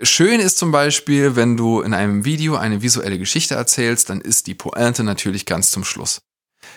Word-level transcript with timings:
Schön 0.00 0.38
ist 0.38 0.58
zum 0.58 0.70
Beispiel, 0.70 1.34
wenn 1.34 1.56
du 1.56 1.80
in 1.80 1.92
einem 1.92 2.24
Video 2.24 2.54
eine 2.54 2.82
visuelle 2.82 3.18
Geschichte 3.18 3.56
erzählst, 3.56 4.10
dann 4.10 4.20
ist 4.20 4.46
die 4.46 4.54
Pointe 4.54 5.02
natürlich 5.02 5.44
ganz 5.44 5.72
zum 5.72 5.82
Schluss. 5.82 6.20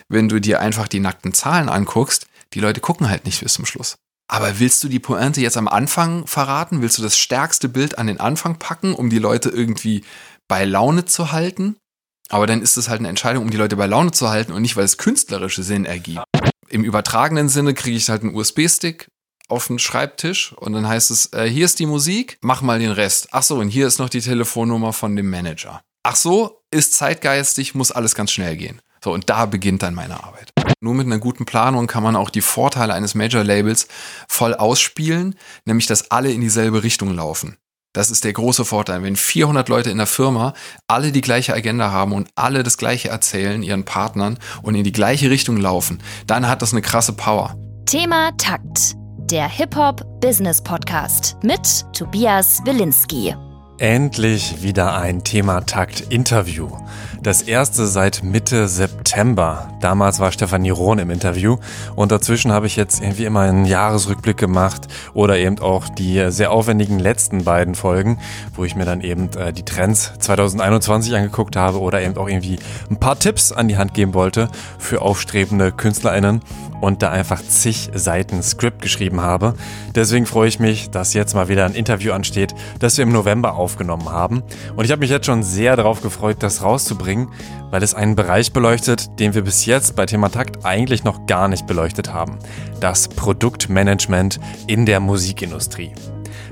Wenn 0.09 0.27
du 0.27 0.41
dir 0.41 0.59
einfach 0.59 0.87
die 0.87 0.99
nackten 0.99 1.31
Zahlen 1.31 1.69
anguckst, 1.69 2.25
die 2.53 2.59
Leute 2.59 2.81
gucken 2.81 3.09
halt 3.09 3.25
nicht 3.25 3.41
bis 3.41 3.53
zum 3.53 3.67
Schluss. 3.67 3.95
Aber 4.27 4.59
willst 4.59 4.83
du 4.83 4.87
die 4.87 4.99
Pointe 4.99 5.39
jetzt 5.39 5.57
am 5.57 5.67
Anfang 5.67 6.25
verraten? 6.25 6.81
Willst 6.81 6.97
du 6.97 7.03
das 7.03 7.15
stärkste 7.15 7.69
Bild 7.69 7.99
an 7.99 8.07
den 8.07 8.19
Anfang 8.19 8.57
packen, 8.57 8.95
um 8.95 9.11
die 9.11 9.19
Leute 9.19 9.49
irgendwie 9.49 10.03
bei 10.47 10.65
Laune 10.65 11.05
zu 11.05 11.31
halten? 11.31 11.75
Aber 12.29 12.47
dann 12.47 12.63
ist 12.63 12.77
es 12.77 12.89
halt 12.89 13.01
eine 13.01 13.09
Entscheidung, 13.09 13.43
um 13.43 13.51
die 13.51 13.57
Leute 13.57 13.75
bei 13.75 13.85
Laune 13.85 14.11
zu 14.11 14.29
halten 14.29 14.51
und 14.51 14.63
nicht, 14.63 14.77
weil 14.77 14.85
es 14.85 14.97
künstlerische 14.97 15.61
Sinn 15.61 15.85
ergibt. 15.85 16.23
Im 16.69 16.83
übertragenen 16.83 17.49
Sinne 17.49 17.75
kriege 17.75 17.97
ich 17.97 18.09
halt 18.09 18.23
einen 18.23 18.33
USB-Stick 18.33 19.10
auf 19.51 19.67
den 19.67 19.79
Schreibtisch 19.79 20.53
und 20.53 20.73
dann 20.73 20.87
heißt 20.87 21.11
es, 21.11 21.33
äh, 21.33 21.47
hier 21.47 21.65
ist 21.65 21.79
die 21.79 21.85
Musik, 21.85 22.37
mach 22.41 22.61
mal 22.61 22.79
den 22.79 22.91
Rest. 22.91 23.29
Ach 23.31 23.43
so, 23.43 23.57
und 23.57 23.69
hier 23.69 23.87
ist 23.87 23.99
noch 23.99 24.09
die 24.09 24.21
Telefonnummer 24.21 24.93
von 24.93 25.15
dem 25.15 25.29
Manager. 25.29 25.81
Ach 26.03 26.15
so, 26.15 26.63
ist 26.71 26.93
zeitgeistig, 26.93 27.75
muss 27.75 27.91
alles 27.91 28.15
ganz 28.15 28.31
schnell 28.31 28.55
gehen. 28.55 28.81
So, 29.03 29.11
und 29.13 29.29
da 29.29 29.45
beginnt 29.45 29.83
dann 29.83 29.95
meine 29.95 30.23
Arbeit. 30.23 30.51
Nur 30.79 30.93
mit 30.93 31.05
einer 31.05 31.17
guten 31.17 31.45
Planung 31.45 31.87
kann 31.87 32.03
man 32.03 32.15
auch 32.15 32.29
die 32.29 32.41
Vorteile 32.41 32.93
eines 32.93 33.15
Major-Labels 33.15 33.87
voll 34.27 34.53
ausspielen, 34.53 35.35
nämlich 35.65 35.87
dass 35.87 36.11
alle 36.11 36.31
in 36.31 36.41
dieselbe 36.41 36.83
Richtung 36.83 37.13
laufen. 37.13 37.57
Das 37.93 38.09
ist 38.09 38.23
der 38.23 38.33
große 38.33 38.63
Vorteil. 38.63 39.03
Wenn 39.03 39.17
400 39.17 39.67
Leute 39.67 39.89
in 39.89 39.97
der 39.97 40.07
Firma 40.07 40.53
alle 40.87 41.11
die 41.11 41.21
gleiche 41.21 41.53
Agenda 41.53 41.91
haben 41.91 42.13
und 42.13 42.29
alle 42.35 42.63
das 42.63 42.77
gleiche 42.77 43.09
erzählen 43.09 43.63
ihren 43.63 43.83
Partnern 43.83 44.39
und 44.61 44.75
in 44.75 44.83
die 44.83 44.93
gleiche 44.93 45.29
Richtung 45.29 45.57
laufen, 45.57 46.01
dann 46.25 46.47
hat 46.47 46.61
das 46.61 46.71
eine 46.71 46.81
krasse 46.81 47.13
Power. 47.13 47.57
Thema 47.85 48.31
Takt. 48.37 48.95
Der 49.31 49.47
Hip-Hop-Business-Podcast 49.47 51.37
mit 51.41 51.85
Tobias 51.97 52.61
Wilinski. 52.65 53.33
Endlich 53.77 54.61
wieder 54.61 54.97
ein 54.97 55.23
Thema 55.23 55.61
Takt 55.61 56.01
Interview. 56.09 56.67
Das 57.23 57.43
erste 57.43 57.85
seit 57.85 58.23
Mitte 58.23 58.67
September. 58.67 59.69
Damals 59.79 60.19
war 60.19 60.31
Stefanie 60.31 60.71
Rohn 60.71 60.97
im 60.97 61.11
Interview 61.11 61.57
und 61.95 62.11
dazwischen 62.11 62.51
habe 62.51 62.65
ich 62.65 62.75
jetzt 62.75 62.99
irgendwie 62.99 63.25
immer 63.25 63.41
einen 63.41 63.65
Jahresrückblick 63.65 64.37
gemacht 64.37 64.87
oder 65.13 65.37
eben 65.37 65.59
auch 65.59 65.87
die 65.87 66.31
sehr 66.31 66.51
aufwendigen 66.51 66.97
letzten 66.97 67.43
beiden 67.43 67.75
Folgen, 67.75 68.17
wo 68.55 68.65
ich 68.65 68.75
mir 68.75 68.85
dann 68.85 69.01
eben 69.01 69.29
äh, 69.37 69.53
die 69.53 69.63
Trends 69.63 70.13
2021 70.17 71.13
angeguckt 71.13 71.55
habe 71.55 71.79
oder 71.79 72.01
eben 72.01 72.17
auch 72.17 72.27
irgendwie 72.27 72.57
ein 72.89 72.97
paar 72.97 73.19
Tipps 73.19 73.51
an 73.51 73.67
die 73.67 73.77
Hand 73.77 73.93
geben 73.93 74.15
wollte 74.15 74.49
für 74.79 75.03
aufstrebende 75.03 75.71
KünstlerInnen 75.71 76.41
und 76.81 77.03
da 77.03 77.11
einfach 77.11 77.41
zig 77.41 77.91
Seiten 77.93 78.41
Skript 78.41 78.81
geschrieben 78.81 79.21
habe. 79.21 79.53
Deswegen 79.93 80.25
freue 80.25 80.47
ich 80.47 80.59
mich, 80.59 80.89
dass 80.89 81.13
jetzt 81.13 81.35
mal 81.35 81.47
wieder 81.47 81.65
ein 81.65 81.75
Interview 81.75 82.11
ansteht, 82.11 82.55
das 82.79 82.97
wir 82.97 83.03
im 83.03 83.11
November 83.11 83.53
aufgenommen 83.53 84.09
haben. 84.09 84.41
Und 84.75 84.85
ich 84.85 84.91
habe 84.91 85.01
mich 85.01 85.11
jetzt 85.11 85.27
schon 85.27 85.43
sehr 85.43 85.75
darauf 85.75 86.01
gefreut, 86.01 86.37
das 86.39 86.63
rauszubringen, 86.63 87.10
weil 87.69 87.83
es 87.83 87.93
einen 87.93 88.15
Bereich 88.15 88.53
beleuchtet, 88.53 89.19
den 89.19 89.33
wir 89.33 89.43
bis 89.43 89.65
jetzt 89.65 89.95
bei 89.95 90.05
Thema 90.05 90.29
Takt 90.29 90.65
eigentlich 90.65 91.03
noch 91.03 91.25
gar 91.25 91.47
nicht 91.47 91.67
beleuchtet 91.67 92.13
haben. 92.13 92.39
Das 92.79 93.07
Produktmanagement 93.07 94.39
in 94.67 94.85
der 94.85 94.99
Musikindustrie. 94.99 95.93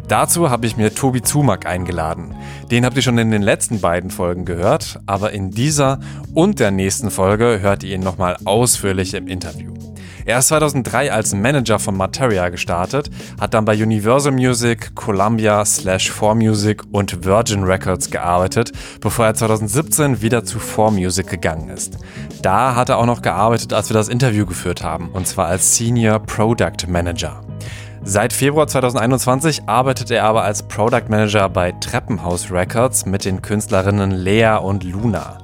Dazu 0.08 0.50
habe 0.50 0.66
ich 0.66 0.76
mir 0.76 0.94
Tobi 0.94 1.22
Zumack 1.22 1.66
eingeladen. 1.66 2.36
Den 2.72 2.86
habt 2.86 2.96
ihr 2.96 3.04
schon 3.04 3.18
in 3.20 3.32
den 3.32 3.44
letzten 3.44 3.80
beiden 3.80 4.10
Folgen 4.10 4.44
gehört, 4.44 5.00
aber 5.06 5.32
in 5.32 5.52
dieser 5.52 6.00
und 6.34 6.60
der 6.60 6.72
nächsten 6.72 7.12
Folge 7.12 7.60
hört 7.62 7.84
ihr 7.84 7.96
ihn 7.96 8.02
nochmal 8.02 8.38
ausführlich 8.44 9.14
im 9.14 9.28
Interview. 9.28 9.72
Er 10.30 10.38
ist 10.38 10.50
2003 10.50 11.12
als 11.12 11.34
Manager 11.34 11.80
von 11.80 11.98
Materia 11.98 12.50
gestartet, 12.50 13.10
hat 13.42 13.56
dann 13.56 13.66
bei 13.66 13.74
Universal 13.74 14.32
Music, 14.32 14.94
Columbia, 14.94 15.66
Slash 15.66 16.12
4Music 16.12 16.84
und 16.92 17.26
Virgin 17.26 17.64
Records 17.64 18.12
gearbeitet, 18.12 18.72
bevor 19.02 19.26
er 19.26 19.34
2017 19.34 20.22
wieder 20.22 20.46
zu 20.46 20.60
4Music 20.60 21.24
gegangen 21.24 21.70
ist. 21.70 21.98
Da 22.44 22.76
hat 22.76 22.90
er 22.90 23.00
auch 23.00 23.08
noch 23.08 23.24
gearbeitet, 23.24 23.74
als 23.74 23.90
wir 23.90 23.96
das 23.96 24.08
Interview 24.08 24.46
geführt 24.46 24.84
haben, 24.84 25.10
und 25.10 25.28
zwar 25.28 25.48
als 25.48 25.76
Senior 25.76 26.20
Product 26.20 26.86
Manager. 26.88 27.42
Seit 28.04 28.32
Februar 28.32 28.68
2021 28.68 29.64
arbeitet 29.66 30.12
er 30.12 30.26
aber 30.26 30.44
als 30.44 30.62
Product 30.62 31.10
Manager 31.10 31.50
bei 31.50 31.72
Treppenhaus 31.72 32.52
Records 32.52 33.08
mit 33.08 33.26
den 33.26 33.42
Künstlerinnen 33.42 34.12
Lea 34.12 34.60
und 34.62 34.84
Luna. 34.84 35.40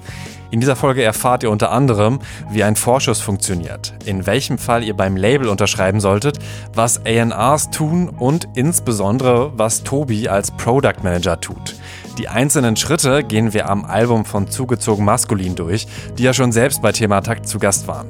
In 0.56 0.62
dieser 0.62 0.78
Folge 0.78 1.04
erfahrt 1.04 1.44
ihr 1.44 1.52
unter 1.52 1.74
anderem, 1.74 2.20
wie 2.50 2.64
ein 2.64 2.78
Vorschuss 2.78 3.20
funktioniert, 3.20 3.94
in 4.06 4.26
welchem 4.26 4.58
Fall 4.58 4.86
ihr 4.86 4.96
beim 4.96 5.18
Label 5.18 5.50
unterschreiben 5.50 6.00
solltet, 6.00 6.40
was 6.74 7.06
ANRs 7.06 7.72
tun 7.72 8.08
und 8.08 8.48
insbesondere, 8.56 9.52
was 9.58 9.84
Tobi 9.84 10.30
als 10.30 10.52
Product 10.52 11.04
Manager 11.04 11.42
tut. 11.42 11.76
Die 12.18 12.30
einzelnen 12.30 12.78
Schritte 12.78 13.22
gehen 13.22 13.54
wir 13.54 13.70
am 13.70 13.84
Album 13.84 14.24
von 14.24 14.48
Zugezogen 14.48 15.04
Maskulin 15.04 15.56
durch, 15.56 15.88
die 16.18 16.24
ja 16.24 16.34
schon 16.34 16.54
selbst 16.54 16.82
bei 16.82 16.94
Thematakt 16.94 17.50
zu 17.50 17.60
Gast 17.60 17.90
waren. 17.90 18.08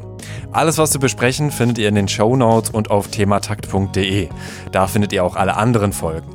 Alles, 0.51 0.77
was 0.77 0.91
zu 0.91 0.99
besprechen, 0.99 1.49
findet 1.49 1.79
ihr 1.79 1.89
in 1.89 1.95
den 1.95 2.07
Show 2.07 2.35
Notes 2.35 2.69
und 2.69 2.91
auf 2.91 3.07
thematakt.de. 3.07 4.29
Da 4.71 4.85
findet 4.85 5.13
ihr 5.13 5.23
auch 5.23 5.35
alle 5.35 5.57
anderen 5.57 5.93
Folgen. 5.93 6.34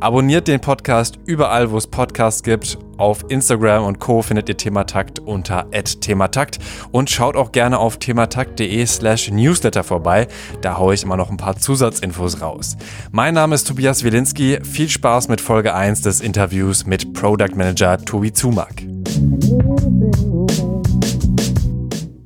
Abonniert 0.00 0.48
den 0.48 0.60
Podcast 0.60 1.18
überall, 1.26 1.70
wo 1.70 1.76
es 1.76 1.86
Podcasts 1.86 2.42
gibt. 2.42 2.78
Auf 2.96 3.24
Instagram 3.28 3.84
und 3.84 3.98
Co. 3.98 4.20
findet 4.22 4.48
ihr 4.48 4.56
Thematakt 4.56 5.18
unter 5.20 5.66
@thematakt 5.70 6.58
und 6.90 7.08
schaut 7.08 7.36
auch 7.36 7.50
gerne 7.52 7.78
auf 7.78 7.96
thematakt.de/newsletter 7.98 9.82
vorbei. 9.84 10.28
Da 10.60 10.76
haue 10.76 10.94
ich 10.94 11.02
immer 11.02 11.16
noch 11.16 11.30
ein 11.30 11.38
paar 11.38 11.56
Zusatzinfos 11.56 12.42
raus. 12.42 12.76
Mein 13.10 13.34
Name 13.34 13.54
ist 13.54 13.68
Tobias 13.68 14.04
Wilinski. 14.04 14.58
Viel 14.62 14.88
Spaß 14.88 15.28
mit 15.28 15.40
Folge 15.40 15.74
1 15.74 16.02
des 16.02 16.20
Interviews 16.20 16.84
mit 16.84 17.14
Product 17.14 17.54
Manager 17.54 17.96
Tobi 18.04 18.32
Zumak. 18.32 18.82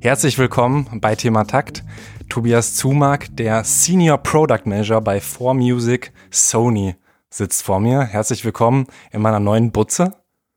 Herzlich 0.00 0.36
willkommen 0.38 0.88
bei 1.00 1.14
Thematakt. 1.14 1.82
Tobias 2.28 2.74
Zumak, 2.74 3.28
der 3.36 3.64
Senior 3.64 4.18
Product 4.18 4.62
Manager 4.64 5.00
bei 5.00 5.18
4Music 5.20 6.10
Sony 6.30 6.96
sitzt 7.34 7.64
vor 7.64 7.80
mir. 7.80 8.02
Herzlich 8.02 8.44
willkommen 8.44 8.86
in 9.10 9.20
meiner 9.20 9.40
neuen 9.40 9.72
Butze. 9.72 10.12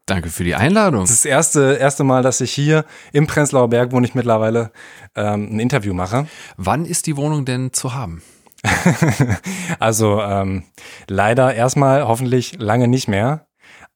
Danke 0.06 0.30
für 0.30 0.44
die 0.44 0.56
Einladung. 0.56 1.02
Das 1.02 1.10
ist 1.10 1.26
das 1.26 1.30
erste, 1.30 1.78
erste 1.80 2.04
Mal, 2.04 2.22
dass 2.22 2.40
ich 2.40 2.52
hier 2.52 2.86
im 3.12 3.26
Prenzlauer 3.26 3.70
Berg, 3.70 3.92
wo 3.92 4.00
ich 4.00 4.14
mittlerweile, 4.14 4.72
ähm, 5.16 5.50
ein 5.52 5.60
Interview 5.60 5.94
mache. 5.94 6.28
Wann 6.56 6.86
ist 6.86 7.08
die 7.08 7.18
Wohnung 7.18 7.46
denn 7.46 7.74
zu 7.74 7.94
haben? 7.94 8.22
also 9.80 10.22
ähm, 10.22 10.64
leider 11.08 11.54
erstmal 11.54 12.08
hoffentlich 12.08 12.60
lange 12.60 12.88
nicht 12.88 13.08
mehr. 13.08 13.48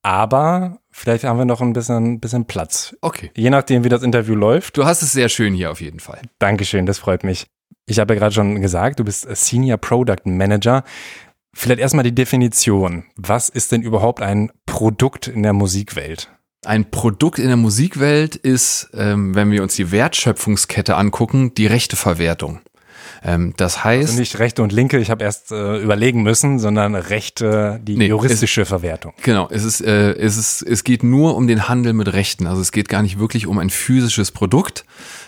Aber 0.02 0.80
vielleicht 0.90 1.24
haben 1.24 1.38
wir 1.38 1.46
noch 1.46 1.62
ein 1.62 1.74
bisschen, 1.74 2.20
bisschen 2.20 2.46
Platz. 2.46 2.96
Okay. 3.02 3.30
Je 3.36 3.52
nachdem, 3.52 3.84
wie 3.84 3.90
das 3.90 4.02
Interview 4.02 4.34
läuft. 4.34 4.76
Du 4.76 4.86
hast 4.86 5.04
es 5.04 5.12
sehr 5.12 5.30
schön 5.30 5.54
hier 5.54 5.70
auf 5.70 5.82
jeden 5.82 6.00
Fall. 6.00 6.22
Dankeschön, 6.40 6.88
das 6.88 6.98
freut 6.98 7.24
mich. 7.24 7.46
Ich 7.86 8.00
habe 8.00 8.14
ja 8.14 8.20
gerade 8.20 8.34
schon 8.34 8.60
gesagt, 8.60 9.00
du 9.00 9.04
bist 9.04 9.28
Senior 9.36 9.78
Product 9.78 10.26
Manager. 10.26 10.84
Vielleicht 11.54 11.82
erstmal 11.82 12.04
die 12.04 12.16
Definition. 12.16 13.06
Was 13.16 13.50
ist 13.50 13.72
denn 13.72 13.82
überhaupt 13.82 14.22
ein 14.22 14.52
Produkt 14.66 15.28
in 15.28 15.44
der 15.44 15.54
Musikwelt? 15.54 16.30
Ein 16.64 16.92
Produkt 16.92 17.40
in 17.40 17.48
der 17.48 17.58
Musikwelt 17.58 18.36
ist, 18.36 18.90
ähm, 18.94 19.36
wenn 19.36 19.52
wir 19.52 19.64
uns 19.64 19.76
die 19.76 19.92
Wertschöpfungskette 19.92 20.96
angucken, 20.96 21.54
die 21.56 21.66
rechte 21.66 21.96
Verwertung. 21.96 22.62
Ähm, 23.24 23.54
das 23.58 23.84
heißt. 23.84 24.10
Also 24.10 24.20
nicht 24.20 24.40
rechte 24.40 24.64
und 24.64 24.72
linke, 24.72 25.00
ich 25.00 25.12
habe 25.12 25.24
erst 25.24 25.52
äh, 25.52 25.78
überlegen 25.78 26.24
müssen, 26.24 26.60
sondern 26.60 26.96
rechte, 26.96 27.80
die 27.84 27.98
nee, 27.98 28.08
juristische 28.08 28.62
es, 28.62 28.68
Verwertung. 28.68 29.14
Genau, 29.22 29.48
es 29.50 29.64
ist, 29.64 29.82
äh, 29.82 30.14
es 30.14 30.38
ist, 30.38 30.62
es 30.62 30.84
geht 30.84 31.04
nur 31.04 31.36
um 31.36 31.48
den 31.48 31.68
Handel 31.68 31.94
mit 31.94 32.14
Rechten. 32.14 32.48
Also 32.48 32.62
es 32.62 32.72
geht 32.72 32.90
gar 32.90 33.02
nicht 33.02 33.20
wirklich 33.20 33.48
um 33.48 33.60
ein 33.60 33.70
physisches 33.70 34.32
Produkt, 34.32 34.86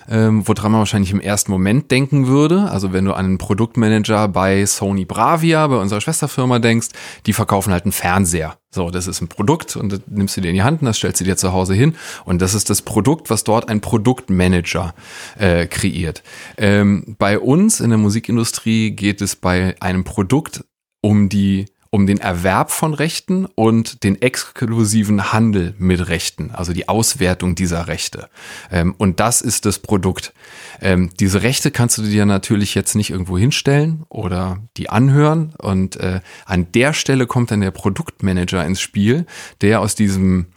ähm, 0.09 0.47
woran 0.47 0.71
man 0.71 0.79
wahrscheinlich 0.79 1.11
im 1.11 1.19
ersten 1.19 1.51
Moment 1.51 1.91
denken 1.91 2.27
würde. 2.27 2.69
Also 2.69 2.93
wenn 2.93 3.05
du 3.05 3.13
an 3.13 3.25
einen 3.25 3.37
Produktmanager 3.37 4.27
bei 4.27 4.65
Sony 4.65 5.05
Bravia, 5.05 5.67
bei 5.67 5.77
unserer 5.77 6.01
Schwesterfirma 6.01 6.59
denkst, 6.59 6.89
die 7.25 7.33
verkaufen 7.33 7.73
halt 7.73 7.83
einen 7.83 7.91
Fernseher. 7.91 8.57
So, 8.71 8.89
das 8.89 9.07
ist 9.07 9.21
ein 9.21 9.27
Produkt 9.27 9.75
und 9.75 9.91
das 9.91 10.01
nimmst 10.07 10.35
du 10.35 10.41
dir 10.41 10.49
in 10.49 10.55
die 10.55 10.63
Hand 10.63 10.81
und 10.81 10.87
das 10.87 10.97
stellst 10.97 11.21
du 11.21 11.25
dir 11.25 11.37
zu 11.37 11.53
Hause 11.53 11.75
hin. 11.75 11.95
Und 12.25 12.41
das 12.41 12.55
ist 12.55 12.69
das 12.69 12.81
Produkt, 12.81 13.29
was 13.29 13.43
dort 13.43 13.69
ein 13.69 13.81
Produktmanager 13.81 14.95
äh, 15.37 15.67
kreiert. 15.67 16.23
Ähm, 16.57 17.15
bei 17.19 17.37
uns 17.37 17.79
in 17.79 17.89
der 17.89 17.99
Musikindustrie 17.99 18.91
geht 18.91 19.21
es 19.21 19.35
bei 19.35 19.75
einem 19.79 20.03
Produkt 20.03 20.63
um 21.01 21.29
die 21.29 21.65
um 21.93 22.07
den 22.07 22.17
Erwerb 22.17 22.71
von 22.71 22.95
Rechten 22.95 23.45
und 23.45 24.03
den 24.03 24.19
exklusiven 24.19 25.31
Handel 25.31 25.75
mit 25.77 26.07
Rechten, 26.07 26.49
also 26.49 26.73
die 26.73 26.89
Auswertung 26.89 27.53
dieser 27.53 27.87
Rechte. 27.87 28.29
Ähm, 28.71 28.95
und 28.97 29.19
das 29.19 29.41
ist 29.41 29.67
das 29.67 29.77
Produkt. 29.77 30.33
Ähm, 30.81 31.11
diese 31.19 31.43
Rechte 31.43 31.69
kannst 31.69 31.99
du 31.99 32.01
dir 32.01 32.25
natürlich 32.25 32.73
jetzt 32.73 32.95
nicht 32.95 33.11
irgendwo 33.11 33.37
hinstellen 33.37 34.05
oder 34.09 34.57
die 34.75 34.89
anhören. 34.89 35.53
Und 35.59 35.97
äh, 35.97 36.21
an 36.45 36.71
der 36.71 36.93
Stelle 36.93 37.27
kommt 37.27 37.51
dann 37.51 37.61
der 37.61 37.69
Produktmanager 37.69 38.65
ins 38.65 38.81
Spiel, 38.81 39.27
der 39.61 39.79
aus 39.79 39.93
diesem 39.93 40.47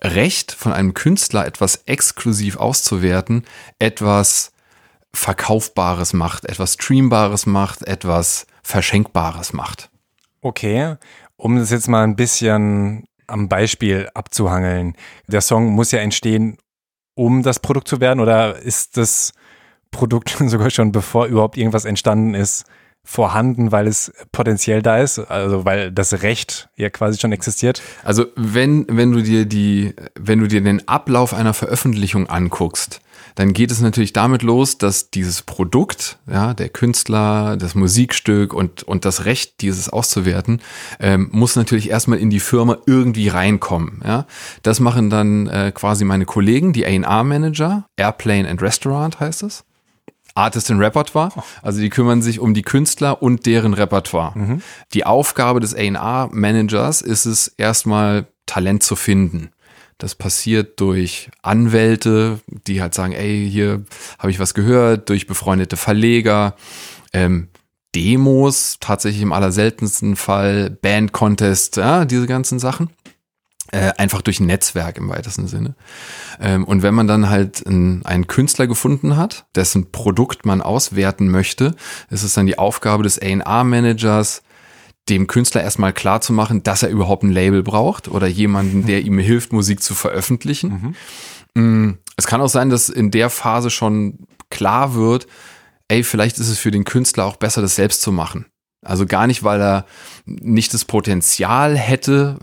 Recht 0.00 0.52
von 0.52 0.72
einem 0.72 0.94
Künstler 0.94 1.46
etwas 1.46 1.82
exklusiv 1.86 2.58
auszuwerten, 2.58 3.42
etwas 3.80 4.52
Verkaufbares 5.12 6.12
macht, 6.12 6.44
etwas 6.44 6.74
Streambares 6.74 7.46
macht, 7.46 7.82
etwas 7.82 8.46
Verschenkbares 8.62 9.52
macht. 9.52 9.90
Okay. 10.42 10.96
Um 11.36 11.56
das 11.56 11.70
jetzt 11.70 11.88
mal 11.88 12.04
ein 12.04 12.16
bisschen 12.16 13.04
am 13.26 13.48
Beispiel 13.48 14.08
abzuhangeln. 14.14 14.94
Der 15.26 15.40
Song 15.40 15.70
muss 15.70 15.92
ja 15.92 16.00
entstehen, 16.00 16.58
um 17.14 17.42
das 17.42 17.60
Produkt 17.60 17.88
zu 17.88 18.00
werden 18.00 18.20
oder 18.20 18.56
ist 18.56 18.96
das 18.96 19.32
Produkt 19.90 20.30
sogar 20.46 20.70
schon 20.70 20.92
bevor 20.92 21.26
überhaupt 21.26 21.56
irgendwas 21.56 21.84
entstanden 21.84 22.34
ist, 22.34 22.64
vorhanden, 23.02 23.72
weil 23.72 23.86
es 23.86 24.12
potenziell 24.30 24.82
da 24.82 24.98
ist, 24.98 25.18
also 25.18 25.64
weil 25.64 25.90
das 25.90 26.22
Recht 26.22 26.68
ja 26.76 26.90
quasi 26.90 27.18
schon 27.18 27.32
existiert. 27.32 27.82
Also 28.04 28.26
wenn, 28.36 28.86
wenn 28.88 29.10
du 29.12 29.22
dir 29.22 29.46
die, 29.46 29.94
wenn 30.18 30.38
du 30.38 30.46
dir 30.46 30.60
den 30.60 30.86
Ablauf 30.86 31.32
einer 31.32 31.54
Veröffentlichung 31.54 32.28
anguckst, 32.28 33.00
dann 33.40 33.54
geht 33.54 33.70
es 33.70 33.80
natürlich 33.80 34.12
damit 34.12 34.42
los, 34.42 34.76
dass 34.76 35.08
dieses 35.08 35.40
Produkt, 35.40 36.18
ja, 36.30 36.52
der 36.52 36.68
Künstler, 36.68 37.56
das 37.56 37.74
Musikstück 37.74 38.52
und, 38.52 38.82
und 38.82 39.06
das 39.06 39.24
Recht, 39.24 39.62
dieses 39.62 39.88
auszuwerten, 39.88 40.60
ähm, 40.98 41.30
muss 41.32 41.56
natürlich 41.56 41.88
erstmal 41.88 42.18
in 42.18 42.28
die 42.28 42.38
Firma 42.38 42.76
irgendwie 42.84 43.28
reinkommen. 43.28 44.02
Ja. 44.04 44.26
Das 44.62 44.78
machen 44.78 45.08
dann 45.08 45.46
äh, 45.46 45.72
quasi 45.74 46.04
meine 46.04 46.26
Kollegen, 46.26 46.74
die 46.74 46.84
A&R-Manager, 46.84 47.86
Airplane 47.96 48.46
and 48.46 48.60
Restaurant 48.60 49.18
heißt 49.20 49.42
es. 49.44 49.64
Artist 50.34 50.68
in 50.68 50.78
Repertoire. 50.78 51.32
Also 51.62 51.80
die 51.80 51.88
kümmern 51.88 52.20
sich 52.20 52.40
um 52.40 52.52
die 52.52 52.60
Künstler 52.60 53.22
und 53.22 53.46
deren 53.46 53.72
Repertoire. 53.72 54.38
Mhm. 54.38 54.62
Die 54.92 55.06
Aufgabe 55.06 55.60
des 55.60 55.74
A&R-Managers 55.74 57.00
ist 57.00 57.24
es 57.24 57.48
erstmal 57.56 58.26
Talent 58.44 58.82
zu 58.82 58.96
finden. 58.96 59.50
Das 60.00 60.14
passiert 60.14 60.80
durch 60.80 61.30
Anwälte, 61.42 62.40
die 62.66 62.80
halt 62.80 62.94
sagen, 62.94 63.12
ey, 63.12 63.48
hier 63.48 63.84
habe 64.18 64.30
ich 64.30 64.40
was 64.40 64.54
gehört, 64.54 65.08
durch 65.10 65.26
befreundete 65.26 65.76
Verleger, 65.76 66.56
ähm, 67.12 67.48
Demos, 67.94 68.78
tatsächlich 68.80 69.22
im 69.22 69.32
allerseltensten 69.32 70.16
Fall, 70.16 70.70
Band-Contest, 70.70 71.76
ja, 71.76 72.04
diese 72.04 72.26
ganzen 72.26 72.58
Sachen. 72.58 72.90
Äh, 73.72 73.92
einfach 73.98 74.22
durch 74.22 74.40
ein 74.40 74.46
Netzwerk 74.46 74.98
im 74.98 75.08
weitesten 75.08 75.46
Sinne. 75.46 75.74
Ähm, 76.40 76.64
und 76.64 76.82
wenn 76.82 76.94
man 76.94 77.06
dann 77.06 77.28
halt 77.28 77.64
einen, 77.66 78.04
einen 78.04 78.26
Künstler 78.26 78.66
gefunden 78.66 79.16
hat, 79.16 79.46
dessen 79.54 79.92
Produkt 79.92 80.44
man 80.44 80.60
auswerten 80.60 81.28
möchte, 81.28 81.76
ist 82.08 82.24
es 82.24 82.32
dann 82.32 82.46
die 82.46 82.58
Aufgabe 82.58 83.04
des 83.04 83.20
A&R-Managers, 83.20 84.42
dem 85.10 85.26
Künstler 85.26 85.62
erstmal 85.62 85.92
klar 85.92 86.20
zu 86.20 86.32
machen, 86.32 86.62
dass 86.62 86.82
er 86.82 86.88
überhaupt 86.88 87.24
ein 87.24 87.32
Label 87.32 87.62
braucht 87.62 88.08
oder 88.08 88.26
jemanden, 88.26 88.86
der 88.86 89.02
ihm 89.02 89.18
hilft, 89.18 89.52
Musik 89.52 89.82
zu 89.82 89.94
veröffentlichen. 89.94 90.94
Mhm. 91.54 91.62
Mm, 91.62 91.98
es 92.16 92.26
kann 92.26 92.40
auch 92.40 92.48
sein, 92.48 92.70
dass 92.70 92.88
in 92.88 93.10
der 93.10 93.28
Phase 93.28 93.70
schon 93.70 94.20
klar 94.50 94.94
wird, 94.94 95.26
ey, 95.88 96.04
vielleicht 96.04 96.38
ist 96.38 96.48
es 96.48 96.58
für 96.58 96.70
den 96.70 96.84
Künstler 96.84 97.24
auch 97.24 97.36
besser, 97.36 97.60
das 97.60 97.74
selbst 97.74 98.02
zu 98.02 98.12
machen. 98.12 98.46
Also 98.82 99.04
gar 99.04 99.26
nicht, 99.26 99.42
weil 99.42 99.60
er 99.60 99.84
nicht 100.24 100.72
das 100.72 100.86
Potenzial 100.86 101.76
hätte, 101.76 102.38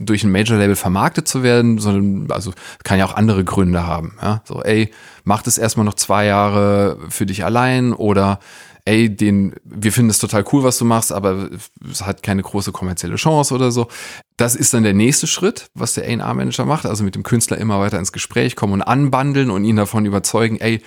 durch 0.00 0.24
ein 0.24 0.32
Major-Label 0.32 0.76
vermarktet 0.76 1.28
zu 1.28 1.42
werden, 1.42 1.76
sondern 1.78 2.30
also 2.30 2.52
kann 2.84 2.98
ja 2.98 3.04
auch 3.04 3.16
andere 3.16 3.44
Gründe 3.44 3.86
haben. 3.86 4.16
Ja? 4.22 4.40
So, 4.44 4.62
ey, 4.62 4.90
mach 5.24 5.42
das 5.42 5.58
erstmal 5.58 5.84
noch 5.84 5.94
zwei 5.94 6.24
Jahre 6.24 6.98
für 7.10 7.26
dich 7.26 7.44
allein 7.44 7.92
oder 7.92 8.38
ey, 8.84 9.14
den, 9.14 9.54
wir 9.64 9.92
finden 9.92 10.10
es 10.10 10.18
total 10.18 10.44
cool, 10.52 10.62
was 10.62 10.78
du 10.78 10.84
machst, 10.84 11.12
aber 11.12 11.50
es 11.90 12.02
hat 12.02 12.22
keine 12.22 12.42
große 12.42 12.72
kommerzielle 12.72 13.16
Chance 13.16 13.54
oder 13.54 13.70
so. 13.70 13.88
Das 14.36 14.54
ist 14.54 14.74
dann 14.74 14.82
der 14.82 14.92
nächste 14.92 15.26
Schritt, 15.26 15.66
was 15.74 15.94
der 15.94 16.04
A&R-Manager 16.04 16.66
macht, 16.66 16.84
also 16.84 17.02
mit 17.02 17.14
dem 17.14 17.22
Künstler 17.22 17.56
immer 17.58 17.80
weiter 17.80 17.98
ins 17.98 18.12
Gespräch 18.12 18.56
kommen 18.56 18.74
und 18.74 18.82
anbandeln 18.82 19.50
und 19.50 19.64
ihn 19.64 19.76
davon 19.76 20.04
überzeugen, 20.04 20.58
ey, 20.60 20.82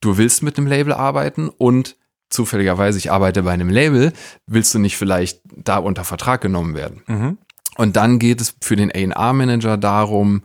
du 0.00 0.16
willst 0.16 0.42
mit 0.42 0.58
dem 0.58 0.66
Label 0.66 0.92
arbeiten 0.92 1.48
und 1.48 1.96
zufälligerweise, 2.30 2.98
ich 2.98 3.10
arbeite 3.10 3.42
bei 3.42 3.52
einem 3.52 3.68
Label, 3.68 4.12
willst 4.46 4.72
du 4.74 4.78
nicht 4.78 4.96
vielleicht 4.96 5.40
da 5.44 5.78
unter 5.78 6.04
Vertrag 6.04 6.40
genommen 6.40 6.74
werden? 6.74 7.02
Mhm. 7.08 7.38
Und 7.76 7.96
dann 7.96 8.18
geht 8.18 8.40
es 8.40 8.54
für 8.60 8.76
den 8.76 8.92
A&R-Manager 8.92 9.76
darum, 9.76 10.42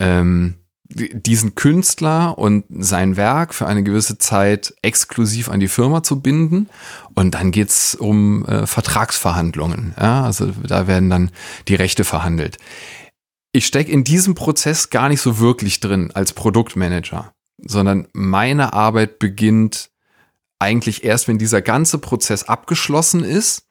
ähm, 0.00 0.54
diesen 0.94 1.54
Künstler 1.54 2.38
und 2.38 2.64
sein 2.70 3.16
Werk 3.16 3.54
für 3.54 3.66
eine 3.66 3.82
gewisse 3.82 4.18
Zeit 4.18 4.74
exklusiv 4.82 5.48
an 5.48 5.60
die 5.60 5.68
Firma 5.68 6.02
zu 6.02 6.20
binden. 6.20 6.68
Und 7.14 7.34
dann 7.34 7.50
geht's 7.50 7.94
um 7.94 8.44
äh, 8.46 8.66
Vertragsverhandlungen. 8.66 9.94
Ja? 9.98 10.24
Also 10.24 10.52
da 10.66 10.86
werden 10.86 11.10
dann 11.10 11.30
die 11.68 11.74
Rechte 11.74 12.04
verhandelt. 12.04 12.58
Ich 13.52 13.66
stecke 13.66 13.90
in 13.90 14.04
diesem 14.04 14.34
Prozess 14.34 14.90
gar 14.90 15.08
nicht 15.08 15.20
so 15.20 15.38
wirklich 15.38 15.80
drin 15.80 16.10
als 16.12 16.32
Produktmanager, 16.32 17.32
sondern 17.58 18.08
meine 18.12 18.72
Arbeit 18.72 19.18
beginnt 19.18 19.90
eigentlich 20.58 21.04
erst, 21.04 21.28
wenn 21.28 21.38
dieser 21.38 21.62
ganze 21.62 21.98
Prozess 21.98 22.44
abgeschlossen 22.44 23.22
ist 23.22 23.64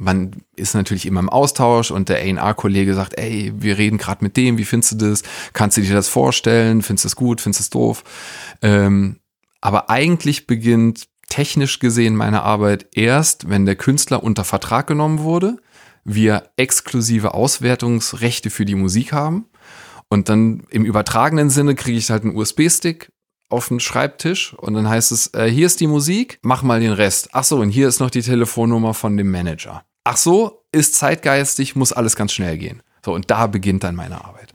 man 0.00 0.42
ist 0.56 0.74
natürlich 0.74 1.04
immer 1.04 1.20
im 1.20 1.28
Austausch 1.28 1.90
und 1.90 2.08
der 2.08 2.18
A&R-Kollege 2.18 2.94
sagt, 2.94 3.18
ey, 3.18 3.52
wir 3.54 3.76
reden 3.76 3.98
gerade 3.98 4.24
mit 4.24 4.36
dem, 4.36 4.56
wie 4.56 4.64
findest 4.64 4.92
du 4.92 5.10
das? 5.10 5.22
Kannst 5.52 5.76
du 5.76 5.82
dir 5.82 5.92
das 5.92 6.08
vorstellen? 6.08 6.80
Findest 6.80 7.04
du 7.04 7.08
es 7.08 7.16
gut? 7.16 7.40
Findest 7.42 7.60
du 7.60 7.62
es 7.64 7.70
doof? 7.70 8.04
Ähm, 8.62 9.20
aber 9.60 9.90
eigentlich 9.90 10.46
beginnt 10.46 11.08
technisch 11.28 11.80
gesehen 11.80 12.16
meine 12.16 12.42
Arbeit 12.42 12.86
erst, 12.96 13.50
wenn 13.50 13.66
der 13.66 13.76
Künstler 13.76 14.22
unter 14.22 14.44
Vertrag 14.44 14.86
genommen 14.86 15.20
wurde, 15.20 15.58
wir 16.02 16.50
exklusive 16.56 17.34
Auswertungsrechte 17.34 18.48
für 18.48 18.64
die 18.64 18.74
Musik 18.76 19.12
haben 19.12 19.50
und 20.08 20.30
dann 20.30 20.64
im 20.70 20.86
übertragenen 20.86 21.50
Sinne 21.50 21.74
kriege 21.74 21.98
ich 21.98 22.10
halt 22.10 22.24
einen 22.24 22.34
USB-Stick 22.34 23.12
auf 23.50 23.68
den 23.68 23.80
Schreibtisch 23.80 24.54
und 24.54 24.72
dann 24.74 24.88
heißt 24.88 25.12
es, 25.12 25.34
äh, 25.34 25.50
hier 25.50 25.66
ist 25.66 25.80
die 25.80 25.86
Musik, 25.88 26.38
mach 26.42 26.62
mal 26.62 26.80
den 26.80 26.92
Rest. 26.92 27.28
Ach 27.32 27.44
so, 27.44 27.58
und 27.58 27.68
hier 27.68 27.86
ist 27.86 28.00
noch 28.00 28.10
die 28.10 28.22
Telefonnummer 28.22 28.94
von 28.94 29.18
dem 29.18 29.30
Manager. 29.30 29.84
Ach 30.04 30.16
so, 30.16 30.64
ist 30.72 30.94
zeitgeistig, 30.94 31.76
muss 31.76 31.92
alles 31.92 32.16
ganz 32.16 32.32
schnell 32.32 32.58
gehen. 32.58 32.82
So, 33.04 33.14
und 33.14 33.30
da 33.30 33.46
beginnt 33.46 33.84
dann 33.84 33.94
meine 33.94 34.24
Arbeit. 34.24 34.52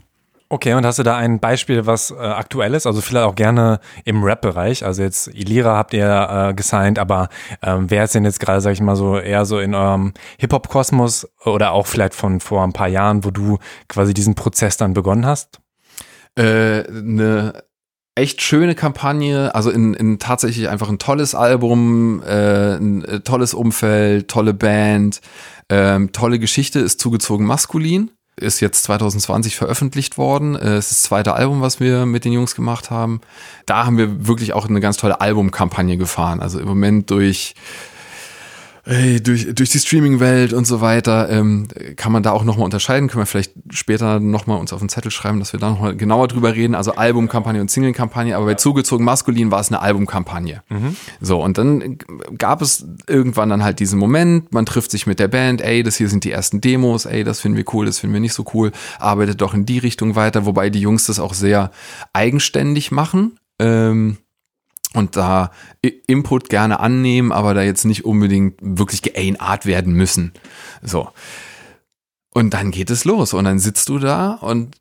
Okay, 0.48 0.74
und 0.74 0.86
hast 0.86 1.00
du 1.00 1.04
da 1.04 1.18
ein 1.18 1.40
Beispiel, 1.40 1.88
was 1.88 2.12
äh, 2.12 2.16
aktuell 2.16 2.76
ist? 2.76 2.86
Also 2.86 3.02
vielleicht 3.02 3.26
auch 3.26 3.36
gerne 3.36 3.80
im 4.04 4.24
Rap-Bereich. 4.24 4.86
Also 4.86 5.02
jetzt 5.02 5.28
Ilira 5.28 5.76
habt 5.76 5.94
ihr 5.94 6.50
äh, 6.50 6.54
gesigned, 6.54 7.00
aber 7.00 7.30
ähm, 7.64 7.90
wer 7.90 8.04
ist 8.04 8.14
denn 8.14 8.26
jetzt 8.26 8.40
gerade, 8.40 8.62
sag 8.62 8.74
ich 8.74 8.82
mal 8.82 8.96
so, 8.96 9.18
eher 9.18 9.46
so 9.46 9.60
in 9.60 9.74
eurem 9.74 10.14
Hip-Hop-Kosmos 10.38 11.28
oder 11.46 11.72
auch 11.72 11.88
vielleicht 11.88 12.14
von 12.14 12.40
vor 12.40 12.64
ein 12.64 12.74
paar 12.74 12.88
Jahren, 12.88 13.26
wo 13.26 13.32
du 13.32 13.58
quasi 13.90 14.14
diesen 14.14 14.36
Prozess 14.36 14.78
dann 14.78 14.94
begonnen 14.94 15.26
hast? 15.26 15.60
Äh, 16.38 16.88
eine 16.88 17.65
echt 18.16 18.42
schöne 18.42 18.76
Kampagne, 18.76 19.54
also 19.54 19.70
in, 19.70 19.94
in 19.94 20.20
tatsächlich 20.20 20.70
einfach 20.70 20.90
ein 20.90 21.00
tolles 21.00 21.36
Album, 21.36 22.24
äh, 22.24 22.76
ein 22.76 23.04
äh, 23.04 23.20
tolles 23.20 23.54
Umfeld, 23.54 24.30
tolle 24.30 24.54
Band, 24.54 25.22
ähm, 25.70 26.12
tolle 26.14 26.40
Geschichte, 26.40 26.80
ist 26.80 27.02
zugezogen 27.02 27.46
maskulin, 27.46 28.12
ist 28.38 28.62
jetzt 28.62 28.84
2020 28.84 29.58
veröffentlicht 29.58 30.18
worden. 30.18 30.56
Äh, 30.56 30.78
ist 30.78 30.92
das 30.92 31.02
zweite 31.02 31.34
Album, 31.34 31.62
was 31.62 31.82
wir 31.82 32.06
mit 32.06 32.24
den 32.24 32.32
Jungs 32.32 32.56
gemacht 32.56 32.90
haben. 32.90 33.20
Da 33.66 33.86
haben 33.86 33.98
wir 33.98 34.28
wirklich 34.28 34.54
auch 34.54 34.68
eine 34.68 34.80
ganz 34.80 34.98
tolle 34.98 35.20
Albumkampagne 35.20 35.98
gefahren. 35.98 36.40
Also 36.40 36.60
im 36.60 36.68
Moment 36.68 37.10
durch 37.10 37.54
ey, 38.86 39.22
durch, 39.22 39.54
durch 39.54 39.70
die 39.70 39.80
Streaming-Welt 39.80 40.54
und 40.54 40.66
so 40.66 40.80
weiter, 40.80 41.30
ähm, 41.30 41.68
kann 41.96 42.12
man 42.12 42.24
da 42.24 42.32
auch 42.32 42.44
nochmal 42.44 42.66
unterscheiden. 42.66 43.10
Können 43.10 43.22
wir 43.22 43.26
vielleicht 43.26 43.54
später 43.72 44.20
nochmal 44.20 44.60
uns 44.60 44.74
auf 44.74 44.80
den 44.80 44.90
Zettel 44.90 45.12
schreiben, 45.12 45.40
dass 45.40 45.54
wir 45.54 45.60
da 45.60 45.70
nochmal 45.72 45.96
genauer 45.96 46.28
drüber 46.28 46.56
reden. 46.56 46.76
Also 46.76 46.94
Albumkampagne 46.94 47.62
und 47.62 47.72
Single-Kampagne, 47.72 48.36
aber 48.36 48.46
bei 48.46 48.54
zugezogen 48.56 49.04
maskulin 49.04 49.52
war 49.52 49.60
es 49.60 49.70
eine 49.70 49.82
Albumkampagne. 49.82 50.62
Mhm. 50.70 50.96
So, 51.20 51.42
und 51.42 51.58
dann 51.58 51.98
gab 52.38 52.62
es 52.62 52.86
irgendwann 53.08 53.50
dann 53.50 53.64
halt 53.64 53.80
diesen 53.80 54.00
Moment, 54.00 54.54
man 54.54 54.66
trifft 54.66 54.92
sich 54.92 55.08
mit 55.08 55.20
der 55.20 55.28
Band, 55.28 55.62
ey, 55.62 55.84
das 55.84 55.96
hier 55.96 56.10
sind 56.10 56.24
die 56.24 56.32
ersten 56.32 56.62
Demos, 56.62 57.06
ey, 57.06 57.24
das 57.24 57.40
finden 57.40 57.58
wir 57.58 57.66
cool, 57.74 57.86
das 57.86 58.00
finden 58.00 58.14
wir 58.14 58.22
nicht 58.22 58.34
so 58.34 58.46
cool, 58.54 58.72
arbeitet 59.00 59.42
doch 59.42 59.54
in 59.54 59.66
die 59.66 59.80
Richtung 59.80 60.16
weiter, 60.16 60.46
wobei 60.46 60.70
die 60.70 60.82
Jungs 60.82 61.08
das 61.08 61.20
auch 61.20 61.34
sehr 61.34 61.72
eigenständig 62.14 62.92
machen. 62.92 63.40
Ähm, 63.60 64.18
und 64.96 65.16
da 65.16 65.52
Input 65.82 66.50
gerne 66.50 66.80
annehmen, 66.80 67.32
aber 67.32 67.54
da 67.54 67.62
jetzt 67.62 67.86
nicht 67.86 68.06
unbedingt 68.06 68.56
wirklich 68.62 69.02
geANart 69.02 69.66
werden 69.66 69.94
müssen. 69.94 70.34
So. 70.82 71.10
Und 72.34 72.54
dann 72.54 72.72
geht 72.72 72.90
es 72.90 73.06
los 73.06 73.34
und 73.34 73.46
dann 73.46 73.60
sitzt 73.60 73.90
du 73.90 74.00
da 74.00 74.34
und 74.34 74.76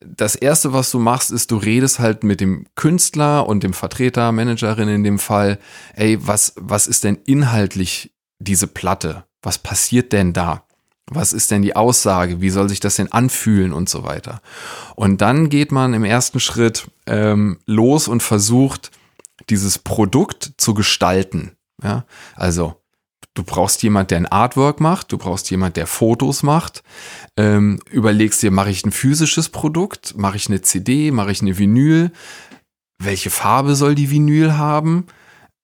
das 0.00 0.36
erste, 0.36 0.72
was 0.72 0.90
du 0.90 0.98
machst, 0.98 1.30
ist, 1.30 1.50
du 1.50 1.56
redest 1.56 1.98
halt 1.98 2.22
mit 2.22 2.40
dem 2.40 2.66
Künstler 2.74 3.46
und 3.48 3.62
dem 3.62 3.72
Vertreter, 3.72 4.30
Managerin 4.32 4.88
in 4.88 5.02
dem 5.04 5.18
Fall, 5.18 5.58
ey, 5.94 6.18
was, 6.24 6.52
was 6.56 6.86
ist 6.86 7.04
denn 7.04 7.18
inhaltlich 7.24 8.12
diese 8.38 8.66
Platte? 8.66 9.24
Was 9.42 9.58
passiert 9.58 10.12
denn 10.12 10.32
da? 10.32 10.64
Was 11.06 11.32
ist 11.32 11.50
denn 11.50 11.62
die 11.62 11.76
Aussage? 11.76 12.40
Wie 12.40 12.50
soll 12.50 12.68
sich 12.68 12.80
das 12.80 12.96
denn 12.96 13.12
anfühlen 13.12 13.72
und 13.72 13.88
so 13.88 14.04
weiter? 14.04 14.40
Und 14.94 15.20
dann 15.20 15.48
geht 15.48 15.70
man 15.70 15.92
im 15.92 16.04
ersten 16.04 16.40
Schritt 16.40 16.90
ähm, 17.06 17.58
los 17.66 18.08
und 18.08 18.22
versucht, 18.22 18.90
dieses 19.50 19.78
Produkt 19.78 20.52
zu 20.56 20.74
gestalten. 20.74 21.52
Ja, 21.82 22.04
also 22.36 22.80
du 23.34 23.42
brauchst 23.42 23.82
jemand, 23.82 24.10
der 24.10 24.18
ein 24.18 24.26
Artwork 24.26 24.80
macht, 24.80 25.12
du 25.12 25.18
brauchst 25.18 25.50
jemand, 25.50 25.76
der 25.76 25.86
Fotos 25.86 26.42
macht. 26.42 26.82
Ähm, 27.36 27.80
überlegst 27.90 28.42
dir, 28.42 28.50
mache 28.50 28.70
ich 28.70 28.84
ein 28.84 28.92
physisches 28.92 29.48
Produkt, 29.48 30.16
mache 30.16 30.36
ich 30.36 30.48
eine 30.48 30.62
CD, 30.62 31.10
mache 31.10 31.32
ich 31.32 31.42
eine 31.42 31.58
Vinyl, 31.58 32.12
welche 32.98 33.30
Farbe 33.30 33.74
soll 33.74 33.94
die 33.94 34.10
Vinyl 34.10 34.56
haben? 34.56 35.06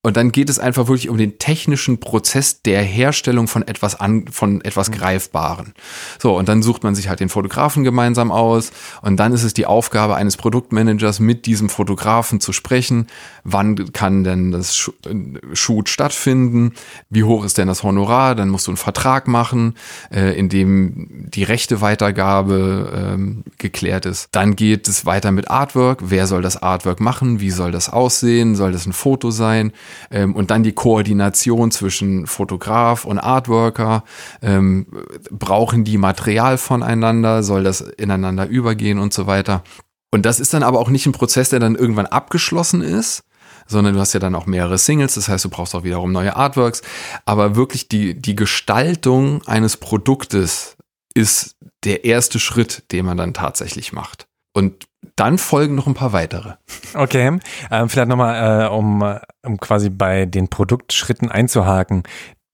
Und 0.03 0.17
dann 0.17 0.33
geht 0.33 0.49
es 0.49 0.59
einfach 0.59 0.89
wirklich 0.89 1.11
um 1.11 1.19
den 1.19 1.39
technischen 1.39 2.01
Prozess 2.01 2.63
der 2.63 2.83
Herstellung 2.83 3.49
von 3.49 3.69
etwas 3.69 4.01
an, 4.01 4.29
von 4.29 4.63
etwas 4.63 4.89
Mhm. 4.89 4.95
Greifbaren. 4.95 5.75
So, 6.19 6.39
und 6.39 6.49
dann 6.49 6.63
sucht 6.63 6.85
man 6.85 6.95
sich 6.95 7.11
halt 7.11 7.21
den 7.21 7.29
Fotografen 7.29 7.85
gemeinsam 7.85 8.33
aus. 8.33 8.73
Und 9.03 9.19
dann 9.19 9.35
ist 9.35 9.43
es 9.43 9.53
die 9.53 9.67
Aufgabe 9.67 10.15
eines 10.15 10.39
Produktmanagers, 10.39 11.21
mit 11.21 11.45
diesem 11.45 11.69
Fotografen 11.69 12.41
zu 12.41 12.53
sprechen. 12.53 13.09
Wann 13.45 13.93
kann 13.93 14.25
denn 14.25 14.53
das 14.53 14.91
äh, 15.07 15.55
Shoot 15.55 15.91
stattfinden? 15.91 16.73
Wie 17.11 17.25
hoch 17.25 17.45
ist 17.45 17.59
denn 17.59 17.69
das 17.69 17.83
Honorar? 17.83 18.35
Dann 18.35 18.49
musst 18.49 18.69
du 18.69 18.71
einen 18.71 18.79
Vertrag 18.79 19.29
machen, 19.29 19.75
äh, 20.11 20.39
in 20.39 20.49
dem 20.49 21.29
die 21.29 21.45
Rechteweitergabe 21.45 23.13
ähm, 23.15 23.45
geklärt 23.59 24.07
ist. 24.07 24.29
Dann 24.33 24.57
geht 24.57 24.89
es 24.89 25.05
weiter 25.05 25.31
mit 25.31 25.51
Artwork. 25.51 25.99
Wer 26.03 26.27
soll 26.27 26.41
das 26.41 26.63
Artwork 26.63 27.01
machen? 27.01 27.41
Wie 27.41 27.51
soll 27.51 27.71
das 27.71 27.91
aussehen? 27.91 28.55
Soll 28.55 28.73
das 28.73 28.87
ein 28.87 28.95
Foto 28.95 29.31
sein? 29.31 29.73
Ähm, 30.11 30.35
und 30.35 30.51
dann 30.51 30.63
die 30.63 30.73
Koordination 30.73 31.71
zwischen 31.71 32.27
Fotograf 32.27 33.05
und 33.05 33.19
Artworker. 33.19 34.05
Ähm, 34.43 34.87
brauchen 35.31 35.85
die 35.85 35.99
Material 35.99 36.59
voneinander? 36.59 37.43
Soll 37.43 37.65
das 37.65 37.81
ineinander 37.81 38.47
übergehen 38.47 38.99
und 38.99 39.13
so 39.13 39.27
weiter? 39.27 39.63
Und 40.11 40.27
das 40.27 40.41
ist 40.41 40.55
dann 40.55 40.63
aber 40.63 40.81
auch 40.81 40.89
nicht 40.89 41.07
ein 41.07 41.13
Prozess, 41.13 41.51
der 41.51 41.61
dann 41.61 41.77
irgendwann 41.77 42.07
abgeschlossen 42.07 42.83
ist, 42.83 43.23
sondern 43.67 43.95
du 43.95 44.01
hast 44.01 44.13
ja 44.13 44.21
dann 44.21 44.35
auch 44.35 44.47
mehrere 44.47 44.79
Singles, 44.79 45.15
das 45.15 45.29
heißt, 45.29 45.45
du 45.45 45.49
brauchst 45.49 45.75
auch 45.75 45.85
wiederum 45.85 46.11
neue 46.11 46.35
Artworks. 46.35 46.83
Aber 47.25 47.55
wirklich 47.55 47.89
die, 47.89 48.21
die 48.21 48.35
Gestaltung 48.35 49.43
eines 49.47 49.77
Produktes 49.77 50.77
ist 51.15 51.57
der 51.85 52.05
erste 52.05 52.41
Schritt, 52.41 52.85
den 52.93 53.07
man 53.07 53.17
dann 53.17 53.35
tatsächlich 53.35 53.93
macht. 53.93 54.27
Und 54.53 54.87
dann 55.21 55.39
folgen 55.39 55.75
noch 55.75 55.87
ein 55.87 55.95
paar 55.95 56.13
weitere. 56.13 56.55
Okay, 56.95 57.39
ähm, 57.71 57.89
vielleicht 57.89 58.09
nochmal, 58.09 58.65
äh, 58.65 58.69
um, 58.69 59.03
äh, 59.03 59.21
um 59.45 59.59
quasi 59.59 59.91
bei 59.91 60.27
den 60.27 60.49
Produktschritten 60.49 61.31
einzuhaken. 61.31 62.03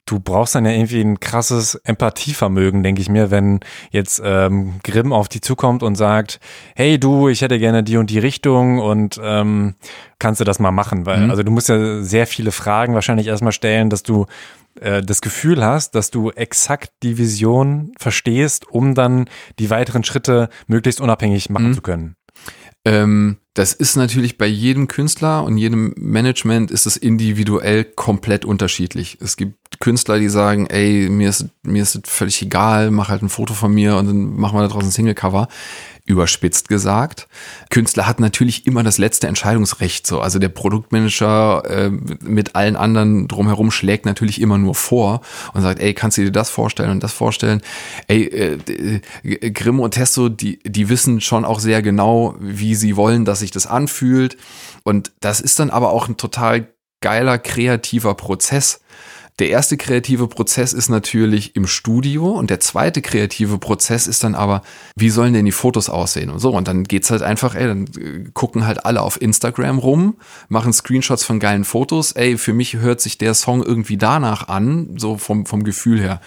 Du 0.08 0.20
brauchst 0.20 0.54
dann 0.54 0.64
ja 0.64 0.70
irgendwie 0.70 1.00
ein 1.00 1.18
krasses 1.18 1.74
Empathievermögen, 1.84 2.84
denke 2.84 3.02
ich 3.02 3.08
mir, 3.08 3.32
wenn 3.32 3.58
jetzt 3.90 4.22
ähm, 4.24 4.74
Grimm 4.84 5.12
auf 5.12 5.28
dich 5.28 5.42
zukommt 5.42 5.82
und 5.82 5.96
sagt, 5.96 6.38
hey 6.76 6.96
du, 7.00 7.28
ich 7.28 7.40
hätte 7.42 7.58
gerne 7.58 7.82
die 7.82 7.96
und 7.96 8.08
die 8.10 8.20
Richtung 8.20 8.78
und 8.78 9.20
ähm, 9.20 9.74
kannst 10.20 10.40
du 10.40 10.44
das 10.44 10.60
mal 10.60 10.70
machen? 10.70 11.06
Weil, 11.06 11.22
Mhm. 11.24 11.30
also 11.30 11.42
du 11.42 11.50
musst 11.50 11.68
ja 11.68 12.02
sehr 12.02 12.28
viele 12.28 12.52
Fragen 12.52 12.94
wahrscheinlich 12.94 13.26
erstmal 13.26 13.50
stellen, 13.52 13.90
dass 13.90 14.04
du 14.04 14.26
äh, 14.80 15.02
das 15.02 15.22
Gefühl 15.22 15.64
hast, 15.64 15.96
dass 15.96 16.12
du 16.12 16.30
exakt 16.30 16.90
die 17.02 17.18
Vision 17.18 17.90
verstehst, 17.98 18.68
um 18.68 18.94
dann 18.94 19.24
die 19.58 19.70
weiteren 19.70 20.04
Schritte 20.04 20.50
möglichst 20.68 21.00
unabhängig 21.00 21.50
machen 21.50 21.70
Mhm. 21.70 21.74
zu 21.74 21.82
können. 21.82 22.14
Ähm, 22.86 23.38
das 23.54 23.72
ist 23.72 23.96
natürlich 23.96 24.38
bei 24.38 24.46
jedem 24.46 24.86
Künstler 24.86 25.42
und 25.42 25.58
jedem 25.58 25.92
Management 25.96 26.70
ist 26.70 26.86
es 26.86 26.96
individuell 26.96 27.82
komplett 27.82 28.44
unterschiedlich. 28.44 29.18
Es 29.20 29.36
gibt 29.36 29.65
Künstler, 29.80 30.18
die 30.18 30.28
sagen, 30.28 30.66
ey, 30.66 31.08
mir 31.08 31.28
ist, 31.28 31.46
mir 31.62 31.82
ist 31.82 31.94
es 31.94 32.02
völlig 32.04 32.40
egal, 32.42 32.90
mach 32.90 33.08
halt 33.08 33.22
ein 33.22 33.28
Foto 33.28 33.54
von 33.54 33.72
mir 33.72 33.96
und 33.96 34.06
dann 34.06 34.36
machen 34.36 34.56
wir 34.56 34.62
da 34.62 34.68
draußen 34.68 34.88
ein 34.88 34.92
Singlecover. 34.92 35.48
Überspitzt 36.08 36.68
gesagt. 36.68 37.26
Künstler 37.68 38.06
hat 38.06 38.20
natürlich 38.20 38.64
immer 38.64 38.84
das 38.84 38.96
letzte 38.96 39.26
Entscheidungsrecht. 39.26 40.06
So, 40.06 40.20
also 40.20 40.38
der 40.38 40.50
Produktmanager 40.50 41.64
äh, 41.68 41.90
mit 41.90 42.54
allen 42.54 42.76
anderen 42.76 43.26
drumherum 43.26 43.72
schlägt 43.72 44.06
natürlich 44.06 44.40
immer 44.40 44.56
nur 44.56 44.76
vor 44.76 45.20
und 45.52 45.62
sagt, 45.62 45.80
ey, 45.80 45.94
kannst 45.94 46.16
du 46.16 46.22
dir 46.22 46.30
das 46.30 46.48
vorstellen 46.48 46.90
und 46.90 47.02
das 47.02 47.12
vorstellen? 47.12 47.60
Ey, 48.06 48.22
äh, 48.22 49.50
Grimm 49.50 49.80
und 49.80 49.94
Testo, 49.94 50.28
die, 50.28 50.60
die 50.62 50.88
wissen 50.88 51.20
schon 51.20 51.44
auch 51.44 51.58
sehr 51.58 51.82
genau, 51.82 52.36
wie 52.38 52.76
sie 52.76 52.94
wollen, 52.94 53.24
dass 53.24 53.40
sich 53.40 53.50
das 53.50 53.66
anfühlt. 53.66 54.36
Und 54.84 55.10
das 55.18 55.40
ist 55.40 55.58
dann 55.58 55.70
aber 55.70 55.90
auch 55.90 56.06
ein 56.08 56.16
total 56.16 56.68
geiler, 57.00 57.38
kreativer 57.38 58.14
Prozess. 58.14 58.80
Der 59.38 59.50
erste 59.50 59.76
kreative 59.76 60.28
Prozess 60.28 60.72
ist 60.72 60.88
natürlich 60.88 61.56
im 61.56 61.66
Studio 61.66 62.30
und 62.30 62.48
der 62.48 62.58
zweite 62.58 63.02
kreative 63.02 63.58
Prozess 63.58 64.06
ist 64.06 64.24
dann 64.24 64.34
aber, 64.34 64.62
wie 64.96 65.10
sollen 65.10 65.34
denn 65.34 65.44
die 65.44 65.52
Fotos 65.52 65.90
aussehen 65.90 66.30
und 66.30 66.38
so. 66.38 66.52
Und 66.52 66.68
dann 66.68 66.84
geht's 66.84 67.10
halt 67.10 67.20
einfach, 67.20 67.54
ey, 67.54 67.66
dann 67.66 67.84
äh, 67.98 68.30
gucken 68.32 68.66
halt 68.66 68.86
alle 68.86 69.02
auf 69.02 69.20
Instagram 69.20 69.78
rum, 69.78 70.16
machen 70.48 70.72
Screenshots 70.72 71.22
von 71.22 71.38
geilen 71.38 71.64
Fotos. 71.64 72.12
Ey, 72.12 72.38
für 72.38 72.54
mich 72.54 72.76
hört 72.76 73.02
sich 73.02 73.18
der 73.18 73.34
Song 73.34 73.62
irgendwie 73.62 73.98
danach 73.98 74.48
an, 74.48 74.96
so 74.96 75.18
vom, 75.18 75.44
vom 75.44 75.64
Gefühl 75.64 76.00
her. 76.00 76.22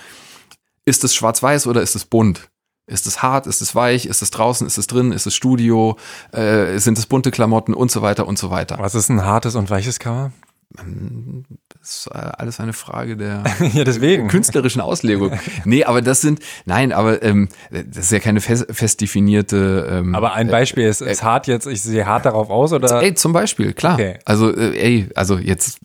Ist 0.85 1.03
es 1.03 1.15
schwarz-weiß 1.15 1.65
oder 1.65 1.81
ist 1.81 1.95
es 1.95 2.05
bunt? 2.05 2.49
Ist 2.85 3.07
es 3.07 3.23
hart? 3.23 3.47
Ist 3.47 3.61
es 3.61 3.73
weich? 3.73 4.05
Ist 4.05 4.21
es 4.21 4.29
draußen? 4.29 4.67
Ist 4.67 4.77
es 4.77 4.85
drin? 4.85 5.11
Ist 5.11 5.25
es 5.25 5.33
Studio? 5.33 5.97
Äh, 6.31 6.77
sind 6.77 6.97
es 6.99 7.07
bunte 7.07 7.31
Klamotten 7.31 7.73
und 7.73 7.89
so 7.89 8.03
weiter 8.03 8.27
und 8.27 8.37
so 8.37 8.51
weiter? 8.51 8.77
Was 8.79 8.93
ist 8.93 9.09
ein 9.09 9.25
hartes 9.25 9.55
und 9.55 9.71
weiches 9.71 9.97
Cover? 9.97 10.31
Das 10.71 11.89
ist 11.89 12.07
äh, 12.13 12.17
alles 12.17 12.59
eine 12.59 12.73
Frage 12.73 13.17
der 13.17 13.43
ja, 13.73 13.83
deswegen. 13.83 14.27
künstlerischen 14.27 14.81
Auslegung. 14.81 15.31
Nee, 15.65 15.83
aber 15.83 16.03
das 16.03 16.21
sind, 16.21 16.41
nein, 16.65 16.91
aber 16.91 17.23
ähm, 17.23 17.49
das 17.71 18.05
ist 18.05 18.11
ja 18.11 18.19
keine 18.19 18.39
fest, 18.39 18.67
fest 18.69 19.01
definierte. 19.01 19.87
Ähm, 19.89 20.13
Aber 20.13 20.33
ein 20.33 20.47
Beispiel 20.47 20.85
ist, 20.85 21.01
ist 21.01 21.23
hart 21.23 21.47
jetzt, 21.47 21.65
ich 21.65 21.81
sehe 21.81 22.05
hart 22.05 22.25
darauf 22.25 22.51
aus 22.51 22.71
oder? 22.71 23.01
Ey, 23.01 23.15
zum 23.15 23.33
Beispiel, 23.33 23.73
klar. 23.73 23.95
Okay. 23.95 24.19
Also, 24.25 24.55
äh, 24.55 24.77
ey, 24.77 25.09
also 25.15 25.39
jetzt, 25.39 25.79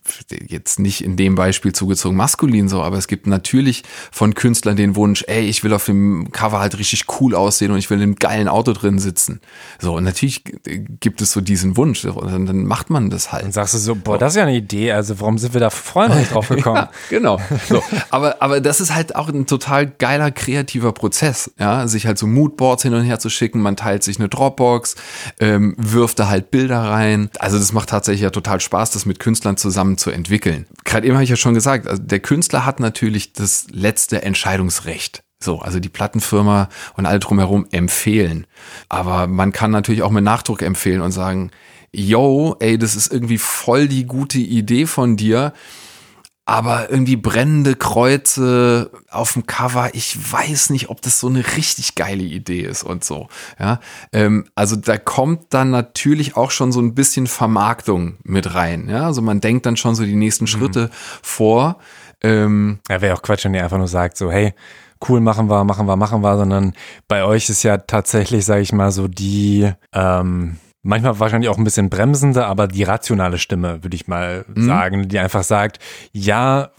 jetzt 0.47 0.79
nicht 0.79 1.03
in 1.03 1.15
dem 1.15 1.33
Beispiel 1.33 1.73
zugezogen 1.73 2.15
maskulin 2.15 2.69
so, 2.69 2.83
aber 2.83 2.97
es 2.97 3.07
gibt 3.07 3.25
natürlich 3.25 3.83
von 4.11 4.35
Künstlern 4.35 4.75
den 4.75 4.95
Wunsch, 4.95 5.23
ey, 5.27 5.45
ich 5.45 5.63
will 5.63 5.73
auf 5.73 5.85
dem 5.85 6.31
Cover 6.31 6.59
halt 6.59 6.77
richtig 6.77 7.05
cool 7.19 7.33
aussehen 7.33 7.71
und 7.71 7.79
ich 7.79 7.89
will 7.89 7.97
in 7.97 8.03
einem 8.03 8.15
geilen 8.15 8.47
Auto 8.47 8.73
drin 8.73 8.99
sitzen. 8.99 9.41
So, 9.79 9.95
und 9.95 10.03
natürlich 10.03 10.43
gibt 10.99 11.21
es 11.21 11.31
so 11.31 11.41
diesen 11.41 11.75
Wunsch 11.75 12.05
und 12.05 12.31
dann, 12.31 12.45
dann 12.45 12.65
macht 12.65 12.91
man 12.91 13.09
das 13.09 13.31
halt. 13.31 13.45
Dann 13.45 13.51
sagst 13.51 13.73
du 13.73 13.77
so, 13.79 13.95
boah, 13.95 14.19
das 14.19 14.33
ist 14.33 14.37
ja 14.37 14.43
eine 14.43 14.55
Idee, 14.55 14.74
also 14.91 15.19
warum 15.19 15.37
sind 15.37 15.53
wir 15.53 15.61
da 15.61 15.69
vorher 15.69 16.15
nicht 16.15 16.33
drauf 16.33 16.47
gekommen? 16.49 16.77
Ja, 16.77 16.89
genau. 17.09 17.39
So. 17.67 17.83
Aber, 18.09 18.41
aber 18.41 18.61
das 18.61 18.79
ist 18.79 18.93
halt 18.93 19.15
auch 19.15 19.29
ein 19.29 19.45
total 19.45 19.87
geiler 19.87 20.31
kreativer 20.31 20.91
Prozess, 20.91 21.51
ja, 21.59 21.87
sich 21.87 22.07
halt 22.07 22.17
so 22.17 22.27
Moodboards 22.27 22.83
hin 22.83 22.93
und 22.93 23.03
her 23.03 23.19
zu 23.19 23.29
schicken. 23.29 23.61
Man 23.61 23.75
teilt 23.75 24.03
sich 24.03 24.19
eine 24.19 24.29
Dropbox, 24.29 24.95
ähm, 25.39 25.75
wirft 25.77 26.19
da 26.19 26.27
halt 26.27 26.51
Bilder 26.51 26.81
rein. 26.81 27.29
Also 27.39 27.57
das 27.57 27.73
macht 27.73 27.89
tatsächlich 27.89 28.21
ja 28.21 28.29
total 28.29 28.59
Spaß, 28.59 28.91
das 28.91 29.05
mit 29.05 29.19
Künstlern 29.19 29.57
zusammen 29.57 29.97
zu 29.97 30.11
entwickeln. 30.11 30.65
Gerade 30.83 31.07
eben 31.07 31.15
habe 31.15 31.23
ich 31.23 31.29
ja 31.29 31.35
schon 31.35 31.53
gesagt, 31.53 31.87
also 31.87 32.01
der 32.01 32.19
Künstler 32.19 32.65
hat 32.65 32.79
natürlich 32.79 33.33
das 33.33 33.67
letzte 33.71 34.21
Entscheidungsrecht. 34.21 35.23
So, 35.39 35.59
also 35.59 35.79
die 35.79 35.89
Plattenfirma 35.89 36.69
und 36.95 37.05
alle 37.05 37.19
drumherum 37.19 37.67
empfehlen. 37.71 38.47
Aber 38.89 39.27
man 39.27 39.51
kann 39.51 39.69
natürlich 39.69 40.01
auch 40.01 40.11
mit 40.11 40.23
Nachdruck 40.23 40.61
empfehlen 40.61 41.01
und 41.01 41.11
sagen, 41.11 41.51
yo, 41.95 42.55
ey, 42.59 42.77
das 42.77 42.95
ist 42.95 43.11
irgendwie 43.11 43.37
voll 43.37 43.87
die 43.87 44.05
gute 44.05 44.39
Idee 44.39 44.85
von 44.85 45.17
dir. 45.17 45.53
Aber 46.47 46.91
irgendwie 46.91 47.15
brennende 47.15 47.75
Kreuze 47.75 48.91
auf 49.09 49.33
dem 49.33 49.47
Cover, 49.47 49.89
ich 49.93 50.31
weiß 50.31 50.69
nicht, 50.69 50.89
ob 50.89 51.01
das 51.01 51.19
so 51.19 51.25
eine 51.27 51.43
richtig 51.57 51.95
geile 51.95 52.21
Idee 52.21 52.61
ist 52.61 52.83
und 52.83 53.03
so. 53.03 53.29
Ja, 53.59 53.79
ähm, 54.13 54.45
also 54.53 54.75
da 54.75 54.99
kommt 54.99 55.55
dann 55.55 55.71
natürlich 55.71 56.37
auch 56.37 56.51
schon 56.51 56.71
so 56.71 56.79
ein 56.81 56.93
bisschen 56.93 57.25
Vermarktung 57.25 58.17
mit 58.23 58.53
rein. 58.53 58.89
Ja, 58.89 59.07
also 59.07 59.23
man 59.23 59.41
denkt 59.41 59.65
dann 59.65 59.75
schon 59.75 59.95
so 59.95 60.03
die 60.03 60.15
nächsten 60.15 60.45
Schritte 60.45 60.91
vor. 61.23 61.79
Ähm, 62.21 62.77
Ja, 62.89 63.01
wäre 63.01 63.15
auch 63.15 63.23
Quatsch, 63.23 63.45
wenn 63.45 63.55
ihr 63.55 63.63
einfach 63.63 63.79
nur 63.79 63.87
sagt, 63.87 64.15
so, 64.15 64.31
hey, 64.31 64.53
cool, 65.09 65.21
machen 65.21 65.49
wir, 65.49 65.63
machen 65.63 65.87
wir, 65.87 65.95
machen 65.95 66.21
wir, 66.21 66.37
sondern 66.37 66.73
bei 67.07 67.23
euch 67.23 67.49
ist 67.49 67.63
ja 67.63 67.77
tatsächlich, 67.77 68.45
sage 68.45 68.61
ich 68.61 68.71
mal, 68.71 68.91
so 68.91 69.07
die, 69.07 69.71
ähm, 69.93 70.57
manchmal 70.85 71.19
wahrscheinlich 71.19 71.49
auch 71.49 71.57
ein 71.57 71.63
bisschen 71.63 71.89
bremsende, 71.89 72.45
aber 72.45 72.67
die 72.67 72.83
rationale 72.83 73.39
Stimme, 73.39 73.83
würde 73.83 73.95
ich 73.95 74.07
mal 74.07 74.45
sagen, 74.55 75.09
die 75.09 75.19
einfach 75.19 75.43
sagt, 75.43 75.79
ja, 76.13 76.69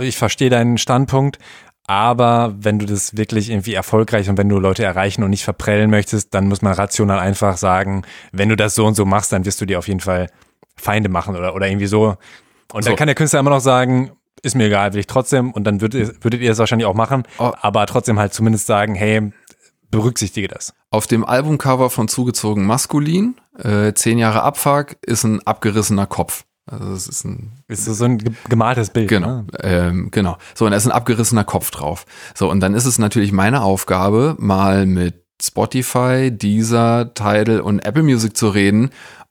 ich 0.00 0.16
verstehe 0.16 0.50
deinen 0.50 0.76
Standpunkt, 0.78 1.38
aber 1.86 2.54
wenn 2.58 2.78
du 2.78 2.84
das 2.84 3.16
wirklich 3.16 3.50
irgendwie 3.50 3.72
erfolgreich 3.72 4.28
und 4.28 4.36
wenn 4.36 4.48
du 4.50 4.58
Leute 4.58 4.84
erreichen 4.84 5.22
und 5.22 5.30
nicht 5.30 5.44
verprellen 5.44 5.88
möchtest, 5.88 6.34
dann 6.34 6.46
muss 6.46 6.60
man 6.60 6.74
rational 6.74 7.18
einfach 7.18 7.56
sagen, 7.56 8.02
wenn 8.32 8.50
du 8.50 8.56
das 8.56 8.74
so 8.74 8.84
und 8.84 8.94
so 8.94 9.06
machst, 9.06 9.32
dann 9.32 9.46
wirst 9.46 9.60
du 9.60 9.64
dir 9.64 9.78
auf 9.78 9.88
jeden 9.88 10.00
Fall 10.00 10.28
Feinde 10.76 11.08
machen 11.08 11.34
oder, 11.34 11.54
oder 11.54 11.66
irgendwie 11.66 11.86
so. 11.86 12.16
Und 12.72 12.84
So. 12.84 12.90
dann 12.90 12.96
kann 12.96 13.06
der 13.06 13.14
Künstler 13.14 13.40
immer 13.40 13.50
noch 13.50 13.60
sagen, 13.60 14.12
ist 14.42 14.54
mir 14.54 14.66
egal, 14.66 14.92
will 14.92 15.00
ich 15.00 15.06
trotzdem. 15.06 15.50
Und 15.52 15.64
dann 15.64 15.80
würdet, 15.80 16.22
würdet 16.22 16.42
ihr 16.42 16.52
es 16.52 16.58
wahrscheinlich 16.58 16.86
auch 16.86 16.94
machen, 16.94 17.22
Oh. 17.38 17.52
aber 17.62 17.86
trotzdem 17.86 18.18
halt 18.18 18.34
zumindest 18.34 18.66
sagen, 18.66 18.94
hey, 18.94 19.32
berücksichtige 19.90 20.48
das. 20.48 20.74
Auf 20.90 21.06
dem 21.06 21.24
Albumcover 21.24 21.90
von 21.90 22.08
Zugezogen 22.08 22.66
Maskulin, 22.66 23.36
äh, 23.58 23.92
zehn 23.94 24.18
Jahre 24.18 24.42
Abfuck, 24.42 24.96
ist 25.04 25.24
ein 25.24 25.46
abgerissener 25.46 26.06
Kopf. 26.06 26.44
Also 26.70 26.90
das 26.90 27.06
ist 27.06 27.24
ein 27.24 27.52
Ist 27.66 27.84
so 27.86 28.04
ein 28.04 28.18
ge- 28.18 28.32
gemaltes 28.48 28.90
Bild. 28.90 29.08
Genau, 29.08 29.28
Ne? 29.42 29.46
ähm, 29.62 30.08
genau. 30.10 30.36
So, 30.54 30.64
und 30.66 30.72
da 30.72 30.76
ist 30.76 30.86
ein 30.86 30.92
abgerissener 30.92 31.44
Kopf 31.44 31.70
drauf. 31.70 32.04
So, 32.34 32.50
und 32.50 32.60
dann 32.60 32.74
ist 32.74 32.84
es 32.84 32.98
natürlich 32.98 33.32
meine 33.32 33.62
Aufgabe, 33.62 34.36
mal 34.38 34.84
mit 34.86 35.24
Spotify, 35.40 36.30
Deezer, 36.30 37.14
Tidal 37.14 37.60
und 37.60 37.78
Apple 37.84 38.02
Music 38.02 38.36
zu 38.36 38.48
reden, 38.48 38.90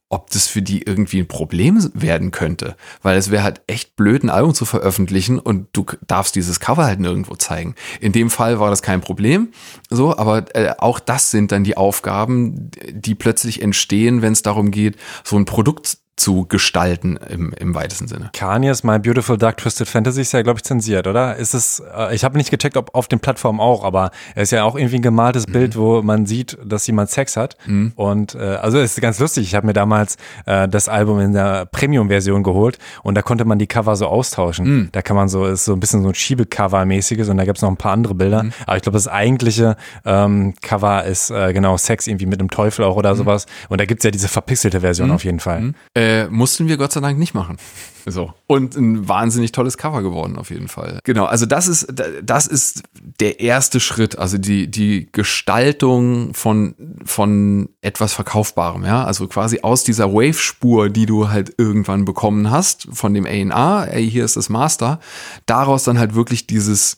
ob 0.10 0.30
das 0.30 0.48
für 0.48 0.62
die 0.62 0.84
irgendwie 0.84 1.20
ein 1.20 1.28
Problem 1.28 1.90
werden 1.94 2.32
könnte. 2.32 2.78
Weil 3.02 3.18
es 3.18 3.30
wäre 3.30 3.44
halt 3.44 3.62
echt 3.68 3.96
blöd, 3.96 4.24
ein 4.24 4.30
Album 4.30 4.54
zu 4.54 4.66
veröffentlichen 4.66 5.38
und 5.38 5.68
du 5.74 5.86
darfst 6.08 6.36
dieses 6.36 6.60
Cover 6.60 6.86
halt 6.86 7.00
nirgendwo 7.00 7.36
zeigen. 7.36 7.76
In 8.00 8.14
dem 8.14 8.30
Fall 8.30 8.60
war 8.60 8.70
das 8.70 8.82
kein 8.82 9.02
Problem. 9.02 9.50
So, 9.90 10.18
aber 10.18 10.56
äh, 10.56 10.74
auch 10.78 11.00
das 11.00 11.32
sind 11.32 11.52
dann 11.52 11.64
die 11.64 11.76
Aufgaben, 11.76 12.72
die 12.90 13.16
plötzlich 13.16 13.62
entstehen, 13.62 14.22
wenn 14.22 14.34
es 14.34 14.42
darum 14.42 14.72
geht, 14.72 14.96
so 15.24 15.36
ein 15.36 15.46
Produkt 15.46 15.98
zu 16.18 16.46
gestalten 16.46 17.18
im, 17.30 17.54
im 17.54 17.76
weitesten 17.76 18.08
Sinne. 18.08 18.32
Kanye's 18.34 18.84
My 18.84 18.98
Beautiful 18.98 19.38
Dark 19.38 19.58
Twisted 19.58 19.88
Fantasy 19.88 20.22
ist 20.22 20.32
ja, 20.34 20.42
glaube 20.42 20.58
ich, 20.58 20.64
zensiert, 20.64 21.06
oder? 21.06 21.36
Ist 21.36 21.54
es, 21.54 21.82
äh, 21.96 22.14
ich 22.14 22.24
habe 22.24 22.38
nicht 22.38 22.50
gecheckt, 22.50 22.76
ob 22.76 22.94
auf 22.96 23.08
den 23.08 23.20
Plattformen 23.20 23.60
auch, 23.60 23.84
aber 23.84 24.10
es 24.34 24.44
ist 24.44 24.52
ja 24.52 24.64
auch 24.64 24.76
irgendwie 24.76 24.96
ein 24.96 25.04
gemaltes 25.04 25.48
mhm. 25.48 25.52
Bild, 25.52 25.78
wo 25.78 26.02
man 26.02 26.26
sieht, 26.26 26.58
dass 26.66 26.88
jemand 26.88 27.12
Sex 27.12 27.38
hat. 27.38 27.56
Mhm. 27.68 27.94
Und 27.96 28.34
äh, 28.34 28.40
also 28.40 28.80
es 28.80 28.98
ist 28.98 29.02
ganz 29.02 29.20
lustig. 29.20 29.46
Ich 29.46 29.54
habe 29.54 29.68
mir 29.68 29.74
damals 29.74 30.18
äh, 30.48 30.68
das 30.68 30.90
Album 30.90 31.20
in 31.20 31.34
der 31.34 31.68
Premium-Version 31.68 32.42
geholt 32.42 32.80
und 33.04 33.16
da 33.16 33.22
konnte 33.22 33.46
man 33.46 33.60
die 33.60 33.68
Cover 33.68 33.96
so 33.96 34.08
austauschen. 34.08 34.66
Mhm. 34.66 34.90
Da 34.94 35.04
kann 35.04 35.16
man 35.16 35.30
so, 35.30 35.46
ist 35.46 35.66
so 35.66 35.74
ein 35.74 35.80
bisschen 35.80 36.02
so 36.02 36.10
ein 36.10 36.16
Schiebecover-mäßiges 36.16 37.30
und 37.30 37.38
da 37.38 37.46
gibt's 37.46 37.62
noch 37.62 37.70
ein 37.70 37.78
paar 37.78 37.94
andere 37.94 38.16
Bilder. 38.16 38.42
Mhm. 38.44 38.54
Aber 38.66 38.76
ich 38.76 38.82
glaube, 38.82 38.98
das 38.98 39.08
eigentliche 39.08 39.78
ähm, 40.04 40.56
Cover 40.64 41.04
ist 41.06 41.30
äh, 41.30 41.54
genau 41.54 41.78
Sex 41.78 42.08
irgendwie 42.08 42.26
mit 42.26 42.40
einem 42.40 42.50
Teufel 42.50 42.86
auch 42.86 42.96
oder 42.96 43.14
mhm. 43.14 43.18
sowas. 43.20 43.46
Und 43.70 43.80
da 43.80 43.86
gibt's 43.86 44.04
ja 44.04 44.10
diese 44.10 44.28
verpixelte 44.28 44.82
Version 44.82 45.10
mhm. 45.10 45.14
auf 45.14 45.24
jeden 45.24 45.40
Fall. 45.40 45.74
Äh, 45.94 46.07
äh, 46.08 46.30
mussten 46.30 46.68
wir 46.68 46.78
Gott 46.78 46.92
sei 46.92 47.02
Dank 47.02 47.20
nicht 47.20 47.34
machen. 47.34 47.58
So. 48.06 48.34
Und 48.48 48.78
ein 48.78 49.10
wahnsinnig 49.10 49.52
tolles 49.52 49.78
Cover 49.78 50.02
geworden, 50.02 50.38
auf 50.38 50.50
jeden 50.50 50.70
Fall. 50.70 51.00
Genau, 51.04 51.26
also 51.26 51.46
das 51.46 51.68
ist, 51.68 51.88
das 52.24 52.48
ist 52.48 52.84
der 53.20 53.42
erste 53.42 53.82
Schritt, 53.82 54.18
also 54.18 54.38
die, 54.38 54.72
die 54.72 55.10
Gestaltung 55.12 56.34
von, 56.34 56.76
von 57.04 57.68
etwas 57.82 58.14
Verkaufbarem, 58.14 58.86
ja. 58.86 59.04
Also 59.04 59.28
quasi 59.28 59.60
aus 59.62 59.84
dieser 59.84 60.14
Wave-Spur, 60.14 60.90
die 60.90 61.06
du 61.06 61.30
halt 61.30 61.54
irgendwann 61.58 62.06
bekommen 62.06 62.50
hast, 62.50 62.88
von 62.94 63.14
dem 63.14 63.26
A&A, 63.26 63.84
ey, 63.84 64.10
hier 64.10 64.24
ist 64.24 64.38
das 64.38 64.48
Master, 64.48 65.02
daraus 65.46 65.84
dann 65.84 66.00
halt 66.00 66.16
wirklich 66.16 66.48
dieses, 66.48 66.96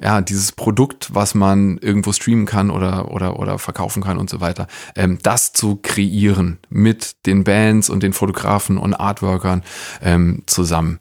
ja, 0.00 0.20
dieses 0.20 0.52
Produkt, 0.52 1.14
was 1.14 1.34
man 1.34 1.78
irgendwo 1.78 2.12
streamen 2.12 2.46
kann 2.46 2.70
oder, 2.70 3.10
oder, 3.10 3.38
oder 3.38 3.58
verkaufen 3.58 4.02
kann 4.02 4.18
und 4.18 4.30
so 4.30 4.40
weiter, 4.40 4.66
ähm, 4.94 5.18
das 5.22 5.52
zu 5.52 5.76
kreieren 5.76 6.58
mit 6.68 7.26
den 7.26 7.44
Bands 7.44 7.90
und 7.90 8.02
den 8.02 8.12
Fotografen 8.12 8.78
und 8.78 8.94
Artworkern 8.94 9.62
ähm, 10.02 10.42
zusammen. 10.46 11.00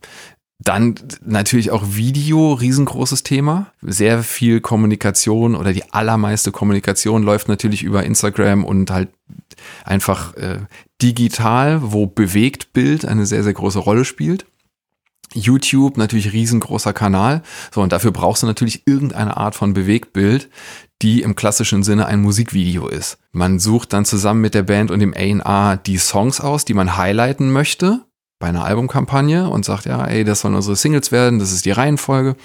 Dann 0.59 0.95
natürlich 1.23 1.69
auch 1.69 1.83
Video, 1.91 2.53
riesengroßes 2.53 3.21
Thema. 3.21 3.71
Sehr 3.83 4.23
viel 4.23 4.59
Kommunikation 4.59 5.55
oder 5.55 5.71
die 5.71 5.93
allermeiste 5.93 6.51
Kommunikation 6.51 7.21
läuft 7.21 7.47
natürlich 7.47 7.83
über 7.83 8.03
Instagram 8.03 8.65
und 8.65 8.89
halt 8.89 9.09
einfach 9.85 10.33
äh, 10.35 10.61
digital, 11.01 11.79
wo 11.83 12.07
bewegt 12.07 12.73
Bild 12.73 13.05
eine 13.05 13.27
sehr, 13.27 13.43
sehr 13.43 13.53
große 13.53 13.79
Rolle 13.79 14.03
spielt. 14.03 14.47
YouTube 15.37 15.97
natürlich 15.97 16.33
riesengroßer 16.33 16.93
Kanal. 16.93 17.43
So, 17.73 17.81
und 17.81 17.91
dafür 17.91 18.11
brauchst 18.11 18.43
du 18.43 18.47
natürlich 18.47 18.83
irgendeine 18.85 19.37
Art 19.37 19.55
von 19.55 19.73
Bewegtbild, 19.73 20.49
die 21.01 21.21
im 21.21 21.35
klassischen 21.35 21.83
Sinne 21.83 22.07
ein 22.07 22.21
Musikvideo 22.21 22.87
ist. 22.87 23.19
Man 23.31 23.59
sucht 23.59 23.93
dann 23.93 24.05
zusammen 24.05 24.41
mit 24.41 24.53
der 24.53 24.63
Band 24.63 24.91
und 24.91 24.99
dem 24.99 25.13
A&A 25.13 25.75
die 25.75 25.97
Songs 25.97 26.41
aus, 26.41 26.65
die 26.65 26.73
man 26.73 26.97
highlighten 26.97 27.51
möchte 27.51 28.03
bei 28.39 28.47
einer 28.47 28.65
Albumkampagne 28.65 29.49
und 29.49 29.65
sagt, 29.65 29.85
ja, 29.85 30.05
ey, 30.05 30.23
das 30.23 30.41
sollen 30.41 30.53
unsere 30.53 30.75
Singles 30.75 31.11
werden, 31.11 31.39
das 31.39 31.51
ist 31.51 31.65
die 31.65 31.71
Reihenfolge. 31.71 32.35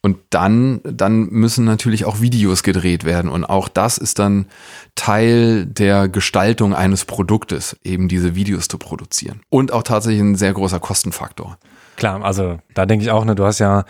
Und 0.00 0.18
dann, 0.30 0.80
dann 0.84 1.30
müssen 1.30 1.64
natürlich 1.64 2.04
auch 2.04 2.20
Videos 2.20 2.62
gedreht 2.62 3.04
werden. 3.04 3.30
Und 3.30 3.44
auch 3.44 3.68
das 3.68 3.98
ist 3.98 4.18
dann 4.18 4.46
Teil 4.94 5.66
der 5.66 6.08
Gestaltung 6.08 6.74
eines 6.74 7.04
Produktes, 7.04 7.76
eben 7.82 8.06
diese 8.06 8.34
Videos 8.34 8.68
zu 8.68 8.78
produzieren. 8.78 9.40
Und 9.48 9.72
auch 9.72 9.82
tatsächlich 9.82 10.20
ein 10.20 10.36
sehr 10.36 10.52
großer 10.52 10.78
Kostenfaktor. 10.78 11.58
Klar, 11.96 12.24
also 12.24 12.58
da 12.74 12.86
denke 12.86 13.04
ich 13.04 13.10
auch, 13.10 13.24
ne, 13.24 13.34
du 13.34 13.44
hast 13.44 13.58
ja, 13.58 13.84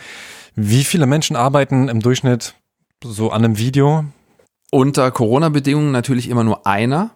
wie 0.54 0.84
viele 0.84 1.06
Menschen 1.06 1.36
arbeiten 1.36 1.88
im 1.88 2.00
Durchschnitt 2.00 2.54
so 3.02 3.30
an 3.30 3.44
einem 3.44 3.58
Video? 3.58 4.04
Unter 4.70 5.10
Corona-Bedingungen 5.10 5.92
natürlich 5.92 6.28
immer 6.28 6.44
nur 6.44 6.66
einer. 6.66 7.10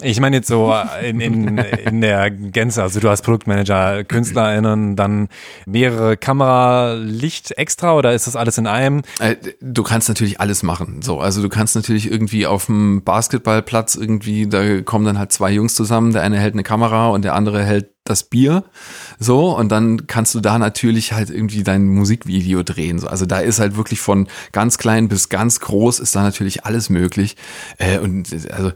Ich 0.00 0.20
meine 0.20 0.36
jetzt 0.36 0.48
so 0.48 0.72
in, 1.02 1.20
in, 1.20 1.58
in 1.58 2.00
der 2.00 2.30
Gänze, 2.30 2.82
also 2.82 3.00
du 3.00 3.08
hast 3.08 3.22
Produktmanager, 3.22 4.04
KünstlerInnen, 4.04 4.94
dann 4.94 5.28
mehrere 5.66 6.16
Kamera, 6.16 6.94
Licht 6.94 7.50
extra 7.58 7.94
oder 7.94 8.12
ist 8.12 8.28
das 8.28 8.36
alles 8.36 8.58
in 8.58 8.68
einem? 8.68 9.02
Äh, 9.18 9.34
du 9.60 9.82
kannst 9.82 10.08
natürlich 10.08 10.40
alles 10.40 10.62
machen. 10.62 11.02
So, 11.02 11.18
also 11.18 11.42
du 11.42 11.48
kannst 11.48 11.74
natürlich 11.74 12.10
irgendwie 12.10 12.46
auf 12.46 12.66
dem 12.66 13.02
Basketballplatz 13.02 13.96
irgendwie, 13.96 14.46
da 14.46 14.82
kommen 14.82 15.04
dann 15.04 15.18
halt 15.18 15.32
zwei 15.32 15.50
Jungs 15.50 15.74
zusammen, 15.74 16.12
der 16.12 16.22
eine 16.22 16.38
hält 16.38 16.54
eine 16.54 16.62
Kamera 16.62 17.08
und 17.08 17.24
der 17.24 17.34
andere 17.34 17.64
hält 17.64 17.88
das 18.04 18.22
Bier. 18.24 18.64
So, 19.18 19.56
und 19.56 19.70
dann 19.70 20.06
kannst 20.06 20.34
du 20.34 20.40
da 20.40 20.58
natürlich 20.58 21.12
halt 21.12 21.30
irgendwie 21.30 21.62
dein 21.62 21.86
Musikvideo 21.86 22.62
drehen. 22.62 22.98
So, 22.98 23.08
also 23.08 23.26
da 23.26 23.40
ist 23.40 23.60
halt 23.60 23.76
wirklich 23.76 24.00
von 24.00 24.28
ganz 24.52 24.78
klein 24.78 25.08
bis 25.08 25.28
ganz 25.28 25.60
groß 25.60 26.00
ist 26.00 26.16
da 26.16 26.22
natürlich 26.22 26.64
alles 26.64 26.88
möglich. 26.88 27.36
Äh, 27.78 27.98
und 27.98 28.32
also 28.52 28.72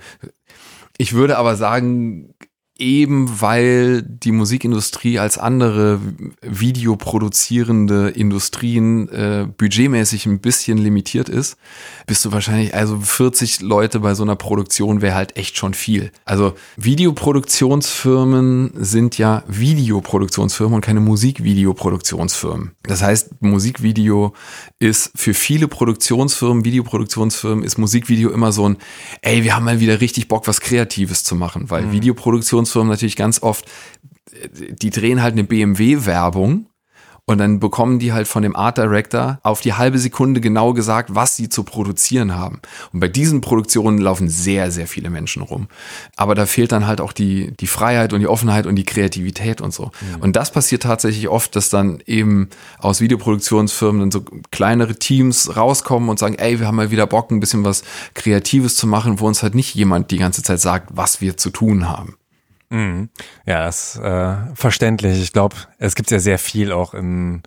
ich 0.98 1.14
würde 1.14 1.38
aber 1.38 1.56
sagen, 1.56 2.34
eben 2.78 3.40
weil 3.40 4.02
die 4.02 4.32
Musikindustrie 4.32 5.18
als 5.18 5.36
andere 5.36 6.00
videoproduzierende 6.40 8.08
Industrien 8.08 9.08
äh, 9.10 9.46
budgetmäßig 9.56 10.26
ein 10.26 10.40
bisschen 10.40 10.78
limitiert 10.78 11.28
ist, 11.28 11.58
bist 12.06 12.24
du 12.24 12.32
wahrscheinlich, 12.32 12.74
also 12.74 12.98
40 12.98 13.60
Leute 13.60 14.00
bei 14.00 14.14
so 14.14 14.22
einer 14.22 14.36
Produktion 14.36 15.02
wäre 15.02 15.14
halt 15.14 15.36
echt 15.36 15.58
schon 15.58 15.74
viel. 15.74 16.12
Also 16.24 16.54
Videoproduktionsfirmen 16.76 18.72
sind 18.76 19.18
ja 19.18 19.44
Videoproduktionsfirmen 19.46 20.76
und 20.76 20.80
keine 20.84 21.00
Musikvideoproduktionsfirmen. 21.00 22.72
Das 22.84 23.02
heißt, 23.02 23.42
Musikvideo 23.42 24.32
ist 24.78 25.12
für 25.14 25.34
viele 25.34 25.68
Produktionsfirmen, 25.68 26.64
Videoproduktionsfirmen, 26.64 27.64
ist 27.64 27.76
Musikvideo 27.76 28.30
immer 28.30 28.50
so 28.50 28.68
ein, 28.68 28.78
ey, 29.20 29.44
wir 29.44 29.54
haben 29.54 29.64
mal 29.64 29.80
wieder 29.80 30.00
richtig 30.00 30.28
Bock, 30.28 30.48
was 30.48 30.60
Kreatives 30.60 31.22
zu 31.22 31.34
machen, 31.34 31.68
weil 31.70 31.82
mhm. 31.82 31.92
Videoproduktions 31.92 32.61
Produktionsfirmen 32.62 32.90
natürlich 32.90 33.16
ganz 33.16 33.42
oft, 33.42 33.64
die 34.54 34.90
drehen 34.90 35.22
halt 35.22 35.32
eine 35.32 35.44
BMW-Werbung 35.44 36.66
und 37.24 37.38
dann 37.38 37.60
bekommen 37.60 38.00
die 38.00 38.12
halt 38.12 38.26
von 38.26 38.42
dem 38.42 38.56
Art 38.56 38.78
Director 38.78 39.38
auf 39.44 39.60
die 39.60 39.74
halbe 39.74 39.98
Sekunde 39.98 40.40
genau 40.40 40.72
gesagt, 40.72 41.14
was 41.14 41.36
sie 41.36 41.48
zu 41.48 41.62
produzieren 41.62 42.34
haben. 42.34 42.60
Und 42.92 42.98
bei 42.98 43.06
diesen 43.06 43.40
Produktionen 43.40 43.98
laufen 43.98 44.28
sehr, 44.28 44.72
sehr 44.72 44.88
viele 44.88 45.08
Menschen 45.08 45.42
rum. 45.42 45.68
Aber 46.16 46.34
da 46.34 46.46
fehlt 46.46 46.72
dann 46.72 46.88
halt 46.88 47.00
auch 47.00 47.12
die, 47.12 47.52
die 47.60 47.68
Freiheit 47.68 48.12
und 48.12 48.20
die 48.20 48.26
Offenheit 48.26 48.66
und 48.66 48.74
die 48.74 48.84
Kreativität 48.84 49.60
und 49.60 49.72
so. 49.72 49.92
Mhm. 50.16 50.20
Und 50.20 50.36
das 50.36 50.50
passiert 50.50 50.82
tatsächlich 50.82 51.28
oft, 51.28 51.54
dass 51.54 51.68
dann 51.68 52.02
eben 52.06 52.48
aus 52.78 53.00
Videoproduktionsfirmen 53.00 54.00
dann 54.00 54.10
so 54.10 54.24
kleinere 54.50 54.96
Teams 54.96 55.56
rauskommen 55.56 56.08
und 56.08 56.18
sagen, 56.18 56.34
ey, 56.34 56.58
wir 56.58 56.66
haben 56.66 56.76
mal 56.76 56.90
wieder 56.90 57.06
Bock, 57.06 57.30
ein 57.30 57.38
bisschen 57.38 57.64
was 57.64 57.84
Kreatives 58.14 58.74
zu 58.74 58.88
machen, 58.88 59.20
wo 59.20 59.28
uns 59.28 59.44
halt 59.44 59.54
nicht 59.54 59.76
jemand 59.76 60.10
die 60.10 60.18
ganze 60.18 60.42
Zeit 60.42 60.60
sagt, 60.60 60.88
was 60.96 61.20
wir 61.20 61.36
zu 61.36 61.50
tun 61.50 61.88
haben. 61.88 62.16
Mhm. 62.72 63.10
Ja, 63.44 63.66
das 63.66 63.96
ist 63.96 64.02
äh, 64.02 64.34
verständlich. 64.54 65.20
Ich 65.20 65.32
glaube, 65.32 65.56
es 65.78 65.94
gibt 65.94 66.10
ja 66.10 66.18
sehr 66.18 66.38
viel 66.38 66.72
auch 66.72 66.94
im, 66.94 67.42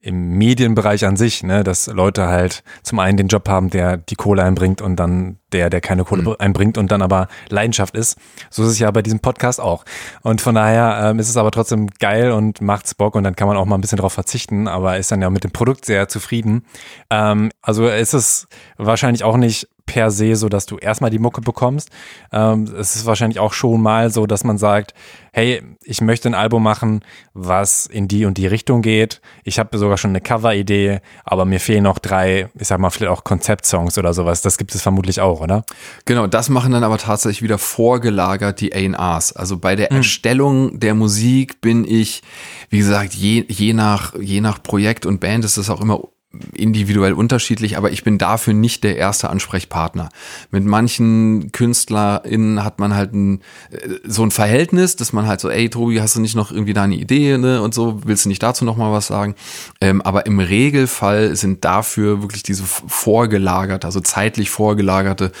im 0.00 0.38
Medienbereich 0.38 1.04
an 1.04 1.16
sich, 1.16 1.42
ne, 1.42 1.64
dass 1.64 1.88
Leute 1.88 2.28
halt 2.28 2.62
zum 2.84 3.00
einen 3.00 3.16
den 3.16 3.26
Job 3.26 3.48
haben, 3.48 3.70
der 3.70 3.96
die 3.96 4.14
Kohle 4.14 4.44
einbringt 4.44 4.80
und 4.80 4.94
dann 4.94 5.38
der, 5.50 5.68
der 5.68 5.80
keine 5.80 6.04
Kohle 6.04 6.22
mhm. 6.22 6.36
einbringt 6.38 6.78
und 6.78 6.92
dann 6.92 7.02
aber 7.02 7.26
Leidenschaft 7.48 7.96
ist. 7.96 8.18
So 8.50 8.62
ist 8.62 8.70
es 8.70 8.78
ja 8.78 8.88
bei 8.92 9.02
diesem 9.02 9.18
Podcast 9.18 9.60
auch. 9.60 9.84
Und 10.22 10.40
von 10.40 10.54
daher 10.54 11.10
ähm, 11.10 11.18
ist 11.18 11.28
es 11.28 11.36
aber 11.36 11.50
trotzdem 11.50 11.88
geil 11.98 12.30
und 12.30 12.60
macht's 12.60 12.94
Bock 12.94 13.16
und 13.16 13.24
dann 13.24 13.34
kann 13.34 13.48
man 13.48 13.56
auch 13.56 13.66
mal 13.66 13.76
ein 13.76 13.80
bisschen 13.80 13.98
drauf 13.98 14.12
verzichten, 14.12 14.68
aber 14.68 14.96
ist 14.96 15.10
dann 15.10 15.22
ja 15.22 15.28
mit 15.28 15.42
dem 15.42 15.50
Produkt 15.50 15.86
sehr 15.86 16.06
zufrieden. 16.08 16.64
Ähm, 17.10 17.50
also 17.62 17.88
ist 17.88 18.14
es 18.14 18.46
wahrscheinlich 18.76 19.24
auch 19.24 19.36
nicht 19.36 19.66
per 19.88 20.12
se 20.12 20.36
so, 20.36 20.48
dass 20.48 20.66
du 20.66 20.76
erstmal 20.76 21.10
die 21.10 21.18
Mucke 21.18 21.40
bekommst. 21.40 21.88
Ähm, 22.30 22.64
es 22.78 22.94
ist 22.94 23.06
wahrscheinlich 23.06 23.40
auch 23.40 23.54
schon 23.54 23.80
mal 23.80 24.10
so, 24.10 24.26
dass 24.26 24.44
man 24.44 24.58
sagt, 24.58 24.94
hey, 25.32 25.62
ich 25.82 26.00
möchte 26.00 26.28
ein 26.28 26.34
Album 26.34 26.62
machen, 26.62 27.00
was 27.32 27.86
in 27.86 28.06
die 28.06 28.26
und 28.26 28.38
die 28.38 28.46
Richtung 28.46 28.82
geht. 28.82 29.20
Ich 29.44 29.58
habe 29.58 29.76
sogar 29.78 29.96
schon 29.96 30.10
eine 30.10 30.20
Cover-Idee, 30.20 31.00
aber 31.24 31.44
mir 31.46 31.58
fehlen 31.58 31.84
noch 31.84 31.98
drei, 31.98 32.50
ich 32.54 32.68
sag 32.68 32.78
mal, 32.78 32.90
vielleicht 32.90 33.12
auch 33.12 33.24
Konzeptsongs 33.24 33.96
oder 33.98 34.12
sowas. 34.12 34.42
Das 34.42 34.58
gibt 34.58 34.74
es 34.74 34.82
vermutlich 34.82 35.20
auch, 35.20 35.40
oder? 35.40 35.64
Genau, 36.04 36.26
das 36.26 36.50
machen 36.50 36.72
dann 36.72 36.84
aber 36.84 36.98
tatsächlich 36.98 37.42
wieder 37.42 37.58
vorgelagert 37.58 38.60
die 38.60 38.74
A&Rs. 38.74 39.32
Also 39.32 39.58
bei 39.58 39.74
der 39.74 39.88
mhm. 39.90 39.98
Erstellung 39.98 40.78
der 40.78 40.94
Musik 40.94 41.60
bin 41.62 41.84
ich, 41.84 42.22
wie 42.68 42.78
gesagt, 42.78 43.14
je, 43.14 43.44
je, 43.48 43.72
nach, 43.72 44.14
je 44.20 44.42
nach 44.42 44.62
Projekt 44.62 45.06
und 45.06 45.18
Band 45.20 45.46
ist 45.46 45.56
das 45.56 45.70
auch 45.70 45.80
immer 45.80 46.02
individuell 46.52 47.14
unterschiedlich, 47.14 47.78
aber 47.78 47.90
ich 47.90 48.04
bin 48.04 48.18
dafür 48.18 48.52
nicht 48.52 48.84
der 48.84 48.96
erste 48.96 49.30
Ansprechpartner. 49.30 50.10
Mit 50.50 50.64
manchen 50.64 51.52
KünstlerInnen 51.52 52.62
hat 52.62 52.78
man 52.78 52.94
halt 52.94 53.14
ein, 53.14 53.40
äh, 53.70 53.96
so 54.04 54.24
ein 54.24 54.30
Verhältnis, 54.30 54.96
dass 54.96 55.14
man 55.14 55.26
halt 55.26 55.40
so, 55.40 55.48
ey 55.48 55.70
Tobi, 55.70 56.00
hast 56.00 56.16
du 56.16 56.20
nicht 56.20 56.36
noch 56.36 56.52
irgendwie 56.52 56.74
da 56.74 56.82
eine 56.82 56.96
Idee 56.96 57.38
ne? 57.38 57.62
und 57.62 57.72
so, 57.72 58.00
willst 58.04 58.26
du 58.26 58.28
nicht 58.28 58.42
dazu 58.42 58.66
noch 58.66 58.76
mal 58.76 58.92
was 58.92 59.06
sagen? 59.06 59.36
Ähm, 59.80 60.02
aber 60.02 60.26
im 60.26 60.38
Regelfall 60.38 61.34
sind 61.34 61.64
dafür 61.64 62.20
wirklich 62.20 62.42
diese 62.42 62.64
vorgelagerte, 62.64 63.86
also 63.86 64.00
zeitlich 64.00 64.50
vorgelagerte 64.50 65.32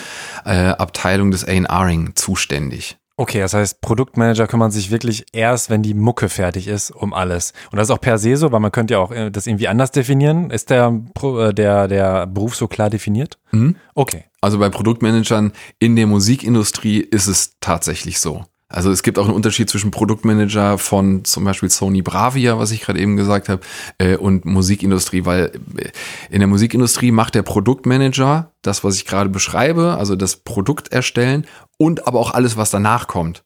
äh, 0.46 0.68
Abteilung 0.68 1.30
des 1.30 1.44
A&Ring 1.44 2.12
zuständig. 2.14 2.96
Okay, 3.20 3.40
das 3.40 3.52
heißt, 3.52 3.80
Produktmanager 3.80 4.46
kümmern 4.46 4.70
sich 4.70 4.92
wirklich 4.92 5.26
erst, 5.32 5.70
wenn 5.70 5.82
die 5.82 5.92
Mucke 5.92 6.28
fertig 6.28 6.68
ist, 6.68 6.92
um 6.92 7.12
alles. 7.12 7.52
Und 7.72 7.76
das 7.76 7.88
ist 7.88 7.90
auch 7.90 8.00
per 8.00 8.16
se 8.16 8.36
so, 8.36 8.52
weil 8.52 8.60
man 8.60 8.70
könnte 8.70 8.94
ja 8.94 9.00
auch 9.00 9.10
äh, 9.10 9.30
das 9.32 9.48
irgendwie 9.48 9.66
anders 9.66 9.90
definieren. 9.90 10.50
Ist 10.50 10.70
der, 10.70 11.02
äh, 11.20 11.52
der, 11.52 11.88
der 11.88 12.28
Beruf 12.28 12.54
so 12.54 12.68
klar 12.68 12.90
definiert? 12.90 13.36
Mhm. 13.50 13.74
Okay. 13.96 14.26
Also 14.40 14.60
bei 14.60 14.68
Produktmanagern 14.68 15.52
in 15.80 15.96
der 15.96 16.06
Musikindustrie 16.06 17.00
ist 17.00 17.26
es 17.26 17.56
tatsächlich 17.58 18.20
so. 18.20 18.44
Also 18.70 18.92
es 18.92 19.02
gibt 19.02 19.18
auch 19.18 19.24
einen 19.24 19.34
Unterschied 19.34 19.70
zwischen 19.70 19.90
Produktmanager 19.90 20.76
von 20.76 21.24
zum 21.24 21.42
Beispiel 21.42 21.70
Sony 21.70 22.02
Bravia, 22.02 22.58
was 22.58 22.70
ich 22.70 22.82
gerade 22.82 23.00
eben 23.00 23.16
gesagt 23.16 23.48
habe, 23.48 23.62
äh, 23.96 24.16
und 24.16 24.44
Musikindustrie, 24.44 25.24
weil 25.24 25.52
äh, 25.76 25.88
in 26.30 26.40
der 26.40 26.48
Musikindustrie 26.48 27.10
macht 27.10 27.34
der 27.34 27.42
Produktmanager 27.42 28.52
das, 28.60 28.84
was 28.84 28.96
ich 28.96 29.06
gerade 29.06 29.30
beschreibe, 29.30 29.96
also 29.98 30.16
das 30.16 30.36
Produkt 30.36 30.92
erstellen 30.92 31.46
und 31.78 32.06
aber 32.06 32.20
auch 32.20 32.32
alles, 32.32 32.56
was 32.56 32.70
danach 32.70 33.06
kommt. 33.06 33.42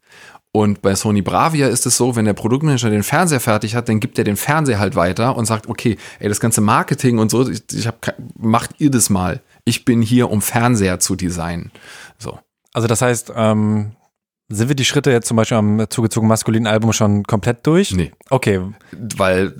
Und 0.55 0.83
bei 0.83 0.95
Sony 0.95 1.23
Bravia 1.23 1.68
ist 1.68 1.87
es 1.87 1.97
so, 1.97 2.14
wenn 2.14 2.27
der 2.27 2.35
Produktmanager 2.35 2.90
den 2.90 3.03
Fernseher 3.03 3.40
fertig 3.40 3.75
hat, 3.75 3.88
dann 3.88 4.01
gibt 4.01 4.18
er 4.18 4.25
den 4.25 4.37
Fernseher 4.37 4.79
halt 4.79 4.97
weiter 4.97 5.35
und 5.37 5.47
sagt, 5.47 5.66
okay, 5.66 5.97
ey, 6.18 6.29
das 6.29 6.40
ganze 6.40 6.61
Marketing 6.61 7.18
und 7.18 7.31
so, 7.31 7.49
ich, 7.49 7.62
ich 7.73 7.87
hab, 7.87 8.14
macht 8.37 8.73
ihr 8.79 8.90
das 8.90 9.09
mal. 9.09 9.40
Ich 9.64 9.87
bin 9.87 10.03
hier, 10.03 10.31
um 10.31 10.42
Fernseher 10.42 10.99
zu 10.99 11.16
designen. 11.16 11.73
So. 12.18 12.38
Also 12.75 12.87
das 12.87 13.01
heißt, 13.01 13.33
ähm, 13.35 13.92
sind 14.51 14.68
wir 14.68 14.77
die 14.77 14.85
Schritte 14.85 15.11
jetzt 15.11 15.27
zum 15.27 15.38
Beispiel 15.38 15.57
am 15.57 15.87
zugezogen 15.88 16.29
maskulinen 16.29 16.66
Album 16.66 16.92
schon 16.92 17.23
komplett 17.23 17.66
durch? 17.66 17.92
Nee. 17.92 18.12
Okay. 18.29 18.61
Weil 19.16 19.55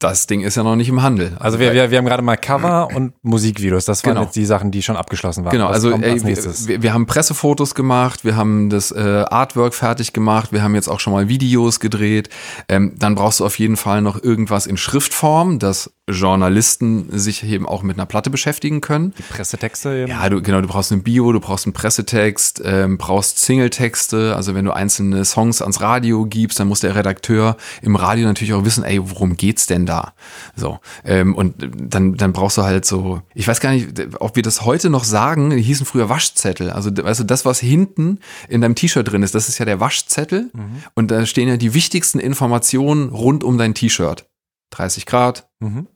das 0.00 0.26
Ding 0.26 0.42
ist 0.42 0.56
ja 0.56 0.62
noch 0.62 0.76
nicht 0.76 0.88
im 0.88 1.02
Handel. 1.02 1.36
Also 1.38 1.58
wir, 1.58 1.72
wir, 1.72 1.90
wir 1.90 1.98
haben 1.98 2.04
gerade 2.04 2.22
mal 2.22 2.36
Cover 2.36 2.88
und 2.94 3.14
Musikvideos. 3.22 3.84
Das 3.84 4.04
waren 4.04 4.14
Genau. 4.14 4.24
jetzt 4.24 4.36
die 4.36 4.44
Sachen, 4.44 4.70
die 4.70 4.82
schon 4.82 4.96
abgeschlossen 4.96 5.44
waren. 5.44 5.52
Genau, 5.52 5.68
Was 5.68 5.76
also 5.76 5.92
ey, 5.92 6.10
als 6.12 6.22
wir, 6.22 6.28
nächstes? 6.30 6.68
wir, 6.68 6.92
haben 6.92 7.06
Pressefotos 7.06 7.74
gemacht, 7.74 8.24
wir 8.24 8.36
haben 8.36 8.68
das 8.70 8.90
äh, 8.90 9.24
Artwork 9.28 9.72
fertig 9.74 10.12
gemacht, 10.12 10.52
wir 10.52 10.62
haben 10.62 10.74
jetzt 10.74 10.88
auch 10.88 11.00
schon 11.00 11.12
mal 11.12 11.28
Videos 11.28 11.80
gedreht. 11.80 12.28
Ähm, 12.68 12.94
dann 12.98 13.14
brauchst 13.14 13.40
du 13.40 13.46
auf 13.46 13.58
jeden 13.58 13.76
Fall 13.76 14.02
noch 14.02 14.22
irgendwas 14.22 14.66
in 14.66 14.76
Schriftform, 14.76 15.58
dass 15.58 15.90
Journalisten 16.06 17.06
sich 17.18 17.44
eben 17.44 17.66
auch 17.66 17.82
mit 17.82 17.96
einer 17.96 18.04
Platte 18.06 18.28
beschäftigen 18.28 18.80
können. 18.80 19.14
Pressetexte 19.30 19.96
eben. 20.02 20.10
Ja, 20.10 20.28
du, 20.28 20.42
genau, 20.42 20.60
du 20.60 20.68
brauchst 20.68 20.90
ein 20.92 21.02
Bio, 21.02 21.32
du 21.32 21.40
brauchst 21.40 21.66
einen 21.66 21.72
Pressetext, 21.72 22.60
ähm, 22.64 22.98
brauchst 22.98 23.38
Singletexte. 23.38 24.34
Also 24.36 24.54
wenn 24.54 24.64
du 24.64 24.72
einzelne 24.72 25.24
Songs 25.24 25.62
ans 25.62 25.80
Radio 25.80 26.26
gibst, 26.26 26.60
dann 26.60 26.68
muss 26.68 26.80
der 26.80 26.94
Redakteur 26.94 27.56
im 27.80 27.96
Radio 27.96 28.26
natürlich 28.26 28.52
auch 28.52 28.64
wissen, 28.64 28.84
ey, 28.84 29.00
worum 29.02 29.36
geht's 29.36 29.66
denn 29.66 29.83
da? 29.86 30.14
So. 30.56 30.78
Ähm, 31.04 31.34
und 31.34 31.54
dann, 31.76 32.14
dann 32.16 32.32
brauchst 32.32 32.58
du 32.58 32.62
halt 32.62 32.84
so, 32.84 33.22
ich 33.34 33.46
weiß 33.48 33.60
gar 33.60 33.72
nicht, 33.72 33.88
ob 34.20 34.36
wir 34.36 34.42
das 34.42 34.64
heute 34.64 34.90
noch 34.90 35.04
sagen, 35.04 35.50
die 35.50 35.62
hießen 35.62 35.86
früher 35.86 36.08
Waschzettel. 36.08 36.70
Also, 36.70 36.90
weißt 36.96 37.20
du, 37.20 37.24
das, 37.24 37.44
was 37.44 37.60
hinten 37.60 38.18
in 38.48 38.60
deinem 38.60 38.74
T-Shirt 38.74 39.10
drin 39.10 39.22
ist, 39.22 39.34
das 39.34 39.48
ist 39.48 39.58
ja 39.58 39.64
der 39.64 39.80
Waschzettel. 39.80 40.50
Und 40.94 41.10
da 41.10 41.26
stehen 41.26 41.48
ja 41.48 41.56
die 41.56 41.74
wichtigsten 41.74 42.18
Informationen 42.18 43.08
rund 43.10 43.44
um 43.44 43.58
dein 43.58 43.74
T-Shirt. 43.74 44.26
30 44.70 45.06
Grad, 45.06 45.48
Mhm. 45.60 45.86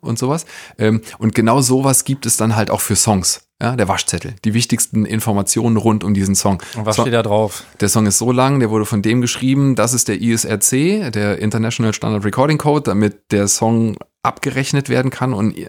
Und 0.00 0.18
sowas. 0.18 0.46
Ähm, 0.78 1.00
und 1.18 1.34
genau 1.34 1.60
sowas 1.60 2.04
gibt 2.04 2.26
es 2.26 2.36
dann 2.36 2.56
halt 2.56 2.70
auch 2.70 2.80
für 2.80 2.96
Songs. 2.96 3.42
Ja, 3.60 3.76
der 3.76 3.86
Waschzettel. 3.86 4.34
Die 4.44 4.54
wichtigsten 4.54 5.04
Informationen 5.06 5.76
rund 5.76 6.02
um 6.02 6.14
diesen 6.14 6.34
Song. 6.34 6.60
Und 6.76 6.84
was 6.84 6.96
So- 6.96 7.02
steht 7.02 7.14
da 7.14 7.22
drauf? 7.22 7.62
der 7.80 7.88
Song 7.88 8.06
ist 8.06 8.18
so 8.18 8.32
lang, 8.32 8.58
der 8.58 8.70
wurde 8.70 8.84
von 8.86 9.02
dem 9.02 9.20
geschrieben, 9.20 9.76
das 9.76 9.94
ist 9.94 10.08
der 10.08 10.20
ISRC, 10.20 11.10
der 11.12 11.38
International 11.38 11.92
Standard 11.92 12.24
Recording 12.24 12.58
Code, 12.58 12.82
damit 12.82 13.30
der 13.30 13.46
Song 13.46 13.96
abgerechnet 14.22 14.88
werden 14.88 15.10
kann 15.10 15.32
und 15.32 15.56
äh, 15.58 15.68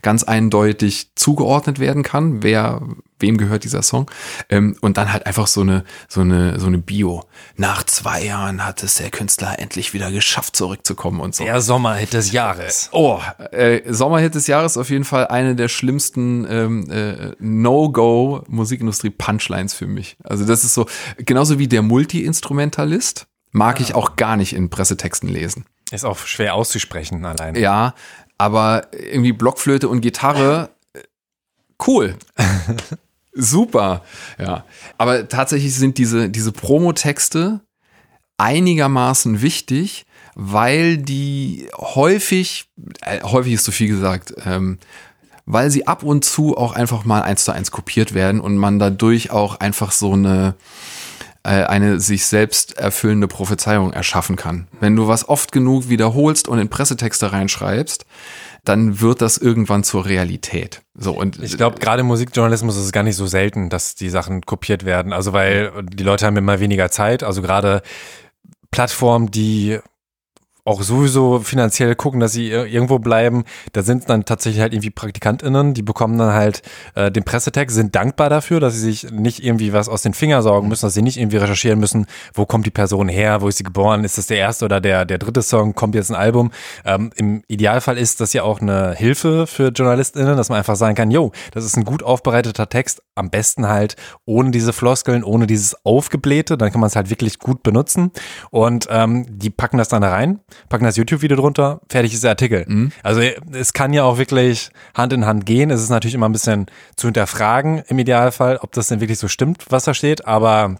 ganz 0.00 0.24
eindeutig 0.24 1.10
zugeordnet 1.16 1.78
werden 1.78 2.02
kann, 2.02 2.42
wer, 2.42 2.80
wem 3.18 3.36
gehört 3.36 3.64
dieser 3.64 3.82
Song. 3.82 4.10
Ähm, 4.48 4.76
und 4.80 4.96
dann 4.96 5.12
halt 5.12 5.26
einfach 5.26 5.46
so 5.46 5.60
eine, 5.60 5.84
so 6.08 6.22
eine, 6.22 6.58
so 6.58 6.66
eine 6.66 6.78
Bio. 6.78 7.24
Nach 7.56 7.82
zwei 7.84 8.24
Jahren 8.24 8.64
hat 8.64 8.82
es 8.82 8.94
der 8.94 9.10
Künstler 9.10 9.58
endlich 9.58 9.92
wieder 9.92 10.10
geschafft, 10.10 10.56
zurückzukommen 10.56 11.20
und 11.20 11.34
so. 11.34 11.44
Der 11.44 11.60
Sommerhit 11.60 12.14
des 12.14 12.32
Jahres. 12.32 12.88
Oh, 12.92 13.20
äh, 13.52 13.82
Sommerhit 13.92 14.34
des 14.34 14.46
Jahres 14.46 14.78
auf 14.78 14.88
jeden 14.88 15.04
Fall 15.04 15.26
eine 15.26 15.54
der 15.54 15.68
schlimmsten 15.68 16.46
ähm, 16.48 16.90
äh, 16.90 17.32
No-Go 17.38 18.44
Musikindustrie-Punchlines 18.48 19.74
für 19.74 19.86
mich. 19.86 20.16
Also 20.24 20.46
das 20.46 20.64
ist 20.64 20.72
so, 20.72 20.86
genauso 21.18 21.58
wie 21.58 21.68
der 21.68 21.82
Multi-Instrumentalist, 21.82 23.26
mag 23.52 23.80
ich 23.80 23.94
auch 23.94 24.16
gar 24.16 24.36
nicht 24.36 24.54
in 24.54 24.70
Pressetexten 24.70 25.28
lesen. 25.28 25.66
Ist 25.90 26.04
auch 26.04 26.18
schwer 26.18 26.54
auszusprechen 26.54 27.24
allein. 27.24 27.54
Ja, 27.56 27.94
aber 28.38 28.88
irgendwie 28.92 29.32
Blockflöte 29.32 29.88
und 29.88 30.00
Gitarre, 30.00 30.70
äh, 30.92 31.00
cool. 31.86 32.16
Super, 33.32 34.04
ja. 34.38 34.64
Aber 34.98 35.28
tatsächlich 35.28 35.74
sind 35.74 35.98
diese, 35.98 36.28
diese 36.28 36.52
Promotexte 36.52 37.60
einigermaßen 38.38 39.42
wichtig, 39.42 40.06
weil 40.34 40.96
die 40.96 41.68
häufig, 41.76 42.66
äh, 43.02 43.22
häufig 43.22 43.54
ist 43.54 43.64
zu 43.64 43.72
viel 43.72 43.88
gesagt, 43.88 44.34
ähm, 44.44 44.78
weil 45.44 45.70
sie 45.70 45.86
ab 45.86 46.02
und 46.02 46.24
zu 46.24 46.56
auch 46.56 46.72
einfach 46.72 47.04
mal 47.04 47.22
eins 47.22 47.44
zu 47.44 47.52
eins 47.52 47.70
kopiert 47.70 48.14
werden 48.14 48.40
und 48.40 48.56
man 48.56 48.78
dadurch 48.78 49.30
auch 49.30 49.56
einfach 49.60 49.92
so 49.92 50.12
eine, 50.12 50.54
eine 51.42 52.00
sich 52.00 52.26
selbst 52.26 52.76
erfüllende 52.76 53.26
Prophezeiung 53.26 53.92
erschaffen 53.92 54.36
kann. 54.36 54.68
Wenn 54.78 54.94
du 54.94 55.08
was 55.08 55.28
oft 55.28 55.52
genug 55.52 55.88
wiederholst 55.88 56.48
und 56.48 56.58
in 56.58 56.68
Pressetexte 56.68 57.32
reinschreibst, 57.32 58.04
dann 58.64 59.00
wird 59.00 59.22
das 59.22 59.38
irgendwann 59.38 59.82
zur 59.82 60.04
Realität. 60.04 60.82
So 60.94 61.12
und 61.12 61.42
Ich 61.42 61.56
glaube, 61.56 61.78
gerade 61.78 62.00
im 62.00 62.06
Musikjournalismus 62.06 62.76
ist 62.76 62.84
es 62.84 62.92
gar 62.92 63.02
nicht 63.02 63.16
so 63.16 63.26
selten, 63.26 63.70
dass 63.70 63.94
die 63.94 64.10
Sachen 64.10 64.42
kopiert 64.42 64.84
werden. 64.84 65.14
Also 65.14 65.32
weil 65.32 65.72
die 65.82 66.04
Leute 66.04 66.26
haben 66.26 66.36
immer 66.36 66.60
weniger 66.60 66.90
Zeit. 66.90 67.22
Also 67.22 67.40
gerade 67.40 67.80
Plattformen, 68.70 69.30
die 69.30 69.78
auch 70.70 70.82
sowieso 70.82 71.40
finanziell 71.40 71.94
gucken, 71.94 72.20
dass 72.20 72.32
sie 72.32 72.50
ir- 72.50 72.66
irgendwo 72.66 72.98
bleiben. 72.98 73.44
Da 73.72 73.82
sind 73.82 74.08
dann 74.08 74.24
tatsächlich 74.24 74.60
halt 74.62 74.72
irgendwie 74.72 74.90
PraktikantInnen, 74.90 75.74
die 75.74 75.82
bekommen 75.82 76.16
dann 76.18 76.32
halt 76.32 76.62
äh, 76.94 77.10
den 77.10 77.24
Pressetext, 77.24 77.74
sind 77.76 77.94
dankbar 77.94 78.30
dafür, 78.30 78.60
dass 78.60 78.74
sie 78.74 78.80
sich 78.80 79.10
nicht 79.10 79.44
irgendwie 79.44 79.72
was 79.72 79.88
aus 79.88 80.02
den 80.02 80.14
Fingern 80.14 80.42
saugen 80.42 80.68
müssen, 80.68 80.86
dass 80.86 80.94
sie 80.94 81.02
nicht 81.02 81.16
irgendwie 81.18 81.36
recherchieren 81.38 81.78
müssen, 81.78 82.06
wo 82.34 82.46
kommt 82.46 82.66
die 82.66 82.70
Person 82.70 83.08
her, 83.08 83.40
wo 83.42 83.48
ist 83.48 83.58
sie 83.58 83.64
geboren, 83.64 84.04
ist 84.04 84.16
das 84.18 84.26
der 84.26 84.38
erste 84.38 84.64
oder 84.64 84.80
der, 84.80 85.04
der 85.04 85.18
dritte 85.18 85.42
Song, 85.42 85.74
kommt 85.74 85.94
jetzt 85.94 86.10
ein 86.10 86.16
Album. 86.16 86.50
Ähm, 86.84 87.10
Im 87.16 87.42
Idealfall 87.48 87.98
ist 87.98 88.20
das 88.20 88.32
ja 88.32 88.42
auch 88.42 88.60
eine 88.60 88.94
Hilfe 88.94 89.46
für 89.46 89.68
JournalistInnen, 89.68 90.36
dass 90.36 90.48
man 90.48 90.58
einfach 90.58 90.76
sagen 90.76 90.94
kann, 90.94 91.10
yo, 91.10 91.32
das 91.52 91.64
ist 91.64 91.76
ein 91.76 91.84
gut 91.84 92.02
aufbereiteter 92.02 92.68
Text, 92.68 93.02
am 93.14 93.30
besten 93.30 93.68
halt 93.68 93.96
ohne 94.24 94.50
diese 94.50 94.72
Floskeln, 94.72 95.24
ohne 95.24 95.46
dieses 95.46 95.84
Aufgeblähte, 95.84 96.56
dann 96.56 96.70
kann 96.70 96.80
man 96.80 96.88
es 96.88 96.96
halt 96.96 97.10
wirklich 97.10 97.38
gut 97.38 97.62
benutzen 97.62 98.10
und 98.50 98.86
ähm, 98.90 99.26
die 99.28 99.50
packen 99.50 99.78
das 99.78 99.88
dann 99.88 100.02
da 100.02 100.10
rein, 100.10 100.40
packen 100.68 100.84
das 100.84 100.96
YouTube-Video 100.96 101.36
drunter, 101.36 101.80
fertig 101.88 102.14
ist 102.14 102.24
der 102.24 102.30
Artikel. 102.30 102.64
Also 103.02 103.20
es 103.52 103.72
kann 103.72 103.92
ja 103.92 104.04
auch 104.04 104.18
wirklich 104.18 104.70
Hand 104.94 105.12
in 105.12 105.26
Hand 105.26 105.46
gehen. 105.46 105.70
Es 105.70 105.82
ist 105.82 105.90
natürlich 105.90 106.14
immer 106.14 106.28
ein 106.28 106.32
bisschen 106.32 106.66
zu 106.96 107.06
hinterfragen 107.06 107.82
im 107.88 107.98
Idealfall, 107.98 108.58
ob 108.58 108.72
das 108.72 108.88
denn 108.88 109.00
wirklich 109.00 109.18
so 109.18 109.28
stimmt, 109.28 109.64
was 109.70 109.84
da 109.84 109.94
steht, 109.94 110.26
aber 110.26 110.76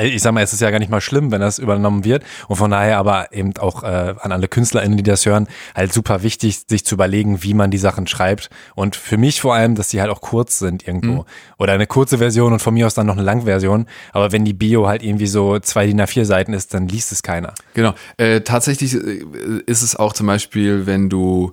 ich 0.00 0.22
sag 0.22 0.32
mal, 0.32 0.42
es 0.42 0.52
ist 0.52 0.60
ja 0.60 0.70
gar 0.70 0.78
nicht 0.78 0.90
mal 0.90 1.00
schlimm, 1.00 1.30
wenn 1.30 1.40
das 1.40 1.58
übernommen 1.58 2.04
wird. 2.04 2.24
Und 2.48 2.56
von 2.56 2.70
daher 2.70 2.98
aber 2.98 3.32
eben 3.32 3.56
auch 3.58 3.82
äh, 3.82 4.14
an 4.20 4.32
alle 4.32 4.48
KünstlerInnen, 4.48 4.96
die 4.96 5.02
das 5.02 5.26
hören, 5.26 5.46
halt 5.74 5.92
super 5.92 6.22
wichtig, 6.22 6.62
sich 6.68 6.84
zu 6.84 6.94
überlegen, 6.94 7.42
wie 7.42 7.54
man 7.54 7.70
die 7.70 7.78
Sachen 7.78 8.06
schreibt. 8.06 8.50
Und 8.74 8.96
für 8.96 9.16
mich 9.16 9.40
vor 9.40 9.54
allem, 9.54 9.74
dass 9.74 9.88
die 9.88 10.00
halt 10.00 10.10
auch 10.10 10.20
kurz 10.20 10.58
sind 10.58 10.86
irgendwo. 10.86 11.24
Oder 11.58 11.72
eine 11.72 11.86
kurze 11.86 12.18
Version 12.18 12.52
und 12.52 12.60
von 12.60 12.74
mir 12.74 12.86
aus 12.86 12.94
dann 12.94 13.06
noch 13.06 13.16
eine 13.16 13.22
Langversion. 13.22 13.86
Aber 14.12 14.32
wenn 14.32 14.44
die 14.44 14.52
Bio 14.52 14.86
halt 14.86 15.02
irgendwie 15.02 15.26
so 15.26 15.58
zwei 15.58 15.86
DIN 15.86 16.00
A4 16.00 16.24
Seiten 16.24 16.52
ist, 16.52 16.74
dann 16.74 16.88
liest 16.88 17.12
es 17.12 17.22
keiner. 17.22 17.54
Genau. 17.74 17.94
Äh, 18.16 18.40
tatsächlich 18.42 18.94
äh, 18.94 19.24
ist 19.66 19.82
es 19.82 19.96
auch 19.96 20.12
zum 20.12 20.26
Beispiel, 20.26 20.86
wenn 20.86 21.08
du 21.08 21.52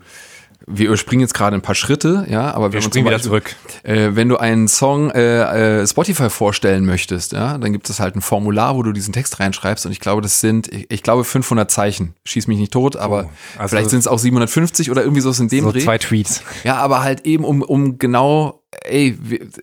wir 0.66 0.88
überspringen 0.88 1.22
jetzt 1.22 1.34
gerade 1.34 1.56
ein 1.56 1.62
paar 1.62 1.76
Schritte, 1.76 2.26
ja, 2.30 2.54
aber 2.54 2.72
Wir 2.74 2.82
springen 2.82 2.94
zum 2.94 3.02
wieder 3.06 3.12
Beispiel- 3.16 3.30
zurück. 3.30 3.56
Äh, 3.84 4.16
wenn 4.16 4.30
du 4.30 4.38
einen 4.38 4.68
Song 4.68 5.12
äh, 5.12 5.82
äh, 5.82 5.88
Spotify 5.88 6.30
vorstellen 6.30 6.86
möchtest, 6.86 7.34
ja, 7.34 7.58
dann 7.58 7.74
gibt 7.74 7.90
es 7.90 8.00
halt 8.00 8.16
ein 8.16 8.22
Formular, 8.22 8.76
wo 8.76 8.84
du 8.84 8.92
diesen 8.94 9.14
Text 9.14 9.40
reinschreibst 9.40 9.86
und 9.86 9.92
ich 9.92 10.00
glaube, 10.00 10.22
das 10.22 10.40
sind, 10.40 10.68
ich, 10.72 10.90
ich 10.90 11.04
glaube 11.04 11.24
500 11.24 11.70
Zeichen. 11.70 12.16
Schieß 12.26 12.48
mich 12.48 12.58
nicht 12.58 12.72
tot, 12.74 12.96
aber 12.96 13.30
also- 13.58 13.70
vielleicht 13.70 13.90
sind 13.90 14.00
es 14.00 14.08
auch 14.08 14.20
750 14.20 14.90
oder 14.90 15.02
irgendwie 15.04 15.22
so 15.22 15.32
in 15.32 15.48
dem 15.50 15.66
So 15.66 15.72
Dreh. 15.72 15.80
zwei 15.82 15.98
Tweets. 15.98 16.42
Ja, 16.64 16.76
aber 16.78 17.04
halt 17.04 17.26
eben 17.26 17.44
um, 17.44 17.62
um 17.62 17.98
genau, 17.98 18.63
ey, 18.84 19.18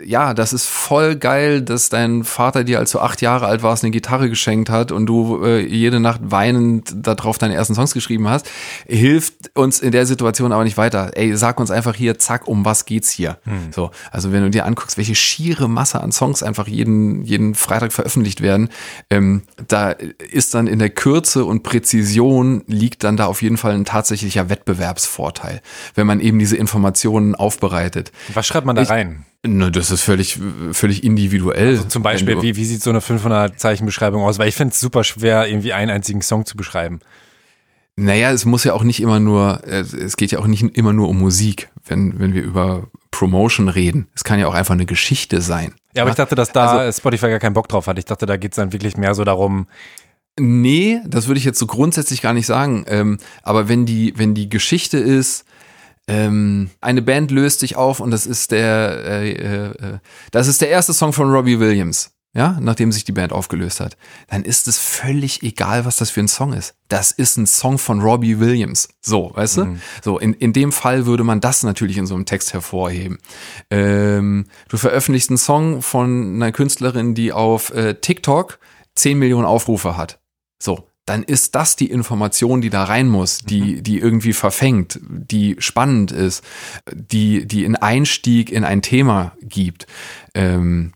ja, 0.05 0.35
das 0.35 0.53
ist 0.53 0.67
voll 0.67 1.17
geil, 1.17 1.63
dass 1.63 1.89
dein 1.89 2.25
Vater 2.25 2.65
dir, 2.65 2.79
als 2.79 2.93
du 2.93 3.01
acht 3.01 3.21
Jahre 3.23 3.47
alt 3.47 3.63
warst, 3.63 3.85
eine 3.85 3.91
Gitarre 3.91 4.29
geschenkt 4.29 4.71
hat 4.71 4.93
und 4.93 5.07
du 5.07 5.45
äh, 5.45 5.61
jede 5.67 6.01
Nacht 6.01 6.21
weinend 6.25 6.93
darauf 6.95 7.39
deine 7.39 7.55
ersten 7.55 7.75
Songs 7.75 7.93
geschrieben 7.95 8.29
hast. 8.29 8.49
Hilft 8.87 9.51
uns 9.55 9.81
in 9.81 9.93
der 9.93 10.07
Situation 10.07 10.53
aber 10.53 10.65
nicht 10.65 10.77
weiter. 10.77 11.11
Ey, 11.15 11.37
sag 11.37 11.61
uns 11.61 11.71
einfach 11.71 11.95
hier, 11.95 12.19
zack, 12.19 12.47
um 12.49 12.65
was 12.65 12.85
geht's 12.85 13.11
hier? 13.11 13.39
So, 13.71 13.91
also 14.11 14.33
wenn 14.33 14.43
du 14.43 14.51
dir 14.51 14.65
anguckst, 14.67 14.97
welche 14.97 15.15
schiere 15.15 15.69
Masse 15.69 16.01
an 16.01 16.13
Songs 16.13 16.43
einfach 16.43 16.69
jeden, 16.69 17.23
jeden 17.25 17.55
Freitag 17.55 17.93
veröffentlicht 17.93 18.41
werden, 18.41 18.69
ähm, 19.11 19.43
da 19.69 19.91
ist 19.91 20.55
dann 20.55 20.67
in 20.67 20.79
der 20.79 20.91
Kürze 20.91 21.45
und 21.45 21.63
Präzision 21.63 22.63
liegt 22.67 23.05
dann 23.05 23.17
da 23.17 23.27
auf 23.27 23.43
jeden 23.43 23.57
Fall 23.57 23.73
ein 23.73 23.85
tatsächlicher 23.85 24.49
Wettbewerbsvorteil, 24.49 25.61
wenn 25.95 26.07
man 26.07 26.21
eben 26.21 26.39
diese 26.39 26.57
Informationen 26.57 27.35
aufbereitet. 27.35 28.13
Was 28.35 28.47
schreibt 28.47 28.67
man 28.67 28.77
da 28.77 28.83
Ich- 28.83 28.91
rein? 28.91 29.00
Ne, 29.43 29.71
das 29.71 29.91
ist 29.91 30.03
völlig, 30.03 30.39
völlig 30.73 31.03
individuell. 31.03 31.69
Also 31.69 31.85
Zum 31.85 32.03
Beispiel, 32.03 32.43
wie, 32.43 32.57
wie 32.57 32.65
sieht 32.65 32.83
so 32.83 32.91
eine 32.91 33.01
500 33.01 33.59
Zeichen 33.59 33.87
Beschreibung 33.87 34.23
aus? 34.23 34.39
Weil 34.39 34.49
ich 34.49 34.55
finde 34.55 34.73
es 34.73 34.81
super 34.81 35.03
schwer, 35.03 35.47
irgendwie 35.49 35.73
einen 35.73 35.91
einzigen 35.91 36.21
Song 36.21 36.45
zu 36.45 36.57
beschreiben. 36.57 37.01
Naja, 37.97 38.31
es 38.33 38.45
muss 38.45 38.65
ja 38.65 38.75
auch 38.75 38.83
nicht 38.83 39.01
immer 39.01 39.19
nur, 39.19 39.63
es 39.67 40.17
geht 40.17 40.31
ja 40.31 40.39
auch 40.39 40.47
nicht 40.47 40.63
immer 40.77 40.93
nur 40.93 41.09
um 41.09 41.19
Musik, 41.19 41.71
wenn, 41.87 42.19
wenn 42.19 42.35
wir 42.35 42.43
über 42.43 42.89
Promotion 43.11 43.69
reden. 43.69 44.09
Es 44.15 44.25
kann 44.25 44.39
ja 44.39 44.47
auch 44.47 44.55
einfach 44.55 44.75
eine 44.75 44.87
Geschichte 44.87 45.41
sein. 45.41 45.75
Ja, 45.95 46.03
aber 46.03 46.11
ich 46.11 46.17
dachte, 46.17 46.35
dass 46.35 46.53
da 46.53 46.79
also, 46.79 46.99
Spotify 46.99 47.29
gar 47.29 47.39
keinen 47.39 47.55
Bock 47.55 47.69
drauf 47.69 47.87
hat. 47.87 47.99
Ich 47.99 48.05
dachte, 48.05 48.27
da 48.27 48.37
geht's 48.37 48.57
dann 48.57 48.73
wirklich 48.73 48.97
mehr 48.97 49.15
so 49.15 49.25
darum. 49.25 49.67
Nee, 50.39 51.01
das 51.07 51.27
würde 51.27 51.39
ich 51.39 51.45
jetzt 51.45 51.59
so 51.59 51.67
grundsätzlich 51.67 52.23
gar 52.23 52.33
nicht 52.33 52.47
sagen. 52.47 52.85
Ähm, 52.89 53.19
aber 53.43 53.69
wenn 53.69 53.87
die, 53.87 54.15
wenn 54.17 54.35
die 54.35 54.49
Geschichte 54.49 54.99
ist, 54.99 55.45
ähm, 56.11 56.71
eine 56.81 57.03
Band 57.03 57.31
löst 57.31 57.61
sich 57.61 57.77
auf 57.77 58.01
und 58.01 58.11
das 58.11 58.27
ist 58.27 58.51
der, 58.51 59.05
äh, 59.05 59.33
äh, 59.33 59.99
das 60.31 60.49
ist 60.49 60.61
der 60.61 60.69
erste 60.69 60.93
Song 60.93 61.13
von 61.13 61.31
Robbie 61.31 61.61
Williams 61.61 62.13
ja, 62.33 62.57
nachdem 62.61 62.93
sich 62.93 63.05
die 63.05 63.13
Band 63.13 63.33
aufgelöst 63.33 63.81
hat, 63.81 63.97
dann 64.29 64.45
ist 64.45 64.69
es 64.69 64.79
völlig 64.79 65.43
egal, 65.43 65.85
was 65.85 65.97
das 65.97 66.11
für 66.11 66.21
ein 66.21 66.29
Song 66.29 66.53
ist. 66.53 66.77
Das 66.87 67.11
ist 67.11 67.37
ein 67.37 67.47
Song 67.47 67.77
von 67.77 68.01
Robbie 68.01 68.39
Williams. 68.39 68.89
So, 69.01 69.33
weißt 69.35 69.59
mhm. 69.59 69.75
du? 69.75 69.81
So, 70.05 70.19
in, 70.19 70.35
in 70.35 70.53
dem 70.53 70.71
Fall 70.71 71.07
würde 71.07 71.25
man 71.25 71.41
das 71.41 71.65
natürlich 71.65 71.97
in 71.97 72.07
so 72.07 72.15
einem 72.15 72.27
Text 72.27 72.53
hervorheben. 72.53 73.19
Ähm, 73.71 74.47
du 74.69 74.77
veröffentlichst 74.77 75.31
einen 75.31 75.39
Song 75.39 75.83
von 75.83 76.37
einer 76.37 76.53
Künstlerin, 76.53 77.17
die 77.17 77.33
auf 77.33 77.71
äh, 77.71 77.95
TikTok 77.95 78.61
10 78.95 79.19
Millionen 79.19 79.47
Aufrufe 79.47 79.97
hat. 79.97 80.21
So, 80.63 80.87
dann 81.11 81.25
ist 81.25 81.57
das 81.57 81.75
die 81.75 81.91
Information, 81.91 82.61
die 82.61 82.71
da 82.71 82.85
rein 82.85 83.09
muss, 83.09 83.39
die, 83.39 83.63
mhm. 83.63 83.83
die 83.83 83.99
irgendwie 83.99 84.33
verfängt, 84.33 85.01
die 85.03 85.57
spannend 85.59 86.13
ist, 86.13 86.45
die, 86.95 87.47
die 87.47 87.65
einen 87.65 87.75
Einstieg 87.75 88.53
in 88.53 88.63
ein 88.63 88.81
Thema 88.81 89.33
gibt. 89.43 89.89
Ähm, 90.35 90.93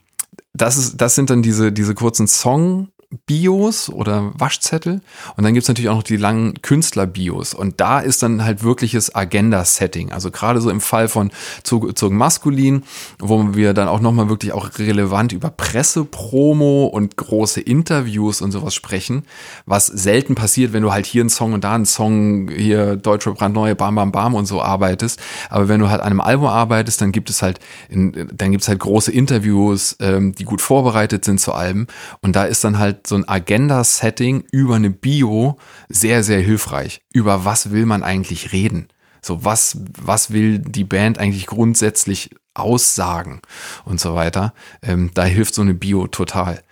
das 0.52 0.76
ist, 0.76 1.00
das 1.00 1.16
sind 1.16 1.30
dann 1.30 1.42
diese, 1.42 1.72
diese 1.72 1.96
kurzen 1.96 2.28
Song, 2.28 2.90
Bios 3.26 3.88
oder 3.88 4.32
Waschzettel. 4.34 5.00
Und 5.36 5.44
dann 5.44 5.54
gibt's 5.54 5.68
natürlich 5.68 5.88
auch 5.90 5.96
noch 5.96 6.02
die 6.02 6.16
langen 6.16 6.54
Künstler-Bios. 6.62 7.54
Und 7.54 7.80
da 7.80 8.00
ist 8.00 8.22
dann 8.22 8.44
halt 8.44 8.62
wirkliches 8.62 9.14
Agenda-Setting. 9.14 10.12
Also 10.12 10.30
gerade 10.30 10.60
so 10.60 10.70
im 10.70 10.80
Fall 10.80 11.08
von 11.08 11.30
zugezogen 11.62 12.16
maskulin, 12.16 12.82
wo 13.18 13.54
wir 13.54 13.74
dann 13.74 13.88
auch 13.88 14.00
nochmal 14.00 14.28
wirklich 14.28 14.52
auch 14.52 14.70
relevant 14.78 15.32
über 15.32 15.50
Pressepromo 15.50 16.86
und 16.86 17.16
große 17.16 17.60
Interviews 17.60 18.42
und 18.42 18.52
sowas 18.52 18.74
sprechen, 18.74 19.24
was 19.66 19.86
selten 19.86 20.34
passiert, 20.34 20.72
wenn 20.72 20.82
du 20.82 20.92
halt 20.92 21.06
hier 21.06 21.22
einen 21.22 21.30
Song 21.30 21.52
und 21.52 21.64
da 21.64 21.74
einen 21.74 21.86
Song, 21.86 22.48
hier 22.48 22.96
Deutsche 22.96 23.32
brandneue 23.32 23.74
Bam 23.74 23.94
Bam 23.94 24.12
Bam 24.12 24.34
und 24.34 24.46
so 24.46 24.62
arbeitest. 24.62 25.20
Aber 25.50 25.68
wenn 25.68 25.80
du 25.80 25.88
halt 25.90 26.00
an 26.00 26.08
einem 26.08 26.20
Album 26.20 26.46
arbeitest, 26.46 27.00
dann 27.00 27.12
gibt 27.12 27.30
es 27.30 27.42
halt, 27.42 27.60
dann 27.90 28.52
gibt's 28.52 28.68
halt 28.68 28.80
große 28.80 29.12
Interviews, 29.12 29.96
ähm, 30.00 30.34
die 30.34 30.44
gut 30.44 30.60
vorbereitet 30.60 31.24
sind 31.24 31.40
zu 31.40 31.52
Alben. 31.52 31.86
Und 32.20 32.36
da 32.36 32.44
ist 32.44 32.64
dann 32.64 32.78
halt 32.78 33.03
so 33.06 33.16
ein 33.16 33.28
Agenda-Setting 33.28 34.44
über 34.50 34.76
eine 34.76 34.90
Bio 34.90 35.58
sehr, 35.88 36.22
sehr 36.22 36.40
hilfreich. 36.40 37.00
Über 37.12 37.44
was 37.44 37.70
will 37.70 37.86
man 37.86 38.02
eigentlich 38.02 38.52
reden? 38.52 38.88
So, 39.20 39.44
was, 39.44 39.78
was 39.98 40.32
will 40.32 40.58
die 40.58 40.84
Band 40.84 41.18
eigentlich 41.18 41.46
grundsätzlich 41.46 42.30
aussagen 42.54 43.40
und 43.84 44.00
so 44.00 44.14
weiter? 44.14 44.54
Ähm, 44.82 45.10
da 45.14 45.24
hilft 45.24 45.54
so 45.54 45.62
eine 45.62 45.74
Bio 45.74 46.06
total. 46.06 46.62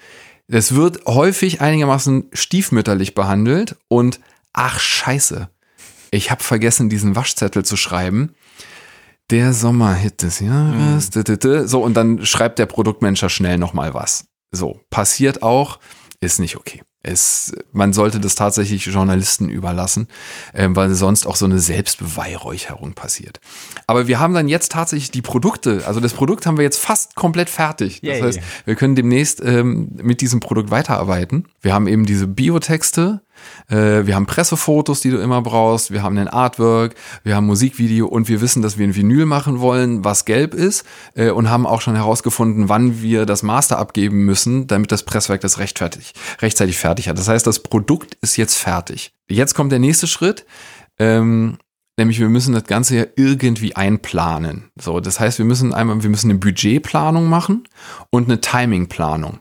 Es 0.49 0.75
wird 0.75 1.07
häufig 1.07 1.61
einigermaßen 1.61 2.29
stiefmütterlich 2.33 3.15
behandelt 3.15 3.77
und 3.89 4.21
ach 4.53 4.81
scheiße, 4.81 5.49
ich 6.11 6.31
habe 6.31 6.43
vergessen, 6.43 6.91
diesen 6.91 7.17
Waschzettel 7.17 7.65
zu 7.65 7.77
schreiben. 7.77 8.35
Der 9.31 9.55
Sommerhit 9.55 10.21
des 10.21 10.41
Jahres. 10.41 11.11
Mhm. 11.15 11.67
So, 11.67 11.83
und 11.83 11.95
dann 11.95 12.27
schreibt 12.27 12.59
der 12.59 12.67
Produktmanager 12.67 13.31
schnell 13.31 13.57
nochmal 13.57 13.95
was. 13.95 14.27
So, 14.51 14.81
passiert 14.91 15.43
auch 15.43 15.79
ist 16.23 16.39
nicht 16.39 16.57
okay. 16.57 16.83
Es, 17.03 17.53
man 17.73 17.93
sollte 17.93 18.21
das 18.21 18.37
tatsächlich 18.37 18.87
Journalisten 18.87 19.49
überlassen, 19.49 20.07
äh, 20.53 20.69
weil 20.71 20.95
sonst 20.95 21.27
auch 21.27 21.35
so 21.35 21.47
eine 21.47 21.59
Selbstbeweihräucherung 21.59 22.95
passiert. 22.95 23.41
Aber 23.89 24.07
wir 24.07 24.21
haben 24.21 24.33
dann 24.33 24.47
jetzt 24.47 24.71
tatsächlich 24.71 25.11
die 25.11 25.21
Produkte, 25.21 25.83
also 25.85 25.99
das 25.99 26.13
Produkt 26.13 26.47
haben 26.47 26.59
wir 26.59 26.65
jetzt 26.65 26.79
fast 26.79 27.17
komplett 27.17 27.51
fertig. 27.51 28.03
Das 28.03 28.19
Yay. 28.19 28.23
heißt, 28.23 28.41
wir 28.67 28.77
können 28.77 28.95
demnächst 28.95 29.43
ähm, 29.43 29.91
mit 30.01 30.21
diesem 30.21 30.39
Produkt 30.39 30.71
weiterarbeiten. 30.71 31.49
Wir 31.61 31.75
haben 31.75 31.89
eben 31.89 32.07
diese 32.07 32.29
Biotexte, 32.29 33.21
äh, 33.69 34.07
wir 34.07 34.15
haben 34.15 34.27
Pressefotos, 34.27 35.01
die 35.01 35.11
du 35.11 35.19
immer 35.19 35.43
brauchst. 35.43 35.91
Wir 35.91 36.03
haben 36.03 36.19
ein 36.19 36.29
Artwork, 36.29 36.95
wir 37.25 37.37
haben 37.37 37.47
Musikvideo 37.47 38.07
und 38.07 38.29
wir 38.29 38.41
wissen, 38.41 38.63
dass 38.63 38.79
wir 38.79 38.87
ein 38.87 38.95
Vinyl 38.95 39.27
machen 39.27 39.61
wollen, 39.61 40.05
was 40.05 40.25
gelb 40.25 40.55
ist 40.55 40.85
äh, 41.15 41.31
und 41.31 41.51
haben 41.51 41.67
auch 41.67 41.81
schon 41.81 41.95
herausgefunden, 41.95 42.69
wann 42.69 43.03
wir 43.03 43.27
das 43.27 43.43
Master 43.43 43.79
abgeben 43.79 44.25
müssen, 44.25 44.67
damit 44.67 44.93
das 44.93 45.03
Presswerk 45.05 45.41
das 45.41 45.59
rechtfertig, 45.59 46.13
rechtzeitig 46.41 46.79
fertig 46.79 47.09
hat. 47.09 47.19
Das 47.19 47.29
heißt, 47.29 47.47
das 47.47 47.61
Produkt 47.61 48.17
ist 48.21 48.37
jetzt 48.37 48.59
fertig. 48.59 49.13
Jetzt 49.29 49.55
kommt 49.55 49.73
der 49.73 49.79
nächste 49.79 50.07
Schritt. 50.07 50.47
Ähm, 50.99 51.59
Nämlich 51.99 52.21
wir 52.21 52.31
müssen 52.31 52.55
das 52.55 52.65
Ganze 52.65 52.97
ja 52.97 53.05
irgendwie 53.17 53.77
einplanen. 53.77 54.71
So, 54.81 55.01
das 55.01 55.21
heißt, 55.21 55.39
wir 55.39 55.45
müssen 55.45 55.75
einmal, 55.75 56.03
wir 56.03 56.09
müssen 56.09 56.31
eine 56.31 56.39
Budgetplanung 56.39 57.29
machen 57.29 57.69
und 58.11 58.25
eine 58.25 58.41
Timingplanung. 58.41 59.41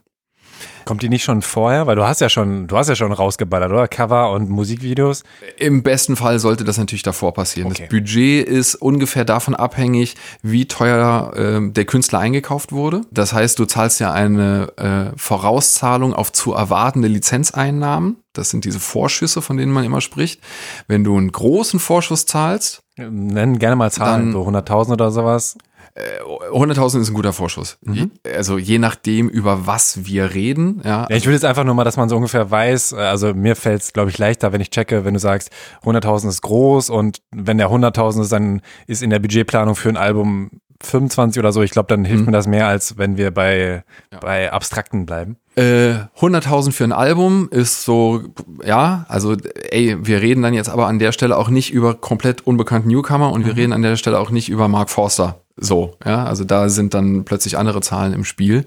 Kommt 0.91 1.03
die 1.03 1.07
nicht 1.07 1.23
schon 1.23 1.41
vorher? 1.41 1.87
Weil 1.87 1.95
du 1.95 2.03
hast 2.03 2.19
ja 2.19 2.27
schon, 2.27 2.67
du 2.67 2.75
hast 2.75 2.89
ja 2.89 2.97
schon 2.97 3.13
rausgeballert, 3.13 3.71
oder? 3.71 3.87
Cover 3.87 4.33
und 4.33 4.49
Musikvideos? 4.49 5.23
Im 5.55 5.83
besten 5.83 6.17
Fall 6.17 6.37
sollte 6.37 6.65
das 6.65 6.77
natürlich 6.77 7.01
davor 7.01 7.33
passieren. 7.33 7.71
Okay. 7.71 7.83
Das 7.83 7.89
Budget 7.89 8.45
ist 8.45 8.75
ungefähr 8.75 9.23
davon 9.23 9.55
abhängig, 9.55 10.17
wie 10.41 10.67
teuer 10.67 11.31
äh, 11.33 11.71
der 11.71 11.85
Künstler 11.85 12.19
eingekauft 12.19 12.73
wurde. 12.73 13.03
Das 13.09 13.31
heißt, 13.31 13.57
du 13.57 13.63
zahlst 13.63 14.01
ja 14.01 14.11
eine 14.11 14.73
äh, 14.75 15.17
Vorauszahlung 15.17 16.13
auf 16.13 16.33
zu 16.33 16.51
erwartende 16.51 17.07
Lizenzeinnahmen. 17.07 18.17
Das 18.33 18.49
sind 18.49 18.65
diese 18.65 18.81
Vorschüsse, 18.81 19.41
von 19.41 19.55
denen 19.55 19.71
man 19.71 19.85
immer 19.85 20.01
spricht. 20.01 20.41
Wenn 20.89 21.05
du 21.05 21.17
einen 21.17 21.31
großen 21.31 21.79
Vorschuss 21.79 22.25
zahlst, 22.25 22.83
nennen 22.97 23.59
gerne 23.59 23.77
mal 23.77 23.91
Zahlen, 23.91 24.33
so 24.33 24.45
100.000 24.45 24.91
oder 24.91 25.11
sowas. 25.11 25.57
100.000 25.95 26.97
äh, 26.97 27.01
ist 27.01 27.09
ein 27.09 27.13
guter 27.13 27.33
Vorschuss. 27.33 27.77
Mhm. 27.81 28.11
Also 28.35 28.57
je 28.57 28.79
nachdem, 28.79 29.29
über 29.29 29.67
was 29.67 30.05
wir 30.05 30.33
reden. 30.33 30.81
Ja. 30.83 31.07
ja 31.09 31.15
ich 31.15 31.25
will 31.25 31.33
jetzt 31.33 31.45
einfach 31.45 31.63
nur 31.63 31.75
mal, 31.75 31.83
dass 31.83 31.97
man 31.97 32.09
so 32.09 32.15
ungefähr 32.15 32.49
weiß, 32.49 32.93
äh, 32.93 32.97
also 32.97 33.33
mir 33.33 33.55
fällt 33.55 33.81
es, 33.81 33.93
glaube 33.93 34.09
ich, 34.09 34.17
leichter, 34.17 34.53
wenn 34.53 34.61
ich 34.61 34.69
checke, 34.69 35.05
wenn 35.05 35.13
du 35.13 35.19
sagst, 35.19 35.49
100.000 35.83 36.29
ist 36.29 36.41
groß 36.41 36.89
und 36.89 37.21
wenn 37.31 37.57
der 37.57 37.69
100.000 37.69 38.21
ist, 38.21 38.31
dann 38.31 38.61
ist 38.87 39.03
in 39.03 39.09
der 39.09 39.19
Budgetplanung 39.19 39.75
für 39.75 39.89
ein 39.89 39.97
Album 39.97 40.51
25 40.83 41.39
oder 41.39 41.51
so. 41.51 41.61
Ich 41.61 41.71
glaube, 41.71 41.87
dann 41.87 42.05
hilft 42.05 42.21
mhm. 42.21 42.27
mir 42.27 42.31
das 42.31 42.47
mehr, 42.47 42.67
als 42.67 42.97
wenn 42.97 43.17
wir 43.17 43.31
bei, 43.31 43.83
ja. 44.11 44.19
bei 44.19 44.51
Abstrakten 44.51 45.05
bleiben. 45.05 45.37
Äh, 45.55 45.95
100.000 46.19 46.71
für 46.71 46.83
ein 46.83 46.91
Album 46.91 47.49
ist 47.51 47.83
so, 47.83 48.23
ja, 48.65 49.05
also 49.09 49.35
ey, 49.69 49.97
wir 49.99 50.21
reden 50.21 50.41
dann 50.41 50.53
jetzt 50.53 50.69
aber 50.69 50.87
an 50.87 50.99
der 50.99 51.11
Stelle 51.11 51.37
auch 51.37 51.49
nicht 51.49 51.71
über 51.71 51.93
komplett 51.93 52.47
unbekannten 52.47 52.89
Newcomer 52.89 53.31
und 53.31 53.41
mhm. 53.41 53.45
wir 53.47 53.55
reden 53.57 53.73
an 53.73 53.81
der 53.81 53.95
Stelle 53.97 54.19
auch 54.19 54.31
nicht 54.31 54.49
über 54.49 54.67
Mark 54.67 54.89
Forster. 54.89 55.40
So, 55.57 55.95
ja, 56.05 56.23
also 56.23 56.43
da 56.43 56.69
sind 56.69 56.93
dann 56.93 57.25
plötzlich 57.25 57.57
andere 57.57 57.81
Zahlen 57.81 58.13
im 58.13 58.23
Spiel. 58.23 58.65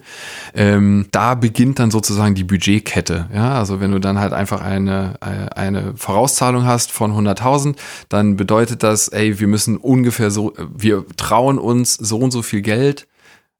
Ähm, 0.54 1.06
da 1.10 1.34
beginnt 1.34 1.78
dann 1.78 1.90
sozusagen 1.90 2.34
die 2.34 2.44
Budgetkette. 2.44 3.28
Ja, 3.34 3.58
also 3.58 3.80
wenn 3.80 3.90
du 3.90 3.98
dann 3.98 4.18
halt 4.20 4.32
einfach 4.32 4.60
eine, 4.60 5.14
äh, 5.20 5.54
eine 5.54 5.94
Vorauszahlung 5.96 6.64
hast 6.66 6.92
von 6.92 7.12
100.000, 7.12 7.76
dann 8.08 8.36
bedeutet 8.36 8.82
das, 8.82 9.08
ey, 9.08 9.40
wir 9.40 9.48
müssen 9.48 9.76
ungefähr 9.76 10.30
so, 10.30 10.52
wir 10.74 11.04
trauen 11.16 11.58
uns 11.58 11.94
so 11.94 12.18
und 12.18 12.30
so 12.30 12.42
viel 12.42 12.60
Geld 12.60 13.06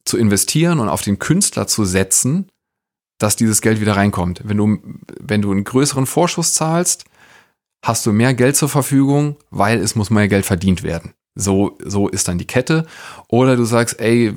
zu 0.05 0.19
investieren 0.19 0.81
und 0.81 0.89
auf 0.89 1.03
den 1.03 1.19
Künstler 1.19 1.67
zu 1.67 1.85
setzen, 1.85 2.49
dass 3.19 3.37
dieses 3.37 3.63
Geld 3.63 3.81
wieder 3.81 3.97
reinkommt. 3.97 4.43
Wenn 4.45 4.57
du, 4.59 4.79
wenn 5.19 5.41
du 5.41 5.51
einen 5.51 5.65
größeren 5.65 6.07
Vorschuss 6.07 6.53
zahlst, 6.53 7.05
hast 7.83 8.05
du 8.07 8.13
mehr 8.13 8.35
Geld 8.35 8.57
zur 8.57 8.69
Verfügung, 8.69 9.37
weil 9.51 9.81
es 9.81 9.95
muss 9.95 10.11
mehr 10.11 10.29
Geld 10.29 10.45
verdient 10.45 10.83
werden. 10.83 11.15
So, 11.37 11.77
so 11.85 12.09
ist 12.09 12.29
dann 12.29 12.39
die 12.39 12.47
Kette. 12.47 12.87
Oder 13.29 13.57
du 13.57 13.65
sagst, 13.65 14.01
ey, 14.01 14.33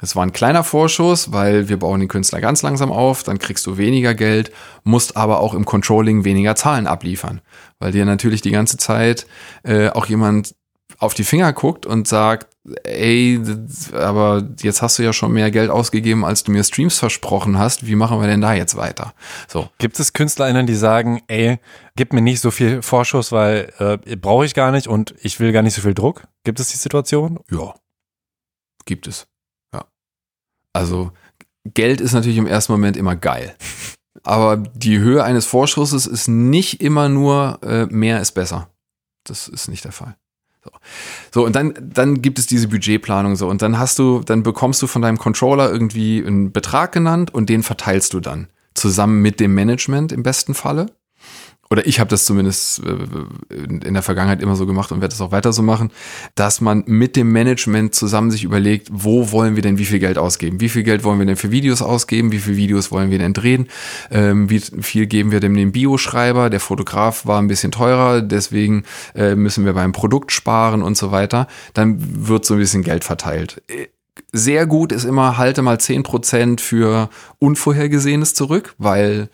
es 0.00 0.14
war 0.14 0.24
ein 0.24 0.32
kleiner 0.32 0.62
Vorschuss, 0.62 1.32
weil 1.32 1.68
wir 1.68 1.78
bauen 1.78 2.00
den 2.00 2.08
Künstler 2.08 2.40
ganz 2.40 2.62
langsam 2.62 2.92
auf, 2.92 3.24
dann 3.24 3.38
kriegst 3.38 3.66
du 3.66 3.76
weniger 3.76 4.14
Geld, 4.14 4.52
musst 4.84 5.16
aber 5.16 5.40
auch 5.40 5.54
im 5.54 5.64
Controlling 5.64 6.24
weniger 6.24 6.54
Zahlen 6.54 6.86
abliefern. 6.86 7.40
Weil 7.80 7.90
dir 7.90 8.04
natürlich 8.04 8.40
die 8.40 8.52
ganze 8.52 8.76
Zeit 8.76 9.26
äh, 9.64 9.88
auch 9.88 10.06
jemand 10.06 10.54
auf 10.98 11.14
die 11.14 11.24
Finger 11.24 11.52
guckt 11.52 11.86
und 11.86 12.06
sagt, 12.06 12.51
ey, 12.84 13.40
aber 13.92 14.48
jetzt 14.60 14.82
hast 14.82 14.98
du 14.98 15.02
ja 15.02 15.12
schon 15.12 15.32
mehr 15.32 15.50
Geld 15.50 15.70
ausgegeben, 15.70 16.24
als 16.24 16.44
du 16.44 16.52
mir 16.52 16.62
Streams 16.62 16.98
versprochen 16.98 17.58
hast. 17.58 17.86
Wie 17.86 17.96
machen 17.96 18.20
wir 18.20 18.28
denn 18.28 18.40
da 18.40 18.54
jetzt 18.54 18.76
weiter? 18.76 19.14
So. 19.48 19.68
Gibt 19.78 19.98
es 19.98 20.12
KünstlerInnen, 20.12 20.66
die 20.66 20.74
sagen, 20.74 21.22
ey, 21.26 21.58
gib 21.96 22.12
mir 22.12 22.22
nicht 22.22 22.40
so 22.40 22.50
viel 22.50 22.82
Vorschuss, 22.82 23.32
weil 23.32 23.72
äh, 23.78 24.16
brauche 24.16 24.44
ich 24.44 24.54
gar 24.54 24.70
nicht 24.70 24.86
und 24.86 25.14
ich 25.20 25.40
will 25.40 25.52
gar 25.52 25.62
nicht 25.62 25.74
so 25.74 25.82
viel 25.82 25.94
Druck? 25.94 26.24
Gibt 26.44 26.60
es 26.60 26.68
die 26.68 26.76
Situation? 26.76 27.40
Ja. 27.50 27.74
Gibt 28.84 29.06
es. 29.06 29.26
Ja. 29.74 29.84
Also, 30.72 31.12
Geld 31.64 32.00
ist 32.00 32.12
natürlich 32.12 32.38
im 32.38 32.46
ersten 32.46 32.72
Moment 32.72 32.96
immer 32.96 33.16
geil. 33.16 33.54
Aber 34.24 34.56
die 34.56 34.98
Höhe 34.98 35.24
eines 35.24 35.46
Vorschusses 35.46 36.06
ist 36.06 36.28
nicht 36.28 36.80
immer 36.80 37.08
nur 37.08 37.58
äh, 37.62 37.86
mehr 37.86 38.20
ist 38.20 38.32
besser. 38.32 38.68
Das 39.24 39.48
ist 39.48 39.68
nicht 39.68 39.84
der 39.84 39.92
Fall. 39.92 40.16
So. 40.64 40.70
so, 41.32 41.44
und 41.44 41.56
dann, 41.56 41.74
dann 41.80 42.22
gibt 42.22 42.38
es 42.38 42.46
diese 42.46 42.68
Budgetplanung 42.68 43.34
so. 43.36 43.48
Und 43.48 43.62
dann 43.62 43.78
hast 43.78 43.98
du, 43.98 44.20
dann 44.20 44.42
bekommst 44.42 44.80
du 44.82 44.86
von 44.86 45.02
deinem 45.02 45.18
Controller 45.18 45.70
irgendwie 45.70 46.24
einen 46.24 46.52
Betrag 46.52 46.92
genannt 46.92 47.34
und 47.34 47.48
den 47.48 47.62
verteilst 47.62 48.14
du 48.14 48.20
dann. 48.20 48.48
Zusammen 48.74 49.20
mit 49.22 49.40
dem 49.40 49.54
Management 49.54 50.12
im 50.12 50.22
besten 50.22 50.54
Falle. 50.54 50.86
Oder 51.72 51.86
ich 51.86 52.00
habe 52.00 52.10
das 52.10 52.26
zumindest 52.26 52.82
äh, 52.84 53.56
in 53.56 53.94
der 53.94 54.02
Vergangenheit 54.02 54.42
immer 54.42 54.56
so 54.56 54.66
gemacht 54.66 54.92
und 54.92 55.00
werde 55.00 55.14
das 55.14 55.22
auch 55.22 55.32
weiter 55.32 55.54
so 55.54 55.62
machen, 55.62 55.90
dass 56.34 56.60
man 56.60 56.84
mit 56.86 57.16
dem 57.16 57.32
Management 57.32 57.94
zusammen 57.94 58.30
sich 58.30 58.44
überlegt, 58.44 58.88
wo 58.92 59.32
wollen 59.32 59.56
wir 59.56 59.62
denn 59.62 59.78
wie 59.78 59.86
viel 59.86 59.98
Geld 59.98 60.18
ausgeben? 60.18 60.60
Wie 60.60 60.68
viel 60.68 60.82
Geld 60.82 61.02
wollen 61.02 61.18
wir 61.18 61.24
denn 61.24 61.36
für 61.36 61.50
Videos 61.50 61.80
ausgeben? 61.80 62.30
Wie 62.30 62.40
viele 62.40 62.58
Videos 62.58 62.92
wollen 62.92 63.10
wir 63.10 63.16
denn 63.16 63.32
drehen? 63.32 63.68
Ähm, 64.10 64.50
wie 64.50 64.60
viel 64.60 65.06
geben 65.06 65.32
wir 65.32 65.40
denn 65.40 65.54
dem 65.54 65.72
Bioschreiber? 65.72 66.50
Der 66.50 66.60
Fotograf 66.60 67.24
war 67.24 67.40
ein 67.40 67.48
bisschen 67.48 67.72
teurer, 67.72 68.20
deswegen 68.20 68.84
äh, 69.14 69.34
müssen 69.34 69.64
wir 69.64 69.72
beim 69.72 69.92
Produkt 69.92 70.30
sparen 70.30 70.82
und 70.82 70.98
so 70.98 71.10
weiter. 71.10 71.46
Dann 71.72 72.28
wird 72.28 72.44
so 72.44 72.52
ein 72.52 72.60
bisschen 72.60 72.82
Geld 72.82 73.02
verteilt 73.02 73.62
sehr 74.30 74.66
gut 74.66 74.92
ist 74.92 75.04
immer, 75.04 75.38
halte 75.38 75.62
mal 75.62 75.80
zehn 75.80 76.02
Prozent 76.02 76.60
für 76.60 77.08
Unvorhergesehenes 77.38 78.34
zurück, 78.34 78.74
weil 78.78 79.30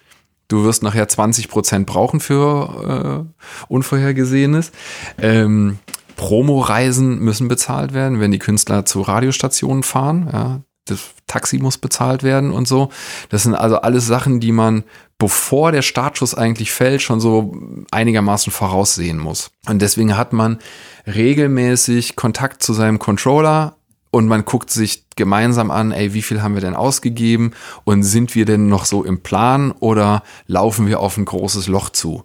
Du 0.49 0.65
wirst 0.65 0.83
nachher 0.83 1.09
20 1.09 1.49
Prozent 1.49 1.87
brauchen 1.87 2.21
für 2.21 3.27
äh, 3.29 3.45
Unvorhergesehenes. 3.69 4.73
Ähm, 5.21 5.79
Promo-Reisen 6.17 7.21
müssen 7.21 7.49
bezahlt 7.49 7.93
werden, 7.95 8.19
wenn 8.19 8.33
die 8.33 8.41
Künstler 8.41 8.85
zu 8.85 9.03
Radiostationen 9.03 9.83
fahren. 9.83 10.29
Ja, 10.33 10.61
das 10.87 11.01
Taxi 11.27 11.59
muss 11.59 11.79
bezahlt 11.79 12.23
werden 12.23 12.51
und 12.51 12.67
so. 12.67 12.91
Das 13.29 13.45
sind 13.45 13.55
also 13.55 13.77
alles 13.77 14.07
Sachen, 14.07 14.41
die 14.41 14.53
man, 14.53 14.85
bevor 15.19 15.71
der 15.71 15.83
Startschuss 15.83 16.35
eigentlich 16.35 16.73
fällt, 16.73 17.03
schon 17.03 17.21
so 17.21 17.55
einigermaßen 17.91 18.53
voraussehen 18.53 19.19
muss. 19.19 19.51
Und 19.69 19.81
deswegen 19.81 20.17
hat 20.17 20.33
man 20.33 20.59
regelmäßig 21.07 22.17
Kontakt 22.17 22.63
zu 22.63 22.73
seinem 22.73 22.99
Controller, 22.99 23.78
und 24.11 24.27
man 24.27 24.45
guckt 24.45 24.71
sich 24.71 25.05
gemeinsam 25.17 25.71
an, 25.71 25.93
ey, 25.93 26.15
wie 26.15 26.23
viel 26.23 26.43
haben 26.43 26.55
wir 26.55 26.61
denn 26.61 26.75
ausgegeben 26.75 27.53
und 27.85 28.03
sind 28.03 28.35
wir 28.35 28.45
denn 28.45 28.69
noch 28.69 28.85
so 28.85 29.05
im 29.05 29.23
Plan 29.23 29.73
oder 29.73 30.23
laufen 30.47 30.87
wir 30.87 31.01
auf 31.01 31.17
ein 31.17 31.25
großes 31.25 31.69
Loch 31.69 31.91
zu? 31.91 32.25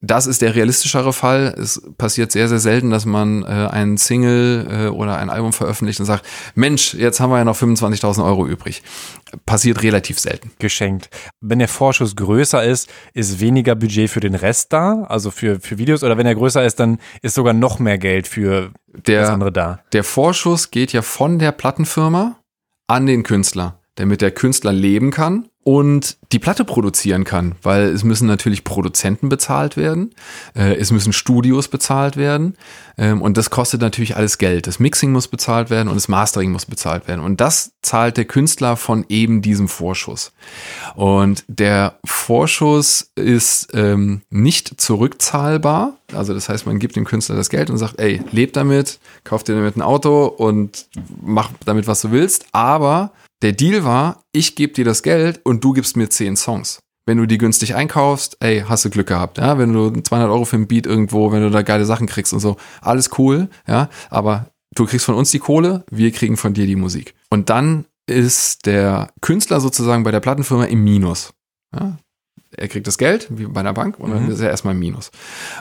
Das 0.00 0.28
ist 0.28 0.42
der 0.42 0.54
realistischere 0.54 1.12
Fall. 1.12 1.54
Es 1.58 1.82
passiert 1.98 2.30
sehr, 2.30 2.48
sehr 2.48 2.60
selten, 2.60 2.90
dass 2.90 3.04
man 3.04 3.42
äh, 3.42 3.46
einen 3.46 3.96
Single 3.96 4.66
äh, 4.70 4.88
oder 4.88 5.18
ein 5.18 5.28
Album 5.28 5.52
veröffentlicht 5.52 5.98
und 5.98 6.06
sagt, 6.06 6.24
Mensch, 6.54 6.94
jetzt 6.94 7.18
haben 7.18 7.30
wir 7.30 7.38
ja 7.38 7.44
noch 7.44 7.56
25.000 7.56 8.24
Euro 8.24 8.46
übrig. 8.46 8.84
Passiert 9.44 9.82
relativ 9.82 10.20
selten. 10.20 10.52
Geschenkt. 10.60 11.10
Wenn 11.40 11.58
der 11.58 11.66
Vorschuss 11.66 12.14
größer 12.14 12.62
ist, 12.62 12.88
ist 13.12 13.40
weniger 13.40 13.74
Budget 13.74 14.08
für 14.08 14.20
den 14.20 14.36
Rest 14.36 14.72
da, 14.72 15.02
also 15.08 15.32
für, 15.32 15.58
für 15.58 15.78
Videos, 15.78 16.04
oder 16.04 16.16
wenn 16.16 16.26
er 16.26 16.36
größer 16.36 16.64
ist, 16.64 16.78
dann 16.78 16.98
ist 17.22 17.34
sogar 17.34 17.52
noch 17.52 17.80
mehr 17.80 17.98
Geld 17.98 18.28
für 18.28 18.70
der, 18.86 19.22
das 19.22 19.30
andere 19.30 19.50
da. 19.50 19.80
Der 19.92 20.04
Vorschuss 20.04 20.70
geht 20.70 20.92
ja 20.92 21.02
von 21.02 21.40
der 21.40 21.50
Plattenfirma 21.50 22.38
an 22.86 23.06
den 23.06 23.24
Künstler, 23.24 23.80
damit 23.96 24.20
der 24.20 24.30
Künstler 24.30 24.72
leben 24.72 25.10
kann 25.10 25.48
und 25.68 26.16
die 26.32 26.38
Platte 26.38 26.64
produzieren 26.64 27.24
kann, 27.24 27.54
weil 27.60 27.88
es 27.88 28.02
müssen 28.02 28.26
natürlich 28.26 28.64
Produzenten 28.64 29.28
bezahlt 29.28 29.76
werden, 29.76 30.14
äh, 30.56 30.74
es 30.76 30.90
müssen 30.92 31.12
Studios 31.12 31.68
bezahlt 31.68 32.16
werden 32.16 32.56
ähm, 32.96 33.20
und 33.20 33.36
das 33.36 33.50
kostet 33.50 33.82
natürlich 33.82 34.16
alles 34.16 34.38
Geld. 34.38 34.66
Das 34.66 34.78
Mixing 34.78 35.12
muss 35.12 35.28
bezahlt 35.28 35.68
werden 35.68 35.88
und 35.88 35.96
das 35.96 36.08
Mastering 36.08 36.52
muss 36.52 36.64
bezahlt 36.64 37.06
werden 37.06 37.20
und 37.20 37.42
das 37.42 37.72
zahlt 37.82 38.16
der 38.16 38.24
Künstler 38.24 38.78
von 38.78 39.04
eben 39.10 39.42
diesem 39.42 39.68
Vorschuss. 39.68 40.32
Und 40.94 41.44
der 41.48 41.98
Vorschuss 42.02 43.10
ist 43.14 43.68
ähm, 43.74 44.22
nicht 44.30 44.80
zurückzahlbar, 44.80 45.98
also 46.14 46.32
das 46.32 46.48
heißt, 46.48 46.64
man 46.64 46.78
gibt 46.78 46.96
dem 46.96 47.04
Künstler 47.04 47.36
das 47.36 47.50
Geld 47.50 47.68
und 47.68 47.76
sagt, 47.76 48.00
ey, 48.00 48.22
leb 48.30 48.54
damit, 48.54 49.00
kauf 49.22 49.44
dir 49.44 49.54
damit 49.54 49.76
ein 49.76 49.82
Auto 49.82 50.24
und 50.24 50.86
mach 51.20 51.50
damit, 51.66 51.86
was 51.86 52.00
du 52.00 52.10
willst, 52.10 52.46
aber 52.52 53.12
der 53.42 53.52
Deal 53.52 53.84
war, 53.84 54.24
ich 54.32 54.56
gebe 54.56 54.72
dir 54.72 54.84
das 54.84 55.02
Geld 55.02 55.40
und 55.44 55.62
du 55.64 55.72
gibst 55.72 55.96
mir 55.96 56.08
zehn 56.08 56.36
Songs. 56.36 56.80
Wenn 57.06 57.18
du 57.18 57.26
die 57.26 57.38
günstig 57.38 57.74
einkaufst, 57.74 58.36
ey, 58.40 58.64
hast 58.68 58.84
du 58.84 58.90
Glück 58.90 59.06
gehabt, 59.06 59.38
ja. 59.38 59.58
Wenn 59.58 59.72
du 59.72 59.90
200 59.90 60.30
Euro 60.30 60.44
für 60.44 60.56
ein 60.56 60.68
Beat 60.68 60.86
irgendwo, 60.86 61.32
wenn 61.32 61.42
du 61.42 61.50
da 61.50 61.62
geile 61.62 61.86
Sachen 61.86 62.06
kriegst 62.06 62.32
und 62.32 62.40
so, 62.40 62.56
alles 62.82 63.10
cool, 63.18 63.48
ja. 63.66 63.88
Aber 64.10 64.50
du 64.74 64.84
kriegst 64.84 65.06
von 65.06 65.14
uns 65.14 65.30
die 65.30 65.38
Kohle, 65.38 65.84
wir 65.90 66.12
kriegen 66.12 66.36
von 66.36 66.52
dir 66.52 66.66
die 66.66 66.76
Musik. 66.76 67.14
Und 67.30 67.48
dann 67.48 67.86
ist 68.06 68.66
der 68.66 69.12
Künstler 69.20 69.60
sozusagen 69.60 70.02
bei 70.02 70.10
der 70.10 70.20
Plattenfirma 70.20 70.64
im 70.64 70.82
Minus. 70.84 71.32
Ja? 71.74 71.98
Er 72.50 72.68
kriegt 72.68 72.86
das 72.86 72.98
Geld, 72.98 73.28
wie 73.30 73.46
bei 73.46 73.60
einer 73.60 73.74
Bank, 73.74 73.98
und 73.98 74.10
dann 74.10 74.24
mhm. 74.24 74.30
ist 74.30 74.40
er 74.40 74.50
erstmal 74.50 74.74
im 74.74 74.80
Minus. 74.80 75.10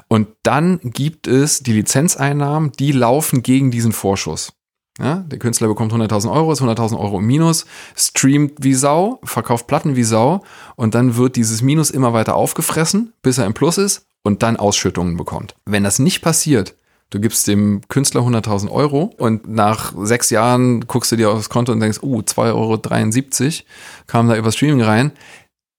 Und 0.08 0.30
dann 0.44 0.80
gibt 0.82 1.28
es 1.28 1.62
die 1.62 1.74
Lizenzeinnahmen, 1.74 2.72
die 2.72 2.94
laufen 2.94 3.44
gegen 3.44 3.72
diesen 3.72 3.92
Vorschuss. 3.92 4.54
Ja, 5.00 5.18
der 5.28 5.38
Künstler 5.38 5.68
bekommt 5.68 5.94
100.000 5.94 6.32
Euro, 6.32 6.52
ist 6.52 6.62
100.000 6.62 6.98
Euro 6.98 7.20
im 7.20 7.28
Minus, 7.28 7.66
streamt 7.96 8.64
wie 8.64 8.74
Sau, 8.74 9.20
verkauft 9.24 9.68
Platten 9.68 9.96
wie 9.96 10.04
Sau 10.04 10.44
und 10.76 10.96
dann 10.96 11.18
wird 11.18 11.36
dieses 11.36 11.62
Minus 11.62 11.92
immer 11.92 12.14
weiter 12.14 12.36
aufgefressen, 12.36 13.14
bis 13.22 13.38
er 13.38 13.46
im 13.46 13.54
Plus 13.54 13.78
ist 13.78 14.08
und 14.24 14.42
dann 14.42 14.58
Ausschüttungen 14.58 15.16
bekommt. 15.16 15.56
Wenn 15.66 15.84
das 15.84 16.00
nicht 16.00 16.22
passiert, 16.22 16.76
du 17.12 17.20
gibst 17.20 17.48
dem 17.48 17.82
Künstler 17.90 18.22
100.000 18.22 18.72
Euro 18.72 19.14
und 19.18 19.48
nach 19.48 19.94
sechs 19.98 20.32
Jahren 20.32 20.88
guckst 20.88 21.12
du 21.12 21.16
dir 21.16 21.30
aufs 21.30 21.50
Konto 21.50 21.72
und 21.72 21.80
denkst, 21.80 22.00
uh, 22.02 22.22
2,73 22.22 23.46
Euro 23.46 23.66
kam 24.08 24.28
da 24.28 24.36
über 24.36 24.52
Streaming 24.52 24.82
rein. 24.82 25.12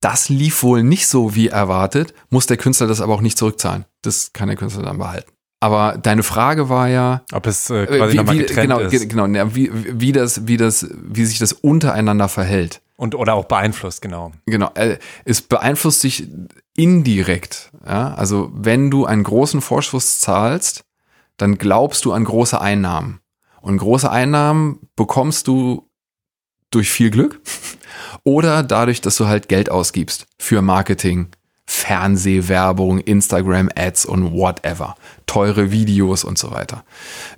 Das 0.00 0.28
lief 0.28 0.62
wohl 0.62 0.85
nicht 0.85 1.09
so 1.09 1.35
wie 1.35 1.48
erwartet, 1.48 2.14
muss 2.31 2.46
der 2.46 2.57
Künstler 2.57 2.87
das 2.87 3.00
aber 3.00 3.14
auch 3.14 3.20
nicht 3.20 3.37
zurückzahlen. 3.37 3.85
Das 4.02 4.33
kann 4.33 4.46
der 4.46 4.57
Künstler 4.57 4.85
dann 4.85 4.98
behalten. 4.98 5.33
Aber 5.61 5.99
deine 6.01 6.23
Frage 6.23 6.68
war 6.68 6.88
ja, 6.88 7.23
ob 7.33 7.47
es 7.47 7.68
äh, 7.71 7.87
quasi 7.87 8.16
nochmal 8.16 8.38
getrennt 8.38 8.71
genau, 8.71 8.79
ist. 8.79 9.09
Genau, 9.09 9.55
wie, 9.55 9.71
wie 9.73 10.12
das, 10.12 10.47
wie 10.47 10.57
das, 10.57 10.87
wie 10.92 11.25
sich 11.25 11.38
das 11.38 11.53
untereinander 11.53 12.29
verhält. 12.29 12.81
Und 12.97 13.14
oder 13.14 13.35
auch 13.35 13.47
beeinflusst, 13.47 14.03
genau. 14.03 14.33
Genau, 14.47 14.71
äh, 14.75 14.99
es 15.25 15.42
beeinflusst 15.42 16.01
sich 16.01 16.29
indirekt. 16.77 17.71
Ja? 17.87 18.14
Also 18.14 18.51
wenn 18.55 18.90
du 18.90 19.05
einen 19.05 19.25
großen 19.25 19.61
Vorschuss 19.61 20.21
zahlst, 20.21 20.85
dann 21.37 21.59
glaubst 21.59 22.05
du 22.05 22.12
an 22.12 22.25
große 22.25 22.61
Einnahmen. 22.61 23.21
Und 23.61 23.79
große 23.79 24.11
Einnahmen 24.11 24.79
bekommst 24.94 25.49
du 25.49 25.88
durch 26.71 26.90
viel 26.90 27.11
Glück 27.11 27.40
oder 28.25 28.62
dadurch, 28.62 29.01
dass 29.01 29.16
du 29.16 29.27
halt 29.27 29.49
Geld 29.49 29.71
ausgibst 29.71 30.27
für 30.38 30.62
Marketing, 30.62 31.29
Fernsehwerbung, 31.70 32.98
Instagram-Ads 32.98 34.07
und 34.07 34.33
whatever. 34.33 34.96
Teure 35.26 35.70
Videos 35.70 36.24
und 36.24 36.38
so 36.38 36.50
weiter. 36.50 36.83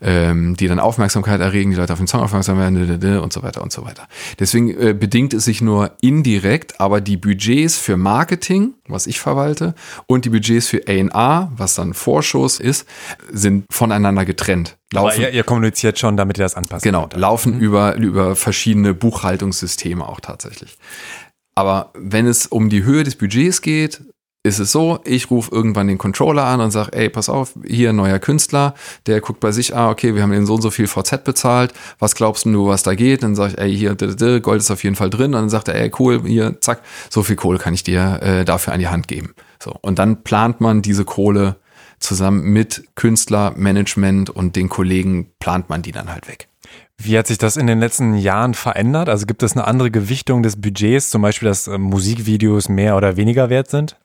Ähm, 0.01 0.57
die 0.57 0.69
dann 0.69 0.79
Aufmerksamkeit 0.79 1.41
erregen, 1.41 1.73
die 1.73 1.77
Leute 1.77 1.93
auf 1.93 1.99
den 1.99 2.07
Song 2.07 2.21
aufmerksam 2.21 2.57
werden 2.57 3.19
und 3.19 3.33
so 3.33 3.43
weiter 3.43 3.61
und 3.61 3.73
so 3.73 3.85
weiter. 3.85 4.07
Deswegen 4.39 4.71
äh, 4.81 4.95
bedingt 4.95 5.35
es 5.35 5.45
sich 5.47 5.61
nur 5.61 5.91
indirekt, 6.01 6.81
aber 6.81 7.01
die 7.01 7.17
Budgets 7.17 7.77
für 7.77 7.97
Marketing, 7.97 8.75
was 8.87 9.09
ich 9.09 9.19
verwalte, 9.19 9.75
und 10.07 10.25
die 10.25 10.31
Budgets 10.31 10.69
für 10.69 10.83
A&R, 10.87 11.51
was 11.57 11.75
dann 11.75 11.93
Vorschuss 11.93 12.61
ist, 12.61 12.87
sind 13.33 13.65
voneinander 13.69 14.25
getrennt. 14.25 14.77
Laufen, 14.93 15.23
ihr, 15.23 15.31
ihr 15.31 15.43
kommuniziert 15.43 15.99
schon, 15.99 16.17
damit 16.17 16.39
ihr 16.39 16.45
das 16.45 16.55
anpasst. 16.55 16.85
Genau, 16.85 17.09
laufen 17.15 17.57
mhm. 17.57 17.61
über, 17.61 17.97
über 17.97 18.37
verschiedene 18.37 18.95
Buchhaltungssysteme 18.95 20.09
auch 20.09 20.21
tatsächlich. 20.21 20.79
Aber 21.57 21.91
wenn 21.95 22.27
es 22.27 22.47
um 22.47 22.71
die 22.71 22.85
Höhe 22.85 23.05
des 23.05 23.17
Budgets 23.17 23.61
geht, 23.61 24.01
ist 24.43 24.59
es 24.59 24.73
so, 24.73 25.01
ich 25.05 25.31
rufe 25.31 25.55
irgendwann 25.55 25.87
den 25.87 25.99
Controller 25.99 26.45
an 26.45 26.61
und 26.61 26.71
sage, 26.71 26.93
ey, 26.95 27.11
pass 27.11 27.29
auf, 27.29 27.53
hier 27.67 27.91
ein 27.91 27.97
neuer 27.97 28.19
Künstler, 28.19 28.75
der 29.07 29.21
guckt 29.21 29.41
bei 29.41 29.53
sich, 29.53 29.77
ah, 29.77 29.91
okay, 29.91 30.15
wir 30.15 30.23
haben 30.23 30.31
den 30.31 30.47
so 30.47 30.55
und 30.55 30.63
so 30.63 30.71
viel 30.71 30.87
VZ 30.87 31.25
bezahlt, 31.25 31.75
was 31.99 32.15
glaubst 32.15 32.47
du, 32.47 32.67
was 32.67 32.83
da 32.83 32.95
geht? 32.95 33.23
Dann 33.23 33.35
sage 33.35 33.53
ich, 33.53 33.59
ey, 33.59 33.77
hier, 33.77 34.41
Gold 34.41 34.61
ist 34.61 34.71
auf 34.71 34.83
jeden 34.83 34.97
Fall 34.97 35.11
drin. 35.11 35.35
Und 35.35 35.43
dann 35.43 35.51
sagt 35.51 35.69
er, 35.69 35.75
ey, 35.75 35.91
cool, 35.99 36.23
hier, 36.25 36.59
zack, 36.61 36.81
so 37.11 37.23
viel 37.23 37.37
Kohle 37.37 37.59
kann 37.59 37.75
ich 37.75 37.85
dir 37.85 38.21
äh, 38.23 38.45
dafür 38.47 38.73
an 38.73 38.81
die 38.81 38.89
Hand 38.89 39.09
geben. 39.09 39.35
So, 39.63 39.75
und 39.83 39.99
dann 39.99 40.23
plant 40.23 40.63
man 40.63 40.81
diese 40.81 41.05
Kohle 41.05 41.57
zusammen 41.99 42.45
mit 42.45 42.85
Künstler, 42.95 43.53
Management 43.57 44.31
und 44.31 44.57
den 44.57 44.71
Kollegen, 44.71 45.27
plant 45.39 45.69
man 45.69 45.83
die 45.83 45.93
dann 45.93 46.11
halt 46.11 46.29
weg. 46.29 46.49
Wie 46.97 47.19
hat 47.19 47.27
sich 47.27 47.37
das 47.37 47.59
in 47.59 47.67
den 47.67 47.79
letzten 47.79 48.15
Jahren 48.15 48.55
verändert? 48.55 49.11
Also 49.11 49.27
gibt 49.27 49.43
es 49.43 49.53
eine 49.53 49.67
andere 49.67 49.91
Gewichtung 49.91 50.43
des 50.43 50.61
Budgets, 50.61 51.11
zum 51.11 51.21
Beispiel, 51.21 51.49
dass 51.49 51.69
äh, 51.69 51.77
Musikvideos 51.77 52.71
mehr 52.71 52.97
oder 52.97 53.19
weniger 53.19 53.51
wert 53.51 53.69
sind? 53.69 53.97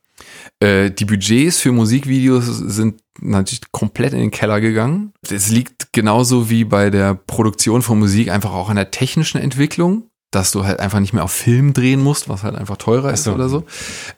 Äh, 0.60 0.92
die 0.92 1.06
Budgets 1.06 1.60
für 1.60 1.72
Musikvideos 1.72 2.46
sind 2.46 3.02
natürlich 3.20 3.62
komplett 3.72 4.14
in 4.14 4.20
den 4.20 4.32
Keller 4.32 4.62
gegangen. 4.62 5.14
Es 5.30 5.50
liegt 5.50 5.94
genauso 5.94 6.50
wie 6.50 6.64
bei 6.64 6.90
der 6.90 7.14
Produktion 7.16 7.82
von 7.82 8.00
Musik 8.00 8.30
einfach 8.30 8.54
auch 8.54 8.70
an 8.70 8.76
der 8.76 8.92
technischen 8.92 9.40
Entwicklung 9.40 10.10
dass 10.36 10.52
du 10.52 10.66
halt 10.66 10.82
einfach 10.82 11.00
nicht 11.00 11.14
mehr 11.14 11.24
auf 11.24 11.32
Film 11.32 11.74
drehen 11.74 12.04
musst, 12.04 12.28
was 12.28 12.44
halt 12.44 12.56
einfach 12.56 12.78
teurer 12.78 13.14
ist 13.14 13.24
so. 13.24 13.34
oder 13.34 13.48
so. 13.48 13.64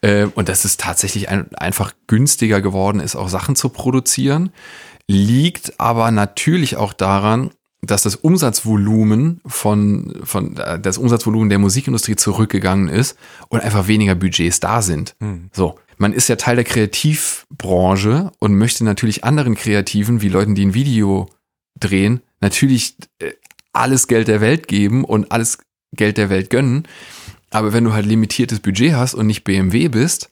Äh, 0.01 0.25
und 0.33 0.49
dass 0.49 0.65
es 0.65 0.77
tatsächlich 0.77 1.29
ein, 1.29 1.53
einfach 1.55 1.93
günstiger 2.07 2.59
geworden 2.59 2.99
ist, 2.99 3.15
auch 3.15 3.29
Sachen 3.29 3.55
zu 3.55 3.69
produzieren. 3.69 4.51
Liegt 5.07 5.79
aber 5.79 6.09
natürlich 6.11 6.75
auch 6.75 6.93
daran, 6.93 7.51
dass 7.81 8.01
das 8.01 8.15
Umsatzvolumen 8.15 9.41
von, 9.45 10.15
von 10.23 10.57
äh, 10.57 10.79
das 10.79 10.97
Umsatzvolumen 10.97 11.49
der 11.49 11.59
Musikindustrie 11.59 12.15
zurückgegangen 12.15 12.89
ist 12.89 13.15
und 13.49 13.61
einfach 13.61 13.87
weniger 13.87 14.15
Budgets 14.15 14.59
da 14.59 14.81
sind. 14.81 15.15
Hm. 15.19 15.49
So 15.53 15.75
man 15.97 16.13
ist 16.13 16.29
ja 16.29 16.35
Teil 16.35 16.55
der 16.55 16.65
Kreativbranche 16.65 18.31
und 18.39 18.55
möchte 18.55 18.83
natürlich 18.83 19.23
anderen 19.23 19.55
Kreativen, 19.55 20.21
wie 20.21 20.29
Leuten, 20.29 20.55
die 20.55 20.65
ein 20.65 20.73
Video 20.73 21.29
drehen, 21.79 22.21
natürlich 22.39 22.95
äh, 23.19 23.33
alles 23.73 24.07
Geld 24.07 24.27
der 24.27 24.41
Welt 24.41 24.67
geben 24.67 25.03
und 25.03 25.31
alles 25.31 25.59
Geld 25.93 26.17
der 26.17 26.29
Welt 26.29 26.49
gönnen. 26.49 26.87
Aber 27.49 27.73
wenn 27.73 27.83
du 27.83 27.93
halt 27.93 28.05
limitiertes 28.05 28.59
Budget 28.59 28.93
hast 28.93 29.13
und 29.13 29.27
nicht 29.27 29.43
BMW 29.43 29.87
bist, 29.87 30.29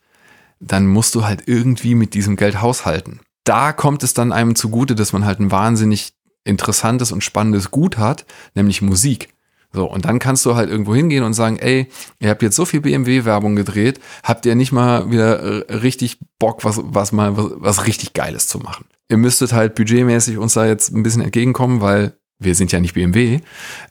dann 0.60 0.88
musst 0.88 1.16
du 1.16 1.26
halt 1.26 1.44
irgendwie 1.48 1.96
mit 1.96 2.14
diesem 2.14 2.36
Geld 2.36 2.62
haushalten. 2.62 3.20
Da 3.44 3.74
kommt 3.74 4.04
es 4.04 4.14
dann 4.14 4.32
einem 4.32 4.56
zugute, 4.56 4.96
dass 4.96 5.14
man 5.14 5.26
halt 5.26 5.40
ein 5.40 5.52
wahnsinnig 5.52 6.14
interessantes 6.44 7.12
und 7.12 7.24
spannendes 7.24 7.72
Gut 7.72 7.98
hat, 7.98 8.26
nämlich 8.54 8.82
Musik. 8.82 9.30
So, 9.76 9.86
und 9.86 10.06
dann 10.06 10.20
kannst 10.20 10.46
du 10.46 10.56
halt 10.56 10.70
irgendwo 10.70 10.96
hingehen 10.96 11.24
und 11.24 11.34
sagen, 11.34 11.58
ey, 11.58 11.90
ihr 12.20 12.30
habt 12.30 12.42
jetzt 12.42 12.56
so 12.56 12.64
viel 12.64 12.80
BMW-Werbung 12.80 13.58
gedreht, 13.58 14.00
habt 14.24 14.46
ihr 14.46 14.56
nicht 14.56 14.72
mal 14.72 15.12
wieder 15.12 15.68
richtig 15.82 16.20
Bock, 16.40 16.64
was, 16.64 16.80
was 16.82 17.12
mal, 17.12 17.36
was, 17.36 17.52
was 17.58 17.86
richtig 17.86 18.14
Geiles 18.14 18.48
zu 18.48 18.60
machen? 18.60 18.86
Ihr 19.10 19.18
müsstet 19.18 19.52
halt 19.52 19.76
budgetmäßig 19.76 20.38
uns 20.38 20.54
da 20.54 20.66
jetzt 20.66 20.94
ein 20.94 21.04
bisschen 21.04 21.22
entgegenkommen, 21.22 21.82
weil 21.82 22.18
wir 22.40 22.56
sind 22.56 22.72
ja 22.72 22.80
nicht 22.80 22.94
BMW. 22.94 23.42